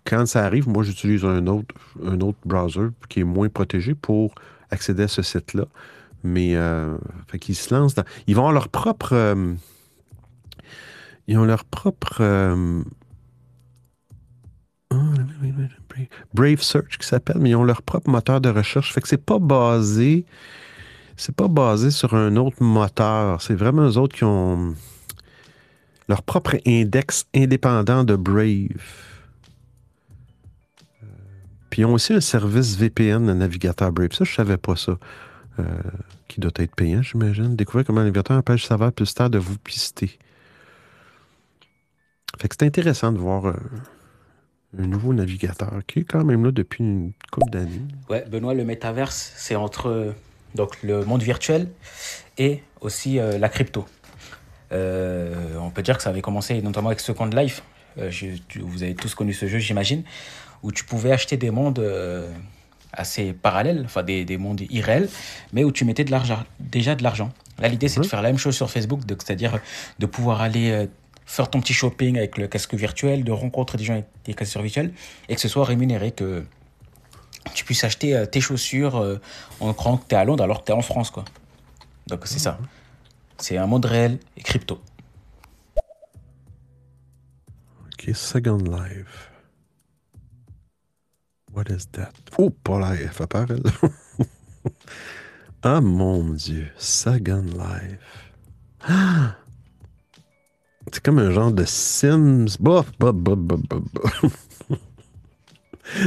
quand 0.09 0.25
ça 0.25 0.43
arrive, 0.45 0.67
moi, 0.67 0.83
j'utilise 0.83 1.23
un 1.23 1.45
autre, 1.47 1.75
un 2.03 2.19
autre 2.21 2.39
browser 2.45 2.87
qui 3.09 3.19
est 3.19 3.23
moins 3.23 3.49
protégé 3.49 3.93
pour 3.93 4.33
accéder 4.71 5.03
à 5.03 5.07
ce 5.07 5.21
site-là. 5.21 5.65
Mais 6.23 6.55
euh, 6.55 6.97
fait 7.27 7.39
qu'ils 7.39 7.55
se 7.55 7.73
lancent 7.73 7.95
dans. 7.95 8.03
Ils 8.27 8.35
vont 8.35 8.41
avoir 8.41 8.53
leur 8.53 8.69
propre. 8.69 9.13
euh, 9.13 9.53
ils 11.27 11.37
ont 11.37 11.45
leur 11.45 11.63
propre. 11.63 12.17
euh, 12.21 12.83
Brave 16.33 16.61
Search 16.61 16.97
qui 16.97 17.07
s'appelle, 17.07 17.37
mais 17.39 17.51
ils 17.51 17.55
ont 17.55 17.63
leur 17.63 17.83
propre 17.83 18.09
moteur 18.09 18.41
de 18.41 18.49
recherche. 18.49 18.91
Fait 18.93 19.01
que 19.01 19.07
c'est 19.07 19.23
pas 19.23 19.39
basé. 19.39 20.25
C'est 21.17 21.35
pas 21.35 21.47
basé 21.47 21.91
sur 21.91 22.15
un 22.15 22.35
autre 22.37 22.63
moteur. 22.63 23.41
C'est 23.41 23.55
vraiment 23.55 23.83
eux 23.87 23.97
autres 23.97 24.15
qui 24.15 24.23
ont 24.23 24.73
leur 26.07 26.23
propre 26.23 26.57
index 26.65 27.25
indépendant 27.35 28.03
de 28.03 28.15
Brave. 28.15 29.08
Puis 31.69 31.81
ils 31.81 31.85
ont 31.85 31.93
aussi 31.93 32.13
un 32.13 32.21
service 32.21 32.75
VPN, 32.77 33.27
le 33.27 33.33
navigateur 33.33 33.91
Brave. 33.91 34.13
Ça, 34.13 34.23
je 34.23 34.33
savais 34.33 34.57
pas 34.57 34.75
ça. 34.75 34.97
Euh, 35.59 35.63
qui 36.27 36.39
doit 36.39 36.51
être 36.57 36.75
payant, 36.75 37.01
j'imagine. 37.01 37.55
Découvrir 37.55 37.85
comment 37.85 38.01
un 38.01 38.05
navigateur 38.05 38.37
empêche 38.37 38.63
le 38.63 38.67
serveur 38.67 38.93
publicitaire 38.93 39.29
de 39.29 39.39
vous 39.39 39.57
pister. 39.57 40.19
Fait 42.39 42.47
que 42.47 42.55
c'est 42.57 42.65
intéressant 42.65 43.11
de 43.11 43.17
voir 43.17 43.47
euh, 43.47 43.53
un 44.77 44.85
nouveau 44.85 45.11
navigateur 45.13 45.81
qui 45.87 45.99
est 45.99 46.03
quand 46.03 46.23
même 46.23 46.45
là 46.45 46.51
depuis 46.51 46.83
une 46.83 47.13
couple 47.31 47.49
d'années. 47.49 47.81
Ouais, 48.09 48.23
Benoît, 48.29 48.53
le 48.53 48.63
métaverse, 48.63 49.33
c'est 49.37 49.55
entre 49.55 50.13
donc, 50.53 50.81
le 50.83 51.03
monde 51.03 51.23
virtuel 51.23 51.67
et 52.37 52.61
aussi 52.79 53.19
euh, 53.19 53.39
la 53.39 53.49
crypto. 53.49 53.85
On 54.71 55.71
peut 55.73 55.81
dire 55.81 55.97
que 55.97 56.03
ça 56.03 56.11
avait 56.11 56.21
commencé 56.21 56.61
notamment 56.61 56.89
avec 56.89 56.99
Second 56.99 57.25
Life. 57.25 57.63
Vous 57.97 58.83
avez 58.83 58.93
tous 58.93 59.15
connu 59.15 59.33
ce 59.33 59.47
jeu, 59.47 59.57
j'imagine, 59.57 60.03
où 60.63 60.71
tu 60.71 60.83
pouvais 60.83 61.11
acheter 61.11 61.37
des 61.37 61.51
mondes 61.51 61.79
euh, 61.79 62.31
assez 62.93 63.33
parallèles, 63.33 63.83
enfin 63.85 64.03
des, 64.03 64.25
des 64.25 64.37
mondes 64.37 64.61
irréels, 64.69 65.09
mais 65.53 65.63
où 65.63 65.71
tu 65.71 65.85
mettais 65.85 66.03
de 66.03 66.11
l'argent, 66.11 66.43
déjà 66.59 66.95
de 66.95 67.03
l'argent. 67.03 67.31
Là, 67.59 67.67
l'idée, 67.67 67.87
c'est 67.87 67.99
de 67.99 68.05
faire 68.05 68.21
la 68.21 68.29
même 68.29 68.37
chose 68.37 68.55
sur 68.55 68.69
Facebook, 68.69 69.01
c'est-à-dire 69.07 69.59
de 69.99 70.05
pouvoir 70.05 70.41
aller 70.41 70.71
euh, 70.71 70.87
faire 71.25 71.49
ton 71.49 71.59
petit 71.61 71.73
shopping 71.73 72.17
avec 72.17 72.37
le 72.37 72.47
casque 72.47 72.73
virtuel, 72.73 73.23
de 73.23 73.31
rencontrer 73.31 73.77
des 73.77 73.83
gens 73.83 73.93
avec 73.93 74.05
des 74.25 74.33
casques 74.33 74.57
virtuels, 74.57 74.93
et 75.27 75.35
que 75.35 75.41
ce 75.41 75.47
soit 75.47 75.65
rémunéré, 75.65 76.11
que 76.11 76.45
tu 77.53 77.65
puisses 77.65 77.83
acheter 77.83 78.15
euh, 78.15 78.25
tes 78.25 78.41
chaussures 78.41 78.97
euh, 78.97 79.19
en 79.59 79.73
croyant 79.73 79.97
que 79.97 80.07
tu 80.07 80.15
es 80.15 80.17
à 80.17 80.23
Londres 80.23 80.43
alors 80.43 80.61
que 80.61 80.65
tu 80.65 80.71
es 80.71 80.75
en 80.75 80.81
France. 80.81 81.11
Quoi. 81.11 81.25
Donc 82.07 82.21
c'est 82.25 82.39
ça. 82.39 82.57
C'est 83.37 83.57
un 83.57 83.67
monde 83.67 83.85
réel 83.85 84.19
et 84.37 84.41
crypto. 84.41 84.81
OK, 87.93 88.15
Second 88.15 88.57
Life. 88.57 89.28
What 91.53 91.65
is 91.69 91.87
that? 91.93 92.11
Oh, 92.37 92.49
pas 92.49 92.79
là, 92.79 92.93
elle 92.99 93.09
fait 93.09 93.27
peur, 93.27 93.47
ah, 95.61 95.81
mon 95.81 96.29
Dieu. 96.29 96.67
Second 96.77 97.43
Life. 97.43 98.31
Ah! 98.87 99.35
C'est 100.91 101.03
comme 101.03 101.19
un 101.19 101.31
genre 101.31 101.51
de 101.51 101.65
Sims. 101.65 102.57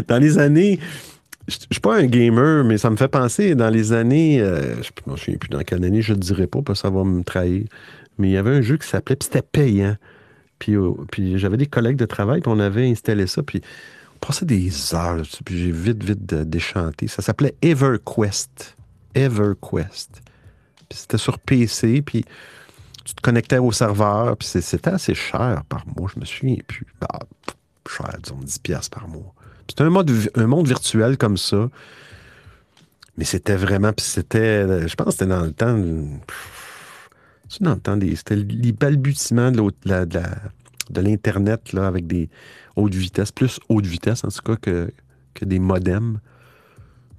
Dans 0.09 0.19
les 0.19 0.39
années... 0.39 0.81
Je 1.49 1.57
je 1.57 1.67
suis 1.75 1.81
pas 1.81 1.97
un 1.97 2.07
gamer, 2.07 2.65
mais 2.65 2.79
ça 2.79 2.89
me 2.89 2.97
fait 2.97 3.09
penser 3.09 3.55
dans 3.55 3.69
les 3.69 3.93
années... 3.93 4.41
euh, 4.41 4.81
je 4.83 4.91
ne 5.07 5.17
souviens 5.17 5.37
plus 5.37 5.51
dans 5.51 5.63
quelle 5.63 5.85
année, 5.85 6.01
je 6.01 6.15
ne 6.15 6.19
dirais 6.19 6.47
pas, 6.47 6.63
parce 6.63 6.81
ça 6.81 6.91
va 6.91 7.05
me 7.05 7.23
trahir. 7.23 7.65
Mais 8.17 8.29
il 8.29 8.33
y 8.33 8.37
avait 8.37 8.57
un 8.57 8.63
jeu 8.63 8.77
qui 8.79 8.89
s'appelait... 8.89 9.17
Puis 9.17 9.27
c'était 9.27 9.43
payant. 9.43 9.97
Puis, 10.59 10.77
euh, 10.77 10.93
puis 11.11 11.39
j'avais 11.39 11.57
des 11.57 11.67
collègues 11.67 11.97
de 11.97 12.07
travail, 12.07 12.41
puis 12.41 12.51
on 12.53 12.61
avait 12.61 12.89
installé 12.89 13.27
ça, 13.27 13.43
puis 13.43 13.61
passait 14.27 14.47
des 14.47 14.95
heures 14.95 15.23
puis 15.45 15.59
j'ai 15.59 15.73
vite, 15.73 16.03
vite 16.03 16.25
déchanté. 16.25 17.09
Ça 17.09 17.23
s'appelait 17.23 17.55
EverQuest. 17.61 18.77
EverQuest. 19.15 20.23
Puis 20.89 20.99
c'était 20.99 21.19
sur 21.19 21.39
PC, 21.39 22.03
puis 22.03 22.25
tu 23.05 23.15
te 23.15 23.21
connectais 23.21 23.59
au 23.59 23.73
serveur, 23.73 24.37
puis 24.37 24.49
c'était 24.49 24.91
assez 24.91 25.15
cher 25.15 25.63
par 25.69 25.85
mois, 25.97 26.11
je 26.15 26.21
me 26.21 26.25
souviens 26.25 26.57
plus. 26.67 26.87
Bah, 27.01 27.19
cher, 27.89 28.15
disons 28.23 28.39
10 28.39 28.59
piastres 28.61 28.97
par 28.97 29.09
mois. 29.09 29.35
C'était 29.69 29.83
un, 29.83 30.43
un 30.43 30.47
monde 30.47 30.69
virtuel 30.69 31.17
comme 31.19 31.37
ça. 31.37 31.69
Mais 33.19 33.25
c'était 33.25 33.57
vraiment, 33.57 33.93
puis 33.93 34.07
c'était, 34.07 34.89
je 34.89 34.95
pense 34.95 35.07
que 35.07 35.13
c'était 35.13 35.27
dans 35.27 35.43
le 35.43 35.53
temps, 35.53 35.79
c'est 37.49 37.63
dans 37.63 37.75
le 37.75 37.81
temps 37.81 37.97
des, 37.97 38.17
c'était 38.17 38.37
les 38.37 38.73
balbutiements 38.73 39.51
de 39.51 41.01
l'Internet, 41.01 41.73
là, 41.73 41.87
avec 41.87 42.07
des 42.07 42.31
hautes 42.77 42.95
vitesses, 42.95 43.33
plus 43.33 43.61
haute 43.69 43.87
vitesse, 43.87 44.25
en 44.25 44.29
tout 44.29 44.43
cas, 44.43 44.57
que, 44.57 44.93
que 45.35 45.45
des 45.45 45.59
modems. 45.59 46.19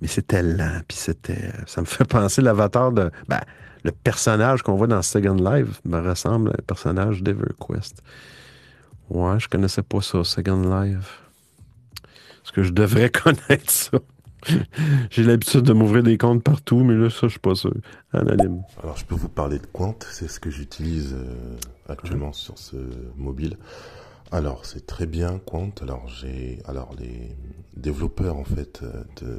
Mais 0.01 0.07
c'était 0.07 0.43
lent, 0.43 0.81
puis 0.87 0.97
c'était, 0.97 1.51
ça 1.65 1.81
me 1.81 1.85
fait 1.85 2.03
penser 2.09 2.41
l'avatar 2.41 2.91
de, 2.91 3.09
ben, 3.27 3.41
le 3.83 3.91
personnage 3.91 4.61
qu'on 4.61 4.75
voit 4.75 4.87
dans 4.87 5.01
Second 5.01 5.35
Life 5.35 5.81
me 5.85 5.99
ressemble 5.99 6.49
à 6.49 6.53
un 6.53 6.63
personnage 6.65 7.21
d'EverQuest. 7.21 8.01
Ouais, 9.09 9.39
je 9.39 9.47
connaissais 9.47 9.83
pas 9.83 10.01
ça, 10.01 10.23
Second 10.23 10.61
Life. 10.81 11.21
Est-ce 12.43 12.51
que 12.51 12.63
je 12.63 12.71
devrais 12.71 13.09
connaître 13.11 13.69
ça? 13.69 13.99
J'ai 15.09 15.23
l'habitude 15.23 15.61
de 15.61 15.73
m'ouvrir 15.73 16.03
des 16.03 16.17
comptes 16.17 16.43
partout, 16.43 16.83
mais 16.83 16.95
là, 16.95 17.09
ça, 17.09 17.19
je 17.23 17.29
suis 17.29 17.39
pas 17.39 17.55
sûr. 17.55 17.73
Anonyme. 18.11 18.61
Alors, 18.81 18.97
je 18.97 19.05
peux 19.05 19.15
vous 19.15 19.29
parler 19.29 19.59
de 19.59 19.65
Quant, 19.71 19.95
c'est 20.11 20.27
ce 20.27 20.39
que 20.39 20.49
j'utilise 20.49 21.13
euh, 21.13 21.55
actuellement 21.87 22.33
sur 22.33 22.57
ce 22.57 22.75
mobile. 23.15 23.57
Alors, 24.33 24.65
c'est 24.65 24.87
très 24.87 25.05
bien 25.05 25.37
Quant. 25.37 25.69
Alors, 25.79 26.07
j'ai, 26.07 26.59
alors 26.65 26.95
les 26.95 27.37
développeurs 27.77 28.35
en 28.35 28.43
fait 28.43 28.81
euh, 28.81 29.03
de 29.21 29.37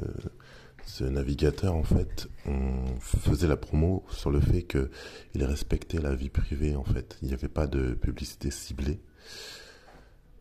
ce 0.85 1.03
navigateur 1.03 1.75
en 1.75 1.83
fait, 1.83 2.29
on 2.45 2.97
faisait 3.01 3.49
la 3.49 3.57
promo 3.57 4.05
sur 4.09 4.31
le 4.31 4.39
fait 4.39 4.61
que 4.63 4.89
il 5.33 5.43
respectait 5.43 5.99
la 5.99 6.15
vie 6.15 6.29
privée 6.29 6.77
en 6.77 6.85
fait. 6.85 7.17
Il 7.21 7.27
n'y 7.27 7.33
avait 7.33 7.49
pas 7.49 7.67
de 7.67 7.93
publicité 7.93 8.49
ciblée. 8.51 9.01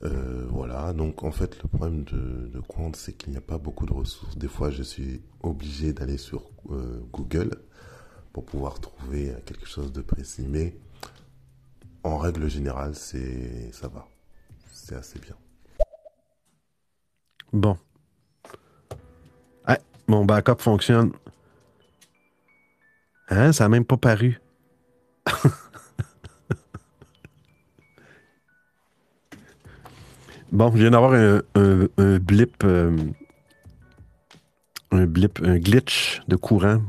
Euh, 0.04 0.46
voilà, 0.50 0.92
donc 0.92 1.24
en 1.24 1.32
fait 1.32 1.60
le 1.60 1.68
problème 1.68 2.04
de, 2.04 2.60
Quant 2.68 2.92
c'est 2.94 3.14
qu'il 3.14 3.32
n'y 3.32 3.36
a 3.38 3.40
pas 3.40 3.58
beaucoup 3.58 3.86
de 3.86 3.92
ressources. 3.92 4.38
Des 4.38 4.46
fois 4.46 4.70
je 4.70 4.84
suis 4.84 5.20
obligé 5.42 5.92
d'aller 5.92 6.16
sur 6.16 6.48
euh, 6.70 7.00
Google 7.12 7.50
pour 8.32 8.44
pouvoir 8.44 8.78
trouver 8.78 9.34
quelque 9.46 9.66
chose 9.66 9.90
de 9.92 10.00
précis. 10.00 10.46
Mais 10.48 10.76
en 12.04 12.18
règle 12.18 12.48
générale, 12.48 12.94
c'est 12.94 13.72
ça 13.72 13.88
va. 13.88 14.06
C'est 14.86 14.96
assez 14.96 15.18
bien. 15.18 15.34
Bon. 17.54 17.78
Ah, 19.64 19.78
mon 20.06 20.26
backup 20.26 20.60
fonctionne. 20.60 21.12
Hein, 23.30 23.54
ça 23.54 23.64
n'a 23.64 23.70
même 23.70 23.86
pas 23.86 23.96
paru. 23.96 24.38
bon, 30.52 30.70
je 30.72 30.76
viens 30.76 30.90
d'avoir 30.90 31.14
un, 31.14 31.40
blip. 32.18 32.62
euh, 32.64 32.94
un 34.90 35.06
blip, 35.06 35.40
un 35.42 35.56
glitch 35.56 36.20
de 36.28 36.36
courant. 36.36 36.82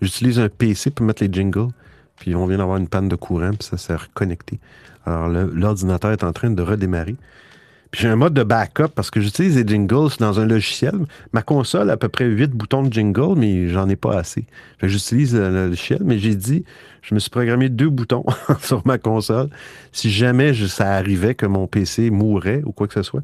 J'utilise 0.00 0.40
un 0.40 0.48
PC 0.48 0.90
pour 0.90 1.06
mettre 1.06 1.22
les 1.22 1.32
jingles. 1.32 1.68
Puis 2.16 2.34
on 2.34 2.46
vient 2.46 2.58
d'avoir 2.58 2.78
une 2.78 2.88
panne 2.88 3.08
de 3.08 3.14
courant, 3.14 3.50
puis 3.50 3.62
ça 3.62 3.78
s'est 3.78 3.94
reconnecté. 3.94 4.58
Alors 5.06 5.28
l'ordinateur 5.28 6.12
est 6.12 6.24
en 6.24 6.32
train 6.32 6.50
de 6.50 6.62
redémarrer. 6.62 7.16
Puis 7.90 8.02
j'ai 8.02 8.08
un 8.08 8.16
mode 8.16 8.34
de 8.34 8.42
backup 8.42 8.88
parce 8.94 9.10
que 9.10 9.20
j'utilise 9.20 9.56
les 9.56 9.66
jingles 9.66 10.10
dans 10.18 10.40
un 10.40 10.46
logiciel. 10.46 10.94
Ma 11.32 11.42
console 11.42 11.88
a 11.88 11.94
à 11.94 11.96
peu 11.96 12.08
près 12.08 12.26
8 12.26 12.50
boutons 12.50 12.82
de 12.82 12.92
jingle, 12.92 13.38
mais 13.38 13.68
j'en 13.68 13.88
ai 13.88 13.96
pas 13.96 14.18
assez. 14.18 14.44
J'utilise 14.82 15.34
le 15.34 15.68
logiciel, 15.68 16.02
mais 16.04 16.18
j'ai 16.18 16.34
dit, 16.34 16.64
je 17.00 17.14
me 17.14 17.18
suis 17.18 17.30
programmé 17.30 17.70
deux 17.70 17.88
boutons 17.88 18.24
sur 18.60 18.86
ma 18.86 18.98
console. 18.98 19.48
Si 19.92 20.10
jamais 20.10 20.52
ça 20.52 20.92
arrivait 20.92 21.34
que 21.34 21.46
mon 21.46 21.66
PC 21.66 22.10
mourait 22.10 22.62
ou 22.66 22.72
quoi 22.72 22.88
que 22.88 22.94
ce 22.94 23.02
soit, 23.02 23.22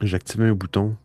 j'activais 0.00 0.46
un 0.46 0.54
bouton. 0.54 0.96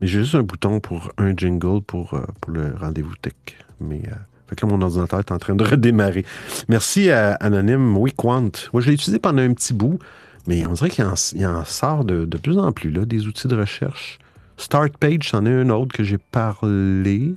Mais 0.00 0.06
j'ai 0.06 0.20
juste 0.20 0.34
un 0.34 0.42
bouton 0.42 0.80
pour 0.80 1.12
un 1.18 1.36
jingle 1.36 1.82
pour, 1.82 2.14
euh, 2.14 2.22
pour 2.40 2.50
le 2.50 2.74
rendez-vous 2.80 3.14
tech. 3.20 3.34
Mais 3.78 4.02
euh, 4.06 4.14
fait 4.60 4.66
mon 4.66 4.80
ordinateur 4.80 5.20
est 5.20 5.32
en 5.32 5.38
train 5.38 5.54
de 5.54 5.64
redémarrer. 5.64 6.24
Merci 6.68 7.10
à 7.10 7.34
Anonyme. 7.34 7.96
Oui, 7.96 8.12
Quant. 8.16 8.50
Moi, 8.72 8.82
je 8.82 8.88
l'ai 8.88 8.94
utilisé 8.94 9.18
pendant 9.18 9.42
un 9.42 9.52
petit 9.54 9.72
bout, 9.74 9.98
mais 10.46 10.66
on 10.66 10.72
dirait 10.72 10.90
qu'il 10.90 11.04
en, 11.04 11.14
en 11.14 11.64
sort 11.64 12.04
de, 12.04 12.24
plus 12.36 12.58
en 12.58 12.72
plus, 12.72 12.90
là, 12.90 13.04
des 13.04 13.26
outils 13.26 13.48
de 13.48 13.56
recherche. 13.56 14.18
Start 14.56 14.96
Page, 14.98 15.28
c'en 15.30 15.46
est 15.46 15.52
un 15.52 15.70
autre 15.70 15.94
que 15.94 16.04
j'ai 16.04 16.18
parlé, 16.18 17.34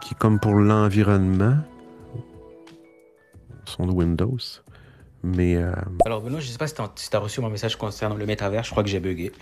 qui 0.00 0.14
est 0.14 0.18
comme 0.18 0.38
pour 0.38 0.54
l'environnement. 0.54 1.56
Son 3.66 3.88
Windows. 3.88 4.38
Mais 5.22 5.56
euh, 5.56 5.72
Alors 6.06 6.22
Benoît, 6.22 6.40
je 6.40 6.46
ne 6.46 6.52
sais 6.52 6.58
pas 6.58 6.66
si 6.66 6.74
tu 6.74 7.16
as 7.16 7.20
reçu 7.20 7.40
mon 7.40 7.50
message 7.50 7.76
concernant 7.76 8.16
le 8.16 8.24
métavers, 8.24 8.64
je 8.64 8.70
crois 8.70 8.82
que 8.82 8.88
j'ai 8.88 9.00
bugué. 9.00 9.32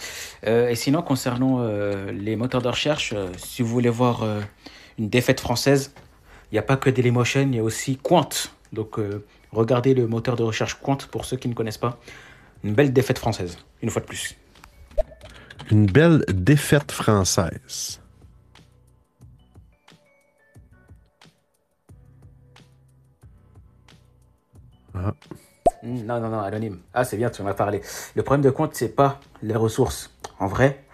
Euh, 0.47 0.69
et 0.69 0.75
sinon, 0.75 1.03
concernant 1.03 1.59
euh, 1.61 2.11
les 2.11 2.35
moteurs 2.35 2.63
de 2.63 2.69
recherche, 2.69 3.15
si 3.37 3.63
vous 3.63 3.69
voulez 3.69 3.89
voir 3.89 4.25
une 4.99 5.09
défaite 5.09 5.41
française, 5.41 5.93
il 6.51 6.55
n'y 6.55 6.59
a 6.59 6.63
pas 6.63 6.77
que 6.77 6.91
Dailymotion, 6.91 7.43
il 7.43 7.57
y 7.57 7.59
a 7.59 7.63
aussi 7.63 7.97
Quant. 7.97 8.29
Donc 8.73 8.99
euh, 8.99 9.25
regardez 9.53 9.95
le 9.95 10.07
moteur 10.07 10.37
de 10.37 10.43
recherche 10.43 10.75
Quant 10.75 10.99
pour 11.11 11.25
ceux 11.25 11.37
qui 11.37 11.49
ne 11.49 11.55
connaissent 11.55 11.79
pas. 11.79 11.99
Une 12.65 12.75
belle 12.75 12.93
défaite 12.93 13.19
française, 13.19 13.59
une 13.83 13.91
fois 13.91 14.03
de 14.03 14.07
plus. 14.07 14.37
une 15.71 15.87
belle 15.87 16.25
défaite 16.29 16.91
française. 16.91 18.01
Ah. 24.95 25.15
Non, 25.85 26.21
non, 26.21 26.29
non, 26.29 26.41
anonyme. 26.41 26.81
Ah, 26.93 27.05
c'est 27.05 27.17
bien, 27.17 27.31
tu 27.31 27.41
en 27.41 27.47
as 27.47 27.55
parlé. 27.55 27.81
Le 28.17 28.23
problème 28.25 28.43
de 28.43 28.51
compte, 28.51 28.75
c'est 28.75 28.89
pas 28.89 29.21
les 29.43 29.55
ressources. 29.55 30.11
En 30.41 30.49
vrai, 30.49 30.85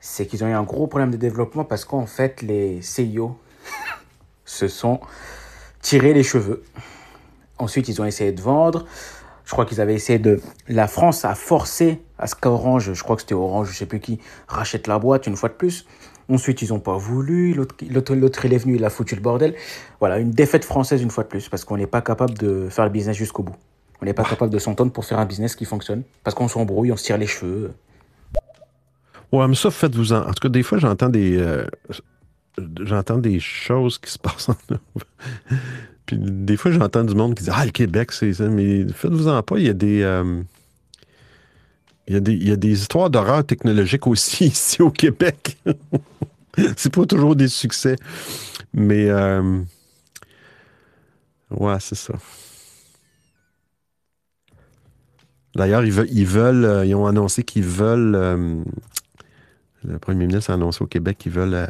c'est 0.00 0.26
qu'ils 0.26 0.44
ont 0.44 0.48
eu 0.48 0.52
un 0.52 0.64
gros 0.64 0.86
problème 0.86 1.10
de 1.10 1.16
développement 1.16 1.64
parce 1.64 1.86
qu'en 1.86 2.04
fait, 2.04 2.42
les 2.42 2.82
CIO 2.82 3.38
se 4.44 4.68
sont 4.68 5.00
tirés 5.80 6.14
les 6.14 6.22
cheveux. 6.22 6.62
Ensuite, 7.58 7.88
ils 7.88 8.00
ont 8.00 8.04
essayé 8.04 8.32
de 8.32 8.40
vendre. 8.40 8.84
Je 9.44 9.52
crois 9.52 9.66
qu'ils 9.66 9.80
avaient 9.80 9.94
essayé 9.94 10.18
de. 10.18 10.40
La 10.68 10.88
France 10.88 11.24
a 11.24 11.34
forcé 11.34 12.02
à 12.18 12.26
ce 12.26 12.34
qu'Orange, 12.34 12.92
je 12.94 13.02
crois 13.02 13.16
que 13.16 13.22
c'était 13.22 13.34
Orange, 13.34 13.70
je 13.70 13.76
sais 13.76 13.86
plus 13.86 14.00
qui, 14.00 14.18
rachète 14.48 14.86
la 14.86 14.98
boîte 14.98 15.26
une 15.26 15.36
fois 15.36 15.50
de 15.50 15.54
plus. 15.54 15.86
Ensuite, 16.30 16.62
ils 16.62 16.70
n'ont 16.70 16.80
pas 16.80 16.96
voulu. 16.96 17.52
L'autre, 17.52 17.74
il 17.82 18.52
est 18.54 18.58
venu, 18.58 18.76
il 18.76 18.84
a 18.84 18.90
foutu 18.90 19.14
le 19.14 19.20
bordel. 19.20 19.54
Voilà, 20.00 20.18
une 20.18 20.30
défaite 20.30 20.64
française 20.64 21.02
une 21.02 21.10
fois 21.10 21.24
de 21.24 21.28
plus 21.28 21.50
parce 21.50 21.64
qu'on 21.64 21.76
n'est 21.76 21.86
pas 21.86 22.00
capable 22.00 22.34
de 22.38 22.68
faire 22.70 22.86
le 22.86 22.90
business 22.90 23.16
jusqu'au 23.16 23.42
bout. 23.42 23.56
On 24.00 24.06
n'est 24.06 24.14
pas 24.14 24.24
capable 24.24 24.50
de 24.50 24.58
s'entendre 24.58 24.90
pour 24.90 25.04
faire 25.04 25.18
un 25.18 25.26
business 25.26 25.54
qui 25.54 25.66
fonctionne 25.66 26.02
parce 26.22 26.34
qu'on 26.34 26.48
s'embrouille, 26.48 26.90
on 26.92 26.96
se 26.96 27.04
tire 27.04 27.18
les 27.18 27.26
cheveux. 27.26 27.72
Ouais, 29.32 29.46
mais 29.46 29.54
ça, 29.54 29.70
faites-vous 29.70 30.14
en. 30.14 30.22
En 30.22 30.32
tout 30.32 30.40
cas, 30.40 30.48
des 30.48 30.62
fois, 30.62 30.78
j'entends 30.78 31.10
des. 31.10 31.36
euh, 31.36 31.66
j'entends 32.80 33.18
des 33.18 33.40
choses 33.40 33.98
qui 33.98 34.10
se 34.10 34.18
passent 34.20 34.48
en 34.48 34.56
Puis 36.06 36.16
des 36.18 36.56
fois, 36.56 36.70
j'entends 36.70 37.04
du 37.04 37.14
monde 37.14 37.34
qui 37.34 37.44
dit 37.44 37.50
Ah, 37.52 37.64
le 37.64 37.70
Québec, 37.72 38.12
c'est 38.12 38.32
ça. 38.34 38.48
Mais 38.48 38.86
faites-vous-en 38.88 39.42
pas, 39.42 39.58
il 39.58 39.66
y 39.66 39.70
a 39.70 39.74
des. 39.74 40.02
euh, 40.02 40.42
il 42.06 42.14
y, 42.14 42.16
a 42.18 42.20
des, 42.20 42.32
il 42.34 42.48
y 42.48 42.52
a 42.52 42.56
des 42.56 42.82
histoires 42.82 43.08
d'horreur 43.08 43.46
technologique 43.46 44.06
aussi 44.06 44.46
ici 44.48 44.82
au 44.82 44.90
Québec. 44.90 45.56
c'est 46.76 46.92
pas 46.94 47.06
toujours 47.06 47.36
des 47.36 47.48
succès. 47.48 47.96
Mais. 48.72 49.08
euh, 49.08 49.60
ouais, 51.50 51.76
c'est 51.80 51.94
ça. 51.94 52.14
D'ailleurs, 55.54 55.84
ils 55.84 55.92
veulent, 55.92 56.08
ils 56.10 56.26
veulent, 56.26 56.64
euh, 56.64 56.84
ils 56.84 56.94
ont 56.94 57.06
annoncé 57.06 57.44
qu'ils 57.44 57.64
veulent, 57.64 58.14
euh, 58.16 58.62
le 59.84 59.98
premier 59.98 60.26
ministre 60.26 60.50
a 60.50 60.54
annoncé 60.54 60.82
au 60.82 60.86
Québec 60.86 61.18
qu'ils 61.18 61.32
veulent 61.32 61.54
euh, 61.54 61.66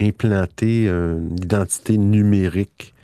implanter 0.00 0.88
euh, 0.88 1.18
une 1.18 1.36
identité 1.42 1.98
numérique, 1.98 2.94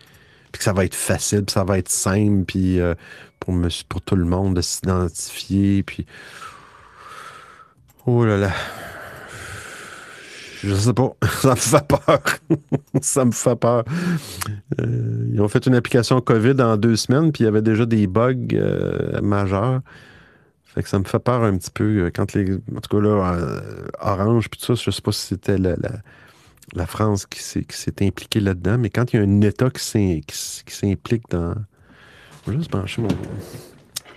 puis 0.53 0.59
que 0.59 0.65
ça 0.65 0.73
va 0.73 0.85
être 0.85 0.95
facile, 0.95 1.45
puis 1.45 1.53
ça 1.53 1.65
va 1.65 1.79
être 1.79 1.89
simple, 1.89 2.45
puis 2.45 2.79
euh, 2.81 2.95
pour, 3.41 3.53
monsieur- 3.53 3.85
pour 3.89 4.01
tout 4.03 4.17
le 4.17 4.25
monde 4.25 4.55
de 4.57 4.61
s'identifier, 4.61 5.83
puis 5.83 6.07
oh 8.07 8.25
là 8.25 8.37
là, 8.37 8.51
je 10.63 10.75
sais 10.75 10.93
pas, 10.95 11.13
ça 11.43 11.51
me 11.51 11.57
fait 11.57 11.87
peur, 11.87 12.21
ça 13.03 13.25
me 13.25 13.33
fait 13.33 13.57
peur. 13.57 13.85
Euh, 14.81 15.27
ils 15.33 15.41
ont 15.41 15.49
fait 15.49 15.67
une 15.67 15.75
application 15.75 16.21
COVID 16.21 16.61
en 16.63 16.77
deux 16.77 16.97
semaines, 16.97 17.33
puis 17.33 17.43
il 17.43 17.47
y 17.47 17.49
avait 17.49 17.63
déjà 17.63 17.85
des 17.87 18.07
bugs 18.07 18.37
majeurs. 19.23 19.81
Fait 20.65 20.83
que 20.83 20.89
ça 20.89 20.99
me 20.99 21.05
fait 21.05 21.19
peur 21.21 21.43
un 21.45 21.57
petit 21.57 21.71
peu 21.71 22.11
quand 22.15 22.33
les. 22.35 22.55
En 22.55 22.81
tout 22.81 22.97
cas, 22.97 23.01
là, 23.01 23.61
Orange, 24.01 24.49
puis 24.51 24.59
tout 24.59 24.75
ça, 24.75 24.83
je 24.83 24.91
sais 24.91 25.03
pas 25.03 25.13
si 25.13 25.27
c'était 25.27 25.57
la- 25.59 25.77
la 26.75 26.87
France 26.87 27.27
qui 27.27 27.41
s'est, 27.43 27.65
impliquée 28.03 28.41
là-dedans, 28.41 28.79
mais 28.79 28.91
quand 28.91 29.13
il 29.13 29.17
y 29.17 29.19
a 29.19 29.23
un 29.23 29.41
État 29.41 29.71
qui, 29.71 29.81
s'implique 29.81 31.25
dans. 31.31 31.55
Je 32.47 32.53
vais 32.53 32.59
juste 32.59 32.71
pencher 32.71 33.03
mon. 33.03 33.09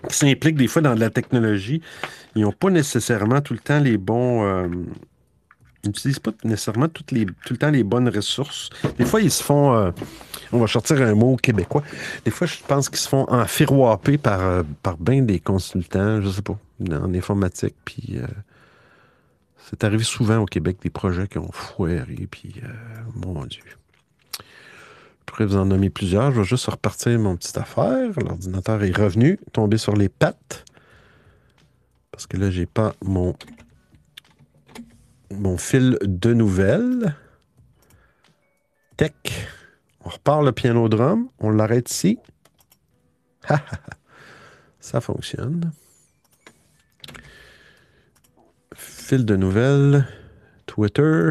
qui 0.10 0.16
s'implique 0.16 0.56
des 0.56 0.68
fois 0.68 0.82
dans 0.82 0.96
de 0.96 1.00
la 1.00 1.10
technologie, 1.10 1.82
ils 2.36 2.42
n'ont 2.42 2.52
pas 2.52 2.70
nécessairement 2.70 3.42
tout 3.42 3.54
le 3.54 3.60
temps 3.60 3.80
les 3.80 3.98
bons. 3.98 4.44
euh, 4.46 4.68
ils 5.84 5.90
n'utilisent 5.90 6.20
pas 6.20 6.32
nécessairement 6.44 6.88
tout 6.90 7.04
le 7.12 7.58
temps 7.58 7.70
les 7.70 7.84
bonnes 7.84 8.10
ressources. 8.10 8.70
Des 8.98 9.06
fois, 9.06 9.22
ils 9.22 9.32
se 9.32 9.44
font. 9.44 9.74
euh, 9.76 9.92
on 10.52 10.60
va 10.60 10.68
sortir 10.68 11.02
un 11.02 11.14
mot 11.14 11.36
québécois. 11.36 11.84
Des 12.26 12.32
fois, 12.32 12.48
je 12.48 12.56
pense 12.68 12.90
qu'ils 12.90 13.00
se 13.00 13.08
font 13.08 13.26
enfiroiper 13.30 14.18
par, 14.18 14.42
euh, 14.42 14.64
par 14.84 14.98
bien 14.98 15.22
des 15.22 15.40
consultants, 15.40 16.22
je 16.22 16.30
sais 16.30 16.42
pas, 16.42 16.58
en 16.92 17.14
informatique. 17.14 17.76
Puis 17.86 18.18
euh, 18.18 18.28
c'est 19.70 19.84
arrivé 19.84 20.06
souvent 20.06 20.38
au 20.38 20.46
Québec 20.46 20.78
des 20.82 20.90
projets 20.90 21.28
qui 21.28 21.40
ont 21.40 21.52
foiré. 21.52 22.02
Puis, 22.32 22.62
euh, 22.64 22.68
mon 23.16 23.46
Dieu. 23.46 23.64
Je 24.40 24.44
pourrais 25.26 25.46
vous 25.46 25.58
en 25.58 25.66
nommer 25.66 25.90
plusieurs. 25.90 26.32
Je 26.32 26.40
vais 26.40 26.46
juste 26.46 26.68
repartir 26.68 27.20
mon 27.20 27.36
petite 27.36 27.58
affaire. 27.58 28.12
L'ordinateur 28.18 28.82
est 28.82 28.96
revenu, 28.96 29.38
tombé 29.52 29.78
sur 29.78 29.94
les 29.94 30.08
pattes. 30.08 30.64
Parce 32.12 32.28
que 32.28 32.38
là, 32.38 32.50
j'ai 32.50 32.66
pas 32.66 32.94
mon, 33.04 33.36
mon 35.32 35.58
fil 35.58 35.98
de 36.02 36.34
nouvelles. 36.34 37.14
Tech. 38.96 39.12
On 40.06 40.10
repart 40.10 40.46
le 40.46 40.54
piano 40.54 40.88
drum. 40.88 41.28
On 41.40 41.50
l'arrête 41.50 41.92
ici. 41.92 42.20
Ça 44.80 45.02
fonctionne. 45.02 45.72
Fil 49.08 49.24
de 49.24 49.38
nouvelles. 49.38 50.06
Twitter. 50.66 51.30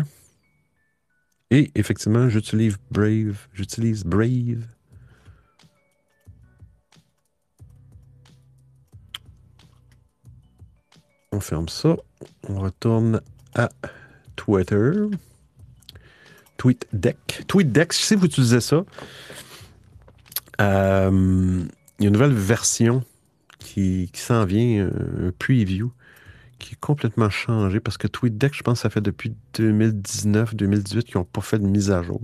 Et 1.50 1.70
effectivement, 1.74 2.30
j'utilise 2.30 2.78
Brave. 2.90 3.36
J'utilise 3.52 4.02
Brave. 4.02 4.66
On 11.32 11.40
ferme 11.40 11.68
ça. 11.68 11.96
On 12.48 12.60
retourne 12.60 13.20
à 13.54 13.68
Twitter. 14.36 14.92
TweetDeck. 16.56 17.44
TweetDeck, 17.46 17.92
si 17.92 18.14
vous 18.14 18.24
utilisez 18.24 18.62
ça, 18.62 18.86
euh, 20.62 21.62
il 21.98 22.02
y 22.02 22.06
a 22.06 22.08
une 22.08 22.14
nouvelle 22.14 22.32
version 22.32 23.04
qui, 23.58 24.08
qui 24.14 24.20
s'en 24.22 24.46
vient, 24.46 24.88
un 24.88 25.30
preview, 25.38 25.92
qui 26.58 26.74
est 26.74 26.80
complètement 26.80 27.30
changé 27.30 27.80
parce 27.80 27.98
que 27.98 28.06
TweetDeck, 28.06 28.54
je 28.54 28.62
pense 28.62 28.80
ça 28.80 28.90
fait 28.90 29.00
depuis 29.00 29.34
2019-2018 29.54 31.02
qu'ils 31.02 31.18
n'ont 31.18 31.24
pas 31.24 31.40
fait 31.40 31.58
de 31.58 31.66
mise 31.66 31.90
à 31.90 32.02
jour. 32.02 32.20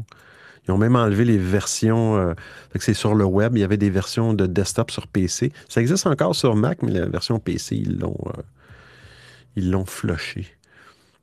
Ils 0.67 0.71
ont 0.71 0.79
même 0.79 0.97
enlevé 0.97 1.25
les 1.25 1.39
versions. 1.39 2.17
euh, 2.17 2.35
c'est 2.79 2.95
sur 2.95 3.15
le 3.15 3.25
web. 3.25 3.57
Il 3.57 3.61
y 3.61 3.65
avait 3.65 3.77
des 3.77 3.91
versions 3.91 4.33
de 4.33 4.47
desktop 4.47 4.91
sur 4.91 5.09
PC. 5.09 5.53
Ça 5.69 5.81
existe 5.81 6.07
encore 6.07 6.37
sur 6.37 6.55
Mac, 6.55 6.83
mais 6.83 6.93
la 6.93 7.07
version 7.07 7.39
PC, 7.41 7.77
ils 7.77 7.99
l'ont. 7.99 8.17
euh, 8.27 8.43
ils 9.57 9.71
l'ont. 9.71 9.85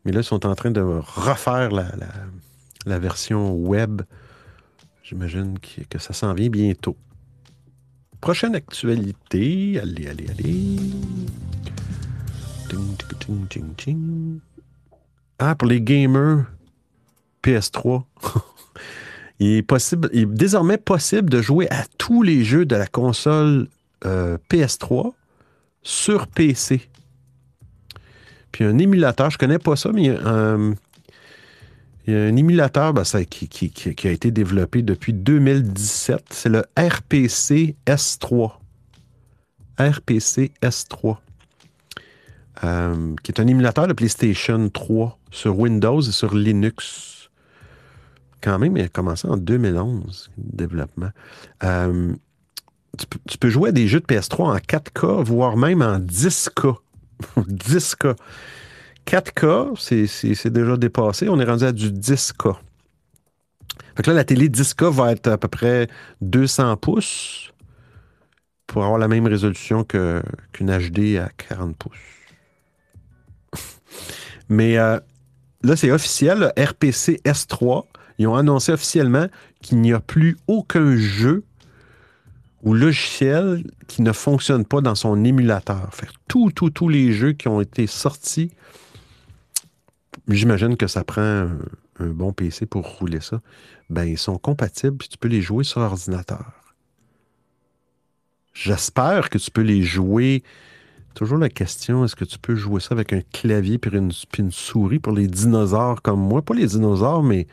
Mais 0.06 0.12
là, 0.12 0.22
ils 0.22 0.24
sont 0.24 0.46
en 0.46 0.56
train 0.56 0.72
de 0.72 0.82
refaire 0.82 1.72
la, 1.72 3.00
version 3.00 3.54
web. 3.54 4.02
J'imagine 5.04 5.58
que 5.90 6.00
ça 6.00 6.14
s'en 6.14 6.34
vient 6.34 6.50
bientôt. 6.50 6.98
Prochaine 8.22 8.56
actualité. 8.56 9.80
Allez, 9.80 10.08
allez, 10.08 10.28
allez. 10.30 10.76
Ah, 15.40 15.56
pour 15.56 15.68
les 15.68 15.82
gamers 15.82 16.46
PS3. 17.44 18.04
il, 19.40 19.58
est 19.58 20.26
désormais 20.26 20.78
possible 20.78 21.30
de 21.30 21.42
jouer 21.42 21.68
à 21.72 21.86
tous 21.98 22.24
les 22.24 22.44
jeux 22.44 22.66
de 22.66 22.76
la 22.76 22.88
console 22.88 23.68
euh, 24.06 24.38
PS3 24.50 25.14
sur 25.82 26.28
PC. 26.28 26.82
Puis 28.52 28.66
un 28.66 28.78
émulateur, 28.78 29.30
je 29.30 29.38
connais 29.38 29.60
pas 29.60 29.76
ça, 29.76 29.92
mais 29.94 30.04
il 30.04 30.08
y 30.08 30.16
a 30.16 30.28
un, 30.28 30.76
émulateur 32.36 32.94
ben, 32.94 33.04
qui- 33.04 33.48
qui 33.48 34.08
a 34.08 34.12
été 34.12 34.32
développé 34.32 34.82
depuis 34.82 35.14
2017. 35.14 36.26
C'est 36.32 36.50
le 36.50 36.64
RPC 36.78 37.76
S3. 37.86 38.54
RPC 39.80 40.52
S3. 40.62 41.18
Euh, 42.64 43.16
qui 43.24 43.32
est 43.32 43.40
un 43.40 43.48
émulateur 43.48 43.88
de 43.88 43.94
PlayStation 43.94 44.70
3 44.70 45.18
sur 45.32 45.58
Windows 45.58 46.02
et 46.02 46.12
sur 46.12 46.36
Linux. 46.36 47.30
Quand 48.42 48.60
même, 48.60 48.76
il 48.76 48.84
a 48.84 48.90
commencé 48.90 49.28
en 49.28 49.38
2011, 49.38 50.30
le 50.38 50.44
développement. 50.58 51.10
Euh, 51.64 52.14
tu, 53.28 53.38
peux, 53.38 53.50
jouer 53.50 53.70
à 53.70 53.72
des 53.72 53.88
jeux 53.88 54.02
de 54.02 54.06
PS3 54.06 54.44
en 54.44 54.58
4K, 54.58 55.24
voire 55.24 55.56
même 55.56 55.82
en 55.82 56.00
10K. 56.00 56.76
10K. 57.38 58.16
4K, 59.06 59.80
c'est- 59.80 60.50
déjà 60.50 60.76
dépassé. 60.76 61.30
On 61.30 61.40
est 61.40 61.46
rendu 61.46 61.64
à 61.64 61.72
du 61.72 61.92
10K. 61.92 62.56
Fait 63.96 64.04
que 64.04 64.10
là, 64.10 64.18
la 64.18 64.24
télé 64.26 64.50
10K 64.50 64.92
va 64.92 65.14
être 65.14 65.28
à 65.28 65.38
peu 65.38 65.48
près 65.48 65.88
200 66.22 66.76
pouces 66.76 67.54
pour 68.68 68.84
avoir 68.84 69.00
la 69.00 69.08
même 69.08 69.28
résolution 69.28 69.86
qu'une 69.86 70.22
HD 70.68 71.18
à 71.18 71.30
40 71.30 71.76
pouces. 71.78 72.19
Mais 74.50 74.78
euh, 74.78 75.00
là, 75.64 75.76
c'est 75.76 75.92
officiel, 75.92 76.52
RPC 76.58 77.22
S3. 77.24 77.86
Ils 78.18 78.28
ont 78.28 78.36
annoncé 78.36 78.72
officiellement 78.72 79.28
qu'il 79.62 79.80
n'y 79.80 79.94
a 79.94 80.00
plus 80.00 80.38
aucun 80.48 80.98
jeu 80.98 81.44
ou 82.64 82.74
logiciel 82.74 83.64
qui 83.88 84.02
ne 84.02 84.12
fonctionne 84.12 84.66
pas 84.66 84.82
dans 84.82 84.96
son 84.96 85.24
émulateur. 85.24 85.92
Tous, 86.28 86.52
tous, 86.52 86.70
tous 86.70 86.90
les 86.90 87.14
jeux 87.14 87.32
qui 87.32 87.48
ont 87.48 87.62
été 87.62 87.88
sortis, 87.88 88.52
j'imagine 90.28 90.76
que 90.76 90.88
ça 90.88 91.06
prend 91.06 91.22
un, 91.22 91.60
un 92.00 92.10
bon 92.10 92.34
PC 92.34 92.66
pour 92.66 92.86
rouler 92.86 93.22
ça. 93.22 93.42
Ben, 93.90 94.04
ils 94.04 94.18
sont 94.18 94.38
compatibles, 94.38 94.98
puis 94.98 95.10
tu 95.10 95.18
peux 95.18 95.28
les 95.28 95.42
jouer 95.42 95.64
sur 95.64 95.82
ordinateur. 95.82 96.52
J'espère 98.54 99.30
que 99.30 99.38
tu 99.38 99.52
peux 99.52 99.62
les 99.62 99.84
jouer. 99.84 100.44
Toujours 101.20 101.38
la 101.38 101.50
question, 101.50 102.06
est-ce 102.06 102.16
que 102.16 102.24
tu 102.24 102.40
peux 102.40 102.56
jouer 102.56 102.80
ça 102.80 102.94
avec 102.94 103.12
un 103.12 103.20
clavier 103.34 103.78
puis 103.78 103.92
une, 103.94 104.14
une 104.38 104.52
souris 104.54 105.00
pour 105.00 105.12
les 105.12 105.28
dinosaures 105.28 106.02
comme 106.02 106.22
moi? 106.22 106.42
Pas 106.42 106.54
les 106.54 106.68
dinosaures, 106.68 107.24
mais 107.24 107.46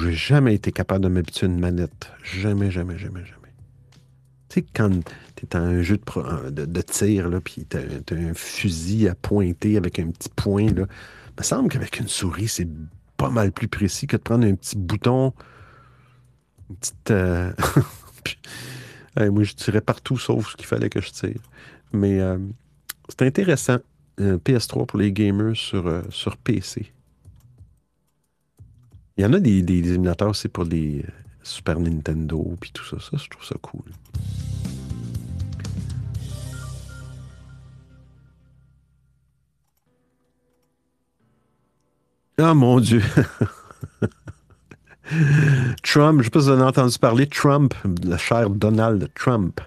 j'ai 0.00 0.14
jamais 0.14 0.54
été 0.54 0.72
capable 0.72 1.04
de 1.04 1.10
m'habituer 1.10 1.46
à 1.46 1.50
une 1.50 1.60
manette. 1.60 2.10
Jamais, 2.22 2.70
jamais, 2.70 2.96
jamais, 2.96 3.20
jamais. 3.26 3.52
Tu 4.48 4.60
sais, 4.60 4.66
quand 4.74 4.88
tu 5.36 5.44
es 5.44 5.48
dans 5.50 5.58
un 5.58 5.82
jeu 5.82 5.98
de, 5.98 6.02
pro- 6.02 6.22
de, 6.22 6.64
de 6.64 6.80
tir, 6.80 7.28
là, 7.28 7.42
puis 7.42 7.66
tu 7.68 7.76
as, 7.76 8.16
un 8.16 8.32
fusil 8.32 9.08
à 9.08 9.14
pointer 9.14 9.76
avec 9.76 9.98
un 9.98 10.06
petit 10.06 10.30
point, 10.34 10.64
là, 10.72 10.86
il 10.86 11.34
me 11.38 11.42
semble 11.44 11.68
qu'avec 11.68 12.00
une 12.00 12.08
souris, 12.08 12.48
c'est 12.48 12.68
pas 13.18 13.28
mal 13.28 13.52
plus 13.52 13.68
précis 13.68 14.06
que 14.06 14.16
de 14.16 14.22
prendre 14.22 14.46
un 14.46 14.54
petit 14.54 14.78
bouton, 14.78 15.34
une 16.70 16.76
petite. 16.76 17.10
euh, 17.10 17.52
moi, 19.30 19.42
je 19.42 19.52
tirais 19.52 19.82
partout 19.82 20.16
sauf 20.16 20.52
ce 20.52 20.56
qu'il 20.56 20.66
fallait 20.66 20.88
que 20.88 21.02
je 21.02 21.10
tire. 21.10 21.42
Mais 21.92 22.20
euh, 22.20 22.38
c'est 23.10 23.26
intéressant. 23.26 23.78
euh, 24.20 24.38
PS3 24.38 24.86
pour 24.86 24.98
les 24.98 25.12
gamers 25.12 25.56
sur, 25.56 25.86
euh, 25.86 26.02
sur 26.10 26.36
PC. 26.36 26.92
Il 29.16 29.22
y 29.22 29.26
en 29.26 29.32
a 29.32 29.40
des, 29.40 29.62
des, 29.62 29.82
des 29.82 29.94
émulateurs 29.94 30.30
aussi 30.30 30.48
pour 30.48 30.64
les 30.64 31.00
euh, 31.00 31.10
Super 31.42 31.78
Nintendo 31.80 32.56
puis 32.60 32.70
tout 32.72 32.84
ça. 32.84 32.98
Ça, 33.00 33.16
je 33.16 33.28
trouve 33.28 33.44
ça 33.44 33.54
cool. 33.62 33.82
Ah 42.38 42.54
mon 42.54 42.80
Dieu! 42.80 43.02
Trump, 45.82 46.14
je 46.14 46.18
ne 46.18 46.22
sais 46.24 46.30
pas 46.30 46.40
si 46.40 46.46
vous 46.46 46.52
en 46.52 46.60
avez 46.60 46.64
entendu 46.64 46.98
parler, 46.98 47.26
Trump, 47.26 47.74
le 48.04 48.16
cher 48.16 48.48
Donald 48.50 49.08
Trump. 49.14 49.60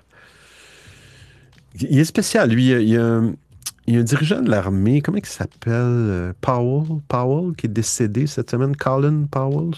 Il 1.79 1.99
est 1.99 2.05
spécial, 2.05 2.49
lui. 2.49 2.69
Il 2.69 2.89
y 2.89 2.97
a 2.97 3.05
un, 3.05 4.03
dirigeant 4.03 4.41
de 4.41 4.49
l'armée, 4.49 5.01
comment 5.01 5.17
il 5.17 5.25
s'appelle? 5.25 5.73
Euh, 5.73 6.33
Powell, 6.41 6.99
Powell, 7.07 7.55
qui 7.55 7.65
est 7.67 7.69
décédé 7.69 8.27
cette 8.27 8.51
semaine, 8.51 8.75
Colin 8.75 9.25
Powell. 9.29 9.71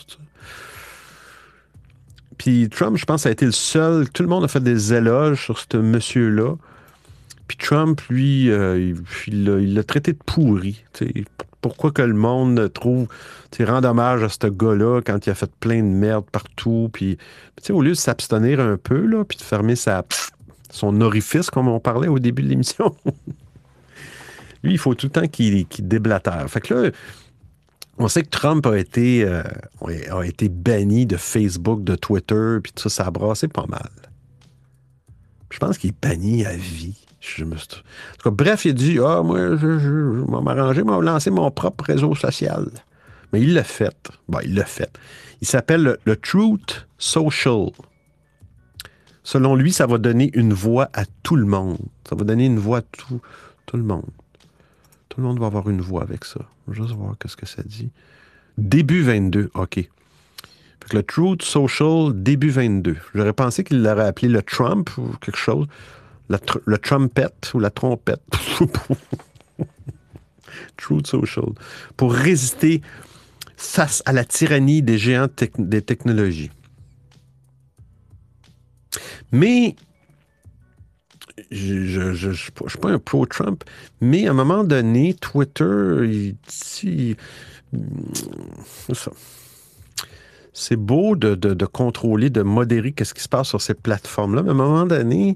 Puis 2.38 2.70
Trump, 2.70 2.98
je 2.98 3.06
pense, 3.06 3.26
a 3.26 3.32
été 3.32 3.46
le 3.46 3.52
seul. 3.52 4.10
Tout 4.10 4.24
le 4.24 4.30
monde 4.30 4.44
a 4.44 4.48
fait 4.48 4.60
des 4.62 4.94
éloges 4.94 5.44
sur 5.46 5.58
ce 5.60 5.78
monsieur-là. 5.78 6.56
Puis 7.48 7.58
Trump, 7.58 8.02
lui, 8.10 8.50
euh, 8.50 8.94
il- 9.28 9.74
l'a 9.74 9.84
traité 9.84 10.14
de 10.14 10.18
pourri. 10.26 10.84
Pourquoi 11.62 11.92
que 11.92 12.02
le 12.02 12.14
monde 12.14 12.72
trouve, 12.74 13.08
rend 13.60 13.84
hommage 13.84 14.24
à 14.24 14.30
ce 14.30 14.48
gars-là 14.48 15.02
quand 15.02 15.26
il 15.26 15.30
a 15.30 15.36
fait 15.36 15.52
plein 15.60 15.78
de 15.82 15.88
merde 15.88 16.26
partout. 16.32 16.90
Puis, 16.92 17.18
au 17.70 17.82
lieu 17.82 17.92
de 17.92 17.96
s'abstenir 17.96 18.60
un 18.60 18.78
peu, 18.78 19.06
là, 19.06 19.24
puis 19.24 19.38
de 19.38 19.44
fermer 19.44 19.76
sa, 19.76 20.04
son 20.76 21.00
orifice, 21.02 21.50
comme 21.50 21.68
on 21.68 21.80
parlait 21.80 22.10
au 22.10 22.20
début 22.20 22.44
de 22.44 22.50
l'émission, 22.50 22.96
lui, 24.64 24.74
il 24.74 24.78
faut 24.78 24.94
tout 24.94 25.08
le 25.08 25.12
temps 25.12 25.28
qu'il 25.28 25.66
déblatère. 25.80 26.50
Fait 26.50 26.62
que 26.62 26.74
là, 26.74 26.92
on 27.98 28.10
sait 28.10 28.24
que 28.24 28.30
Trump 28.30 28.66
a 28.66 28.78
été, 28.78 29.24
euh, 29.24 29.42
a 30.12 30.24
été 30.24 30.50
banni 30.50 31.06
de 31.06 31.16
Facebook, 31.16 31.84
de 31.84 31.96
Twitter, 31.96 32.58
puis 32.62 32.74
tout 32.74 32.90
ça, 32.90 33.04
ça 33.04 33.08
a 33.08 33.12
brassé 33.12 33.48
pas 33.48 33.66
mal. 33.68 33.90
Je 35.50 35.60
pense 35.60 35.78
qu'il 35.78 35.92
est 35.92 36.02
banni 36.02 36.46
à 36.46 36.56
vie. 36.56 36.98
Je 37.22 37.46
me 37.46 37.56
En 37.56 37.58
tout 37.58 37.80
cas, 38.24 38.30
bref, 38.30 38.66
il 38.66 38.72
a 38.72 38.74
dit 38.74 39.00
Ah, 39.04 39.24
moi, 39.24 39.56
je, 39.56 39.66
vais 39.66 40.42
m'arranger, 40.42 40.82
je 40.82 40.86
vais 40.86 41.06
lancer 41.06 41.32
mon 41.32 41.50
propre 41.50 41.86
réseau 41.86 42.14
social. 42.14 42.68
Mais 43.32 43.42
il 43.42 43.54
l'a 43.54 43.64
fait. 43.64 44.12
Bon, 44.28 44.40
il 44.44 44.54
l'a 44.54 44.66
fait. 44.66 44.96
Il 45.42 45.48
s'appelle 45.48 45.82
le, 45.82 46.00
le 46.06 46.16
Truth 46.18 46.86
Social. 46.98 47.70
Selon 49.26 49.56
lui, 49.56 49.74
ça 49.74 49.88
va 49.88 49.98
donner 49.98 50.30
une 50.36 50.54
voix 50.54 50.88
à 50.94 51.04
tout 51.24 51.36
le 51.36 51.48
monde. 51.48 51.80
Ça 52.08 52.16
va 52.16 52.24
donner 52.24 52.46
une 52.46 52.60
voix 52.60 52.78
à 52.78 52.82
tout, 52.84 53.20
tout 53.66 53.76
le 53.76 53.82
monde. 53.82 54.06
Tout 55.10 55.20
le 55.20 55.28
monde 55.28 55.40
va 55.40 55.48
avoir 55.48 55.68
une 55.68 55.82
voix 55.82 56.04
avec 56.04 56.26
ça. 56.26 56.42
Juste 56.72 56.92
voir 56.92 57.16
qu'est-ce 57.20 57.36
que 57.36 57.48
ça 57.48 57.64
dit. 57.64 57.90
Début 58.60 59.02
22, 59.02 59.50
OK. 59.56 59.76
Fait 59.76 59.90
que 60.90 60.96
le 60.96 61.02
Truth 61.02 61.42
Social, 61.42 62.12
début 62.14 62.52
22. 62.52 62.98
J'aurais 63.16 63.34
pensé 63.34 63.64
qu'il 63.64 63.82
l'aurait 63.82 64.06
appelé 64.06 64.28
le 64.28 64.44
Trump 64.44 64.92
ou 65.00 65.08
quelque 65.20 65.40
chose. 65.40 65.66
Tr- 66.30 66.62
le 66.64 66.78
Trumpet 66.78 67.26
ou 67.56 67.60
la 67.60 67.72
trompette. 67.72 68.22
Truth 70.78 71.08
Social. 71.08 71.46
Pour 71.98 72.14
résister 72.14 72.84
face 73.58 74.04
à 74.06 74.14
la 74.14 74.24
tyrannie 74.24 74.84
des 74.84 75.00
géants 75.00 75.30
des 75.58 75.82
technologies. 75.82 76.52
Mais 79.32 79.76
je 81.52 82.14
je 82.14 82.32
suis 82.32 82.52
pas 82.52 82.90
un 82.90 83.00
pro-Trump, 83.00 83.64
mais 84.02 84.28
à 84.28 84.32
un 84.32 84.34
moment 84.34 84.64
donné, 84.64 85.14
Twitter. 85.14 86.36
C'est 90.58 90.78
beau 90.78 91.16
de, 91.18 91.66
contrôler, 91.66 92.30
de 92.30 92.42
modérer 92.42 92.94
qu'est-ce 92.94 93.14
qui 93.14 93.24
se 93.24 93.30
passe 93.30 93.50
sur 93.50 93.62
ces 93.62 93.74
plateformes-là, 93.74 94.44
mais 94.44 94.50
à 94.50 94.54
un 94.54 94.56
moment 94.56 94.86
donné, 94.86 95.36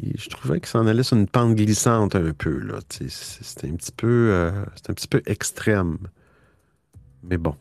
je 0.00 0.28
trouvais 0.28 0.60
que 0.60 0.68
ça 0.68 0.78
en 0.78 0.86
allait 0.86 1.02
sur 1.02 1.16
une 1.16 1.26
pente 1.26 1.56
glissante 1.56 2.14
un 2.14 2.32
peu. 2.32 2.60
C'était 2.88 3.66
euh, 4.04 4.64
un 4.88 4.94
petit 4.94 5.08
peu 5.08 5.22
extrême. 5.26 5.98
Mais 7.24 7.36
bon. 7.36 7.56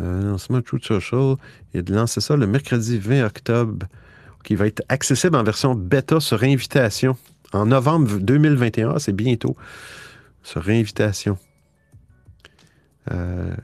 Euh, 0.00 0.22
lancement 0.22 0.62
Truth 0.62 0.84
Social, 0.84 1.34
a 1.74 1.82
de 1.82 1.94
lancer 1.94 2.20
ça 2.20 2.36
le 2.36 2.46
mercredi 2.46 2.98
20 2.98 3.24
octobre, 3.24 3.86
qui 4.44 4.54
va 4.54 4.66
être 4.66 4.82
accessible 4.88 5.36
en 5.36 5.42
version 5.42 5.74
bêta 5.74 6.20
sur 6.20 6.42
invitation. 6.42 7.16
En 7.52 7.66
novembre 7.66 8.18
2021, 8.18 8.98
c'est 9.00 9.12
bientôt, 9.12 9.56
sur 10.42 10.68
invitation. 10.68 11.36
Euh, 13.10 13.54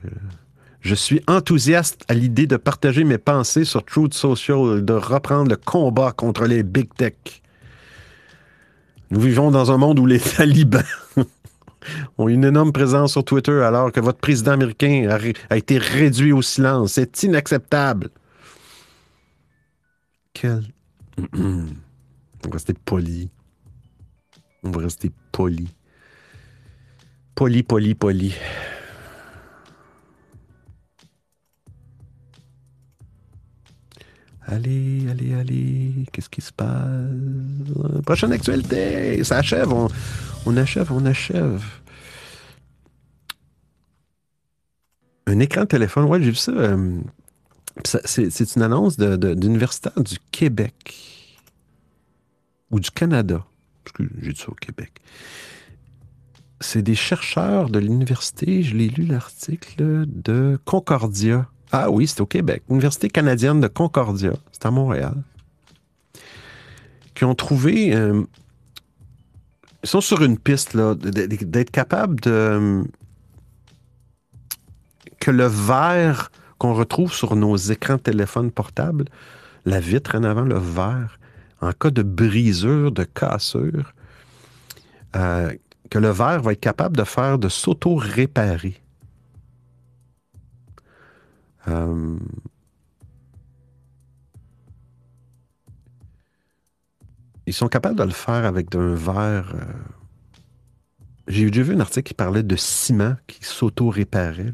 Je 0.81 0.95
suis 0.95 1.21
enthousiaste 1.27 2.03
à 2.07 2.13
l'idée 2.13 2.47
de 2.47 2.57
partager 2.57 3.03
mes 3.03 3.17
pensées 3.17 3.65
sur 3.65 3.83
Truth 3.83 4.13
Social, 4.13 4.83
de 4.83 4.93
reprendre 4.93 5.49
le 5.49 5.57
combat 5.57 6.11
contre 6.11 6.45
les 6.45 6.63
big 6.63 6.93
tech. 6.93 7.13
Nous 9.09 9.21
vivons 9.21 9.51
dans 9.51 9.71
un 9.71 9.77
monde 9.77 9.99
où 9.99 10.05
les 10.05 10.19
talibans 10.37 10.83
ont 12.17 12.27
une 12.27 12.43
énorme 12.43 12.71
présence 12.71 13.13
sur 13.13 13.23
Twitter 13.23 13.63
alors 13.63 13.91
que 13.91 13.99
votre 13.99 14.19
président 14.19 14.53
américain 14.53 15.07
a, 15.49 15.57
été 15.57 15.77
réduit 15.77 16.31
au 16.31 16.41
silence. 16.41 16.93
C'est 16.93 17.23
inacceptable. 17.23 18.09
Quel... 20.33 20.63
On 21.33 22.49
va 22.49 22.53
rester 22.53 22.73
poli. 22.73 23.29
On 24.63 24.71
va 24.71 24.81
rester 24.81 25.11
poli. 25.31 25.67
Poli, 27.35 27.63
poli, 27.63 27.95
poli. 27.95 28.35
Allez, 34.49 35.07
allez, 35.09 35.33
allez. 35.33 36.05
Qu'est-ce 36.11 36.29
qui 36.29 36.41
se 36.41 36.53
passe? 36.53 36.71
Prochaine 38.05 38.31
actualité. 38.31 39.23
Ça 39.23 39.39
achève. 39.39 39.73
On, 39.73 39.89
on 40.45 40.57
achève, 40.57 40.91
on 40.91 41.05
achève. 41.05 41.63
Un 45.25 45.39
écran 45.39 45.61
de 45.61 45.67
téléphone. 45.67 46.05
Ouais, 46.05 46.21
j'ai 46.21 46.29
vu 46.29 46.35
ça. 46.35 46.51
euh, 46.51 46.99
c'est 47.83 48.55
une 48.55 48.61
annonce 48.61 48.97
d'universitaire 48.97 49.99
du 50.01 50.17
Québec. 50.31 50.95
Ou 52.71 52.79
du 52.79 52.91
Canada. 52.91 53.45
Parce 53.83 53.93
que 53.97 54.03
j'ai 54.21 54.33
dit 54.33 54.39
ça 54.39 54.49
au 54.49 54.55
Québec. 54.55 54.91
C'est 56.59 56.81
des 56.81 56.95
chercheurs 56.95 57.69
de 57.69 57.77
l'université, 57.79 58.63
je 58.63 58.75
l'ai 58.75 58.87
lu 58.89 59.05
l'article, 59.05 60.05
de 60.07 60.59
Concordia. 60.65 61.47
Ah 61.71 61.91
oui, 61.91 62.07
c'est 62.07 62.19
au 62.21 62.25
Québec. 62.25 62.63
Université 62.69 63.09
canadienne 63.09 63.61
de 63.61 63.67
Concordia. 63.67 64.33
C'est 64.51 64.65
à 64.65 64.71
Montréal. 64.71 65.15
Qui 67.13 67.25
ont 67.25 67.35
trouvé. 67.35 67.93
euh, 67.95 68.23
ils 69.87 69.89
sont 69.89 70.01
sur 70.01 70.21
une 70.21 70.37
piste, 70.37 70.75
d'être 70.75 71.71
capables 71.71 72.19
de. 72.19 72.83
que 75.21 75.31
le 75.31 75.45
verre 75.45 76.29
qu'on 76.57 76.73
retrouve 76.73 77.13
sur 77.13 77.37
nos 77.37 77.55
écrans 77.55 77.95
de 77.95 78.01
téléphone 78.01 78.51
portables, 78.51 79.05
la 79.63 79.79
vitre 79.79 80.15
en 80.15 80.23
avant, 80.23 80.41
le 80.41 80.59
verre, 80.59 81.17
en 81.61 81.71
cas 81.71 81.89
de 81.89 82.03
brisure, 82.03 82.91
de 82.91 83.05
cassure, 83.05 83.93
euh, 85.15 85.53
que 85.89 85.99
le 85.99 86.09
verre 86.09 86.41
va 86.41 86.51
être 86.51 86.59
capable 86.59 86.97
de 86.97 87.05
faire 87.05 87.39
de 87.39 87.47
s'auto-réparer. 87.47 88.81
Euh, 91.69 92.17
ils 97.47 97.53
sont 97.53 97.67
capables 97.69 97.97
de 97.97 98.03
le 98.03 98.11
faire 98.11 98.45
avec 98.45 98.75
un 98.75 98.93
verre. 98.95 99.53
euh, 99.55 99.63
J'ai 101.27 101.49
déjà 101.51 101.63
vu 101.63 101.75
un 101.75 101.79
article 101.81 102.07
qui 102.07 102.13
parlait 102.13 102.43
de 102.43 102.55
ciment 102.55 103.15
qui 103.27 103.43
s'auto-réparait. 103.43 104.53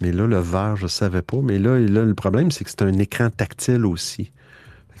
Mais 0.00 0.12
là, 0.12 0.26
le 0.26 0.38
verre, 0.38 0.76
je 0.76 0.84
ne 0.84 0.88
savais 0.88 1.22
pas. 1.22 1.38
Mais 1.42 1.58
là, 1.58 1.78
le 1.78 2.14
problème, 2.14 2.50
c'est 2.50 2.64
que 2.64 2.70
c'est 2.70 2.82
un 2.82 2.98
écran 2.98 3.30
tactile 3.30 3.84
aussi. 3.86 4.32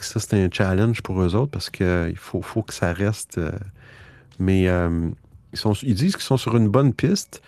Ça, 0.00 0.20
c'est 0.20 0.42
un 0.42 0.48
challenge 0.52 1.02
pour 1.02 1.20
eux 1.22 1.34
autres 1.34 1.50
parce 1.52 1.70
qu'il 1.70 2.16
faut, 2.16 2.42
faut 2.42 2.62
que 2.62 2.74
ça 2.74 2.92
reste. 2.92 3.38
euh, 3.38 3.52
mais 4.38 4.68
euh, 4.68 5.10
ils, 5.82 5.94
disent 5.94 6.14
qu'ils 6.16 6.24
sont 6.24 6.36
sur 6.36 6.56
une 6.56 6.68
bonne 6.68 6.94
piste 6.94 7.42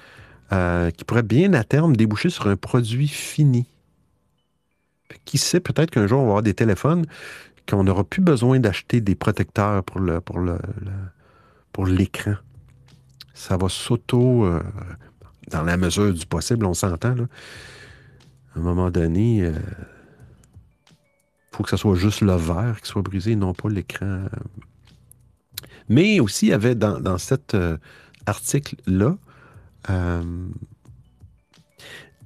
euh, 0.52 0.90
qui 0.90 1.04
pourrait 1.04 1.22
bien 1.24 1.54
à 1.54 1.64
terme 1.64 1.96
déboucher 1.96 2.30
sur 2.30 2.48
un 2.48 2.56
produit 2.56 3.08
fini. 3.08 3.66
Qui 5.24 5.38
sait, 5.38 5.60
peut-être 5.60 5.90
qu'un 5.90 6.06
jour, 6.06 6.20
on 6.20 6.24
va 6.24 6.28
avoir 6.28 6.42
des 6.42 6.54
téléphones 6.54 7.06
qu'on 7.70 7.84
n'aura 7.84 8.04
plus 8.04 8.22
besoin 8.22 8.58
d'acheter 8.60 9.00
des 9.00 9.14
protecteurs 9.14 9.84
pour 9.84 10.00
le 10.00 10.20
pour 10.20 10.38
le, 10.40 10.58
pour 11.72 11.86
l'écran. 11.86 12.34
Ça 13.34 13.56
va 13.56 13.68
s'auto, 13.68 14.44
euh, 14.44 14.62
dans 15.50 15.62
la 15.62 15.76
mesure 15.76 16.12
du 16.12 16.26
possible, 16.26 16.66
on 16.66 16.74
s'entend. 16.74 17.14
là. 17.14 17.24
À 18.54 18.58
un 18.58 18.62
moment 18.62 18.90
donné, 18.90 19.38
il 19.38 19.54
faut 21.52 21.62
que 21.62 21.70
ce 21.70 21.76
soit 21.76 21.94
juste 21.94 22.20
le 22.20 22.34
verre 22.34 22.80
qui 22.82 22.88
soit 22.88 23.02
brisé, 23.02 23.36
non 23.36 23.54
pas 23.54 23.68
l'écran. 23.68 24.24
Mais 25.88 26.20
aussi, 26.20 26.46
il 26.46 26.48
y 26.50 26.52
avait 26.52 26.74
dans, 26.74 27.00
dans 27.00 27.18
cet 27.18 27.54
euh, 27.54 27.76
article-là, 28.26 29.16
euh, 29.90 30.48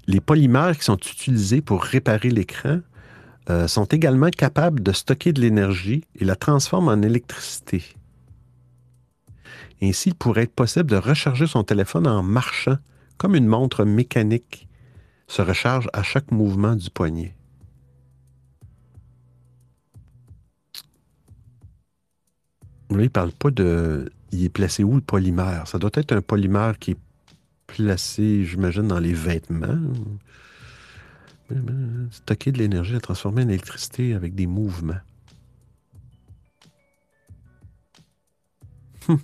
les 0.06 0.20
polymères 0.20 0.76
qui 0.76 0.84
sont 0.84 0.98
utilisés 0.98 1.62
pour 1.62 1.82
réparer 1.82 2.30
l'écran 2.30 2.80
euh, 3.50 3.68
sont 3.68 3.84
également 3.84 4.30
capables 4.30 4.82
de 4.82 4.92
stocker 4.92 5.32
de 5.32 5.40
l'énergie 5.40 6.04
et 6.16 6.24
la 6.24 6.36
transforment 6.36 6.88
en 6.88 7.02
électricité. 7.02 7.84
Ainsi, 9.82 10.10
il 10.10 10.14
pourrait 10.14 10.44
être 10.44 10.54
possible 10.54 10.90
de 10.90 10.96
recharger 10.96 11.46
son 11.46 11.62
téléphone 11.62 12.06
en 12.06 12.22
marchant, 12.22 12.78
comme 13.18 13.34
une 13.34 13.46
montre 13.46 13.84
mécanique 13.84 14.68
se 15.26 15.42
recharge 15.42 15.88
à 15.92 16.02
chaque 16.02 16.30
mouvement 16.30 16.74
du 16.74 16.90
poignet. 16.90 17.34
Là, 22.90 22.98
il 22.98 23.04
ne 23.04 23.08
parle 23.08 23.32
pas 23.32 23.50
de. 23.50 24.10
Il 24.32 24.44
est 24.44 24.48
placé 24.48 24.84
où 24.84 24.94
le 24.94 25.00
polymère? 25.00 25.66
Ça 25.66 25.78
doit 25.78 25.90
être 25.94 26.12
un 26.12 26.20
polymère 26.20 26.78
qui 26.78 26.92
est 26.92 26.98
placé, 27.66 28.44
j'imagine, 28.44 28.88
dans 28.88 28.98
les 28.98 29.12
vêtements. 29.12 29.78
Stocker 32.10 32.52
de 32.52 32.58
l'énergie, 32.58 32.92
la 32.92 33.00
transformer 33.00 33.42
en 33.42 33.48
électricité 33.48 34.14
avec 34.14 34.34
des 34.34 34.46
mouvements. 34.46 35.00
Hum. 39.08 39.18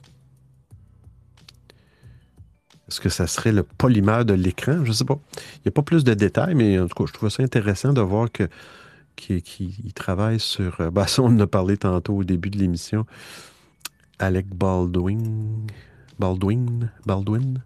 Est-ce 2.89 3.01
que 3.01 3.09
ça 3.09 3.29
serait 3.29 3.53
le 3.53 3.63
polymère 3.63 4.25
de 4.25 4.35
l'écran? 4.35 4.85
Je 4.85 4.89
ne 4.89 4.93
sais 4.93 5.05
pas. 5.05 5.21
Il 5.59 5.63
n'y 5.67 5.69
a 5.69 5.71
pas 5.71 5.83
plus 5.83 6.03
de 6.03 6.13
détails, 6.13 6.57
mais 6.57 6.79
en 6.81 6.89
tout 6.89 6.95
cas, 6.97 7.05
je 7.07 7.13
trouve 7.13 7.29
ça 7.29 7.43
intéressant 7.43 7.93
de 7.93 8.01
voir 8.01 8.33
que 8.33 8.49
travaille 9.93 10.41
sur. 10.41 10.81
euh, 10.81 10.91
ben, 10.91 11.07
ça, 11.07 11.23
on 11.23 11.27
en 11.27 11.41
a 11.41 11.47
parlé 11.47 11.77
tantôt 11.77 12.17
au 12.17 12.25
début 12.25 12.51
de 12.51 12.59
l'émission. 12.59 13.07
Alec 14.19 14.49
Baldwin. 14.49 15.67
Baldwin. 16.19 16.91
Baldwin. 17.07 17.63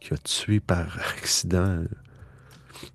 Qui 0.00 0.14
a 0.14 0.18
tué 0.18 0.58
par 0.58 0.98
accident 1.16 1.58
euh, 1.58 1.86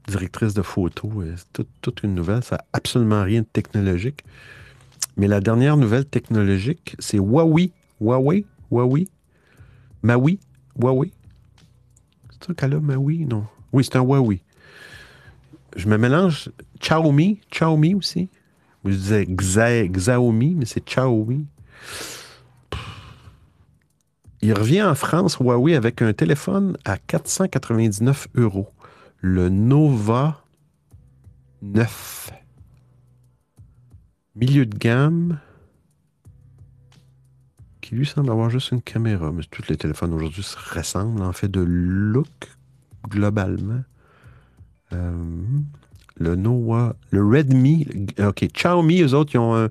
directrice 0.08 0.54
de 0.54 0.62
photo. 0.62 1.12
euh, 1.22 1.34
c'est 1.38 1.52
tout- 1.54 1.68
toute 1.82 2.04
une 2.04 2.16
nouvelle. 2.16 2.44
Ça 2.44 2.58
n'a 2.58 2.66
absolument 2.74 3.24
rien 3.24 3.42
de 3.42 3.48
technologique. 3.48 4.24
Mais 5.16 5.28
la 5.28 5.40
dernière 5.40 5.78
nouvelle 5.78 6.06
technologique, 6.06 6.96
c'est 7.00 7.18
Huawei. 7.18 7.72
Huawei? 8.00 8.46
Huawei? 8.72 9.08
Maui? 10.04 10.40
Huawei? 10.80 11.12
C'est 12.32 12.48
ça 12.48 12.54
qu'elle 12.54 12.74
a, 12.76 12.80
Maui? 12.80 13.26
Non. 13.26 13.46
Oui, 13.74 13.84
c'est 13.84 13.96
un 13.98 14.04
Huawei. 14.04 14.42
Je 15.76 15.88
me 15.88 15.98
mélange. 15.98 16.50
Xiaomi? 16.80 17.40
Xiaomi 17.52 17.96
aussi? 17.96 18.30
Je 18.86 18.92
disais 18.92 19.26
Xiaomi, 19.28 20.56
mais 20.56 20.66
c'est 20.66 20.86
Xiaomi. 20.86 21.46
Il 24.42 24.54
revient 24.54 24.84
en 24.84 24.96
France, 24.96 25.38
Huawei, 25.40 25.76
avec 25.76 26.02
un 26.02 26.14
téléphone 26.14 26.78
à 26.86 26.98
499 26.98 28.28
euros. 28.36 28.70
Le 29.20 29.50
Nova 29.50 30.44
9. 31.62 32.32
Milieu 34.36 34.66
de 34.66 34.78
gamme. 34.78 35.40
Qui 37.82 37.96
lui 37.96 38.06
semble 38.06 38.30
avoir 38.30 38.50
juste 38.50 38.72
une 38.72 38.82
caméra. 38.82 39.32
Mais 39.32 39.44
tous 39.50 39.68
les 39.70 39.78
téléphones 39.78 40.14
aujourd'hui 40.14 40.44
se 40.44 40.58
ressemblent 40.58 41.24
en 41.24 41.34
fait 41.34 41.48
de 41.48 41.62
look 41.62 42.50
globalement. 43.10 43.84
Euh, 44.94 45.14
le 46.16 46.36
Nova, 46.36 46.96
le 47.12 47.26
Redmi, 47.26 47.88
ok, 48.20 48.48
Xiaomi, 48.54 49.02
eux 49.02 49.14
autres, 49.14 49.36
ils 49.36 49.40
ont 49.40 49.56
un 49.56 49.70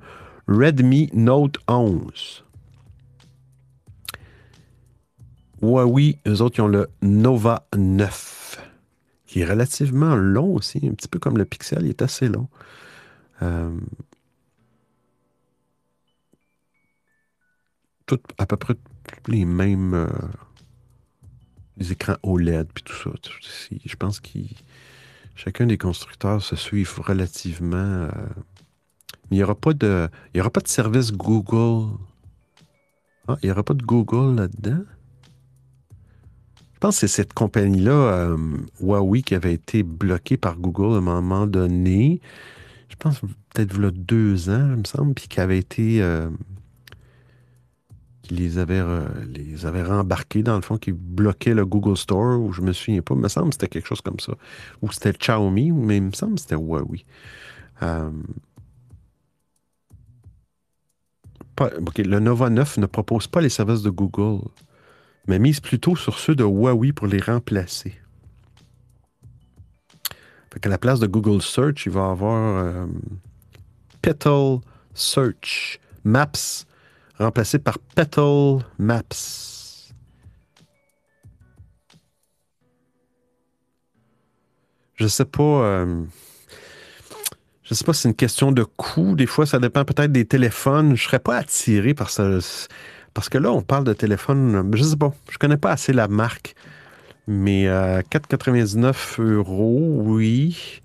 Redmi 0.48 1.10
Note 1.12 1.58
11. 1.68 2.44
Huawei, 5.62 6.18
eux 6.26 6.42
autres, 6.42 6.58
ils 6.58 6.62
ont 6.62 6.68
le 6.68 6.88
Nova 7.02 7.66
9, 7.76 8.45
est 9.40 9.44
relativement 9.44 10.14
long 10.16 10.54
aussi, 10.54 10.80
un 10.84 10.94
petit 10.94 11.08
peu 11.08 11.18
comme 11.18 11.38
le 11.38 11.44
Pixel, 11.44 11.82
il 11.82 11.90
est 11.90 12.02
assez 12.02 12.28
long. 12.28 12.48
Euh, 13.42 13.76
tout, 18.06 18.20
à 18.38 18.46
peu 18.46 18.56
près 18.56 18.74
les 19.28 19.44
mêmes 19.44 19.94
euh, 19.94 20.08
les 21.76 21.92
écrans 21.92 22.16
OLED 22.22 22.68
puis 22.72 22.84
tout 22.84 22.94
ça. 22.94 23.10
Je 23.84 23.96
pense 23.96 24.20
que 24.20 24.38
chacun 25.34 25.66
des 25.66 25.78
constructeurs 25.78 26.42
se 26.42 26.56
suivent 26.56 27.00
relativement. 27.00 27.76
euh, 27.76 28.10
il 29.30 29.36
n'y 29.38 29.42
aura 29.42 29.54
pas 29.54 29.72
de. 29.72 30.08
Il 30.32 30.38
y 30.38 30.40
aura 30.40 30.50
pas 30.50 30.60
de 30.60 30.68
service 30.68 31.12
Google. 31.12 31.96
Ah, 33.28 33.36
il 33.42 33.46
n'y 33.46 33.50
aura 33.50 33.64
pas 33.64 33.74
de 33.74 33.82
Google 33.82 34.36
là-dedans? 34.36 34.84
Pense 36.86 36.98
c'est 36.98 37.08
cette 37.08 37.32
compagnie-là, 37.32 37.90
euh, 37.90 38.36
Huawei, 38.80 39.22
qui 39.22 39.34
avait 39.34 39.54
été 39.54 39.82
bloquée 39.82 40.36
par 40.36 40.56
Google 40.56 40.94
à 40.94 40.98
un 40.98 41.00
moment 41.00 41.44
donné. 41.48 42.20
Je 42.88 42.94
pense 42.94 43.22
peut-être 43.22 43.74
il 43.74 43.90
deux 43.90 44.50
ans, 44.50 44.70
il 44.70 44.76
me 44.76 44.84
semble, 44.84 45.12
puis 45.14 45.26
qui 45.26 45.40
avait 45.40 45.58
été. 45.58 46.00
euh, 46.00 46.30
qui 48.22 48.34
les 48.34 48.58
avait, 48.58 48.78
euh, 48.78 49.84
rembarqués, 49.84 50.44
dans 50.44 50.54
le 50.54 50.62
fond, 50.62 50.78
qui 50.78 50.92
bloquait 50.92 51.54
le 51.54 51.66
Google 51.66 51.96
Store, 51.96 52.40
ou 52.40 52.52
je 52.52 52.62
me 52.62 52.72
souviens 52.72 53.02
pas, 53.02 53.16
il 53.16 53.20
me 53.20 53.26
semble 53.26 53.48
que 53.48 53.54
c'était 53.54 53.66
quelque 53.66 53.88
chose 53.88 54.00
comme 54.00 54.20
ça. 54.20 54.34
Ou 54.80 54.92
c'était 54.92 55.12
Xiaomi, 55.12 55.72
mais 55.72 55.96
il 55.96 56.04
me 56.04 56.12
semble 56.12 56.36
que 56.36 56.42
c'était 56.42 56.54
Huawei. 56.54 57.04
Euh, 57.82 58.12
le 61.98 62.20
Nova 62.20 62.48
9 62.48 62.78
ne 62.78 62.86
propose 62.86 63.26
pas 63.26 63.40
les 63.40 63.48
services 63.48 63.82
de 63.82 63.90
Google, 63.90 64.44
mais 65.26 65.38
mise 65.38 65.60
plutôt 65.60 65.96
sur 65.96 66.18
ceux 66.18 66.34
de 66.34 66.44
Huawei 66.44 66.92
pour 66.92 67.06
les 67.06 67.20
remplacer. 67.20 67.94
Fait 70.52 70.60
qu'à 70.60 70.68
la 70.68 70.78
place 70.78 71.00
de 71.00 71.06
Google 71.06 71.42
Search, 71.42 71.86
il 71.86 71.92
va 71.92 72.10
avoir 72.10 72.64
euh, 72.64 72.86
Petal 74.00 74.58
Search 74.94 75.80
Maps 76.04 76.64
remplacé 77.18 77.58
par 77.58 77.78
Petal 77.78 78.58
Maps. 78.78 79.02
Je 84.94 85.06
sais 85.06 85.24
pas. 85.26 85.42
euh, 85.42 86.04
je 87.62 87.74
sais 87.74 87.84
pas 87.84 87.92
si 87.92 88.02
c'est 88.02 88.08
une 88.08 88.14
question 88.14 88.52
de 88.52 88.62
coût. 88.62 89.14
Des 89.14 89.26
fois, 89.26 89.44
ça 89.44 89.58
dépend 89.58 89.84
peut-être 89.84 90.12
des 90.12 90.24
téléphones. 90.24 90.96
Je 90.96 91.04
serais 91.04 91.18
pas 91.18 91.36
attiré 91.36 91.94
par 91.94 92.10
ça. 92.10 92.38
Parce 93.16 93.30
que 93.30 93.38
là, 93.38 93.50
on 93.50 93.62
parle 93.62 93.84
de 93.84 93.94
téléphone. 93.94 94.70
Je 94.74 94.82
sais 94.82 94.96
pas. 94.96 95.14
Je 95.30 95.38
connais 95.38 95.56
pas 95.56 95.70
assez 95.70 95.94
la 95.94 96.06
marque. 96.06 96.54
Mais 97.26 97.66
euh, 97.66 98.02
4,99 98.02 99.22
euros, 99.22 100.02
oui. 100.04 100.82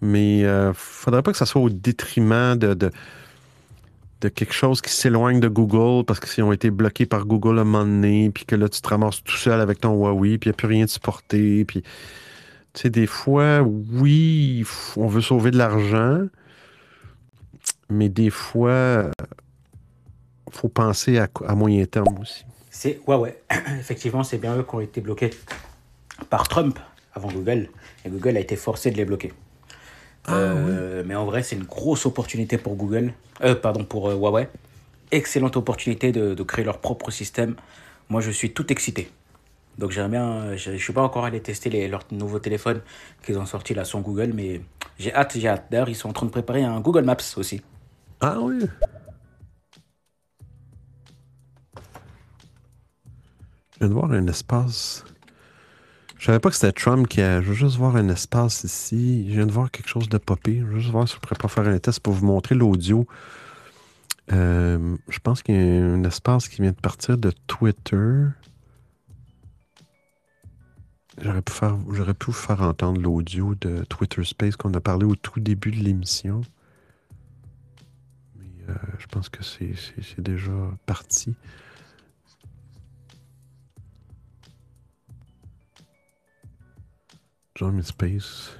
Mais 0.00 0.44
euh, 0.44 0.72
faudrait 0.72 1.24
pas 1.24 1.32
que 1.32 1.36
ça 1.36 1.46
soit 1.46 1.60
au 1.60 1.68
détriment 1.68 2.54
de, 2.54 2.74
de, 2.74 4.28
quelque 4.28 4.52
chose 4.52 4.80
qui 4.80 4.92
s'éloigne 4.92 5.40
de 5.40 5.48
Google 5.48 6.04
parce 6.04 6.20
qu'ils 6.20 6.44
ont 6.44 6.52
été 6.52 6.70
bloqués 6.70 7.06
par 7.06 7.26
Google 7.26 7.58
à 7.58 7.62
un 7.62 7.64
moment 7.64 7.84
donné, 7.84 8.30
puis 8.30 8.44
que 8.44 8.54
là, 8.54 8.68
tu 8.68 8.80
te 8.80 8.88
ramasses 8.88 9.24
tout 9.24 9.36
seul 9.36 9.60
avec 9.60 9.80
ton 9.80 9.94
Huawei, 9.94 10.38
puis 10.38 10.50
il 10.50 10.52
n'y 10.52 10.54
a 10.54 10.56
plus 10.56 10.68
rien 10.68 10.84
de 10.84 10.90
supporté. 10.90 11.64
Puis, 11.64 11.82
tu 11.82 12.82
sais, 12.82 12.90
des 12.90 13.08
fois, 13.08 13.62
oui, 13.62 14.64
on 14.96 15.08
veut 15.08 15.22
sauver 15.22 15.50
de 15.50 15.58
l'argent, 15.58 16.20
mais 17.90 18.08
des 18.08 18.30
fois, 18.30 19.10
faut 20.52 20.68
penser 20.68 21.18
à, 21.18 21.28
à 21.46 21.54
moyen 21.54 21.84
terme 21.84 22.18
aussi. 22.20 22.44
C'est 22.70 23.00
Huawei. 23.06 23.36
Effectivement, 23.80 24.22
c'est 24.22 24.38
bien 24.38 24.56
eux 24.56 24.62
qui 24.62 24.74
ont 24.74 24.80
été 24.80 25.00
bloqués 25.00 25.30
par 26.30 26.48
Trump 26.48 26.78
avant 27.14 27.28
Google. 27.28 27.68
Et 28.04 28.08
Google 28.08 28.36
a 28.36 28.40
été 28.40 28.56
forcé 28.56 28.90
de 28.90 28.96
les 28.96 29.04
bloquer. 29.04 29.32
Euh, 30.28 31.02
Mais 31.06 31.14
en 31.14 31.24
vrai, 31.24 31.42
c'est 31.42 31.56
une 31.56 31.64
grosse 31.64 32.06
opportunité 32.06 32.58
pour 32.58 32.76
Google. 32.76 33.12
Euh, 33.42 33.54
pardon, 33.54 33.84
pour 33.84 34.08
euh, 34.08 34.14
Huawei. 34.14 34.48
Excellente 35.10 35.56
opportunité 35.56 36.12
de, 36.12 36.34
de 36.34 36.42
créer 36.42 36.64
leur 36.64 36.78
propre 36.78 37.10
système. 37.10 37.56
Moi, 38.08 38.20
je 38.20 38.30
suis 38.30 38.52
tout 38.52 38.70
excité. 38.70 39.10
Donc, 39.78 39.90
j'aimerais 39.90 40.10
bien. 40.10 40.56
Je 40.56 40.72
ne 40.72 40.76
suis 40.76 40.92
pas 40.92 41.02
encore 41.02 41.24
allé 41.24 41.40
tester 41.40 41.70
les, 41.70 41.88
leurs 41.88 42.04
nouveaux 42.10 42.40
téléphones 42.40 42.80
qu'ils 43.24 43.38
ont 43.38 43.46
sortis 43.46 43.74
là 43.74 43.84
sans 43.84 44.00
Google, 44.00 44.32
mais 44.34 44.60
j'ai 44.98 45.14
hâte, 45.14 45.36
j'ai 45.38 45.48
hâte. 45.48 45.66
D'ailleurs, 45.70 45.88
ils 45.88 45.94
sont 45.94 46.10
en 46.10 46.12
train 46.12 46.26
de 46.26 46.30
préparer 46.30 46.64
un 46.64 46.80
Google 46.80 47.04
Maps 47.04 47.16
aussi. 47.36 47.62
Ah 48.20 48.36
oui. 48.40 48.58
Je 53.80 53.86
viens 53.86 53.88
de 53.88 53.94
voir 53.94 54.10
un 54.12 54.26
espace. 54.26 55.04
Je 56.18 56.26
savais 56.26 56.40
pas 56.40 56.50
que 56.50 56.56
c'était 56.56 56.72
Trump 56.72 57.06
qui 57.06 57.20
a. 57.20 57.40
Je 57.40 57.48
veux 57.48 57.54
juste 57.54 57.76
voir 57.76 57.94
un 57.96 58.08
espace 58.08 58.64
ici. 58.64 59.26
Je 59.28 59.34
viens 59.36 59.46
de 59.46 59.52
voir 59.52 59.70
quelque 59.70 59.88
chose 59.88 60.08
de 60.08 60.18
popé. 60.18 60.58
Je 60.60 60.64
veux 60.64 60.80
juste 60.80 60.90
voir 60.90 61.06
si 61.08 61.14
je 61.14 61.20
pourrais 61.20 61.36
pas 61.36 61.48
faire 61.48 61.68
un 61.68 61.78
test 61.78 62.00
pour 62.00 62.12
vous 62.12 62.26
montrer 62.26 62.54
l'audio. 62.56 63.06
Euh, 64.32 64.96
je 65.08 65.18
pense 65.20 65.42
qu'il 65.42 65.54
y 65.54 65.58
a 65.58 65.84
un 65.84 66.02
espace 66.04 66.48
qui 66.48 66.60
vient 66.60 66.72
de 66.72 66.80
partir 66.80 67.16
de 67.18 67.30
Twitter. 67.46 68.26
J'aurais 71.20 71.42
pu, 71.42 71.52
faire, 71.52 71.76
j'aurais 71.90 72.14
pu 72.14 72.26
vous 72.26 72.32
faire 72.32 72.62
entendre 72.62 73.00
l'audio 73.00 73.54
de 73.56 73.84
Twitter 73.88 74.24
Space 74.24 74.56
qu'on 74.56 74.72
a 74.74 74.80
parlé 74.80 75.04
au 75.04 75.16
tout 75.16 75.40
début 75.40 75.70
de 75.72 75.76
l'émission. 75.82 76.42
Mais 78.36 78.46
euh, 78.68 78.74
je 78.98 79.06
pense 79.06 79.28
que 79.28 79.42
c'est, 79.42 79.74
c'est- 79.74 80.02
c'est 80.02 80.20
déjà 80.20 80.52
parti. 80.86 81.34
Space. 87.82 88.50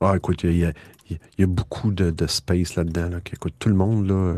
Ah, 0.00 0.14
écoute, 0.16 0.42
il 0.42 0.56
y 0.58 0.64
a, 0.64 1.46
beaucoup 1.46 1.92
de, 1.92 2.10
de 2.10 2.26
space 2.26 2.74
là-dedans. 2.74 3.10
Écoute, 3.32 3.54
tout 3.58 3.68
le 3.68 3.76
monde, 3.76 4.08
là, 4.08 4.34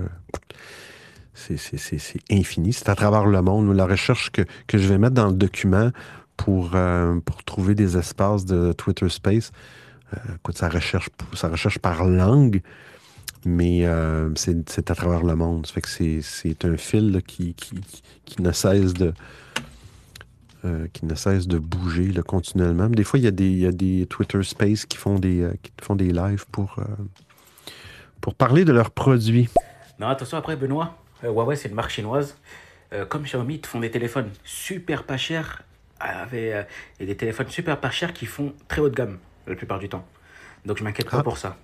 c'est, 1.32 1.56
infini. 2.30 2.72
C'est 2.74 2.90
à 2.90 2.94
travers 2.94 3.24
le 3.24 3.40
monde. 3.40 3.74
La 3.74 3.86
recherche 3.86 4.30
que, 4.30 4.42
que 4.66 4.76
je 4.76 4.86
vais 4.86 4.98
mettre 4.98 5.14
dans 5.14 5.28
le 5.28 5.34
document 5.34 5.90
pour, 6.36 6.72
euh, 6.74 7.18
pour 7.20 7.42
trouver 7.44 7.74
des 7.74 7.96
espaces 7.96 8.44
de 8.44 8.72
Twitter 8.72 9.08
Space, 9.08 9.50
euh, 10.12 10.18
écoute, 10.36 10.58
ça 10.58 10.68
recherche, 10.68 11.08
ça 11.32 11.48
recherche 11.48 11.78
par 11.78 12.04
langue, 12.04 12.60
mais 13.46 13.86
euh, 13.86 14.30
c'est, 14.34 14.90
à 14.90 14.94
travers 14.94 15.22
le 15.22 15.34
monde. 15.34 15.66
Ça 15.66 15.72
fait 15.72 15.80
que 15.80 15.88
c'est, 15.88 16.64
un 16.66 16.76
fil 16.76 17.22
qui, 17.26 17.54
qui, 17.54 17.80
qui 18.26 18.42
ne 18.42 18.52
cesse 18.52 18.92
de, 18.92 19.14
euh, 20.64 20.86
qui 20.92 21.04
ne 21.06 21.14
cesse 21.14 21.46
de 21.46 21.58
bouger 21.58 22.10
là, 22.12 22.22
continuellement. 22.22 22.88
Des 22.88 23.04
fois, 23.04 23.18
il 23.18 23.24
y, 23.24 23.28
a 23.28 23.30
des, 23.30 23.48
il 23.48 23.58
y 23.58 23.66
a 23.66 23.72
des 23.72 24.06
Twitter 24.06 24.42
Space 24.42 24.86
qui 24.86 24.96
font 24.96 25.18
des, 25.18 25.42
euh, 25.42 25.54
qui 25.62 25.72
font 25.82 25.94
des 25.94 26.10
lives 26.12 26.46
pour, 26.50 26.76
euh, 26.78 26.84
pour 28.20 28.34
parler 28.34 28.64
de 28.64 28.72
leurs 28.72 28.90
produits. 28.90 29.48
Non, 29.98 30.08
attention, 30.08 30.38
après, 30.38 30.56
Benoît, 30.56 30.96
Huawei, 31.22 31.56
c'est 31.56 31.68
une 31.68 31.74
marque 31.74 31.90
chinoise. 31.90 32.36
Comme 33.08 33.24
Xiaomi, 33.24 33.54
ils 33.54 33.60
te 33.60 33.66
font 33.66 33.80
des 33.80 33.90
téléphones 33.90 34.30
super 34.44 35.02
pas 35.02 35.16
chers, 35.16 35.62
avec, 35.98 36.68
et 37.00 37.06
des 37.06 37.16
téléphones 37.16 37.48
super 37.48 37.80
pas 37.80 37.90
chers 37.90 38.12
qui 38.12 38.24
font 38.24 38.52
très 38.68 38.80
haut 38.80 38.88
de 38.88 38.94
gamme, 38.94 39.18
la 39.48 39.56
plupart 39.56 39.80
du 39.80 39.88
temps. 39.88 40.06
Donc, 40.64 40.78
je 40.78 40.84
m'inquiète 40.84 41.10
pas 41.10 41.18
Ah. 41.18 41.22
pour 41.24 41.36
ça. 41.36 41.56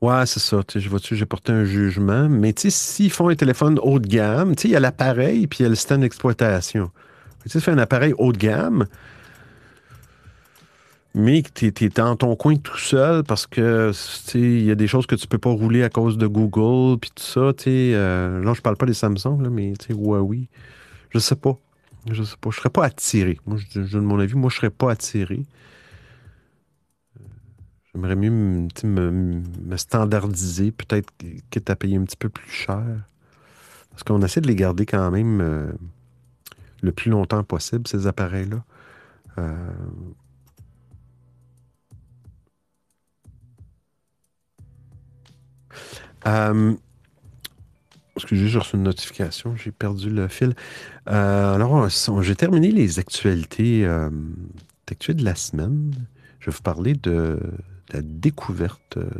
Ouais, 0.00 0.24
c'est 0.26 0.40
ça. 0.40 0.60
Je 0.72 0.88
vois-tu, 0.88 1.16
j'ai 1.16 1.26
porté 1.26 1.52
un 1.52 1.64
jugement. 1.64 2.28
Mais 2.28 2.54
s'ils 2.56 3.10
font 3.10 3.28
un 3.28 3.34
téléphone 3.34 3.80
haut 3.82 3.98
de 3.98 4.06
gamme, 4.06 4.54
il 4.62 4.70
y 4.70 4.76
a 4.76 4.80
l'appareil 4.80 5.46
puis 5.48 5.60
il 5.60 5.62
y 5.64 5.66
a 5.66 5.68
le 5.68 5.74
système 5.74 6.02
d'exploitation. 6.02 6.90
Tu 7.48 7.60
fais 7.60 7.70
un 7.70 7.78
appareil 7.78 8.14
haut 8.18 8.32
de 8.32 8.38
gamme, 8.38 8.86
mais 11.14 11.42
que 11.42 11.48
tu 11.48 11.84
es, 11.84 11.88
dans 11.88 12.16
ton 12.16 12.36
coin 12.36 12.56
tout 12.56 12.76
seul 12.76 13.24
parce 13.24 13.46
que, 13.46 13.92
il 14.34 14.64
y 14.64 14.70
a 14.70 14.74
des 14.74 14.86
choses 14.86 15.06
que 15.06 15.14
tu 15.14 15.26
peux 15.26 15.38
pas 15.38 15.50
rouler 15.50 15.82
à 15.82 15.88
cause 15.88 16.18
de 16.18 16.26
Google 16.26 16.98
puis 17.00 17.10
tout 17.14 17.22
ça, 17.22 17.52
euh, 17.66 18.44
là, 18.44 18.52
je 18.52 18.60
parle 18.60 18.76
pas 18.76 18.86
des 18.86 18.94
Samsung, 18.94 19.40
là, 19.42 19.50
mais 19.50 19.72
Huawei. 19.88 20.48
Je 21.10 21.18
sais 21.18 21.36
pas. 21.36 21.56
Je 22.10 22.22
sais 22.22 22.36
pas. 22.40 22.50
Je 22.50 22.56
serais 22.56 22.70
pas 22.70 22.84
attiré. 22.84 23.38
Moi, 23.46 23.58
je, 23.58 23.82
je 23.82 23.92
donne 23.92 24.04
mon 24.04 24.18
avis. 24.18 24.34
Moi, 24.34 24.50
je 24.50 24.56
serais 24.56 24.70
pas 24.70 24.90
attiré. 24.90 25.44
J'aimerais 27.94 28.16
mieux 28.16 28.30
me 28.30 29.76
standardiser, 29.76 30.70
peut-être 30.70 31.10
quitte 31.50 31.70
à 31.70 31.76
payer 31.76 31.96
un 31.96 32.04
petit 32.04 32.18
peu 32.18 32.28
plus 32.28 32.50
cher. 32.50 32.84
Parce 33.90 34.02
qu'on 34.02 34.20
essaie 34.20 34.42
de 34.42 34.46
les 34.46 34.54
garder 34.54 34.84
quand 34.84 35.10
même 35.10 35.40
euh, 35.40 35.72
le 36.82 36.92
plus 36.92 37.10
longtemps 37.10 37.42
possible, 37.44 37.86
ces 37.86 38.06
appareils-là. 38.06 38.64
Euh, 39.38 39.54
euh, 46.26 46.74
excusez, 48.16 48.48
j'ai 48.48 48.58
reçu 48.58 48.76
une 48.76 48.82
notification, 48.82 49.56
j'ai 49.56 49.72
perdu 49.72 50.10
le 50.10 50.28
fil. 50.28 50.54
Euh, 51.08 51.54
alors, 51.54 51.88
j'ai 52.22 52.36
terminé 52.36 52.70
les 52.70 52.98
actualités, 52.98 53.84
euh, 53.84 54.10
actualités 54.86 55.14
de 55.14 55.24
la 55.24 55.34
semaine. 55.34 55.92
Je 56.40 56.50
vais 56.50 56.56
vous 56.56 56.62
parler 56.62 56.94
de, 56.94 57.38
la 57.92 58.02
découverte 58.02 58.96
euh, 58.96 59.10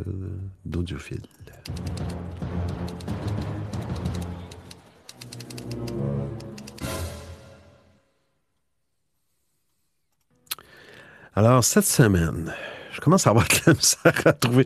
Alors, 11.37 11.63
cette 11.63 11.85
semaine, 11.85 12.51
je 12.91 12.99
commence 12.99 13.27
à 13.27 13.29
avoir 13.29 13.45
de 13.47 13.53
la 13.67 13.73
misère 13.75 14.25
à 14.25 14.33
trouver. 14.33 14.65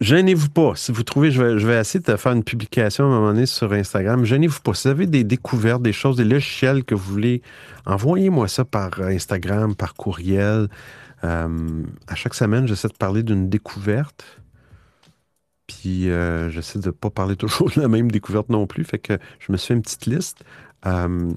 Gênez-vous 0.00 0.48
pas. 0.48 0.72
Si 0.74 0.90
vous 0.90 1.02
trouvez, 1.02 1.30
je 1.32 1.42
vais, 1.42 1.78
essayer 1.78 2.00
de 2.00 2.16
faire 2.16 2.32
une 2.32 2.44
publication 2.44 3.04
à 3.04 3.08
un 3.08 3.10
moment 3.10 3.26
donné 3.26 3.44
sur 3.44 3.70
Instagram. 3.74 4.24
Gênez-vous 4.24 4.60
pas. 4.60 4.72
Si 4.72 4.88
vous 4.88 4.92
avez 4.92 5.06
des 5.06 5.22
découvertes, 5.22 5.82
des 5.82 5.92
choses, 5.92 6.16
des 6.16 6.24
logiciels 6.24 6.82
que 6.82 6.94
vous 6.94 7.12
voulez, 7.12 7.42
envoyez-moi 7.84 8.48
ça 8.48 8.64
par 8.64 8.98
Instagram, 9.02 9.74
par 9.74 9.92
courriel. 9.92 10.68
Euh, 11.24 11.82
à 12.08 12.14
chaque 12.14 12.32
semaine, 12.32 12.66
j'essaie 12.66 12.88
de 12.88 12.94
parler 12.94 13.22
d'une 13.22 13.50
découverte. 13.50 14.24
Puis 15.66 15.76
Puis 15.76 16.10
euh, 16.10 16.48
j'essaie 16.48 16.78
de 16.78 16.86
ne 16.86 16.90
pas 16.90 17.10
parler 17.10 17.36
toujours 17.44 17.68
de 17.70 17.82
la 17.82 17.88
même 17.88 18.10
découverte 18.10 18.48
non 18.48 18.66
plus. 18.66 18.84
Fait 18.84 18.98
que 18.98 19.18
je 19.40 19.52
me 19.52 19.58
suis 19.58 19.68
fait 19.68 19.74
une 19.74 19.82
petite 19.82 20.06
liste. 20.06 20.42
Euh, 20.86 21.34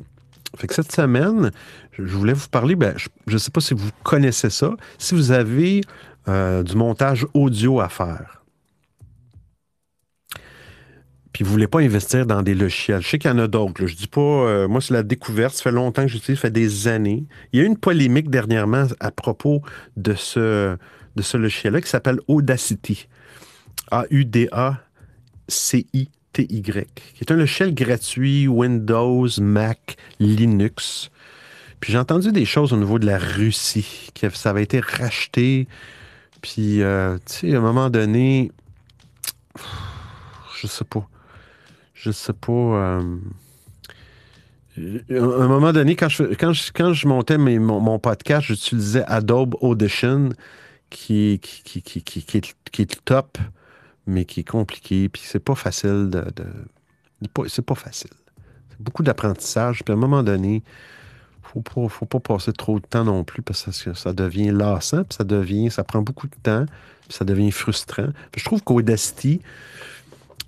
fait 0.55 0.67
que 0.67 0.73
cette 0.73 0.91
semaine, 0.91 1.51
je 1.97 2.15
voulais 2.15 2.33
vous 2.33 2.49
parler, 2.49 2.75
ben, 2.75 2.95
je 2.97 3.33
ne 3.33 3.37
sais 3.37 3.51
pas 3.51 3.61
si 3.61 3.73
vous 3.73 3.89
connaissez 4.03 4.49
ça, 4.49 4.71
si 4.97 5.15
vous 5.15 5.31
avez 5.31 5.81
euh, 6.27 6.63
du 6.63 6.75
montage 6.75 7.25
audio 7.33 7.79
à 7.79 7.89
faire. 7.89 8.43
Puis 11.31 11.43
vous 11.43 11.51
ne 11.51 11.53
voulez 11.53 11.67
pas 11.67 11.79
investir 11.79 12.25
dans 12.25 12.41
des 12.41 12.55
logiciels. 12.55 13.01
Je 13.01 13.09
sais 13.09 13.19
qu'il 13.19 13.29
y 13.29 13.33
en 13.33 13.37
a 13.37 13.47
d'autres. 13.47 13.85
Je 13.85 13.95
dis 13.95 14.07
pas, 14.07 14.21
euh, 14.21 14.67
moi 14.67 14.81
c'est 14.81 14.93
la 14.93 15.03
découverte, 15.03 15.53
ça 15.53 15.63
fait 15.63 15.71
longtemps 15.71 16.01
que 16.01 16.07
j'utilise, 16.07 16.39
ça 16.39 16.47
fait 16.47 16.51
des 16.51 16.87
années. 16.87 17.25
Il 17.53 17.59
y 17.59 17.61
a 17.61 17.65
eu 17.65 17.67
une 17.67 17.77
polémique 17.77 18.29
dernièrement 18.29 18.87
à 18.99 19.11
propos 19.11 19.61
de 19.95 20.15
ce, 20.15 20.75
de 21.15 21.21
ce 21.21 21.37
logiciel-là 21.37 21.81
qui 21.81 21.89
s'appelle 21.89 22.19
Audacity. 22.27 23.07
A-U-D-A-C-I-T-Y, 23.91 24.47
qui 27.13 27.21
est 27.21 27.31
un 27.31 27.35
logiciel 27.35 27.73
gratuit 27.73 28.47
Windows, 28.47 29.27
Mac, 29.39 29.95
Linux. 30.19 31.11
Puis 31.79 31.91
j'ai 31.93 31.99
entendu 31.99 32.31
des 32.31 32.45
choses 32.45 32.73
au 32.73 32.77
niveau 32.77 32.99
de 32.99 33.05
la 33.05 33.17
Russie, 33.19 34.09
que 34.19 34.29
ça 34.29 34.49
avait 34.49 34.63
été 34.63 34.79
racheté. 34.79 35.67
Puis, 36.41 36.81
euh, 36.81 37.17
tu 37.25 37.49
sais, 37.49 37.53
à 37.55 37.57
un 37.57 37.61
moment 37.61 37.89
donné, 37.89 38.51
je 40.59 40.67
sais 40.67 40.85
pas. 40.85 41.07
Je 41.93 42.11
sais 42.11 42.33
pas. 42.33 42.51
euh, 42.51 43.17
à 44.77 45.13
un 45.43 45.47
moment 45.47 45.73
donné, 45.73 45.95
quand 45.95 46.09
je, 46.09 46.23
quand 46.35 46.53
je, 46.53 46.71
quand 46.73 46.93
je 46.93 47.07
montais 47.07 47.37
mes- 47.37 47.57
mon, 47.59 47.97
podcast, 47.99 48.45
j'utilisais 48.47 49.03
Adobe 49.07 49.55
Audition, 49.61 50.29
qui, 50.89 51.39
qui, 51.41 51.81
qui, 51.81 52.01
qui, 52.03 52.37
est, 52.37 52.55
qui 52.71 52.81
est 52.83 52.95
le 52.95 53.01
top, 53.03 53.37
mais 54.05 54.25
qui 54.25 54.41
est 54.41 54.47
compliqué. 54.47 55.09
Puis 55.09 55.23
c'est 55.25 55.39
pas 55.43 55.55
facile 55.55 56.09
de. 56.09 56.21
de- 56.35 57.47
c'est 57.47 57.65
pas 57.65 57.73
facile. 57.75 58.11
C'est 58.69 58.79
beaucoup 58.79 59.01
d'apprentissage. 59.01 59.83
Puis 59.83 59.91
à 59.91 59.97
un 59.97 59.99
moment 59.99 60.21
donné, 60.21 60.61
faut 61.47 61.61
pas, 61.61 61.89
faut 61.89 62.05
pas 62.05 62.19
passer 62.19 62.53
trop 62.53 62.79
de 62.79 62.85
temps 62.85 63.03
non 63.03 63.23
plus 63.23 63.41
parce 63.41 63.65
que 63.83 63.93
ça 63.93 64.13
devient 64.13 64.51
lassant, 64.51 65.03
puis 65.03 65.15
ça 65.17 65.23
devient, 65.23 65.69
ça 65.71 65.83
prend 65.83 66.01
beaucoup 66.01 66.27
de 66.27 66.35
temps, 66.41 66.65
puis 67.07 67.17
ça 67.17 67.25
devient 67.25 67.51
frustrant. 67.51 68.09
Je 68.35 68.43
trouve 68.43 68.61
qu'Audacity, 68.63 69.41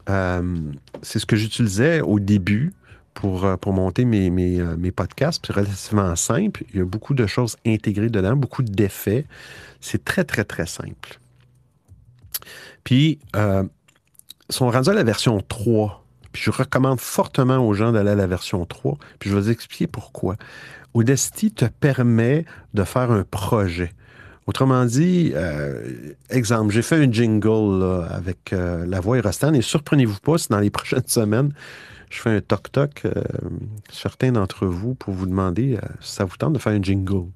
euh, 0.09 0.59
c'est 1.01 1.19
ce 1.19 1.25
que 1.25 1.35
j'utilisais 1.35 2.01
au 2.01 2.19
début 2.19 2.73
pour, 3.13 3.45
euh, 3.45 3.55
monter 3.67 4.05
mes, 4.05 4.29
mes, 4.29 4.59
euh, 4.59 4.75
mes 4.77 4.91
podcasts. 4.91 5.43
C'est 5.45 5.53
relativement 5.53 6.15
simple. 6.15 6.63
Il 6.73 6.79
y 6.79 6.81
a 6.81 6.85
beaucoup 6.85 7.13
de 7.13 7.27
choses 7.27 7.57
intégrées 7.65 8.09
dedans, 8.09 8.35
beaucoup 8.35 8.63
d'effets. 8.63 9.25
C'est 9.81 10.03
très, 10.03 10.23
très, 10.23 10.45
très 10.45 10.65
simple. 10.65 11.19
Puis, 12.83 13.19
euh, 13.35 13.63
sont 14.49 14.69
rendus 14.69 14.89
à 14.89 14.93
la 14.93 15.03
version 15.03 15.41
3. 15.41 16.03
Puis 16.31 16.43
je 16.43 16.51
recommande 16.51 16.99
fortement 16.99 17.57
aux 17.57 17.73
gens 17.73 17.91
d'aller 17.91 18.11
à 18.11 18.15
la 18.15 18.27
version 18.27 18.65
3. 18.65 18.97
Puis 19.19 19.29
je 19.29 19.35
vais 19.35 19.41
vous 19.41 19.49
expliquer 19.49 19.87
pourquoi. 19.87 20.35
Audacity 20.93 21.51
te 21.51 21.65
permet 21.65 22.45
de 22.73 22.83
faire 22.83 23.11
un 23.11 23.23
projet. 23.23 23.93
Autrement 24.47 24.85
dit, 24.85 25.31
euh, 25.35 26.13
exemple, 26.29 26.73
j'ai 26.73 26.81
fait 26.81 26.95
un 26.95 27.11
jingle 27.11 28.07
avec 28.09 28.51
euh, 28.51 28.85
la 28.87 28.99
voix 28.99 29.19
Erostan 29.19 29.53
et 29.53 29.61
surprenez-vous 29.61 30.19
pas 30.19 30.39
si 30.39 30.47
dans 30.49 30.59
les 30.59 30.69
prochaines 30.71 31.07
semaines, 31.07 31.53
je 32.09 32.19
fais 32.19 32.31
un 32.31 32.41
toc-toc, 32.41 33.03
euh, 33.05 33.11
certains 33.91 34.31
d'entre 34.31 34.65
vous, 34.65 34.95
pour 34.95 35.13
vous 35.13 35.27
demander 35.27 35.77
si 36.01 36.13
ça 36.13 36.25
vous 36.25 36.35
tente 36.35 36.53
de 36.53 36.59
faire 36.59 36.73
un 36.73 36.81
jingle. 36.81 37.27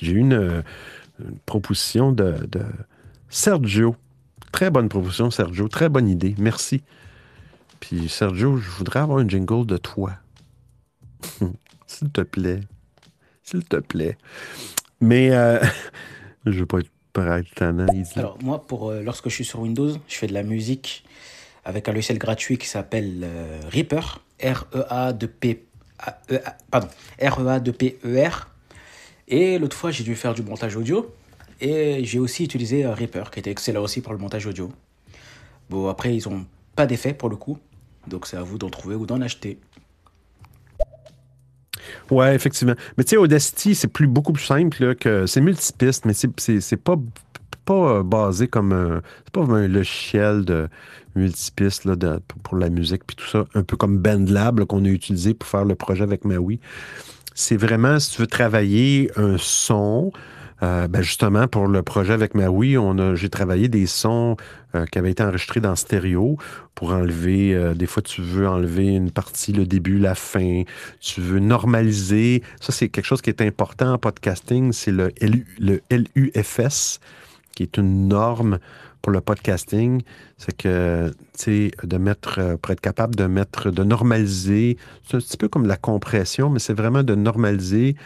J'ai 0.00 0.12
eu 0.12 0.18
une, 0.18 0.62
une 1.18 1.38
proposition 1.46 2.12
de, 2.12 2.46
de 2.46 2.62
Sergio. 3.28 3.96
Très 4.52 4.70
bonne 4.70 4.88
proposition, 4.88 5.32
Sergio. 5.32 5.66
Très 5.66 5.88
bonne 5.88 6.08
idée. 6.08 6.36
Merci. 6.38 6.82
Puis, 7.80 8.08
Sergio, 8.08 8.56
je 8.58 8.70
voudrais 8.70 9.00
avoir 9.00 9.18
un 9.18 9.28
jingle 9.28 9.66
de 9.66 9.78
toi. 9.78 10.12
S'il 12.00 12.10
te 12.10 12.22
plaît. 12.22 12.60
S'il 13.42 13.62
te 13.64 13.76
plaît. 13.76 14.16
Mais 15.02 15.30
euh, 15.32 15.60
je 16.46 16.60
veux 16.60 16.66
pas 16.66 16.78
être 16.78 17.94
easy. 17.94 18.18
Alors, 18.18 18.38
moi, 18.42 18.66
pour, 18.66 18.88
euh, 18.90 19.02
lorsque 19.02 19.28
je 19.28 19.34
suis 19.34 19.44
sur 19.44 19.60
Windows, 19.60 19.90
je 20.08 20.14
fais 20.14 20.26
de 20.26 20.32
la 20.32 20.42
musique 20.42 21.04
avec 21.66 21.88
un 21.88 21.92
logiciel 21.92 22.16
gratuit 22.18 22.56
qui 22.56 22.66
s'appelle 22.66 23.20
euh, 23.22 23.60
Reaper. 23.70 24.22
R-E-A-2-P. 24.42 25.64
A- 25.98 26.18
E- 26.32 26.40
A- 26.42 26.56
Pardon. 26.70 26.88
R-E-A-2-P-E-R. 27.20 28.48
Et 29.28 29.58
l'autre 29.58 29.76
fois, 29.76 29.90
j'ai 29.90 30.02
dû 30.04 30.14
faire 30.16 30.32
du 30.32 30.42
montage 30.42 30.76
audio. 30.76 31.14
Et 31.60 32.02
j'ai 32.04 32.18
aussi 32.18 32.44
utilisé 32.44 32.86
euh, 32.86 32.94
Reaper, 32.94 33.30
qui 33.30 33.40
était 33.40 33.50
excellent 33.50 33.82
aussi 33.82 34.00
pour 34.00 34.12
le 34.14 34.18
montage 34.18 34.46
audio. 34.46 34.72
Bon, 35.68 35.88
après, 35.88 36.16
ils 36.16 36.26
ont 36.28 36.46
pas 36.74 36.86
d'effet 36.86 37.12
pour 37.12 37.28
le 37.28 37.36
coup. 37.36 37.58
Donc, 38.06 38.26
c'est 38.26 38.38
à 38.38 38.42
vous 38.42 38.56
d'en 38.56 38.70
trouver 38.70 38.94
ou 38.94 39.04
d'en 39.04 39.20
acheter. 39.20 39.58
Ouais, 42.10 42.34
effectivement. 42.34 42.74
Mais 42.96 43.04
tu 43.04 43.10
sais, 43.10 43.16
Audacity, 43.16 43.74
c'est 43.74 43.88
plus, 43.88 44.06
beaucoup 44.06 44.32
plus 44.32 44.44
simple 44.44 44.84
là, 44.84 44.94
que. 44.94 45.26
C'est 45.26 45.40
multipiste, 45.40 46.04
mais 46.04 46.12
c'est- 46.14 46.76
pas, 46.76 46.96
pas 47.64 47.74
euh, 47.74 48.02
basé 48.02 48.48
comme 48.48 48.72
un. 48.72 49.02
C'est 49.24 49.32
pas 49.32 49.42
un 49.42 49.68
logiciel 49.68 50.44
de 50.44 50.68
multipiste 51.14 51.84
là, 51.84 51.96
pour, 52.42 52.56
la 52.56 52.68
musique 52.70 53.04
puis 53.06 53.16
tout 53.16 53.26
ça. 53.26 53.44
Un 53.54 53.62
peu 53.62 53.76
comme 53.76 53.98
BandLab 53.98 54.64
qu'on 54.64 54.84
a 54.84 54.88
utilisé 54.88 55.34
pour 55.34 55.48
faire 55.48 55.64
le 55.64 55.74
projet 55.74 56.02
avec 56.02 56.24
Maui. 56.24 56.60
C'est 57.34 57.56
vraiment, 57.56 57.98
si 57.98 58.12
tu 58.12 58.20
veux 58.22 58.26
travailler 58.26 59.10
un 59.16 59.36
son. 59.38 60.12
Euh, 60.62 60.88
ben 60.88 61.02
justement, 61.02 61.48
pour 61.48 61.66
le 61.66 61.82
projet 61.82 62.12
avec 62.12 62.34
Maui, 62.34 62.76
j'ai 63.14 63.30
travaillé 63.30 63.68
des 63.68 63.86
sons 63.86 64.36
euh, 64.74 64.84
qui 64.86 64.98
avaient 64.98 65.10
été 65.10 65.22
enregistrés 65.22 65.60
dans 65.60 65.74
stéréo 65.74 66.36
pour 66.74 66.92
enlever, 66.92 67.54
euh, 67.54 67.74
des 67.74 67.86
fois 67.86 68.02
tu 68.02 68.20
veux 68.20 68.46
enlever 68.46 68.88
une 68.88 69.10
partie, 69.10 69.52
le 69.52 69.66
début, 69.66 69.98
la 69.98 70.14
fin, 70.14 70.62
tu 71.00 71.20
veux 71.20 71.40
normaliser. 71.40 72.42
Ça, 72.60 72.72
c'est 72.72 72.88
quelque 72.88 73.06
chose 73.06 73.22
qui 73.22 73.30
est 73.30 73.40
important 73.40 73.94
en 73.94 73.98
podcasting, 73.98 74.72
c'est 74.72 74.92
le, 74.92 75.10
le 75.58 75.80
LUFS, 75.90 77.00
qui 77.54 77.62
est 77.62 77.76
une 77.78 78.08
norme 78.08 78.58
pour 79.02 79.12
le 79.12 79.20
podcasting. 79.20 80.02
C'est 80.36 80.56
que, 80.56 81.10
tu 81.38 81.42
sais, 81.42 81.70
de 81.82 81.96
mettre, 81.96 82.38
euh, 82.38 82.56
pour 82.56 82.72
être 82.72 82.80
capable 82.80 83.14
de 83.14 83.26
mettre, 83.26 83.70
de 83.70 83.84
normaliser, 83.84 84.76
c'est 85.08 85.16
un 85.16 85.20
petit 85.20 85.36
peu 85.36 85.48
comme 85.48 85.66
la 85.66 85.76
compression, 85.76 86.50
mais 86.50 86.58
c'est 86.58 86.74
vraiment 86.74 87.02
de 87.02 87.14
normaliser 87.14 87.96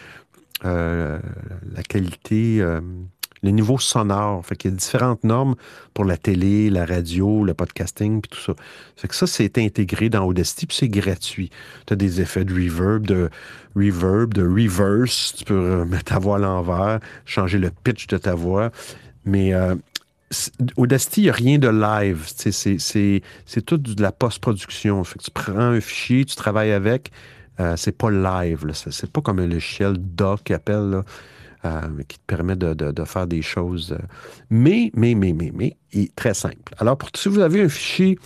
euh, 0.64 1.18
la 1.74 1.82
qualité, 1.82 2.60
euh, 2.60 2.80
le 3.42 3.50
niveau 3.50 3.78
sonore. 3.78 4.44
Fait 4.46 4.56
qu'il 4.56 4.70
y 4.70 4.74
a 4.74 4.76
différentes 4.76 5.24
normes 5.24 5.54
pour 5.92 6.04
la 6.04 6.16
télé, 6.16 6.70
la 6.70 6.86
radio, 6.86 7.44
le 7.44 7.54
podcasting, 7.54 8.20
puis 8.20 8.30
tout 8.30 8.40
ça. 8.40 8.54
Fait 8.96 9.08
que 9.08 9.14
ça, 9.14 9.26
c'est 9.26 9.58
intégré 9.58 10.08
dans 10.08 10.24
Audacity, 10.24 10.66
puis 10.66 10.76
c'est 10.76 10.88
gratuit. 10.88 11.50
Tu 11.86 11.92
as 11.92 11.96
des 11.96 12.20
effets 12.20 12.44
de 12.44 12.54
reverb, 12.54 13.06
de 13.06 13.30
reverb, 13.76 14.32
de 14.32 14.42
reverse. 14.42 15.34
Tu 15.36 15.44
peux 15.44 15.84
mettre 15.84 16.04
ta 16.04 16.18
voix 16.18 16.36
à 16.36 16.40
l'envers, 16.40 17.00
changer 17.26 17.58
le 17.58 17.70
pitch 17.70 18.06
de 18.06 18.16
ta 18.16 18.34
voix. 18.34 18.70
Mais 19.24 19.52
euh, 19.52 19.74
Audacity, 20.76 21.22
il 21.22 21.24
n'y 21.24 21.30
a 21.30 21.32
rien 21.32 21.58
de 21.58 21.68
live. 21.68 22.24
C'est 22.26 23.62
tout 23.62 23.76
de 23.76 24.02
la 24.02 24.12
post-production. 24.12 25.02
Tu 25.02 25.30
prends 25.30 25.58
un 25.58 25.80
fichier, 25.80 26.24
tu 26.24 26.36
travailles 26.36 26.72
avec. 26.72 27.10
Euh, 27.60 27.74
c'est 27.76 27.96
pas 27.96 28.10
live. 28.10 28.64
C'est 28.74 29.10
pas 29.10 29.20
comme 29.20 29.38
un 29.38 29.46
logiciel 29.46 29.96
DOC 29.98 30.44
qui 30.44 30.54
appelle, 30.54 31.02
euh, 31.64 31.80
qui 32.08 32.18
te 32.18 32.24
permet 32.26 32.56
de, 32.56 33.04
faire 33.04 33.26
des 33.26 33.42
choses. 33.42 33.96
Mais, 34.50 34.90
mais, 34.94 35.14
mais, 35.14 35.32
mais, 35.32 35.52
mais, 35.54 35.76
il 35.92 36.02
est 36.02 36.16
très 36.16 36.34
simple. 36.34 36.74
Alors, 36.78 36.96
pour, 36.98 37.10
si 37.14 37.28
vous 37.28 37.40
avez 37.40 37.62
un 37.62 37.68
fichier, 37.68 38.18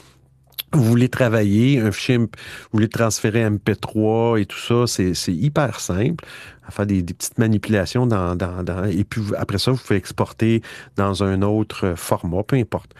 vous 0.73 0.83
voulez 0.83 1.09
travailler, 1.09 1.81
un 1.81 1.93
fichier, 1.93 2.19
vous 2.19 2.29
voulez 2.73 2.89
transférer 2.89 3.49
MP3 3.49 4.41
et 4.41 4.47
tout 4.47 4.59
ça, 4.59 4.87
c'est 4.87 5.33
hyper 5.33 5.81
simple. 5.81 6.25
À 6.67 6.71
faire 6.71 6.87
des, 6.87 7.03
petites 7.03 7.39
manipulations 7.39 8.07
dans, 8.07 8.35
dans- 8.37 8.63
dans- 8.63 8.85
et 8.85 9.05
puis 9.05 9.23
après 9.39 9.59
ça, 9.59 9.71
vous 9.71 9.79
pouvez 9.79 9.97
exporter 9.97 10.61
dans 10.97 11.23
un 11.23 11.41
autre 11.41 11.87
euh, 11.87 11.97
format, 11.97 12.43
peu 12.43 12.57
importe. 12.57 12.95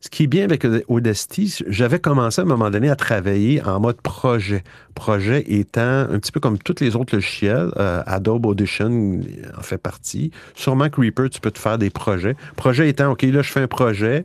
Ce 0.00 0.08
qui 0.08 0.24
est 0.24 0.26
bien 0.26 0.44
avec 0.44 0.66
Audacity, 0.88 1.62
j'avais 1.68 1.98
commencé 1.98 2.40
à 2.40 2.44
un 2.44 2.46
moment 2.46 2.70
donné 2.70 2.90
à 2.90 2.96
travailler 2.96 3.62
en 3.62 3.80
mode 3.80 4.00
projet. 4.00 4.62
Projet 4.94 5.44
étant 5.46 5.80
un 5.80 6.18
petit 6.18 6.32
peu 6.32 6.40
comme 6.40 6.58
tous 6.58 6.80
les 6.80 6.96
autres 6.96 7.14
logiciels, 7.14 7.70
euh, 7.78 8.02
Adobe 8.06 8.46
Audition 8.46 9.20
en 9.56 9.62
fait 9.62 9.78
partie. 9.78 10.30
Sûrement 10.54 10.88
que 10.88 11.00
Reaper, 11.00 11.30
tu 11.30 11.40
peux 11.40 11.50
te 11.50 11.58
faire 11.58 11.78
des 11.78 11.90
projets. 11.90 12.36
Projet 12.56 12.88
étant, 12.88 13.12
OK, 13.12 13.22
là, 13.22 13.42
je 13.42 13.50
fais 13.50 13.60
un 13.60 13.68
projet. 13.68 14.24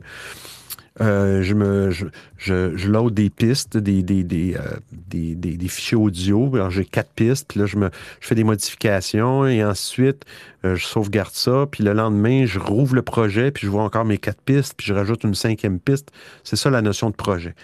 Euh, 1.00 1.42
je 1.42 1.54
me 1.54 2.88
load 2.88 3.14
des 3.14 3.30
pistes, 3.30 3.76
euh, 3.76 3.80
des, 3.80 5.68
fichiers 5.68 5.96
audio. 5.96 6.50
Alors 6.54 6.70
j'ai 6.70 6.84
quatre 6.84 7.10
pistes, 7.10 7.46
puis 7.48 7.60
là 7.60 7.66
je 7.66 7.76
me 7.76 7.90
fais 8.20 8.34
des 8.34 8.44
modifications 8.44 9.46
et 9.46 9.64
ensuite 9.64 10.24
euh, 10.64 10.74
je 10.74 10.84
sauvegarde 10.84 11.32
ça, 11.32 11.66
puis 11.70 11.84
le 11.84 11.92
lendemain 11.92 12.46
je 12.46 12.58
rouvre 12.58 12.94
le 12.94 13.02
projet, 13.02 13.50
puis 13.50 13.66
je 13.66 13.70
vois 13.70 13.84
encore 13.84 14.04
mes 14.04 14.18
quatre 14.18 14.40
pistes, 14.42 14.74
puis 14.76 14.86
je 14.86 14.94
rajoute 14.94 15.22
une 15.24 15.34
cinquième 15.34 15.78
piste. 15.78 16.10
C'est 16.42 16.56
ça 16.56 16.70
la 16.70 16.82
notion 16.82 17.10
de 17.10 17.16
projet. 17.16 17.54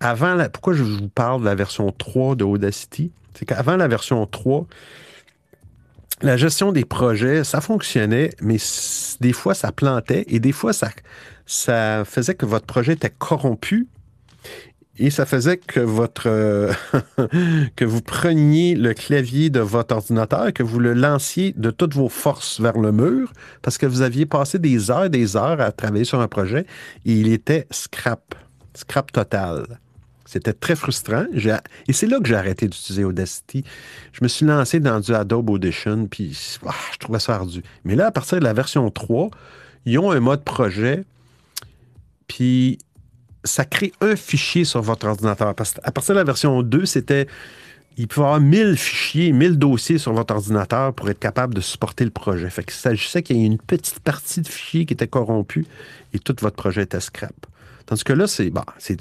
Avant 0.00 0.34
la, 0.34 0.48
pourquoi 0.48 0.74
je 0.74 0.82
vous 0.82 1.08
parle 1.08 1.40
de 1.40 1.46
la 1.46 1.54
version 1.54 1.90
3 1.92 2.34
de 2.34 2.44
Audacity, 2.44 3.12
c'est 3.34 3.46
qu'avant 3.46 3.76
la 3.76 3.88
version 3.88 4.26
3, 4.26 4.66
la 6.22 6.36
gestion 6.36 6.72
des 6.72 6.84
projets, 6.84 7.44
ça 7.44 7.60
fonctionnait, 7.60 8.30
mais 8.40 8.58
des 9.20 9.32
fois, 9.32 9.54
ça 9.54 9.72
plantait 9.72 10.24
et 10.28 10.38
des 10.38 10.52
fois, 10.52 10.72
ça, 10.72 10.88
ça 11.46 12.04
faisait 12.04 12.34
que 12.34 12.46
votre 12.46 12.66
projet 12.66 12.92
était 12.94 13.10
corrompu 13.10 13.88
et 14.98 15.10
ça 15.10 15.24
faisait 15.24 15.56
que 15.56 15.80
votre 15.80 16.28
euh, 16.28 16.72
que 17.76 17.84
vous 17.84 18.02
preniez 18.02 18.74
le 18.74 18.92
clavier 18.92 19.48
de 19.48 19.60
votre 19.60 19.94
ordinateur, 19.94 20.52
que 20.52 20.62
vous 20.62 20.78
le 20.78 20.92
lanciez 20.92 21.54
de 21.56 21.70
toutes 21.70 21.94
vos 21.94 22.08
forces 22.08 22.60
vers 22.60 22.78
le 22.78 22.92
mur, 22.92 23.32
parce 23.62 23.78
que 23.78 23.86
vous 23.86 24.02
aviez 24.02 24.26
passé 24.26 24.58
des 24.58 24.90
heures 24.90 25.06
et 25.06 25.10
des 25.10 25.36
heures 25.36 25.60
à 25.60 25.72
travailler 25.72 26.04
sur 26.04 26.20
un 26.20 26.28
projet 26.28 26.66
et 27.06 27.12
il 27.12 27.32
était 27.32 27.66
scrap, 27.70 28.34
scrap 28.74 29.10
total. 29.12 29.66
C'était 30.32 30.54
très 30.54 30.76
frustrant. 30.76 31.26
Et 31.34 31.92
c'est 31.92 32.06
là 32.06 32.18
que 32.18 32.26
j'ai 32.26 32.36
arrêté 32.36 32.66
d'utiliser 32.66 33.04
Audacity. 33.04 33.64
Je 34.12 34.20
me 34.22 34.28
suis 34.28 34.46
lancé 34.46 34.80
dans 34.80 34.98
du 34.98 35.12
Adobe 35.14 35.50
Audition, 35.50 36.06
puis 36.06 36.58
ah, 36.66 36.72
je 36.92 36.98
trouvais 36.98 37.18
ça 37.18 37.34
ardu. 37.34 37.62
Mais 37.84 37.96
là, 37.96 38.06
à 38.06 38.10
partir 38.12 38.38
de 38.38 38.44
la 38.44 38.54
version 38.54 38.90
3, 38.90 39.28
ils 39.84 39.98
ont 39.98 40.10
un 40.10 40.20
mode 40.20 40.42
projet, 40.42 41.04
puis 42.36 42.78
ça 43.44 43.64
crée 43.64 43.92
un 44.00 44.16
fichier 44.16 44.64
sur 44.64 44.80
votre 44.80 45.06
ordinateur. 45.06 45.54
Parce 45.54 45.72
qu'à 45.74 45.90
partir 45.90 46.14
de 46.14 46.20
la 46.20 46.24
version 46.24 46.62
2, 46.62 46.86
c'était. 46.86 47.26
Il 47.98 48.08
pouvait 48.08 48.24
y 48.24 48.26
avoir 48.26 48.40
1000 48.40 48.76
fichiers, 48.78 49.32
1000 49.32 49.58
dossiers 49.58 49.98
sur 49.98 50.14
votre 50.14 50.34
ordinateur 50.34 50.94
pour 50.94 51.10
être 51.10 51.18
capable 51.18 51.52
de 51.52 51.60
supporter 51.60 52.04
le 52.06 52.10
projet. 52.10 52.48
Fait 52.48 52.62
qu'il 52.64 52.72
s'agissait 52.72 53.22
qu'il 53.22 53.36
y 53.36 53.42
ait 53.42 53.46
une 53.46 53.58
petite 53.58 54.00
partie 54.00 54.40
de 54.40 54.48
fichiers 54.48 54.86
qui 54.86 54.94
était 54.94 55.06
corrompue 55.08 55.66
et 56.14 56.18
tout 56.18 56.34
votre 56.40 56.56
projet 56.56 56.84
était 56.84 57.00
scrap. 57.00 57.34
Tandis 57.84 58.02
que 58.02 58.14
là, 58.14 58.26
c'est 58.26 58.50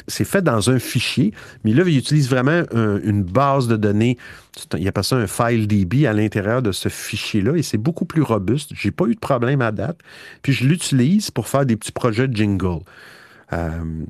c'est 0.07 0.25
fait 0.25 0.41
dans 0.41 0.69
un 0.69 0.77
fichier, 0.79 1.31
mais 1.63 1.71
là, 1.71 1.83
il 1.87 1.97
utilise 1.97 2.27
vraiment 2.29 2.63
un- 2.73 2.99
une 3.01 3.23
base 3.23 3.69
de 3.69 3.77
données. 3.77 4.17
Il 4.77 4.85
appelle 4.89 5.05
ça 5.05 5.15
un 5.15 5.27
file 5.27 5.67
DB 5.67 6.05
à 6.05 6.11
l'intérieur 6.11 6.61
de 6.61 6.73
ce 6.73 6.89
fichier-là 6.89 7.55
et 7.55 7.63
c'est 7.63 7.77
beaucoup 7.77 8.03
plus 8.05 8.23
robuste. 8.23 8.71
J'ai 8.73 8.91
pas 8.91 9.05
eu 9.05 9.15
de 9.15 9.19
problème 9.19 9.61
à 9.61 9.71
date. 9.71 9.99
Puis 10.41 10.51
je 10.51 10.65
l'utilise 10.65 11.31
pour 11.31 11.47
faire 11.47 11.65
des 11.65 11.77
petits 11.77 11.93
projets 11.93 12.27
de 12.27 12.35
jingle. 12.35 12.79
Euh, 13.53 14.05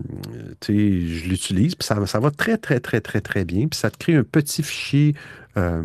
je 0.67 1.27
l'utilise, 1.27 1.75
puis 1.75 1.85
ça, 1.85 2.05
ça 2.05 2.19
va 2.19 2.31
très, 2.31 2.57
très, 2.57 2.79
très, 2.79 3.01
très, 3.01 3.21
très 3.21 3.45
bien. 3.45 3.67
Puis 3.67 3.79
ça 3.79 3.89
te 3.89 3.97
crée 3.97 4.15
un 4.15 4.23
petit 4.23 4.63
fichier. 4.63 5.15
euh, 5.57 5.81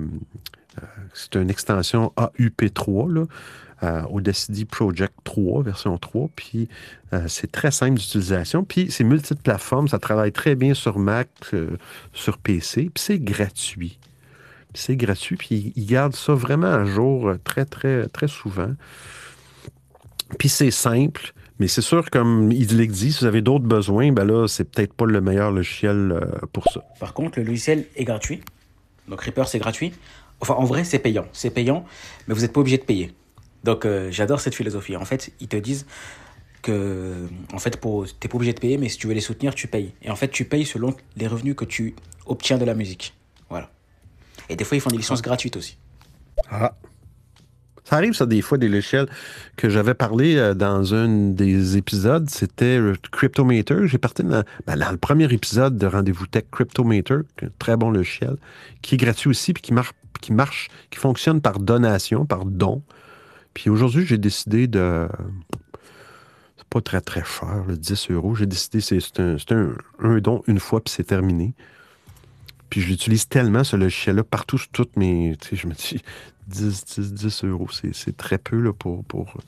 euh, 0.83 0.87
c'est 1.15 1.37
une 1.37 1.51
extension 1.51 2.13
AUP3, 2.17 3.13
là, 3.13 3.25
euh, 3.83 4.03
Audacity 4.11 4.65
Project 4.65 5.15
3, 5.25 5.63
version 5.63 5.97
3. 5.99 6.29
Puis 6.37 6.69
euh, 7.13 7.25
c'est 7.29 7.51
très 7.51 7.71
simple 7.71 7.99
d'utilisation. 7.99 8.65
Puis 8.65 8.91
c'est 8.91 9.05
multiples 9.05 9.43
plateformes. 9.43 9.89
Ça 9.89 9.99
travaille 9.99 10.33
très 10.33 10.55
bien 10.55 10.75
sur 10.75 10.99
Mac, 10.99 11.29
sur 12.13 12.39
PC. 12.39 12.91
Puis 12.95 13.03
c'est 13.03 13.19
gratuit. 13.19 13.99
C'est 14.75 14.97
gratuit. 14.97 15.37
Puis 15.37 15.73
ils 15.77 15.87
gardent 15.87 16.15
ça 16.17 16.35
vraiment 16.35 16.73
à 16.73 16.85
jour 16.85 17.33
très, 17.45 17.65
très, 17.65 18.09
très 18.09 18.29
souvent. 18.29 18.73
Puis 20.39 20.49
c'est 20.49 20.71
simple. 20.71 21.33
Mais 21.59 21.69
c'est 21.69 21.83
sûr, 21.83 22.11
comme 22.11 22.53
il 22.53 22.77
le 22.77 22.87
dit, 22.87 23.13
si 23.13 23.21
vous 23.21 23.27
avez 23.27 23.41
d'autres 23.41 23.65
besoins, 23.65 24.13
ben 24.13 24.25
là, 24.25 24.47
c'est 24.47 24.65
peut-être 24.65 24.93
pas 24.93 25.07
le 25.07 25.21
meilleur 25.21 25.51
logiciel 25.51 26.13
euh, 26.13 26.47
pour 26.53 26.65
ça. 26.71 26.85
Par 27.01 27.15
contre, 27.15 27.39
le 27.39 27.45
logiciel 27.47 27.87
est 27.97 28.05
gratuit. 28.05 28.43
Donc 29.09 29.23
Reaper, 29.23 29.49
c'est 29.49 29.59
gratuit. 29.59 29.93
Enfin, 30.41 30.55
en 30.55 30.65
vrai, 30.65 30.85
c'est 30.85 30.99
payant. 30.99 31.27
C'est 31.33 31.51
payant, 31.51 31.87
mais 32.29 32.35
vous 32.35 32.43
n'êtes 32.43 32.53
pas 32.53 32.61
obligé 32.61 32.77
de 32.77 32.85
payer. 32.85 33.15
Donc, 33.65 33.85
euh, 33.85 34.11
j'adore 34.11 34.41
cette 34.41 34.55
philosophie. 34.55 34.97
En 34.97 35.05
fait, 35.05 35.33
ils 35.41 35.49
te 35.49 35.57
disent 35.57 35.87
que, 36.63 37.27
en 37.53 37.59
fait, 37.59 37.79
pour, 37.79 38.07
t'es 38.21 38.29
pas 38.29 38.37
obligé 38.37 38.53
de 38.53 38.61
payer, 38.61 38.77
mais 38.77 38.89
si 38.89 38.99
tu 38.99 39.07
veux 39.07 39.15
les 39.15 39.21
soutenir, 39.21 39.55
tu 39.55 39.67
payes. 39.67 39.93
Et 40.03 40.11
en 40.11 40.17
fait, 40.17 40.29
tu 40.29 40.45
payes 40.45 40.67
selon 40.67 40.95
les 41.17 41.27
revenus 41.27 41.57
que 41.57 41.65
tu 41.65 41.95
obtiens 42.27 42.59
de 42.59 42.65
la 42.65 42.75
musique. 42.75 43.15
Voilà. 43.49 43.71
Et 44.49 44.57
des 44.57 44.65
fois, 44.65 44.77
ils 44.77 44.81
font 44.81 44.91
des 44.91 44.97
licences 44.99 45.23
gratuites 45.23 45.57
aussi. 45.57 45.79
Ah. 46.51 46.75
Ça 47.89 47.97
arrive, 47.97 48.15
ça, 48.15 48.27
des 48.27 48.43
fois, 48.43 48.59
des 48.59 48.69
logiciels 48.69 49.07
que 49.57 49.69
j'avais 49.69 49.95
parlé 49.95 50.35
euh, 50.37 50.55
dans 50.55 50.93
un 50.93 51.31
des 51.31 51.77
épisodes. 51.77 52.29
C'était 52.29 52.79
euh, 52.79 52.95
Cryptomator. 53.13 53.87
J'ai 53.87 53.99
parti 53.99 54.25
dans, 54.25 54.43
ben, 54.67 54.77
dans 54.77 54.91
le 54.91 54.97
premier 54.97 55.33
épisode 55.33 55.79
de 55.79 55.87
Rendez-vous 55.87 56.27
Tech 56.27 56.45
est 56.93 57.11
un 57.13 57.23
très 57.61 57.77
bon 57.77 57.91
logiciel, 57.93 58.37
qui 58.83 58.97
est 58.97 58.99
gratuit 58.99 59.31
aussi, 59.31 59.53
puis 59.53 59.63
qui, 59.63 59.73
mar- 59.73 59.93
qui 60.21 60.33
marche, 60.33 60.69
qui 60.91 60.99
fonctionne 60.99 61.41
par 61.41 61.61
donation, 61.61 62.27
par 62.27 62.45
don. 62.45 62.83
Puis 63.55 63.71
aujourd'hui, 63.71 64.05
j'ai 64.05 64.19
décidé 64.19 64.67
de. 64.67 65.07
C'est 66.57 66.67
pas 66.69 66.81
très, 66.81 67.01
très 67.01 67.25
cher, 67.25 67.63
le 67.69 67.77
10 67.77 68.11
euros. 68.11 68.35
J'ai 68.35 68.47
décidé, 68.47 68.81
c'est 68.81 69.21
un, 69.21 69.37
un, 69.51 69.75
un 70.01 70.19
don 70.19 70.43
une 70.49 70.59
fois, 70.59 70.83
puis 70.83 70.93
c'est 70.93 71.05
terminé. 71.05 71.55
Puis 72.71 72.81
je 72.81 72.89
l'utilise 72.89 73.29
tellement, 73.29 73.65
ce 73.65 73.77
logiciel-là, 73.77 74.25
partout 74.25 74.59
sur 74.59 74.69
toutes 74.71 74.97
mes. 74.97 75.37
Tu 75.41 75.51
sais, 75.51 75.57
je 75.57 75.67
me 75.67 75.75
dis, 75.75 76.03
10, 76.49 76.85
10, 76.85 77.15
10 77.15 77.45
euros, 77.45 77.69
c'est 77.71 78.17
très 78.17 78.39
peu 78.39 78.61
là, 78.61 78.73
pour, 78.73 79.05
pour 79.05 79.39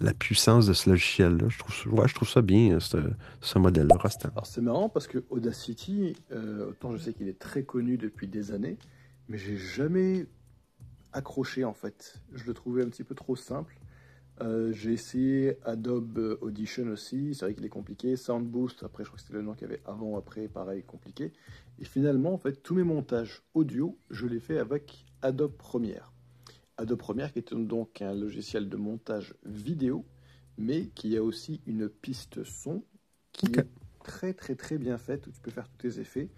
la 0.00 0.12
puissance 0.12 0.66
de 0.66 0.72
ce 0.72 0.90
logiciel-là. 0.90 1.48
Je 1.48 1.58
trouve, 1.58 1.94
ouais, 1.94 2.08
je 2.08 2.14
trouve 2.14 2.28
ça 2.28 2.42
bien, 2.42 2.78
ce, 2.80 2.98
ce 3.40 3.58
modèle-là. 3.58 3.96
Alors 4.24 4.46
c'est 4.46 4.60
marrant 4.60 4.88
parce 4.88 5.06
que 5.06 5.24
Audacity, 5.30 6.16
euh, 6.32 6.70
autant 6.70 6.92
je 6.92 6.98
sais 6.98 7.12
qu'il 7.12 7.28
est 7.28 7.38
très 7.38 7.62
connu 7.62 7.96
depuis 7.96 8.28
des 8.28 8.52
années, 8.52 8.78
mais 9.28 9.38
j'ai 9.38 9.56
jamais 9.56 10.26
accroché 11.12 11.64
en 11.64 11.74
fait. 11.74 12.20
Je 12.32 12.44
le 12.44 12.54
trouvais 12.54 12.82
un 12.82 12.88
petit 12.88 13.04
peu 13.04 13.14
trop 13.14 13.36
simple. 13.36 13.76
Euh, 14.40 14.72
j'ai 14.72 14.92
essayé 14.92 15.58
Adobe 15.64 16.38
Audition 16.40 16.88
aussi, 16.88 17.34
c'est 17.34 17.44
vrai 17.44 17.54
qu'il 17.54 17.64
est 17.64 17.68
compliqué. 17.68 18.16
Soundboost, 18.16 18.82
après 18.82 19.04
je 19.04 19.08
crois 19.08 19.16
que 19.16 19.22
c'était 19.22 19.34
le 19.34 19.42
nom 19.42 19.54
qu'il 19.54 19.68
y 19.68 19.70
avait 19.70 19.82
avant 19.84 20.16
après, 20.18 20.48
pareil, 20.48 20.82
compliqué. 20.82 21.32
Et 21.78 21.84
finalement, 21.84 22.32
en 22.32 22.38
fait, 22.38 22.62
tous 22.62 22.74
mes 22.74 22.82
montages 22.82 23.42
audio, 23.54 23.96
je 24.10 24.26
les 24.26 24.40
fais 24.40 24.58
avec 24.58 25.06
Adobe 25.22 25.56
Premiere. 25.56 26.12
Adobe 26.76 26.98
Premiere 26.98 27.32
qui 27.32 27.38
est 27.38 27.54
donc 27.54 28.02
un 28.02 28.14
logiciel 28.14 28.68
de 28.68 28.76
montage 28.76 29.34
vidéo, 29.44 30.04
mais 30.58 30.88
qui 30.88 31.16
a 31.16 31.22
aussi 31.22 31.60
une 31.66 31.88
piste 31.88 32.42
son 32.42 32.82
qui 33.32 33.46
est 33.46 33.68
très 34.02 34.34
très 34.34 34.56
très 34.56 34.78
bien 34.78 34.98
faite, 34.98 35.26
où 35.28 35.30
tu 35.30 35.40
peux 35.40 35.50
faire 35.52 35.68
tous 35.68 35.88
tes 35.88 36.00
effets. 36.00 36.30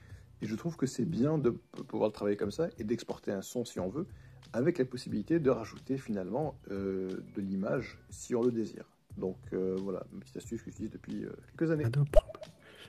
Et 0.43 0.47
je 0.47 0.55
trouve 0.55 0.77
que 0.77 0.87
c'est 0.87 1.07
bien 1.07 1.39
de 1.39 1.51
pouvoir 1.51 2.11
le 2.11 2.13
travailler 2.13 2.37
comme 2.37 2.51
ça 2.51 2.69
et 2.79 2.85
d'exporter 2.85 3.33
un 3.33 3.41
son 3.41 3.65
si 3.65 3.81
on 3.81 3.89
veut, 3.89 4.07
avec 4.53 4.79
la 4.79 4.85
possibilité 4.85 5.39
de 5.39 5.51
rajouter 5.51 5.99
finalement 5.99 6.55
euh, 6.71 7.09
de 7.37 7.41
l'image 7.41 7.99
si 8.11 8.35
on 8.35 8.43
le 8.43 8.51
désire. 8.51 8.85
Donc 9.17 9.37
euh, 9.53 9.77
voilà, 9.83 10.03
une 10.13 10.21
petite 10.21 10.37
astuce 10.37 10.63
que 10.63 10.71
j'utilise 10.71 10.91
depuis 10.91 11.25
euh, 11.25 11.31
quelques 11.57 11.71
années. 11.71 11.85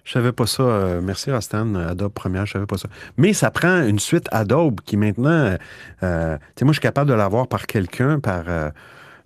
Je 0.04 0.12
savais 0.14 0.32
pas 0.32 0.48
ça. 0.48 1.02
merci, 1.02 1.32
Rostan. 1.32 1.76
Adobe 1.76 2.14
Premiere, 2.14 2.46
je 2.46 2.54
savais 2.54 2.66
pas 2.66 2.78
ça. 2.78 2.88
Mais 3.18 3.34
ça 3.34 3.52
prend 3.52 3.84
une 3.84 4.00
suite 4.00 4.28
Adobe 4.32 4.80
qui 4.82 4.96
maintenant. 4.96 5.58
tu 6.00 6.06
sais, 6.06 6.66
moi, 6.66 6.72
je 6.72 6.74
suis 6.74 6.80
capable 6.80 7.10
de 7.10 7.16
l'avoir 7.16 7.48
par 7.48 7.68
quelqu'un, 7.68 8.22
par. 8.22 8.46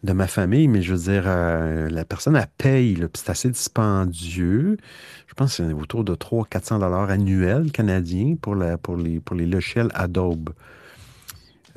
de 0.04 0.14
ma 0.14 0.26
famille, 0.26 0.68
mais 0.68 0.82
je 0.82 0.96
veux 0.96 1.12
dire, 1.12 1.26
la 1.26 2.04
personne, 2.04 2.36
elle 2.36 2.48
paye, 2.58 2.98
c'est 3.14 3.30
assez 3.30 3.50
dispendieux. 3.52 4.78
Je 5.28 5.34
pense 5.36 5.56
que 5.56 5.68
c'est 5.68 5.74
autour 5.74 6.04
de 6.04 6.16
300-400 6.16 6.80
dollars 6.80 7.12
annuels 7.12 7.72
canadiens 7.72 8.36
pour, 8.42 8.56
les, 8.56 8.76
pour 8.78 9.36
les 9.36 9.46
logiciels 9.46 9.92
Adobe. 9.94 10.50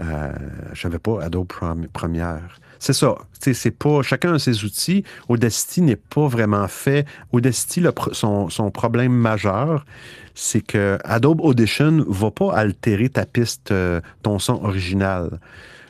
Euh, 0.00 0.32
je 0.72 0.80
savais 0.80 0.98
pas 0.98 1.22
Adobe 1.22 1.46
Premiere. 1.92 2.58
C'est 2.78 2.92
ça. 2.92 3.16
C'est 3.40 3.70
pas 3.70 4.02
chacun 4.02 4.34
a 4.34 4.38
ses 4.38 4.64
outils. 4.64 5.04
Audacity 5.28 5.82
n'est 5.82 5.96
pas 5.96 6.26
vraiment 6.26 6.68
fait. 6.68 7.06
Audacity, 7.32 7.82
son, 8.12 8.70
problème 8.72 9.12
majeur, 9.12 9.86
c'est 10.34 10.60
que 10.60 10.98
Adobe 11.04 11.40
Audition 11.40 12.04
va 12.08 12.30
pas 12.30 12.52
altérer 12.54 13.08
ta 13.08 13.24
piste, 13.24 13.70
euh, 13.70 14.00
ton 14.22 14.38
son 14.38 14.62
original. 14.64 15.40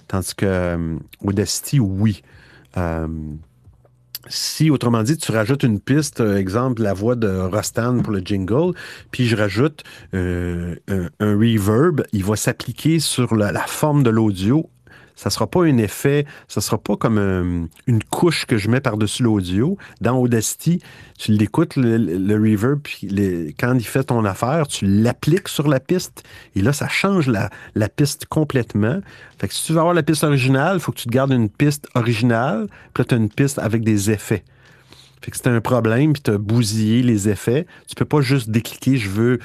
Tandis 0.09 0.35
que 0.35 0.47
euh, 0.47 0.97
Audacity, 1.25 1.81
oui. 1.81 2.23
Euh, 4.25 4.29
si, 4.29 4.71
autrement 4.71 5.03
dit, 5.03 5.17
tu 5.17 5.33
rajoutes 5.33 5.63
une 5.63 5.81
piste, 5.81 6.21
euh, 6.21 6.37
exemple, 6.37 6.83
la 6.83 6.95
voix 6.95 7.17
de 7.17 7.29
Rostan 7.29 8.01
pour 8.01 8.13
le 8.13 8.21
jingle, 8.21 8.75
puis 9.11 9.27
je 9.27 9.37
rajoute 9.37 9.83
euh, 10.15 10.77
un, 10.89 11.09
un 11.21 11.37
reverb, 11.37 12.03
il 12.13 12.25
va 12.25 12.37
s'appliquer 12.37 13.01
sur 13.01 13.35
la 13.35 13.53
forme 13.67 14.03
de 14.03 14.11
l'audio. 14.11 14.71
Ça 15.17 15.31
sera 15.31 15.47
pas 15.47 15.65
un 15.65 15.77
effet, 15.79 16.27
ça 16.49 16.61
sera 16.61 16.79
pas 16.79 16.97
comme 16.97 17.19
euh, 17.19 17.67
une 17.87 18.03
couche 18.03 18.47
que 18.47 18.57
je 18.57 18.69
mets 18.69 18.81
par-dessus 18.81 19.23
l'audio. 19.23 19.79
Dans 20.01 20.19
Audacity, 20.19 20.81
tu 21.19 21.33
l'écoutes, 21.33 21.77
le, 21.77 22.35
reverb, 22.35 22.81
puis 22.83 23.55
quand 23.59 23.75
il 23.75 23.87
fait 23.87 24.05
ton 24.05 24.25
affaire, 24.25 24.67
tu 24.67 24.87
l'appliques 24.87 25.49
sur 25.49 25.69
la 25.69 25.81
piste, 25.81 26.25
et 26.57 26.63
là, 26.63 26.73
ça 26.73 26.89
change 26.89 27.29
la, 27.29 27.51
piste 27.89 28.27
complètement. 28.27 29.01
Fait 29.39 29.49
que 29.49 29.55
si 29.55 29.65
tu 29.65 29.73
veux 29.73 29.79
avoir 29.79 29.95
la 29.95 30.03
piste 30.03 30.25
originale, 30.25 30.77
il 30.77 30.81
faut 30.81 30.93
que 30.93 30.99
tu 30.99 31.09
te 31.09 31.13
gardes 31.13 31.33
une 31.33 31.49
piste 31.49 31.89
originale, 31.95 32.67
puis 32.93 33.03
là, 33.03 33.05
tu 33.05 33.15
une 33.15 33.31
piste 33.31 33.59
avec 33.59 33.85
des 33.85 34.11
effets. 34.11 34.43
Fait 35.25 35.31
que 35.31 35.39
c'était 35.39 35.49
un 35.49 35.63
problème, 35.63 36.13
puis 36.13 36.21
tu 36.21 36.31
as 36.33 36.37
bousillé 36.37 37.03
les 37.03 37.31
effets. 37.31 37.67
Tu 37.89 37.95
peux 37.95 38.05
pas 38.05 38.21
juste 38.21 38.51
décliquer, 38.51 38.99
je 38.99 39.09
veux. 39.09 39.39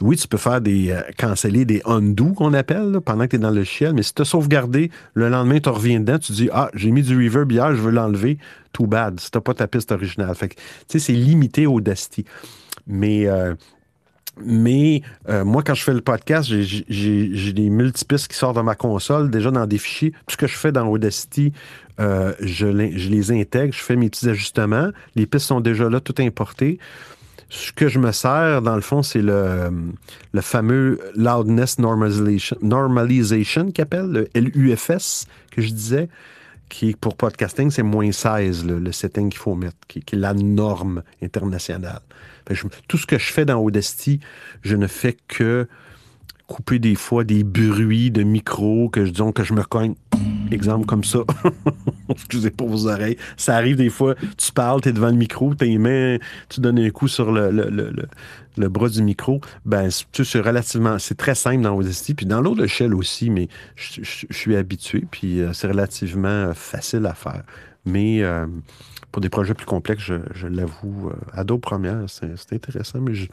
Oui, 0.00 0.16
tu 0.16 0.28
peux 0.28 0.36
faire 0.38 0.60
des. 0.60 0.90
euh, 0.92 1.00
canceller 1.18 1.64
des 1.64 1.82
undo 1.84 2.26
qu'on 2.32 2.54
appelle, 2.54 2.92
là, 2.92 3.00
pendant 3.00 3.24
que 3.24 3.30
tu 3.30 3.36
es 3.36 3.38
dans 3.40 3.50
le 3.50 3.56
logiciel, 3.56 3.92
mais 3.92 4.04
si 4.04 4.14
tu 4.14 4.22
as 4.22 4.24
sauvegardé, 4.24 4.92
le 5.14 5.28
lendemain, 5.28 5.58
tu 5.58 5.68
reviens 5.68 5.98
dedans, 5.98 6.20
tu 6.20 6.30
dis 6.30 6.48
Ah, 6.52 6.70
j'ai 6.74 6.92
mis 6.92 7.02
du 7.02 7.16
reverb 7.16 7.50
hier, 7.50 7.74
je 7.74 7.80
veux 7.82 7.90
l'enlever. 7.90 8.38
Too 8.72 8.86
bad, 8.86 9.18
si 9.18 9.32
tu 9.32 9.40
pas 9.40 9.52
ta 9.54 9.66
piste 9.66 9.90
originale. 9.90 10.32
Fait 10.36 10.48
que, 10.50 10.54
tu 10.54 10.62
sais, 10.86 10.98
c'est 11.00 11.12
limité 11.12 11.66
au 11.66 11.74
Audacity. 11.74 12.24
Mais. 12.86 13.26
euh, 13.26 13.54
mais 14.42 15.02
euh, 15.28 15.44
moi, 15.44 15.62
quand 15.62 15.74
je 15.74 15.82
fais 15.82 15.92
le 15.94 16.00
podcast, 16.00 16.48
j'ai- 16.50 17.52
des 17.52 17.70
multipistes 17.70 18.28
qui 18.28 18.36
sortent 18.36 18.56
de 18.56 18.62
ma 18.62 18.74
console, 18.74 19.30
déjà 19.30 19.50
dans 19.50 19.66
des 19.66 19.78
fichiers. 19.78 20.10
Tout 20.26 20.32
ce 20.32 20.36
que 20.36 20.46
je 20.46 20.56
fais 20.56 20.72
dans 20.72 20.86
Audacity, 20.88 21.52
euh, 22.00 22.32
je, 22.40 22.66
les- 22.66 22.98
je 22.98 23.10
les 23.10 23.32
intègre, 23.32 23.74
je 23.74 23.82
fais 23.82 23.96
mes 23.96 24.08
petits 24.08 24.28
ajustements. 24.28 24.90
Les 25.16 25.26
pistes 25.26 25.46
sont 25.46 25.60
déjà 25.60 25.88
là, 25.90 26.00
tout 26.00 26.14
importé. 26.20 26.78
Ce 27.52 27.72
que 27.72 27.88
je 27.88 27.98
me 27.98 28.12
sers, 28.12 28.62
dans 28.62 28.76
le 28.76 28.80
fond, 28.80 29.02
c'est 29.02 29.22
le, 29.22 29.70
le 30.32 30.40
fameux 30.40 31.00
Loudness 31.16 31.78
Normalization, 31.80 32.56
normalization 32.62 33.72
qu'il 33.72 33.82
appelle, 33.82 34.28
le 34.34 34.40
LUFS, 34.40 35.26
que 35.50 35.60
je 35.60 35.70
disais, 35.70 36.08
qui, 36.70 36.94
pour 36.98 37.16
podcasting, 37.16 37.70
c'est 37.70 37.82
moins 37.82 38.10
16, 38.10 38.64
le, 38.64 38.92
setting 38.92 39.28
qu'il 39.28 39.38
faut 39.38 39.54
mettre, 39.54 39.76
qui, 39.88 39.98
est 39.98 40.12
la 40.14 40.32
norme 40.32 41.02
internationale. 41.22 42.00
Tout 42.88 42.96
ce 42.96 43.06
que 43.06 43.18
je 43.18 43.32
fais 43.32 43.44
dans 43.44 43.60
Audacity, 43.60 44.20
je 44.62 44.76
ne 44.76 44.86
fais 44.86 45.16
que 45.28 45.68
couper 46.46 46.80
des 46.80 46.96
fois 46.96 47.22
des 47.22 47.44
bruits 47.44 48.10
de 48.10 48.24
micro 48.24 48.88
que 48.88 49.04
je 49.04 49.10
disons 49.10 49.30
que 49.30 49.44
je 49.44 49.52
me 49.52 49.62
cogne. 49.62 49.94
Exemple 50.50 50.84
comme 50.84 51.04
ça. 51.04 51.20
Excusez 52.08 52.50
pour 52.50 52.68
vos 52.68 52.88
oreilles. 52.88 53.16
Ça 53.36 53.54
arrive 53.54 53.76
des 53.76 53.88
fois, 53.88 54.16
tu 54.36 54.50
parles, 54.50 54.80
tu 54.80 54.88
es 54.88 54.92
devant 54.92 55.10
le 55.10 55.16
micro, 55.16 55.54
tes 55.54 55.78
mains, 55.78 56.16
tu 56.48 56.60
donnes 56.60 56.80
un 56.80 56.90
coup 56.90 57.06
sur 57.06 57.30
le- 57.30 57.50
le- 58.56 58.68
bras 58.68 58.88
du 58.88 59.02
micro. 59.02 59.40
Ben, 59.64 59.88
c'est- 59.90 60.40
relativement, 60.40 60.98
c'est 60.98 61.16
très 61.16 61.34
simple 61.34 61.62
dans 61.62 61.74
Audacity, 61.76 62.14
puis 62.14 62.26
dans 62.26 62.40
l'autre 62.40 62.66
shell 62.66 62.94
aussi, 62.94 63.30
mais 63.30 63.48
je, 63.76 64.02
je- 64.02 64.26
je 64.28 64.36
suis 64.36 64.56
habitué, 64.56 65.04
puis 65.10 65.40
euh, 65.40 65.52
c'est 65.52 65.68
relativement 65.68 66.28
euh, 66.28 66.52
facile 66.54 67.06
à 67.06 67.14
faire. 67.14 67.42
Mais 67.84 68.22
euh, 68.22 68.46
pour 69.12 69.20
des 69.22 69.28
projets 69.30 69.54
plus 69.54 69.66
complexes, 69.66 70.02
je, 70.04 70.14
je 70.34 70.46
l'avoue, 70.46 71.10
Adobe 71.32 71.60
Premiere, 71.60 72.04
c'est 72.08 72.36
c'est 72.36 72.54
intéressant, 72.54 73.00
mais 73.00 73.14
j'ai 73.14 73.28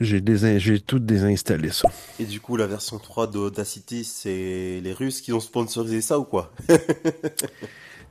j'ai 0.00 0.80
tout 0.80 0.98
désinstallé 0.98 1.68
ça. 1.70 1.90
Et 2.18 2.24
du 2.24 2.40
coup, 2.40 2.56
la 2.56 2.66
version 2.66 2.98
3 2.98 3.26
d'Audacity, 3.26 4.02
c'est 4.04 4.80
les 4.82 4.92
Russes 4.94 5.20
qui 5.20 5.32
ont 5.34 5.40
sponsorisé 5.40 6.00
ça 6.00 6.18
ou 6.18 6.24
quoi? 6.24 6.52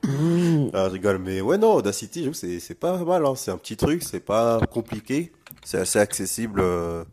Ah, 0.02 0.88
je 0.88 0.92
rigole, 0.92 1.18
mais 1.18 1.40
ouais, 1.40 1.58
non, 1.58 1.74
Audacity, 1.74 2.30
c'est 2.32 2.74
pas 2.74 2.96
mal, 3.04 3.24
hein. 3.26 3.34
C'est 3.34 3.50
un 3.50 3.58
petit 3.58 3.76
truc, 3.76 4.02
c'est 4.02 4.20
pas 4.20 4.60
compliqué, 4.66 5.32
c'est 5.64 5.78
assez 5.78 5.98
accessible 5.98 6.60
euh, 6.60 7.04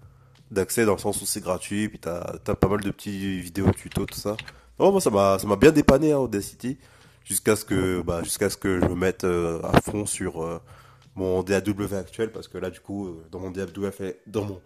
d'accès 0.52 0.86
dans 0.86 0.94
le 0.94 1.00
sens 1.00 1.22
où 1.22 1.26
c'est 1.26 1.42
gratuit, 1.42 1.90
puis 1.90 2.00
t'as 2.00 2.36
as 2.48 2.56
pas 2.56 2.68
mal 2.68 2.82
de 2.82 2.92
petits 2.92 3.40
vidéos 3.42 3.72
tutos, 3.72 4.06
tout 4.06 4.18
ça. 4.20 4.38
Non, 4.80 4.92
moi, 4.92 5.02
ça 5.02 5.10
m'a 5.10 5.56
bien 5.58 5.72
dépanné, 5.72 6.12
hein, 6.14 6.20
Audacity, 6.20 6.78
jusqu'à 7.26 7.56
ce 7.56 7.66
que 7.66 8.02
bah, 8.02 8.22
ce 8.24 8.58
que 8.58 8.80
je 8.80 8.86
me 8.86 8.96
mette 8.96 9.24
euh, 9.26 9.62
à 9.64 9.82
fond 9.82 10.06
sur 10.06 10.44
euh, 10.44 10.62
mon 11.16 11.44
DAW 11.44 11.94
actuel, 11.94 12.32
parce 12.32 12.48
que 12.48 12.58
là, 12.58 12.70
du 12.70 12.80
coup, 12.80 13.18
dans 13.32 13.40
mon 13.40 13.52
DAW, 13.52 13.92
dans 14.28 14.46
mon 14.46 14.62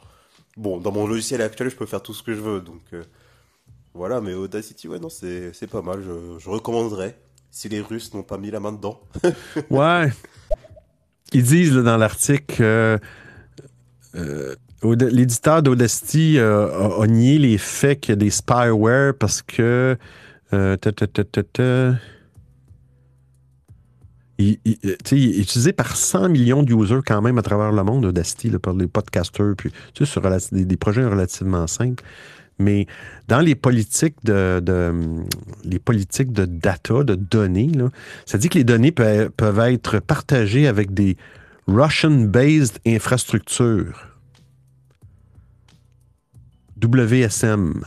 bon, 0.58 0.80
dans 0.80 0.92
mon 0.92 1.08
logiciel 1.08 1.42
actuel, 1.42 1.70
je 1.70 1.76
peux 1.76 1.86
faire 1.86 2.04
tout 2.04 2.14
ce 2.14 2.24
que 2.24 2.34
je 2.34 2.42
veux, 2.42 2.62
donc 2.62 2.82
voilà, 3.94 4.22
mais 4.22 4.34
Audacity, 4.34 4.88
ouais, 4.88 5.00
non, 5.00 5.10
c'est 5.10 5.54
c'est 5.54 5.68
pas 5.68 5.82
mal, 5.82 6.04
je, 6.04 6.40
je 6.40 6.50
recommanderais 6.50 7.18
si 7.52 7.70
les 7.70 7.82
Russes 7.82 8.14
n'ont 8.14 8.24
pas 8.24 8.38
mis 8.38 8.50
la 8.50 8.60
main 8.60 8.72
dedans. 8.72 9.00
Ouais. 9.70 10.12
Ils 11.34 11.44
disent 11.44 11.74
dans 11.74 11.98
l'article 11.98 12.56
que 12.58 13.00
euh, 14.16 14.56
l'éditeur 14.84 15.64
d'Audacity 15.64 16.38
euh, 16.40 17.00
a, 17.00 17.08
nié 17.08 17.38
les 17.38 17.58
faits 17.58 18.02
qu'il 18.02 18.12
y 18.12 18.14
a 18.14 18.16
des 18.18 18.30
spyware 18.30 19.14
parce 19.18 19.42
que. 19.42 19.98
euh, 20.54 20.76
ta, 20.78 20.92
ta. 20.92 21.96
Il, 24.38 24.58
est 24.66 25.08
utilisé 25.14 25.72
par 25.72 25.96
100 25.96 26.30
millions 26.30 26.64
de 26.64 26.74
users 26.74 27.02
quand 27.06 27.22
même 27.22 27.38
à 27.38 27.44
travers 27.44 27.72
le 27.72 27.84
monde, 27.84 28.06
Audacity, 28.06 28.50
par 28.50 28.74
les 28.74 28.88
podcasters, 28.88 29.54
puis 29.56 29.72
sur 30.04 30.22
des 30.52 30.78
projets 30.78 31.06
relativement 31.06 31.68
simples. 31.68 32.04
Mais 32.62 32.86
dans 33.28 33.40
les 33.42 33.56
politiques 33.56 34.16
de, 34.24 34.62
les 35.64 35.80
politiques 35.80 36.32
de 36.32 36.46
data, 36.46 37.04
de 37.04 37.16
données, 37.16 37.70
là, 37.70 37.90
ça 38.26 38.38
dit 38.38 38.50
que 38.50 38.58
les 38.58 38.64
données 38.64 38.92
pe- 38.92 39.30
peuvent 39.30 39.60
être 39.60 40.00
partagées 40.00 40.68
avec 40.68 40.94
des 40.94 41.18
Russian-based 41.68 42.80
infrastructures. 42.88 44.08
WSM. 46.82 47.84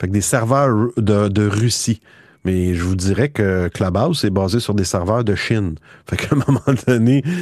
Fait 0.00 0.06
que 0.08 0.12
des 0.12 0.20
serveurs 0.20 0.88
de, 0.96 1.28
de 1.28 1.46
Russie. 1.46 2.00
Mais 2.44 2.74
je 2.74 2.82
vous 2.82 2.96
dirais 2.96 3.28
que 3.30 3.68
Clubhouse 3.68 4.24
est 4.24 4.30
basé 4.30 4.60
sur 4.60 4.74
des 4.74 4.84
serveurs 4.84 5.24
de 5.24 5.34
Chine. 5.34 5.74
Fait 6.08 6.16
qu'à 6.16 6.34
un 6.34 6.38
moment 6.46 6.78
donné, 6.86 7.22
tu 7.22 7.32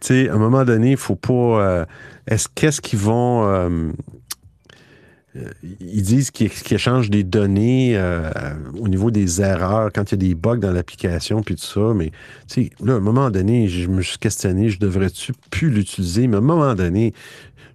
sais, 0.00 0.28
à 0.28 0.34
un 0.34 0.38
moment 0.38 0.64
donné, 0.64 0.92
il 0.92 0.96
faut 0.96 1.16
pas. 1.16 1.32
euh, 1.32 1.84
est-ce 2.26 2.48
qu'est-ce 2.54 2.80
qu'ils 2.80 2.98
vont. 2.98 3.46
euh, 3.48 3.92
ils 5.80 6.02
disent 6.02 6.30
qu'ils 6.30 6.50
échangent 6.70 7.10
des 7.10 7.24
données 7.24 7.96
euh, 7.96 8.30
au 8.78 8.88
niveau 8.88 9.10
des 9.10 9.40
erreurs 9.40 9.90
quand 9.92 10.12
il 10.12 10.22
y 10.22 10.26
a 10.26 10.28
des 10.28 10.34
bugs 10.34 10.58
dans 10.58 10.72
l'application 10.72 11.42
puis 11.42 11.56
tout 11.56 11.64
ça. 11.64 11.94
Mais 11.94 12.10
tu 12.48 12.64
sais, 12.64 12.70
là, 12.84 12.94
à 12.94 12.96
un 12.96 13.00
moment 13.00 13.30
donné, 13.30 13.68
je 13.68 13.88
me 13.88 14.02
suis 14.02 14.18
questionné, 14.18 14.68
je 14.68 14.78
devrais-tu 14.78 15.32
plus 15.50 15.70
l'utiliser? 15.70 16.26
Mais 16.26 16.36
à 16.36 16.38
un 16.38 16.42
moment 16.42 16.74
donné, 16.74 17.14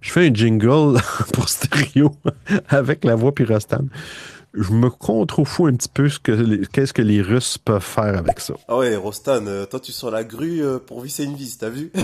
je 0.00 0.12
fais 0.12 0.28
un 0.28 0.34
jingle 0.34 1.00
pour 1.32 1.48
stéréo 1.48 2.14
avec 2.68 3.04
la 3.04 3.16
voix 3.16 3.34
Pyrostam. 3.34 3.88
Je 4.54 4.72
me 4.72 4.88
contrefous 4.88 5.66
un 5.66 5.74
petit 5.74 5.90
peu 5.92 6.08
ce 6.08 6.18
que 6.18 6.64
qu'est-ce 6.66 6.92
que 6.92 7.02
les 7.02 7.20
Russes 7.20 7.58
peuvent 7.58 7.82
faire 7.82 8.16
avec 8.16 8.40
ça. 8.40 8.54
Ah 8.66 8.78
ouais, 8.78 8.96
Rostan, 8.96 9.46
euh, 9.46 9.66
toi 9.66 9.78
tu 9.78 9.92
sors 9.92 10.10
la 10.10 10.24
grue 10.24 10.62
euh, 10.62 10.78
pour 10.78 11.02
visser 11.02 11.24
une 11.24 11.34
vis, 11.34 11.58
t'as 11.58 11.68
vu? 11.68 11.92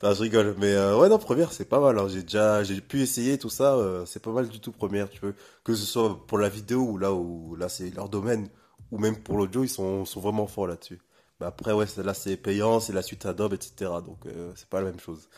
Je 0.02 0.08
rigole, 0.22 0.54
mais 0.58 0.72
euh, 0.74 0.96
ouais, 0.98 1.08
non, 1.08 1.18
première, 1.18 1.52
c'est 1.52 1.64
pas 1.68 1.80
mal. 1.80 1.98
hein. 1.98 2.08
J'ai 2.08 2.22
déjà, 2.22 2.62
j'ai 2.62 2.80
pu 2.80 3.00
essayer 3.02 3.38
tout 3.38 3.50
ça, 3.50 3.74
euh, 3.76 4.06
c'est 4.06 4.22
pas 4.22 4.30
mal 4.32 4.48
du 4.48 4.60
tout 4.60 4.72
première, 4.72 5.10
tu 5.10 5.20
veux. 5.20 5.34
Que 5.64 5.74
ce 5.74 5.84
soit 5.84 6.24
pour 6.26 6.38
la 6.38 6.48
vidéo 6.48 6.80
ou 6.82 6.98
là 6.98 7.12
où 7.12 7.56
là 7.56 7.68
c'est 7.68 7.90
leur 7.94 8.08
domaine, 8.08 8.48
ou 8.92 8.98
même 8.98 9.16
pour 9.22 9.36
l'audio, 9.36 9.64
ils 9.64 9.68
sont, 9.68 10.04
sont 10.04 10.20
vraiment 10.20 10.46
forts 10.46 10.66
là-dessus. 10.68 11.00
Mais 11.40 11.46
après, 11.46 11.72
ouais, 11.72 11.86
là 12.04 12.14
c'est 12.14 12.36
payant, 12.36 12.80
c'est 12.80 12.92
la 12.92 13.02
suite 13.02 13.26
Adobe, 13.26 13.54
etc. 13.54 13.90
Donc 14.04 14.26
euh, 14.26 14.52
c'est 14.56 14.68
pas 14.68 14.80
la 14.80 14.86
même 14.90 15.00
chose. 15.00 15.28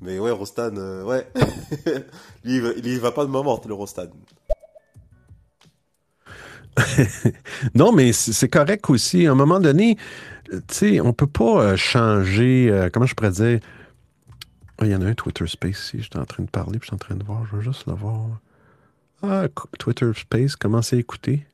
Mais 0.00 0.18
ouais, 0.20 0.30
Rostan, 0.32 0.76
euh, 0.76 1.04
ouais, 1.04 1.28
lui, 2.44 2.56
il 2.58 2.86
il 2.86 3.00
va 3.00 3.12
pas 3.12 3.24
de 3.26 3.30
main 3.30 3.42
morte, 3.42 3.66
le 3.66 3.74
Rostan. 3.74 4.08
non, 7.74 7.92
mais 7.92 8.12
c'est 8.12 8.48
correct 8.48 8.88
aussi. 8.90 9.26
À 9.26 9.32
un 9.32 9.34
moment 9.34 9.60
donné, 9.60 9.96
tu 10.50 10.58
sais, 10.68 11.00
on 11.00 11.12
peut 11.12 11.26
pas 11.26 11.62
euh, 11.62 11.76
changer. 11.76 12.68
euh, 12.70 12.88
comment 12.92 13.06
je 13.06 13.14
pourrais 13.14 13.30
dire 13.30 13.60
Ah, 14.78 14.86
Il 14.86 14.92
y 14.92 14.94
en 14.94 15.02
a 15.02 15.06
un 15.06 15.14
Twitter 15.14 15.46
Space 15.46 15.78
ici. 15.86 16.02
J'étais 16.02 16.18
en 16.18 16.24
train 16.24 16.42
de 16.42 16.50
parler, 16.50 16.78
puis 16.78 16.86
je 16.86 16.90
suis 16.90 16.94
en 16.94 16.98
train 16.98 17.14
de 17.16 17.24
voir. 17.24 17.44
Je 17.46 17.56
veux 17.56 17.62
juste 17.62 17.86
le 17.86 17.94
voir. 17.94 18.40
Ah, 19.22 19.46
Twitter 19.78 20.10
Space, 20.14 20.56
commencez 20.56 20.96
à 20.96 20.98
écouter. 20.98 21.46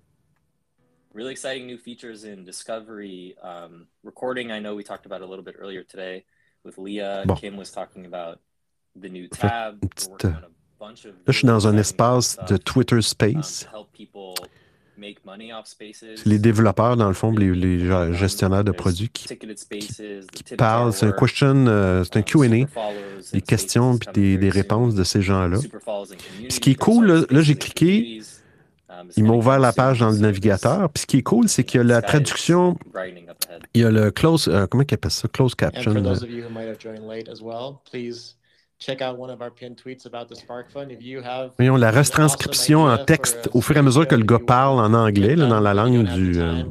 really 1.13 1.33
exciting 1.33 1.67
new 1.67 1.77
features 1.77 2.25
in 2.25 2.45
discovery 2.45 3.35
um, 3.43 3.87
recording 4.05 4.53
i 4.53 4.61
know 4.61 4.77
we 4.77 4.85
talked 4.85 5.07
about 5.07 5.21
a 5.23 5.27
little 5.27 5.45
bit 5.45 5.57
earlier 5.59 5.83
today 5.83 6.25
with 6.65 6.79
leah 6.79 7.25
Bon. 7.27 7.35
kim 7.35 7.57
was 7.57 7.73
talking 7.73 8.07
about 8.07 8.39
the 8.95 9.09
new 9.09 9.27
tab 9.29 9.81
petite, 9.81 10.25
euh, 10.25 10.29
on 10.29 10.45
a 10.45 10.49
bunch 10.79 11.05
of 11.05 11.15
Là, 11.27 11.33
je 11.33 11.39
suis 11.39 11.47
dans 11.49 11.67
un 11.67 11.77
espace 11.77 12.37
de 12.49 12.57
Twitter 12.57 12.97
um, 12.97 13.03
Space. 13.03 13.67
to 13.73 13.87
les 16.27 16.39
développeurs, 16.39 16.97
dans 16.97 17.09
le 17.09 17.15
fond, 17.15 17.33
les, 17.33 17.55
les 17.55 17.89
ge- 17.89 18.13
gestionnaires 18.13 18.65
de 18.65 18.73
produits 18.73 19.09
qui, 19.09 19.27
parlent. 20.57 20.93
C'est 20.93 21.07
un 21.07 21.13
question, 21.13 21.67
euh, 21.67 22.05
c'est 22.05 22.17
un 22.17 22.21
um, 22.21 22.25
QA, 22.25 22.67
des 23.33 23.41
questions 23.41 23.99
puis 23.99 24.35
is 24.35 24.39
des, 24.39 24.51
réponses 24.51 24.95
de 24.95 25.05
ces 25.05 25.23
gens-là. 25.23 25.59
Ce 26.49 26.61
qui 26.61 26.73
est 26.73 26.75
cool, 26.75 27.09
sorry, 27.09 27.21
là, 27.21 27.27
là, 27.31 27.41
j'ai 27.43 27.55
cliqué, 27.55 27.87
communities, 27.87 28.41
um, 28.89 29.07
is 29.09 29.13
il 29.17 29.25
m'a 29.25 29.29
kinda 29.31 29.39
ouvert 29.39 29.59
la 29.59 29.73
page 29.73 30.01
dans 30.01 30.11
le 30.11 30.19
navigateur. 30.19 30.91
Puis 30.91 31.03
ce 31.03 31.07
qui 31.07 31.19
est 31.19 31.23
cool, 31.23 31.49
c'est 31.49 31.65
qu'il 31.65 31.79
y 31.79 31.81
a 31.81 31.85
la 31.85 32.03
traduction, 32.03 32.79
il 33.75 33.81
y 33.83 33.85
a 33.85 33.91
le 33.91 34.11
close, 34.11 34.49
euh, 34.49 34.67
comment 34.67 34.85
il 34.89 34.95
appelle 34.95 35.11
ça? 35.11 35.29
Close 35.29 35.55
caption. 35.55 35.93
For 38.81 38.95
those 38.95 39.01
of 39.01 39.11
you 39.11 39.17
who 39.17 39.21
might 39.21 39.21
have 39.21 39.21
joined 39.21 39.21
late 39.21 39.21
as 39.21 39.21
well, 39.21 39.21
please 39.21 39.21
check 39.21 39.21
out 39.21 39.21
one 39.21 39.31
of 39.31 39.43
our 39.43 39.51
pinned 39.51 39.77
tweets 39.77 40.07
about 40.07 40.29
the 40.29 40.37
Spark 40.37 40.71
Fund. 40.71 40.91
If 40.91 41.03
you 41.03 41.23
have 41.23 41.53
Voyons, 41.59 41.77
la 41.77 41.91
retranscription 41.91 42.87
en 42.87 43.05
texte 43.05 43.49
au 43.53 43.61
fur 43.61 43.77
et 43.77 43.79
à 43.79 43.83
mesure 43.83 44.07
que 44.07 44.15
le 44.15 44.25
gars 44.25 44.39
parle 44.39 44.79
en 44.81 44.95
anglais, 44.95 45.37
là, 45.37 45.47
dans 45.47 45.61
la 45.61 45.75
langue 45.75 46.05
du. 46.05 46.39
euh, 46.39 46.63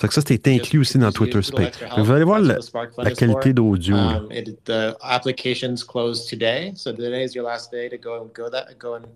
que 0.00 0.12
ça, 0.12 0.20
c'était 0.20 0.54
inclus 0.54 0.80
aussi 0.80 0.98
dans 0.98 1.12
Twitter 1.12 1.42
Space. 1.42 1.78
Vous 1.96 2.10
allez 2.10 2.24
voir 2.24 2.40
la, 2.40 3.10
qualité 3.12 3.52
d'audio. 3.52 3.96
Um, 3.96 4.28
it, 4.30 4.64
the 4.64 4.96
application's 5.02 5.84
closed 5.84 6.28
today, 6.28 6.72
so 6.74 6.92
today 6.92 7.24
is 7.24 7.34
your 7.34 7.44
last 7.44 7.70
day 7.70 7.88
to 7.88 7.96
go 7.96 8.22
and 8.22 8.32
go 8.34 8.50
that 8.50 8.78
go 8.78 8.94
and 8.94 9.06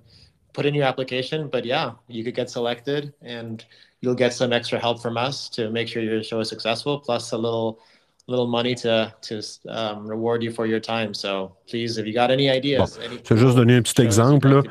put 0.52 0.66
in 0.66 0.74
your 0.74 0.86
application. 0.86 1.48
But 1.50 1.64
yeah, 1.64 1.92
you 2.08 2.24
could 2.24 2.34
get 2.34 2.48
selected, 2.48 3.12
and 3.22 3.64
you'll 4.00 4.16
get 4.16 4.32
some 4.32 4.52
extra 4.52 4.78
help 4.78 5.00
from 5.00 5.16
us 5.16 5.48
to 5.50 5.70
make 5.70 5.88
sure 5.88 6.02
your 6.02 6.22
show 6.22 6.40
is 6.40 6.48
successful, 6.48 6.98
plus 7.00 7.32
a 7.32 7.38
little 7.38 7.78
little 8.26 8.46
money 8.46 8.74
to 8.76 9.14
to 9.22 9.40
um, 9.68 10.06
reward 10.06 10.42
you 10.42 10.52
for 10.52 10.66
your 10.66 10.80
time. 10.80 11.14
So 11.14 11.56
please, 11.68 11.98
if 11.98 12.06
you 12.06 12.12
got 12.12 12.30
any 12.30 12.48
Bon, 12.76 12.84
ideas, 12.84 12.98
any 13.02 13.18
je 13.24 13.34
vais 13.34 13.40
juste 13.40 13.56
donner 13.56 13.76
un 13.76 13.82
petit 13.82 14.02
exemple, 14.02 14.48
là, 14.48 14.62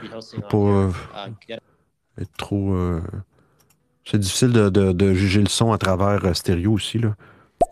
pour 0.50 0.68
here, 0.68 0.78
euh, 0.78 0.90
uh, 1.14 1.30
get 1.48 1.60
être 2.18 2.36
trop. 2.38 2.74
euh, 2.74 3.02
C'est 4.06 4.20
difficile 4.20 4.52
de, 4.54 4.70
de- 4.70 4.94
de 4.94 5.14
juger 5.14 5.42
le 5.42 5.50
son 5.50 5.72
à 5.74 5.78
travers 5.78 6.24
euh, 6.26 6.34
stéréo 6.34 6.74
aussi, 6.74 7.00
là. 7.00 7.16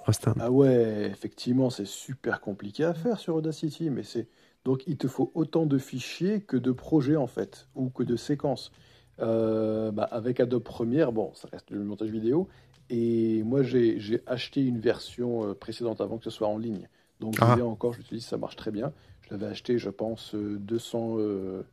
Rostam. 0.06 0.36
Ah 0.40 0.52
ouais, 0.52 1.08
effectivement, 1.12 1.70
c'est 1.70 1.86
super 1.86 2.42
compliqué 2.42 2.84
à 2.84 2.94
faire 2.94 3.20
sur 3.20 3.36
Audacity, 3.36 3.90
mais 3.90 4.04
c'est 4.04 4.28
donc 4.66 4.84
il 4.88 4.98
te 4.98 5.08
faut 5.08 5.32
autant 5.36 5.66
de 5.66 5.78
fichiers 5.78 6.42
que 6.42 6.58
de 6.58 6.72
projets 6.72 7.16
en 7.18 7.28
fait, 7.28 7.68
ou 7.76 7.90
que 7.90 8.04
de 8.04 8.16
séquences. 8.16 8.72
Euh, 9.20 9.92
bah, 9.92 10.06
avec 10.12 10.40
Adobe 10.40 10.64
Premiere, 10.64 11.12
bon, 11.12 11.32
ça 11.36 11.48
reste 11.52 11.70
le 11.70 11.84
montage 11.84 12.10
vidéo, 12.10 12.48
et 12.96 13.42
moi 13.44 13.64
j'ai 13.64 14.22
acheté 14.28 14.62
une 14.64 14.80
version 14.80 15.50
euh, 15.50 15.54
précédente 15.56 16.00
avant 16.00 16.18
que 16.20 16.24
ce 16.26 16.30
soit 16.30 16.48
en 16.48 16.58
ligne. 16.58 16.88
Donc 17.20 17.36
je 17.36 17.42
Ah. 17.44 17.56
l'ai 17.56 17.62
encore, 17.64 17.94
je 17.94 18.00
l'utilise, 18.00 18.26
ça 18.26 18.38
marche 18.38 18.56
très 18.56 18.72
bien. 18.72 18.92
Je 19.22 19.32
l'avais 19.32 19.48
acheté, 19.48 19.78
je 19.80 19.90
pense, 19.90 20.36
euh, 20.36 20.58
200, 20.60 21.16
euh, 21.18 21.64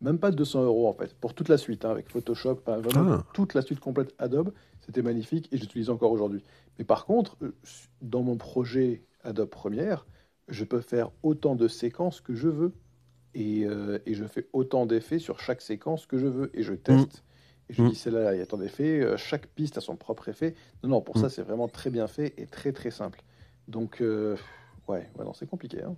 même 0.00 0.18
pas 0.18 0.30
200 0.30 0.64
euros 0.64 0.88
en 0.88 0.94
fait, 0.94 1.14
pour 1.14 1.34
toute 1.34 1.48
la 1.48 1.58
suite, 1.58 1.84
hein, 1.84 1.90
avec 1.90 2.08
Photoshop, 2.10 2.60
vraiment 2.66 3.18
Ah. 3.20 3.24
toute 3.34 3.54
la 3.54 3.62
suite 3.62 3.78
complète 3.80 4.14
Adobe. 4.18 4.52
C'était 4.80 5.02
magnifique 5.02 5.48
et 5.52 5.58
j'utilise 5.58 5.90
encore 5.90 6.10
aujourd'hui. 6.12 6.42
Mais 6.78 6.84
par 6.84 7.04
contre, 7.06 7.36
euh, 7.42 7.54
dans 8.02 8.22
mon 8.22 8.36
projet 8.36 9.02
Adobe 9.22 9.50
Premiere, 9.50 10.06
je 10.48 10.64
peux 10.64 10.80
faire 10.80 11.10
autant 11.22 11.54
de 11.56 11.68
séquences 11.68 12.20
que 12.20 12.34
je 12.34 12.48
veux. 12.48 12.72
Et, 13.34 13.64
euh, 13.66 13.98
et 14.06 14.14
je 14.14 14.24
fais 14.24 14.46
autant 14.54 14.86
d'effets 14.86 15.18
sur 15.18 15.38
chaque 15.40 15.60
séquence 15.60 16.06
que 16.06 16.16
je 16.18 16.26
veux. 16.26 16.50
Et 16.54 16.62
je 16.62 16.72
teste. 16.72 17.22
Et 17.70 17.74
je 17.74 17.82
Mm. 17.82 17.88
dis, 17.90 17.94
celle-là, 17.94 18.34
il 18.34 18.38
y 18.38 18.42
a 18.42 18.46
tant 18.46 18.56
d'effets. 18.56 19.00
euh, 19.00 19.16
chaque 19.16 19.46
piste 19.48 19.76
a 19.78 19.80
son 19.80 19.96
propre 19.96 20.28
effet. 20.28 20.54
Non, 20.82 20.88
non, 20.90 21.00
pour 21.02 21.16
Mm. 21.16 21.20
ça, 21.20 21.28
c'est 21.30 21.42
vraiment 21.42 21.68
très 21.68 21.90
bien 21.90 22.06
fait 22.06 22.34
et 22.38 22.46
très, 22.46 22.72
très 22.72 22.90
simple. 22.90 23.22
Donc, 23.68 24.00
euh, 24.00 24.36
ouais, 24.88 25.10
ouais, 25.16 25.24
non, 25.24 25.32
c'est 25.34 25.46
compliqué. 25.48 25.82
hein. 25.82 25.96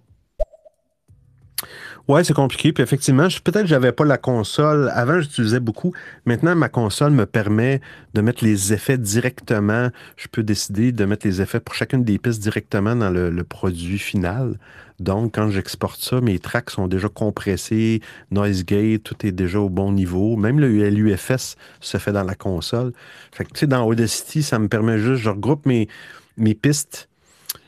Ouais, 2.09 2.25
c'est 2.25 2.35
compliqué. 2.35 2.73
Puis 2.73 2.83
effectivement, 2.83 3.29
peut-être 3.45 3.63
que 3.63 3.69
j'avais 3.69 3.93
pas 3.93 4.05
la 4.05 4.19
console. 4.19 4.91
Avant, 4.95 5.21
j'utilisais 5.21 5.61
beaucoup. 5.61 5.93
Maintenant, 6.25 6.57
ma 6.57 6.69
console 6.69 7.13
me 7.13 7.27
permet 7.27 7.81
de 8.15 8.21
mettre 8.21 8.45
les 8.45 8.73
effets 8.73 8.99
directement. 8.99 9.91
Je 10.17 10.27
peux 10.29 10.43
décider 10.43 10.93
de 10.93 11.05
mettre 11.05 11.27
les 11.27 11.41
effets 11.41 11.61
pour 11.61 11.75
chacune 11.75 12.03
des 12.03 12.19
pistes 12.19 12.41
directement 12.41 12.97
dans 12.97 13.11
le, 13.11 13.31
le 13.31 13.45
produit 13.45 13.99
final. 13.99 14.59
Donc, 14.99 15.35
quand 15.35 15.49
j'exporte 15.51 16.01
ça, 16.01 16.21
mes 16.21 16.39
tracks 16.39 16.71
sont 16.71 16.87
déjà 16.87 17.09
compressés, 17.09 18.01
noise 18.31 18.65
gate, 18.65 19.03
tout 19.03 19.27
est 19.27 19.33
déjà 19.33 19.59
au 19.59 19.71
bon 19.71 19.93
niveau. 19.93 20.37
Même 20.37 20.61
le 20.61 20.91
LUFS 20.91 21.57
se 21.81 21.97
fait 21.97 22.13
dans 22.13 22.25
la 22.25 22.35
console. 22.35 22.93
Fait 23.33 23.45
que, 23.45 23.53
tu 23.53 23.61
sais, 23.61 23.67
dans 23.67 23.87
Audacity, 23.87 24.43
ça 24.43 24.59
me 24.59 24.69
permet 24.69 24.99
juste, 24.99 25.23
je 25.23 25.31
regroupe 25.31 25.65
mes, 25.65 25.89
mes 26.37 26.55
pistes, 26.55 27.09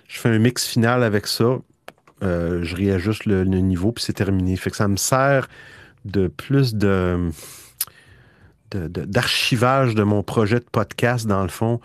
je 0.08 0.20
fais 0.20 0.28
un 0.28 0.38
mix 0.38 0.66
final 0.66 1.02
avec 1.02 1.26
ça. 1.26 1.58
Euh, 2.22 2.62
je 2.62 2.76
réajuste 2.76 3.26
le, 3.26 3.44
niveau, 3.44 3.92
puis 3.92 4.04
c'est 4.04 4.12
terminé. 4.12 4.56
Fait 4.56 4.70
que 4.70 4.76
ça 4.76 4.88
me 4.88 4.96
sert 4.96 5.48
de 6.04 6.28
plus 6.28 6.74
de 6.74 7.30
d'archivage 8.74 9.94
de, 9.94 10.02
mon 10.02 10.22
projet 10.22 10.58
de 10.58 10.64
podcast, 10.64 11.26
dans 11.26 11.42
le 11.42 11.50
fond. 11.50 11.78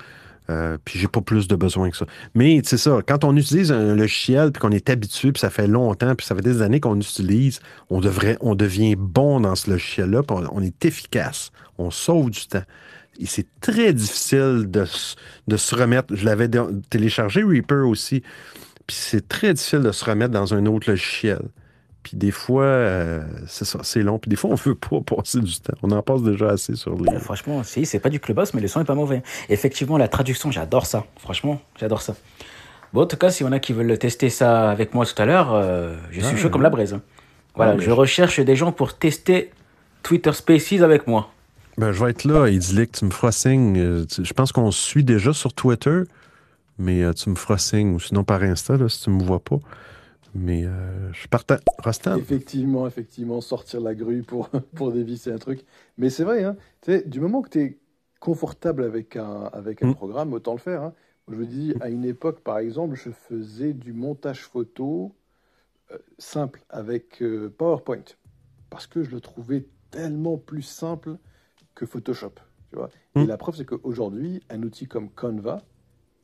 Euh, 0.50 0.78
puis 0.86 0.98
j'ai 0.98 1.10
pas 1.10 1.20
plus 1.20 1.50
de 1.50 1.56
besoin 1.58 1.90
que 1.90 1.98
ça. 1.98 2.06
Mais 2.34 2.62
c'est 2.64 2.78
ça, 2.78 3.00
quand 3.06 3.26
on 3.26 3.36
utilise 3.36 3.74
un 3.74 3.96
logiciel, 3.96 4.54
puis 4.54 4.62
qu'on 4.62 4.72
est 4.72 4.90
habitué, 4.90 5.34
puis 5.34 5.42
ça 5.42 5.50
fait 5.50 5.68
longtemps, 5.68 6.16
puis 6.16 6.26
ça 6.26 6.36
fait 6.36 6.42
des 6.42 6.62
années 6.62 6.80
qu'on 6.80 6.96
utilise, 6.96 7.60
on 7.90 8.00
devrait, 8.00 8.38
on 8.40 8.56
devient 8.56 8.96
bon 8.96 9.42
dans 9.42 9.56
ce 9.56 9.70
logiciel-là, 9.70 10.24
puis 10.24 10.38
on, 10.50 10.62
est 10.62 10.86
efficace. 10.86 11.52
On 11.78 11.92
sauve 11.92 12.30
du 12.30 12.48
temps. 12.48 12.64
Et 13.20 13.26
c'est 13.26 13.48
très 13.60 13.92
difficile 13.92 14.68
de, 14.70 14.86
de 15.48 15.58
se 15.58 15.76
remettre. 15.76 16.16
Je 16.16 16.24
l'avais 16.24 16.50
téléchargé, 16.90 17.44
Reaper 17.44 17.86
aussi. 17.86 18.24
Puis 18.88 18.96
c'est 18.98 19.28
très 19.28 19.54
difficile 19.54 19.82
de 19.82 19.92
se 19.92 20.04
remettre 20.06 20.32
dans 20.32 20.54
un 20.54 20.66
autre 20.66 20.90
logiciel. 20.90 21.42
Puis 22.04 22.16
des 22.16 22.32
fois, 22.32 22.64
euh, 22.64 23.22
c'est 23.48 23.66
ça, 23.66 23.80
c'est 23.84 24.02
long. 24.02 24.18
Puis 24.18 24.30
des 24.30 24.38
fois, 24.38 24.50
on 24.50 24.54
ne 24.54 24.60
veut 24.60 24.76
pas 24.76 25.02
passer 25.16 25.42
du 25.42 25.60
temps. 25.60 25.74
On 25.84 25.92
en 25.92 26.02
passe 26.02 26.24
déjà 26.24 26.50
assez 26.52 26.76
sur 26.76 26.98
les. 26.98 27.20
Franchement, 27.20 27.64
si, 27.64 27.86
c'est 27.86 28.00
pas 28.00 28.10
du 28.10 28.20
clubhouse, 28.22 28.54
mais 28.54 28.62
le 28.62 28.68
son 28.70 28.80
est 28.82 28.86
pas 28.86 28.96
mauvais. 28.96 29.22
Effectivement, 29.50 29.98
la 29.98 30.08
traduction, 30.08 30.50
j'adore 30.52 30.86
ça. 30.86 31.06
Franchement, 31.20 31.60
j'adore 31.78 32.02
ça. 32.02 32.16
Bon, 32.94 33.02
en 33.02 33.06
tout 33.06 33.18
cas, 33.18 33.30
s'il 33.30 33.46
y 33.46 33.50
en 33.50 33.52
a 33.52 33.60
qui 33.60 33.74
veulent 33.74 33.98
tester 34.00 34.30
ça 34.30 34.72
avec 34.72 34.94
moi 34.94 35.06
tout 35.06 35.22
à 35.22 35.26
l'heure, 35.26 35.54
euh, 35.54 35.98
je 36.12 36.22
suis 36.22 36.36
Ah, 36.36 36.38
chaud 36.38 36.50
comme 36.50 36.62
la 36.62 36.70
braise. 36.70 36.94
hein. 36.94 37.02
Voilà, 37.56 37.74
mais 37.74 37.82
je 37.82 37.88
je- 37.88 37.92
recherche 37.92 38.40
des 38.40 38.56
gens 38.56 38.72
pour 38.72 38.94
tester 38.98 39.52
Twitter 40.04 40.32
Spaces 40.32 40.82
avec 40.82 41.08
moi. 41.08 41.30
Ben, 41.78 41.92
je 41.92 42.02
vais 42.04 42.12
être 42.12 42.24
là, 42.24 42.48
Idilic, 42.48 42.94
tu 42.94 43.04
me 43.06 43.12
feras 43.12 43.34
signe. 43.34 43.78
Euh, 43.78 44.06
Je 44.24 44.32
pense 44.34 44.54
qu'on 44.54 44.72
se 44.72 44.82
suit 44.82 45.04
déjà 45.04 45.34
sur 45.34 45.52
Twitter, 45.54 46.04
mais 46.78 47.04
euh, 47.04 47.14
tu 47.14 47.30
me 47.30 47.36
feras 47.36 47.58
signe, 47.58 47.94
ou 47.94 48.00
sinon 48.00 48.24
par 48.24 48.42
Insta, 48.44 48.78
là, 48.78 48.90
si 48.90 49.02
tu 49.04 49.10
me 49.10 49.24
vois 49.24 49.40
pas. 49.40 49.60
Mais 50.36 50.66
euh, 50.66 51.12
je 51.14 51.28
partais. 51.28 51.58
Rostam? 51.84 52.20
Effectivement, 52.20 52.86
effectivement, 52.88 53.42
sortir 53.42 53.82
la 53.82 53.96
grue 53.96 54.24
pour, 54.24 54.50
pour 54.76 54.92
dévisser 54.92 55.32
un 55.32 55.38
truc. 55.38 55.66
Mais 55.98 56.10
c'est 56.10 56.24
vrai, 56.24 56.44
hein, 56.44 56.56
tu 56.82 56.92
sais, 56.92 57.04
du 57.04 57.20
moment 57.20 57.42
que 57.42 57.50
tu 57.50 57.62
es 57.62 57.80
confortable 58.20 58.84
avec 58.84 59.16
un, 59.16 59.44
avec 59.54 59.82
un 59.84 59.90
Mm. 59.90 59.94
programme, 59.96 60.34
autant 60.34 60.54
le 60.54 60.60
faire. 60.60 60.84
hein. 60.84 60.94
Je 61.30 61.36
vous 61.36 61.46
dis, 61.46 61.74
à 61.82 61.90
une 61.90 62.06
époque, 62.06 62.42
par 62.42 62.58
exemple, 62.60 62.96
je 62.96 63.10
faisais 63.12 63.74
du 63.74 63.94
montage 63.94 64.44
photo 64.44 65.16
euh, 65.92 65.98
simple 66.18 66.64
avec 66.70 67.22
euh, 67.22 67.54
PowerPoint. 67.58 68.04
Parce 68.70 68.88
que 68.88 69.04
je 69.04 69.12
le 69.12 69.22
trouvais 69.22 69.66
tellement 69.92 70.38
plus 70.38 70.62
simple 70.62 71.18
que 71.76 71.86
Photoshop. 71.86 72.34
Tu 72.70 72.76
vois 72.76 72.90
Et 73.16 73.26
Mm. 73.26 73.26
la 73.26 73.38
preuve, 73.38 73.56
c'est 73.56 73.66
qu'aujourd'hui, 73.66 74.42
un 74.50 74.62
outil 74.64 74.88
comme 74.88 75.10
Canva 75.10 75.64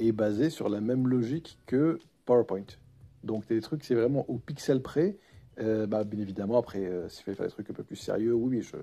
est 0.08 0.12
basé 0.12 0.50
sur 0.50 0.70
la 0.70 0.82
même 0.82 1.08
logique 1.08 1.60
que 1.66 2.00
PowerPoint. 2.26 2.66
Donc, 3.24 3.48
des 3.48 3.62
trucs, 3.62 3.84
c'est 3.84 3.96
vraiment 3.96 4.26
au 4.30 4.38
pixel 4.38 4.82
près. 4.82 5.18
Euh, 5.60 5.86
bah, 5.88 6.04
bien 6.04 6.20
évidemment, 6.20 6.58
après, 6.58 6.86
euh, 6.86 7.08
s'il 7.10 7.24
fallait 7.24 7.38
faire 7.38 7.46
des 7.46 7.52
trucs 7.52 7.70
un 7.70 7.74
peu 7.74 7.84
plus 7.84 7.96
sérieux, 7.96 8.34
oui, 8.34 8.62
je 8.62 8.78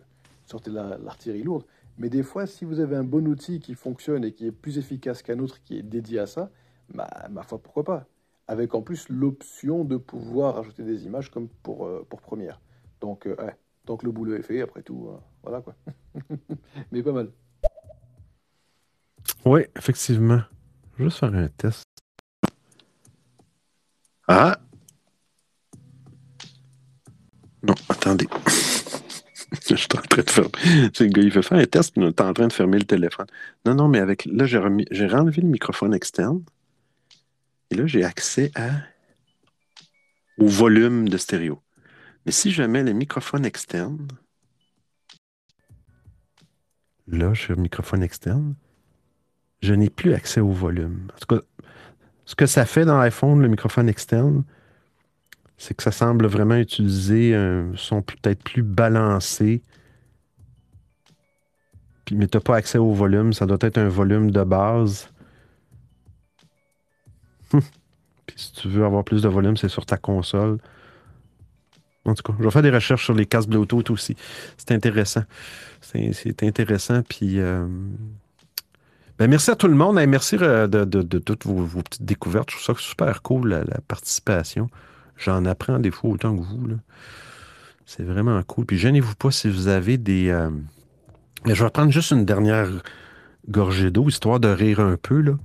sortais 0.47 0.71
la- 0.71 0.99
l'artillerie 0.99 1.43
lourde. 1.43 1.65
Mais 1.99 2.09
des 2.09 2.23
fois, 2.23 2.47
si 2.47 2.65
vous 2.65 2.81
avez 2.81 2.97
un 2.97 3.05
bon 3.05 3.27
outil 3.29 3.61
qui 3.61 3.75
fonctionne 3.75 4.25
et 4.25 4.33
qui 4.33 4.47
est 4.47 4.53
plus 4.53 4.79
efficace 4.79 5.23
qu'un 5.23 5.39
autre 5.41 5.63
qui 5.63 5.79
est 5.79 5.83
dédié 5.83 6.21
à 6.21 6.27
ça, 6.27 6.51
bah, 6.95 7.09
ma 7.31 7.43
foi, 7.43 7.59
pourquoi 7.59 7.85
pas? 7.85 8.07
Avec 8.49 8.75
en 8.75 8.83
plus 8.83 9.09
l'option 9.09 9.85
de 9.85 9.97
pouvoir 9.97 10.59
ajouter 10.59 10.83
des 10.83 11.05
images 11.05 11.31
comme 11.31 11.49
pour, 11.63 11.87
euh, 11.87 12.07
pour 12.09 12.21
Premiere. 12.21 12.61
Donc, 13.01 13.27
euh, 13.27 13.37
ouais, 13.37 13.57
tant 13.85 13.97
que 13.97 14.07
le 14.07 14.13
boulot 14.13 14.35
est 14.35 14.43
fait, 14.43 14.61
après 14.61 14.83
tout, 14.83 15.09
euh, 15.09 15.19
voilà 15.43 15.61
quoi. 15.61 15.75
Mais 16.93 17.03
pas 17.03 17.13
mal. 17.13 17.31
Oui, 19.45 19.63
effectivement. 19.77 20.41
Juste 21.01 21.21
faire 21.21 21.35
un 21.35 21.49
test. 21.49 21.87
Ah! 24.29 24.61
Non, 27.63 27.75
attendez. 27.89 28.29
Je 29.67 29.77
suis 29.77 29.89
en 29.97 30.03
train 30.03 30.23
de 30.23 30.31
fermer. 30.31 30.51
C'est 30.93 31.05
le 31.05 31.11
gars, 31.11 31.23
il 31.23 31.33
veut 31.33 31.41
faire 31.41 31.57
un 31.57 31.65
test, 31.65 31.95
on 31.97 32.07
est 32.07 32.21
en 32.21 32.35
train 32.35 32.49
de 32.49 32.53
fermer 32.53 32.79
le 32.79 32.85
téléphone. 32.85 33.27
Non, 33.65 33.75
non, 33.75 33.89
mais 33.89 33.99
avec. 33.99 34.27
Là, 34.27 34.45
j'ai 34.45 34.59
remis... 34.59 34.85
j'ai 34.91 35.07
renlevé 35.07 35.41
le 35.41 35.49
microphone 35.49 35.95
externe. 35.95 36.45
Et 37.71 37.77
là, 37.77 37.87
j'ai 37.87 38.05
accès 38.05 38.53
au 40.37 40.49
volume 40.49 41.09
de 41.09 41.17
stéréo. 41.17 41.63
Mais 42.27 42.33
si 42.33 42.51
je 42.51 42.63
mets 42.63 42.83
le 42.83 42.93
microphone 42.93 43.47
externe. 43.47 44.07
Là, 47.07 47.33
je 47.33 47.41
suis 47.41 47.53
au 47.55 47.57
microphone 47.57 48.03
externe. 48.03 48.55
Je 49.63 49.75
n'ai 49.75 49.91
plus 49.91 50.15
accès 50.15 50.41
au 50.41 50.51
volume. 50.51 51.09
En 51.15 51.19
tout 51.19 51.37
cas, 51.37 51.43
ce 52.25 52.35
que 52.35 52.47
ça 52.47 52.65
fait 52.65 52.85
dans 52.85 52.99
l'iPhone, 52.99 53.43
le 53.43 53.49
microphone 53.49 53.89
externe, 53.89 54.45
c'est 55.59 55.75
que 55.75 55.83
ça 55.83 55.93
semble 55.93 56.27
vraiment 56.27 56.57
utiliser 56.57 57.35
un 57.35 57.73
son 57.77 58.01
peut-être 58.01 58.43
plus 58.43 58.63
balancé. 58.63 59.63
Puis, 62.07 62.17
mais 62.17 62.27
tu 62.27 62.39
n'as 62.39 62.41
pas 62.41 62.57
accès 62.57 62.79
au 62.79 62.93
volume. 62.93 63.35
Ça 63.35 63.45
doit 63.45 63.59
être 63.61 63.77
un 63.77 63.89
volume 63.89 64.31
de 64.31 64.43
base. 64.43 65.11
Puis 67.51 68.37
si 68.37 68.53
tu 68.53 68.69
veux 68.69 68.85
avoir 68.85 69.05
plus 69.05 69.23
de 69.23 69.29
volume, 69.29 69.59
c'est 69.59 69.69
sur 69.69 69.85
ta 69.85 69.99
console. 69.99 70.59
En 72.07 72.15
tout 72.15 72.23
cas, 72.23 72.33
je 72.39 72.45
vais 72.45 72.51
faire 72.51 72.63
des 72.63 72.71
recherches 72.71 73.05
sur 73.05 73.15
les 73.15 73.27
casques 73.27 73.51
Bluetooth 73.51 73.91
aussi. 73.91 74.17
C'est 74.57 74.73
intéressant. 74.73 75.25
C'est 75.83 76.13
c'est 76.15 76.43
intéressant. 76.43 77.03
Puis, 77.03 77.39
euh, 77.39 77.67
ben, 79.21 79.29
merci 79.29 79.51
à 79.51 79.55
tout 79.55 79.69
le 79.69 79.75
monde. 79.75 79.99
et 80.01 80.07
merci 80.07 80.39
euh, 80.41 80.67
de, 80.67 81.03
toutes 81.19 81.45
vos, 81.45 81.83
petites 81.83 82.07
découvertes. 82.07 82.51
Je 82.51 82.57
trouve 82.57 82.77
ça 82.77 82.83
super 82.83 83.21
cool, 83.21 83.51
la, 83.51 83.81
participation. 83.87 84.71
J'en 85.19 85.45
apprends 85.45 85.79
des 85.79 85.91
fois 85.91 86.09
autant 86.09 86.35
que 86.35 86.43
vous. 86.43 86.69
C'est 87.85 88.03
vraiment 88.03 88.43
cool. 88.45 88.65
Puis, 88.65 88.79
gênez-vous 88.79 89.15
pas 89.17 89.31
si 89.31 89.51
vous 89.51 89.69
avez 89.69 89.99
des. 89.99 90.31
euh, 90.31 90.49
mais 91.45 91.55
je 91.55 91.63
vais 91.63 91.71
prendre 91.71 91.93
juste 91.93 92.13
une 92.13 92.25
dernière 92.25 92.71
gorgée 93.47 93.91
d'eau, 93.91 94.09
histoire 94.09 94.41
de 94.41 94.49
rire 94.49 94.81
un 94.81 94.97
peu. 94.97 95.37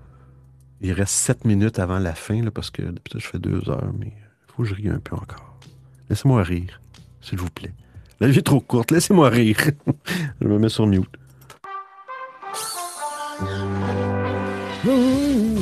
Il 0.80 0.94
reste 0.94 1.14
sept 1.14 1.44
minutes 1.44 1.78
avant 1.78 2.00
la 2.00 2.16
fin, 2.16 2.42
parce 2.52 2.70
que 2.70 2.82
je 3.14 3.28
fais 3.28 3.40
deux 3.40 3.70
heures, 3.70 3.92
mais 4.00 4.08
il 4.08 4.54
faut 4.54 4.64
que 4.64 4.70
je 4.70 4.76
rie 4.76 4.88
un 4.88 5.00
peu 5.00 5.18
encore. 5.18 5.60
Laissez-moi 6.10 6.44
rire, 6.44 6.80
s'il 7.20 7.40
vous 7.40 7.50
plaît. 7.50 7.74
La 8.22 8.30
vie 8.30 8.40
est 8.40 8.44
trop 8.44 8.62
courte, 8.62 8.92
laissez-moi 8.92 9.28
rire. 9.28 9.58
je 10.42 10.48
me 10.48 10.60
mets 10.60 10.70
sur 10.70 10.88
mute. 10.88 11.10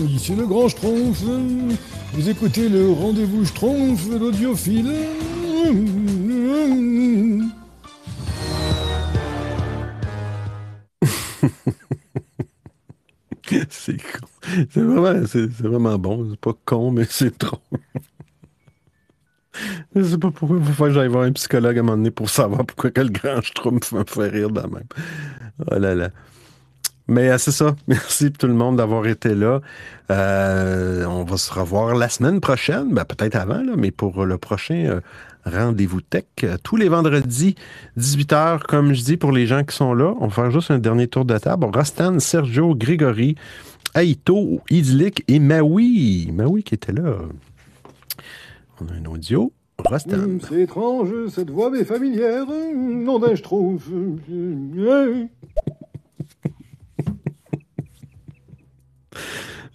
Ici 0.09 0.35
le 0.35 0.45
grand 0.45 0.69
Schtroumpf. 0.69 1.23
Vous 2.13 2.29
écoutez 2.29 2.69
le 2.69 2.91
rendez-vous 2.91 3.45
Schtroumpf 3.45 4.07
l'audiophile. 4.09 4.93
c'est 13.69 13.97
con. 13.97 14.27
C'est 14.69 14.81
vraiment, 14.81 15.25
c'est, 15.25 15.49
c'est 15.51 15.67
bon. 15.67 16.27
C'est 16.29 16.39
pas 16.39 16.53
con, 16.65 16.91
mais 16.91 17.05
c'est 17.09 17.39
drôle. 17.39 17.59
Je 19.95 20.03
sais 20.03 20.17
pas 20.17 20.31
pourquoi 20.31 20.57
il 20.57 20.73
faut 20.73 20.85
que 20.85 20.91
j'aille 20.91 21.07
voir 21.07 21.23
un 21.23 21.31
psychologue 21.31 21.77
à 21.77 21.79
un 21.79 21.83
moment 21.83 21.97
donné 21.97 22.11
pour 22.11 22.29
savoir 22.29 22.65
pourquoi 22.65 22.91
que 22.91 23.01
le 23.01 23.09
grand 23.09 23.41
schtroumpf 23.41 23.91
me 23.91 24.03
fait 24.05 24.29
rire 24.29 24.49
de 24.49 24.61
même. 24.61 24.87
Oh 25.71 25.77
là 25.77 25.95
là. 25.95 26.09
Mais 27.07 27.29
euh, 27.29 27.37
c'est 27.37 27.51
ça. 27.51 27.75
Merci 27.87 28.31
tout 28.31 28.47
le 28.47 28.53
monde 28.53 28.77
d'avoir 28.77 29.05
été 29.07 29.35
là. 29.35 29.61
Euh, 30.11 31.05
on 31.05 31.23
va 31.23 31.37
se 31.37 31.51
revoir 31.51 31.95
la 31.95 32.09
semaine 32.09 32.39
prochaine, 32.39 32.93
ben, 32.93 33.05
peut-être 33.05 33.35
avant, 33.35 33.63
mais 33.77 33.91
pour 33.91 34.25
le 34.25 34.37
prochain 34.37 34.75
euh, 34.85 35.01
rendez-vous 35.45 36.01
tech, 36.01 36.25
tous 36.63 36.75
les 36.75 36.89
vendredis, 36.89 37.55
18h, 37.97 38.61
comme 38.63 38.93
je 38.93 39.03
dis, 39.03 39.17
pour 39.17 39.31
les 39.31 39.47
gens 39.47 39.63
qui 39.63 39.75
sont 39.75 39.93
là. 39.93 40.13
On 40.19 40.27
va 40.27 40.33
faire 40.33 40.51
juste 40.51 40.71
un 40.71 40.79
dernier 40.79 41.07
tour 41.07 41.25
de 41.25 41.37
table. 41.37 41.65
Rostan, 41.73 42.19
Sergio, 42.19 42.75
Grégory, 42.75 43.35
Aito, 43.95 44.61
Idyllic 44.69 45.23
et 45.27 45.39
Maui. 45.39 46.31
Maui 46.33 46.63
qui 46.63 46.75
était 46.75 46.93
là. 46.93 47.15
On 48.81 48.87
a 48.87 48.93
un 48.93 49.05
audio. 49.05 49.51
Rostan. 49.85 50.39
C'est 50.47 50.61
étrange, 50.61 51.09
cette 51.29 51.49
voix 51.49 51.69
m'est 51.69 51.83
familière. 51.83 52.45
Nom 52.73 53.19
d'un 53.19 53.35
schtroumpf. 53.35 53.83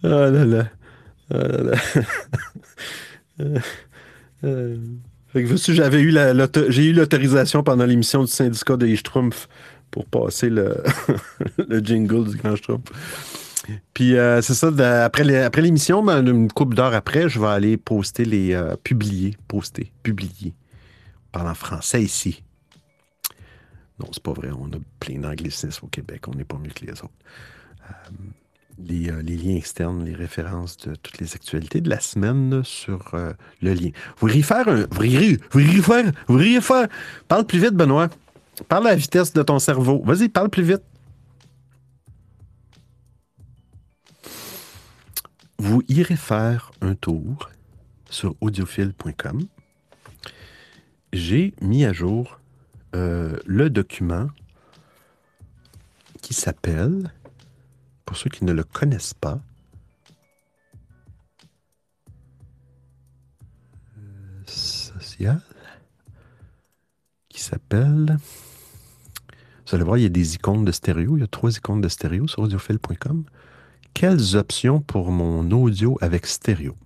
Oh 0.05 0.09
là 0.09 0.45
là. 0.45 0.69
Oh 1.33 1.37
là 1.39 1.63
là. 1.63 1.77
Euh, 3.41 3.59
euh, 4.45 4.77
vois-tu, 5.35 5.75
j'avais 5.75 6.01
eu 6.01 6.11
la- 6.11 6.35
j'ai 6.69 6.87
eu 6.87 6.93
l'autorisation 6.93 7.63
pendant 7.63 7.85
l'émission 7.87 8.23
du 8.25 8.31
syndicat 8.31 8.77
des 8.77 8.97
Schtroumpfs 8.97 9.49
pour 9.91 10.07
passer 10.07 10.51
le, 10.51 10.77
le 11.69 11.79
jingle 11.81 12.29
du 12.31 12.37
grand 12.37 12.57
Schtroumpf. 12.57 12.91
Puis 13.95 14.17
euh, 14.17 14.41
c'est 14.41 14.55
ça, 14.55 14.69
après 15.05 15.25
l'émission, 15.63 16.03
ben, 16.03 16.27
une 16.27 16.51
couple 16.51 16.75
d'heures 16.75 16.95
après, 16.95 17.29
je 17.29 17.39
vais 17.39 17.47
aller 17.49 17.77
poster 17.77 18.25
les 18.25 18.55
euh, 18.55 18.77
publier, 18.83 19.37
poster, 19.47 19.93
publier. 20.03 20.55
On 21.29 21.39
parle 21.39 21.49
en 21.49 21.55
français 21.55 22.03
ici. 22.03 22.43
Non, 24.01 24.07
c'est 24.13 24.23
pas 24.23 24.33
vrai. 24.33 24.49
On 24.59 24.67
a 24.69 24.79
plein 25.01 25.19
d'anglicismes 25.19 25.85
au 25.85 25.89
Québec. 25.89 26.29
On 26.29 26.35
n'est 26.35 26.45
pas 26.45 26.57
mieux 26.57 26.71
que 26.71 26.85
les 26.87 26.93
autres. 26.93 27.11
Euh, 27.91 28.15
les, 28.79 29.11
euh, 29.11 29.23
les 29.23 29.37
liens 29.37 29.57
externes, 29.57 30.05
les 30.05 30.15
références 30.15 30.77
de 30.79 30.95
toutes 30.95 31.19
les 31.19 31.35
actualités 31.35 31.81
de 31.81 31.91
la 31.91 32.01
semaine 32.01 32.63
sur 32.65 33.15
euh, 33.15 33.33
le 33.63 33.75
lien. 33.75 33.91
Vous 34.17 34.29
voudriez 34.29 34.43
faire 34.43 34.69
un. 34.69 34.83
Vous 34.83 34.87
voudriez, 34.93 35.37
vous 35.37 35.61
voudriez 35.61 35.83
faire. 35.83 36.05
Vous 36.27 36.35
voudriez 36.35 36.61
faire. 36.61 36.89
Parle 37.27 37.45
plus 37.47 37.59
vite, 37.59 37.75
Benoît. 37.75 38.09
Parle 38.69 38.87
à 38.87 38.91
la 38.91 38.97
vitesse 38.97 39.33
de 39.33 39.43
ton 39.43 39.59
cerveau. 39.59 40.03
Vas-y, 40.05 40.29
parle 40.29 40.51
plus 40.51 40.63
vite. 40.63 40.83
Vous 45.59 45.83
irez 45.89 46.17
faire 46.17 46.71
un 46.81 46.95
tour 46.95 47.51
sur 48.11 48.37
audiophile.com. 48.41 49.43
J'ai 51.13 51.55
mis 51.61 51.85
à 51.85 51.93
jour 51.93 52.39
euh, 52.95 53.37
le 53.45 53.71
document 53.71 54.29
qui 56.23 56.35
s'appelle, 56.35 57.13
pour 58.09 58.17
ceux 58.17 58.31
qui 58.31 58.47
ne 58.47 58.53
le 58.53 58.65
connaissent 58.65 59.13
pas, 59.13 59.39
euh, 63.99 64.43
social, 64.47 65.43
qui 67.29 67.43
s'appelle, 67.43 68.17
vous 69.67 69.75
allez 69.75 69.85
voir, 69.85 69.99
il 69.99 70.05
y 70.05 70.07
a 70.07 70.09
des 70.09 70.37
icônes 70.37 70.65
de 70.65 70.73
stéréo, 70.73 71.19
il 71.19 71.21
y 71.21 71.23
a 71.23 71.27
trois 71.27 71.55
icônes 71.55 71.83
de 71.83 71.89
stéréo 71.89 72.27
sur 72.27 72.41
audiophile.com. 72.45 73.25
Quelles 73.93 74.37
options 74.37 74.81
pour 74.81 75.13
mon 75.13 75.51
audio 75.51 75.99
avec 76.01 76.25
stéréo? 76.25 76.77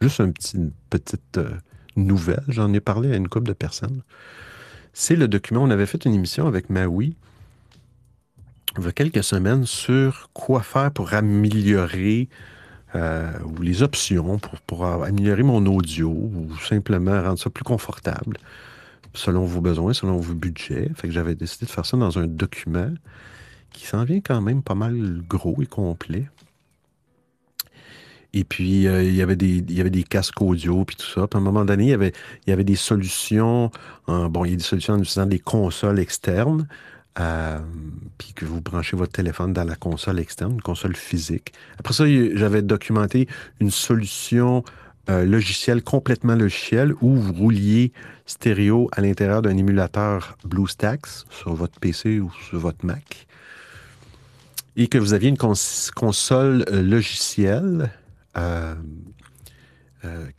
Juste 0.00 0.22
une 0.54 0.72
petite 0.88 1.36
euh, 1.36 1.54
nouvelle, 1.96 2.44
j'en 2.48 2.72
ai 2.72 2.80
parlé 2.80 3.12
à 3.12 3.16
une 3.16 3.28
couple 3.28 3.48
de 3.48 3.52
personnes. 3.52 4.02
C'est 4.94 5.16
le 5.16 5.28
document, 5.28 5.64
on 5.64 5.70
avait 5.70 5.84
fait 5.84 6.06
une 6.06 6.14
émission 6.14 6.46
avec 6.46 6.70
Maui 6.70 7.14
il 8.78 8.84
y 8.84 8.86
a 8.86 8.92
quelques 8.92 9.24
semaines 9.24 9.66
sur 9.66 10.30
quoi 10.32 10.62
faire 10.62 10.90
pour 10.92 11.12
améliorer 11.14 12.28
euh, 12.94 13.30
ou 13.44 13.62
les 13.62 13.82
options 13.82 14.38
pour, 14.38 14.60
pour 14.62 14.84
améliorer 14.84 15.42
mon 15.42 15.64
audio 15.66 16.08
ou 16.10 16.48
simplement 16.68 17.22
rendre 17.22 17.38
ça 17.38 17.50
plus 17.50 17.64
confortable 17.64 18.36
selon 19.14 19.44
vos 19.44 19.60
besoins, 19.60 19.92
selon 19.92 20.18
vos 20.18 20.34
budgets. 20.34 20.90
Fait 20.94 21.08
que 21.08 21.14
j'avais 21.14 21.34
décidé 21.34 21.66
de 21.66 21.70
faire 21.70 21.86
ça 21.86 21.96
dans 21.96 22.18
un 22.18 22.26
document 22.26 22.92
qui 23.72 23.86
s'en 23.86 24.04
vient 24.04 24.20
quand 24.20 24.40
même 24.40 24.62
pas 24.62 24.74
mal 24.74 25.22
gros 25.28 25.60
et 25.62 25.66
complet. 25.66 26.28
Et 28.32 28.44
puis, 28.44 28.86
euh, 28.86 29.02
il, 29.02 29.16
y 29.16 29.22
avait 29.22 29.34
des, 29.34 29.56
il 29.56 29.72
y 29.72 29.80
avait 29.80 29.90
des 29.90 30.04
casques 30.04 30.40
audio, 30.40 30.84
puis 30.84 30.94
tout 30.94 31.06
ça. 31.06 31.26
Puis 31.26 31.36
à 31.36 31.40
un 31.40 31.44
moment 31.44 31.64
donné, 31.64 31.84
il 31.84 31.90
y 31.90 31.94
avait, 31.94 32.12
il 32.46 32.50
y 32.50 32.52
avait 32.52 32.64
des 32.64 32.76
solutions. 32.76 33.72
bon, 34.06 34.44
il 34.44 34.50
y 34.50 34.54
a 34.54 34.56
des 34.56 34.62
solutions 34.62 34.94
en 34.94 34.98
utilisant 34.98 35.26
des 35.26 35.40
consoles 35.40 35.98
externes. 35.98 36.68
Euh, 37.18 37.58
puis 38.18 38.32
que 38.34 38.44
vous 38.44 38.60
branchez 38.60 38.96
votre 38.96 39.12
téléphone 39.12 39.52
dans 39.52 39.64
la 39.64 39.74
console 39.76 40.20
externe, 40.20 40.52
une 40.52 40.62
console 40.62 40.94
physique. 40.96 41.52
Après 41.78 41.92
ça, 41.92 42.04
j'avais 42.34 42.62
documenté 42.62 43.28
une 43.60 43.70
solution 43.70 44.62
euh, 45.08 45.24
logicielle, 45.24 45.82
complètement 45.82 46.36
logicielle, 46.36 46.94
où 47.00 47.16
vous 47.16 47.32
rouliez 47.32 47.92
stéréo 48.26 48.88
à 48.92 49.00
l'intérieur 49.00 49.42
d'un 49.42 49.56
émulateur 49.56 50.36
BlueStacks 50.44 51.06
sur 51.30 51.54
votre 51.54 51.80
PC 51.80 52.20
ou 52.20 52.30
sur 52.48 52.58
votre 52.58 52.86
Mac 52.86 53.26
et 54.76 54.86
que 54.86 54.98
vous 54.98 55.14
aviez 55.14 55.28
une 55.30 55.36
cons- 55.36 55.54
console 55.96 56.64
euh, 56.70 56.82
logicielle 56.82 57.90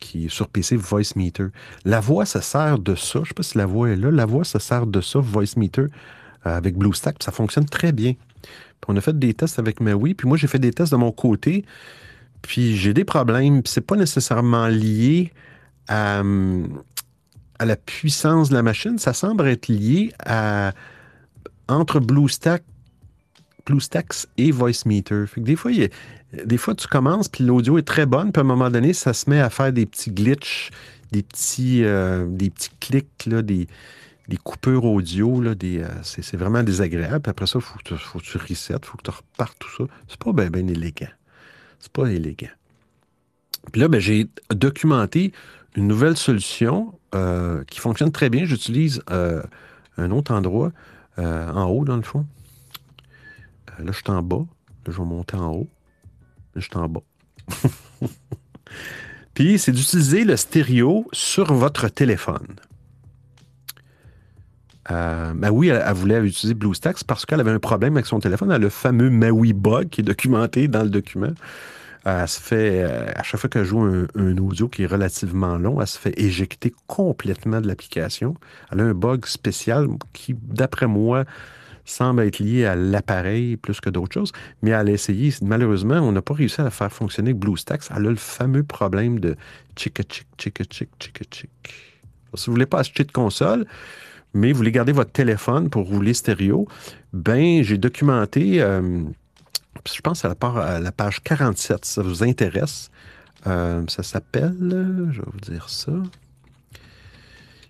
qui 0.00 0.24
est 0.24 0.28
sur 0.28 0.48
PC 0.48 0.74
Voice 0.76 1.12
Meter. 1.14 1.46
La 1.84 2.00
voix, 2.00 2.24
ça 2.26 2.40
sert 2.40 2.78
de 2.80 2.96
ça. 2.96 3.18
Je 3.18 3.20
ne 3.20 3.24
sais 3.26 3.34
pas 3.34 3.42
si 3.44 3.58
la 3.58 3.66
voix 3.66 3.90
est 3.90 3.96
là. 3.96 4.10
La 4.10 4.26
voix, 4.26 4.42
ça 4.44 4.58
sert 4.58 4.86
de 4.86 5.00
ça, 5.00 5.20
Voice 5.20 5.54
Meter, 5.56 5.86
avec 6.44 6.76
BlueStack. 6.76 7.18
puis 7.18 7.24
Ça 7.24 7.32
fonctionne 7.32 7.66
très 7.66 7.92
bien. 7.92 8.14
On 8.88 8.96
a 8.96 9.00
fait 9.00 9.18
des 9.18 9.34
tests 9.34 9.58
avec 9.58 9.80
Maui. 9.80 10.14
Puis 10.14 10.28
moi, 10.28 10.36
j'ai 10.36 10.48
fait 10.48 10.58
des 10.58 10.72
tests 10.72 10.92
de 10.92 10.96
mon 10.96 11.12
côté. 11.12 11.64
Puis 12.42 12.76
j'ai 12.76 12.94
des 12.94 13.04
problèmes. 13.04 13.62
Puis 13.62 13.72
c'est 13.72 13.86
pas 13.86 13.96
nécessairement 13.96 14.66
lié 14.66 15.32
à, 15.88 16.20
hum, 16.20 16.82
la 17.60 17.76
puissance 17.76 18.48
de 18.48 18.54
la 18.54 18.62
machine. 18.62 18.98
Ça 18.98 19.12
semble 19.12 19.46
être 19.46 19.68
lié 19.68 20.12
à 20.24 20.72
entre 21.68 22.00
BlueStack 22.00 22.64
BlueStacks 23.66 24.26
et 24.38 24.50
VoiceMeter. 24.50 25.26
Fait 25.26 25.40
que 25.40 25.46
des 25.46 25.56
fois, 25.56 25.70
des 26.44 26.56
fois, 26.56 26.74
tu 26.74 26.86
commences, 26.86 27.28
puis 27.28 27.44
l'audio 27.44 27.78
est 27.78 27.86
très 27.86 28.06
bonne, 28.06 28.32
puis 28.32 28.40
à 28.40 28.44
un 28.44 28.46
moment 28.46 28.70
donné, 28.70 28.92
ça 28.92 29.12
se 29.12 29.28
met 29.28 29.40
à 29.40 29.50
faire 29.50 29.72
des 29.72 29.86
petits 29.86 30.10
glitches, 30.10 30.70
des 31.12 31.22
petits, 31.22 31.84
euh, 31.84 32.26
des 32.28 32.50
petits 32.50 32.70
clics, 32.80 33.26
là, 33.26 33.42
des, 33.42 33.66
des 34.28 34.36
coupures 34.36 34.84
audio. 34.84 35.42
Euh, 35.42 35.86
c'est, 36.02 36.36
vraiment 36.36 36.62
désagréable. 36.62 37.20
Puis 37.20 37.30
après 37.30 37.46
ça, 37.46 37.58
il 37.58 37.62
faut, 37.62 37.78
que 37.78 37.94
tu- 38.20 38.38
resets, 38.38 38.74
il 38.74 38.86
faut 38.86 38.96
que 38.96 39.02
tu 39.02 39.10
repartes 39.10 39.58
tout 39.58 39.70
ça. 39.76 39.84
C'est 40.08 40.18
pas 40.18 40.32
bien 40.32 40.66
élégant. 40.66 41.10
C'est 41.78 41.92
pas 41.92 42.06
élégant. 42.06 42.50
Puis 43.70 43.80
là, 43.80 43.88
ben, 43.88 44.00
j'ai 44.00 44.28
documenté 44.50 45.32
une 45.76 45.86
nouvelle 45.86 46.16
solution 46.16 46.98
euh, 47.14 47.64
qui 47.64 47.80
fonctionne 47.80 48.12
très 48.12 48.30
bien. 48.30 48.44
J'utilise 48.44 49.02
euh, 49.10 49.42
un 49.96 50.10
autre 50.10 50.32
endroit, 50.32 50.72
en 51.18 51.64
haut, 51.66 51.84
dans 51.84 51.96
le 51.96 52.02
fond. 52.02 52.26
Là, 53.78 53.92
je 53.92 53.92
suis 53.92 54.10
en 54.10 54.22
bas. 54.22 54.44
Là, 54.86 54.92
je 54.92 54.98
vais 54.98 55.04
monter 55.04 55.36
en 55.36 55.52
haut. 55.52 55.68
Là, 56.54 56.60
je 56.60 56.66
suis 56.66 56.76
en 56.76 56.88
bas. 56.88 57.02
Puis, 59.34 59.58
c'est 59.58 59.72
d'utiliser 59.72 60.24
le 60.24 60.36
stéréo 60.36 61.06
sur 61.12 61.52
votre 61.52 61.88
téléphone. 61.88 62.56
Euh, 64.92 65.32
Maui, 65.34 65.68
elle, 65.68 65.82
elle 65.86 65.94
voulait 65.94 66.20
utiliser 66.20 66.54
BlueStacks 66.54 67.04
parce 67.04 67.26
qu'elle 67.26 67.40
avait 67.40 67.50
un 67.50 67.58
problème 67.58 67.96
avec 67.96 68.06
son 68.06 68.20
téléphone. 68.20 68.50
Elle 68.50 68.56
a 68.56 68.58
le 68.58 68.68
fameux 68.68 69.10
Maui 69.10 69.52
bug 69.52 69.88
qui 69.88 70.00
est 70.00 70.04
documenté 70.04 70.68
dans 70.68 70.82
le 70.82 70.90
document. 70.90 71.32
Euh, 72.06 72.22
elle 72.22 72.28
se 72.28 72.40
fait, 72.40 72.82
euh, 72.82 73.12
à 73.14 73.22
chaque 73.22 73.40
fois 73.40 73.48
qu'elle 73.48 73.64
joue 73.64 73.80
un, 73.80 74.38
audio 74.38 74.68
qui 74.68 74.82
est 74.82 74.86
relativement 74.86 75.56
long, 75.56 75.80
elle 75.80 75.86
se 75.86 75.98
fait 75.98 76.18
éjecter 76.20 76.74
complètement 76.86 77.60
de 77.60 77.68
l'application. 77.68 78.34
Elle 78.70 78.80
a 78.80 78.84
un 78.84 78.94
bug 78.94 79.26
spécial 79.26 79.86
qui, 80.12 80.34
d'après 80.34 80.86
moi, 80.86 81.24
semble 81.84 82.22
être 82.22 82.38
lié 82.38 82.64
à 82.64 82.74
l'appareil 82.74 83.56
plus 83.56 83.80
que 83.80 83.90
d'autres 83.90 84.14
choses. 84.14 84.32
Mais 84.62 84.70
elle 84.70 84.88
a 84.88 84.92
essayé. 84.92 85.32
Malheureusement, 85.42 85.96
on 85.96 86.12
n'a 86.12 86.22
pas 86.22 86.34
réussi 86.34 86.60
à 86.60 86.70
faire 86.70 86.92
fonctionner 86.92 87.34
BlueStacks. 87.34 87.84
Elle 87.90 88.06
a 88.06 88.10
le 88.10 88.16
fameux 88.16 88.64
problème 88.64 89.20
de 89.20 89.36
chicka 89.76 90.02
chick, 90.08 90.24
chicka 90.38 90.64
chick. 91.30 91.50
Alors, 92.28 92.38
Si 92.38 92.46
vous 92.46 92.52
ne 92.52 92.56
voulez 92.56 92.66
pas 92.66 92.80
acheter 92.80 93.04
de 93.04 93.12
console, 93.12 93.66
mais 94.34 94.52
vous 94.52 94.58
voulez 94.58 94.72
garder 94.72 94.92
votre 94.92 95.12
téléphone 95.12 95.68
pour 95.70 95.86
rouler 95.86 96.14
stéréo, 96.14 96.66
ben 97.12 97.62
j'ai 97.62 97.78
documenté, 97.78 98.62
euh, 98.62 99.02
je 99.92 100.00
pense 100.00 100.24
à 100.24 100.28
la, 100.28 100.34
part- 100.34 100.56
à 100.58 100.80
la 100.80 100.92
page 100.92 101.20
47, 101.22 101.84
si 101.84 101.92
ça 101.92 102.02
vous 102.02 102.22
intéresse. 102.24 102.90
Euh, 103.46 103.82
ça 103.88 104.02
s'appelle, 104.02 104.56
je 105.10 105.20
vais 105.20 105.28
vous 105.32 105.40
dire 105.40 105.68
ça, 105.68 105.92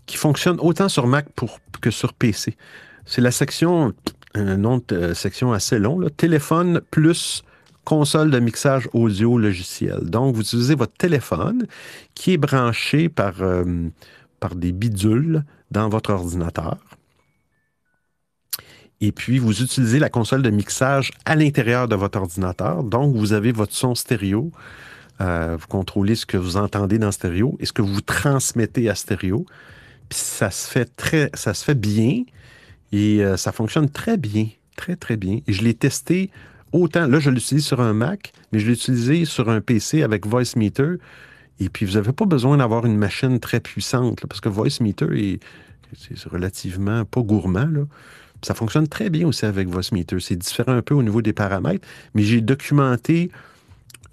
qui 0.06 0.16
fonctionne 0.16 0.58
autant 0.60 0.88
sur 0.88 1.06
Mac 1.06 1.26
que 1.80 1.90
sur 1.90 2.12
PC. 2.12 2.56
C'est 3.06 3.20
la 3.22 3.30
section, 3.30 3.92
un 4.34 4.56
de 4.58 4.82
euh, 4.92 5.14
section 5.14 5.52
assez 5.52 5.78
long, 5.78 5.98
téléphone 6.10 6.80
plus 6.90 7.42
console 7.84 8.30
de 8.30 8.38
mixage 8.38 8.88
audio 8.92 9.38
logiciel. 9.38 9.98
Donc, 10.04 10.34
vous 10.36 10.42
utilisez 10.42 10.74
votre 10.76 10.92
téléphone 10.92 11.66
qui 12.14 12.34
est 12.34 12.38
branché 12.38 13.08
par, 13.08 13.34
par 14.38 14.54
des 14.54 14.70
bidules 14.70 15.42
dans 15.72 15.88
votre 15.88 16.10
ordinateur. 16.10 16.78
Et 19.00 19.10
puis, 19.10 19.38
vous 19.38 19.62
utilisez 19.62 19.98
la 19.98 20.08
console 20.08 20.42
de 20.42 20.50
mixage 20.50 21.10
à 21.24 21.34
l'intérieur 21.34 21.88
de 21.88 21.96
votre 21.96 22.18
ordinateur. 22.20 22.84
Donc, 22.84 23.16
vous 23.16 23.32
avez 23.32 23.50
votre 23.50 23.72
son 23.72 23.96
stéréo. 23.96 24.52
Euh, 25.20 25.56
vous 25.58 25.66
contrôlez 25.66 26.14
ce 26.14 26.24
que 26.24 26.36
vous 26.36 26.56
entendez 26.56 26.98
dans 26.98 27.10
stéréo 27.10 27.56
et 27.58 27.66
ce 27.66 27.72
que 27.72 27.82
vous 27.82 28.00
transmettez 28.00 28.88
à 28.88 28.94
stéréo. 28.94 29.44
Puis 30.08 30.18
ça 30.18 30.50
se 30.50 30.70
fait 30.70 30.84
très, 30.96 31.30
bien 31.74 32.22
et 32.92 33.24
euh, 33.24 33.36
ça 33.36 33.50
fonctionne 33.50 33.88
très 33.88 34.16
bien, 34.16 34.48
très 34.76 34.94
très 34.94 35.16
bien. 35.16 35.40
Et 35.46 35.52
je 35.52 35.64
l'ai 35.64 35.74
testé 35.74 36.30
autant. 36.72 37.06
Là, 37.06 37.18
je 37.18 37.30
l'utilise 37.30 37.64
sur 37.64 37.80
un 37.80 37.94
Mac, 37.94 38.32
mais 38.52 38.58
je 38.58 38.66
l'ai 38.66 38.74
utilisé 38.74 39.24
sur 39.24 39.48
un 39.48 39.60
PC 39.60 40.02
avec 40.02 40.26
VoiceMeter. 40.26 40.98
Et 41.60 41.68
puis, 41.68 41.86
vous 41.86 41.94
n'avez 41.94 42.12
pas 42.12 42.24
besoin 42.24 42.56
d'avoir 42.56 42.86
une 42.86 42.96
machine 42.96 43.38
très 43.40 43.60
puissante 43.60 44.20
parce 44.28 44.40
que 44.40 44.48
VoiceMeter 44.48 45.12
est, 45.12 45.40
c'est 45.96 46.28
relativement 46.28 47.04
pas 47.04 47.20
gourmand. 47.20 47.66
Là. 47.66 47.82
Ça 48.42 48.54
fonctionne 48.54 48.88
très 48.88 49.10
bien 49.10 49.26
aussi 49.26 49.44
avec 49.46 49.68
VoiceMeter. 49.68 50.18
C'est 50.20 50.36
différent 50.36 50.72
un 50.72 50.82
peu 50.82 50.94
au 50.94 51.02
niveau 51.02 51.22
des 51.22 51.32
paramètres, 51.32 51.86
mais 52.14 52.22
j'ai 52.22 52.40
documenté 52.40 53.30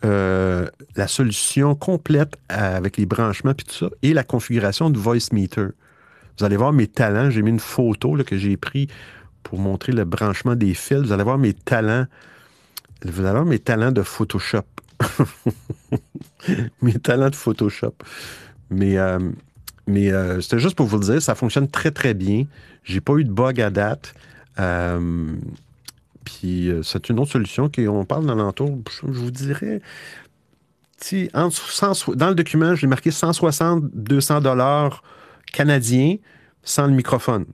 euh, 0.05 0.67
la 0.95 1.07
solution 1.07 1.75
complète 1.75 2.37
avec 2.47 2.97
les 2.97 3.05
branchements 3.05 3.51
et 3.51 3.55
tout 3.55 3.75
ça 3.75 3.89
et 4.01 4.13
la 4.13 4.23
configuration 4.23 4.89
de 4.89 4.99
VoiceMeter. 4.99 5.69
Vous 6.37 6.45
allez 6.45 6.57
voir 6.57 6.71
mes 6.71 6.87
talents. 6.87 7.29
J'ai 7.29 7.41
mis 7.41 7.49
une 7.49 7.59
photo 7.59 8.15
que 8.23 8.37
j'ai 8.37 8.55
pris 8.55 8.87
pour 9.43 9.59
montrer 9.59 9.91
le 9.91 10.05
branchement 10.05 10.55
des 10.55 10.73
fils. 10.73 10.99
Vous 10.99 11.11
allez 11.11 11.23
voir 11.23 11.37
mes 11.37 11.53
talents. 11.53 12.05
Vous 13.03 13.19
allez 13.21 13.31
voir 13.31 13.45
mes 13.45 13.59
talents 13.59 13.91
de 13.91 14.03
Photoshop. 14.03 14.63
mes 16.81 16.93
talents 16.93 17.29
de 17.29 17.35
Photoshop. 17.35 17.95
Mais, 18.69 18.97
euh, 18.97 19.19
mais 19.87 20.11
euh, 20.11 20.41
c'était 20.41 20.59
juste 20.59 20.75
pour 20.75 20.85
vous 20.85 20.99
le 20.99 21.05
dire, 21.05 21.21
ça 21.21 21.35
fonctionne 21.35 21.67
très, 21.67 21.91
très 21.91 22.13
bien. 22.13 22.45
J'ai 22.83 23.01
pas 23.01 23.13
eu 23.13 23.23
de 23.23 23.31
bug 23.31 23.59
à 23.61 23.69
date. 23.69 24.13
Euh, 24.59 25.35
puis 26.23 26.71
c'est 26.83 27.09
une 27.09 27.19
autre 27.19 27.31
solution 27.31 27.69
qu'on 27.69 28.05
parle 28.05 28.25
dans 28.25 28.35
l'entour, 28.35 28.77
je 29.01 29.07
vous 29.07 29.31
dirais, 29.31 29.81
si, 31.01 31.29
dans 31.33 32.29
le 32.29 32.35
document, 32.35 32.75
j'ai 32.75 32.87
marqué 32.87 33.09
160, 33.09 33.85
200 33.93 34.41
dollars 34.41 35.01
canadiens 35.53 36.17
sans 36.63 36.87
le 36.87 36.93
microphone. 36.93 37.45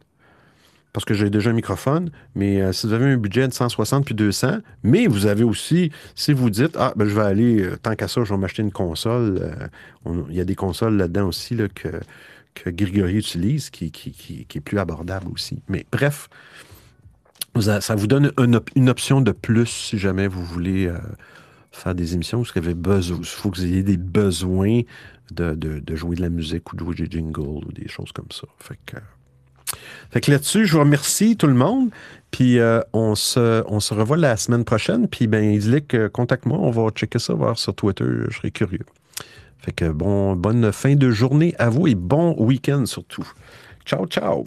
Parce 0.95 1.03
que 1.03 1.13
j'ai 1.13 1.29
déjà 1.29 1.49
un 1.49 1.53
microphone, 1.53 2.09
mais 2.35 2.61
euh, 2.61 2.71
si 2.71 2.87
vous 2.87 2.93
avez 2.93 3.11
un 3.11 3.17
budget 3.17 3.49
de 3.49 3.53
160 3.53 4.05
puis 4.05 4.15
200, 4.15 4.59
mais 4.83 5.07
vous 5.07 5.25
avez 5.25 5.43
aussi, 5.43 5.91
si 6.15 6.31
vous 6.31 6.49
dites, 6.49 6.77
ah, 6.79 6.93
ben, 6.95 7.05
je 7.05 7.13
vais 7.13 7.21
aller, 7.21 7.63
euh, 7.63 7.75
tant 7.75 7.95
qu'à 7.95 8.07
ça, 8.07 8.23
je 8.23 8.33
vais 8.33 8.39
m'acheter 8.39 8.61
une 8.61 8.71
console, 8.71 9.39
euh, 9.41 10.23
il 10.29 10.35
y 10.37 10.39
a 10.39 10.45
des 10.45 10.55
consoles 10.55 10.95
là-dedans 10.95 11.27
aussi 11.27 11.57
que, 11.75 11.89
que 12.53 12.69
Grigory 12.69 13.15
utilise 13.15 13.69
qui, 13.69 13.91
qui, 13.91 14.47
est 14.55 14.59
plus 14.61 14.79
abordable 14.79 15.27
aussi. 15.33 15.61
Mais 15.67 15.85
bref, 15.91 16.29
ça 17.59 17.95
vous 17.95 18.07
donne 18.07 18.31
une, 18.37 18.87
option 18.87 19.19
de 19.19 19.33
plus 19.33 19.67
si 19.67 19.97
jamais 19.97 20.29
vous 20.29 20.45
voulez 20.45 20.89
faire 21.73 21.93
des 21.93 22.13
émissions 22.13 22.41
avez 22.55 22.73
besoin, 22.73 23.17
il 23.19 23.25
faut 23.25 23.51
que 23.51 23.57
vous 23.57 23.65
ayez 23.65 23.83
des 23.83 23.97
besoins 23.97 24.79
de, 25.33 25.83
jouer 25.93 26.15
de 26.15 26.21
la 26.21 26.29
musique 26.29 26.71
ou 26.71 26.77
de 26.77 26.85
jouer 26.85 26.95
des 26.95 27.11
jingles 27.11 27.65
ou 27.65 27.71
des 27.73 27.89
choses 27.89 28.13
comme 28.13 28.31
ça. 28.31 28.47
Fait 28.59 28.79
que, 28.85 28.95
fait 30.11 30.21
que 30.21 30.31
là-dessus, 30.31 30.65
je 30.65 30.73
vous 30.73 30.79
remercie 30.79 31.35
tout 31.35 31.47
le 31.47 31.53
monde. 31.53 31.89
Puis 32.31 32.59
euh, 32.59 32.81
on, 32.91 33.15
se, 33.15 33.63
on 33.67 33.79
se 33.79 33.93
revoit 33.93 34.17
la 34.17 34.35
semaine 34.37 34.65
prochaine. 34.65 35.07
Puis 35.07 35.27
ben, 35.27 35.43
il 35.43 35.81
que 35.85 36.07
contacte-moi, 36.07 36.57
on 36.59 36.71
va 36.71 36.89
checker 36.89 37.19
ça, 37.19 37.33
voir 37.33 37.57
sur 37.57 37.73
Twitter, 37.73 38.05
je 38.29 38.35
serai 38.35 38.51
curieux. 38.51 38.85
Fait 39.59 39.71
que 39.71 39.89
bon, 39.89 40.35
bonne 40.35 40.71
fin 40.71 40.95
de 40.95 41.09
journée 41.11 41.55
à 41.57 41.69
vous 41.69 41.87
et 41.87 41.95
bon 41.95 42.35
week-end 42.37 42.85
surtout. 42.85 43.27
Ciao, 43.85 44.05
ciao! 44.05 44.45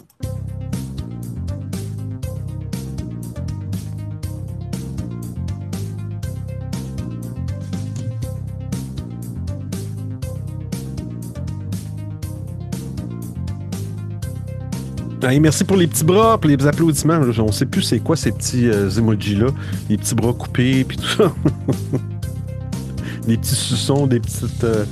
Merci 15.39 15.63
pour 15.63 15.77
les 15.77 15.87
petits 15.87 16.03
bras, 16.03 16.37
pour 16.37 16.49
les 16.49 16.65
applaudissements. 16.65 17.19
On 17.39 17.45
ne 17.45 17.51
sait 17.51 17.65
plus 17.65 17.81
c'est 17.81 17.99
quoi 17.99 18.15
ces 18.15 18.31
petits 18.31 18.67
euh, 18.69 18.89
emojis-là. 18.89 19.47
Les 19.89 19.97
petits 19.97 20.15
bras 20.15 20.33
coupés, 20.33 20.83
puis 20.83 20.97
tout 20.97 21.07
ça. 21.07 21.33
des 23.27 23.37
petits 23.37 23.55
suçons, 23.55 24.07
des 24.07 24.19
petites... 24.19 24.63
Euh, 24.63 24.85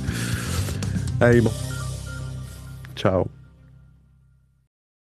Allez, 1.20 1.40
bon. 1.40 1.52
Ciao. 2.94 3.28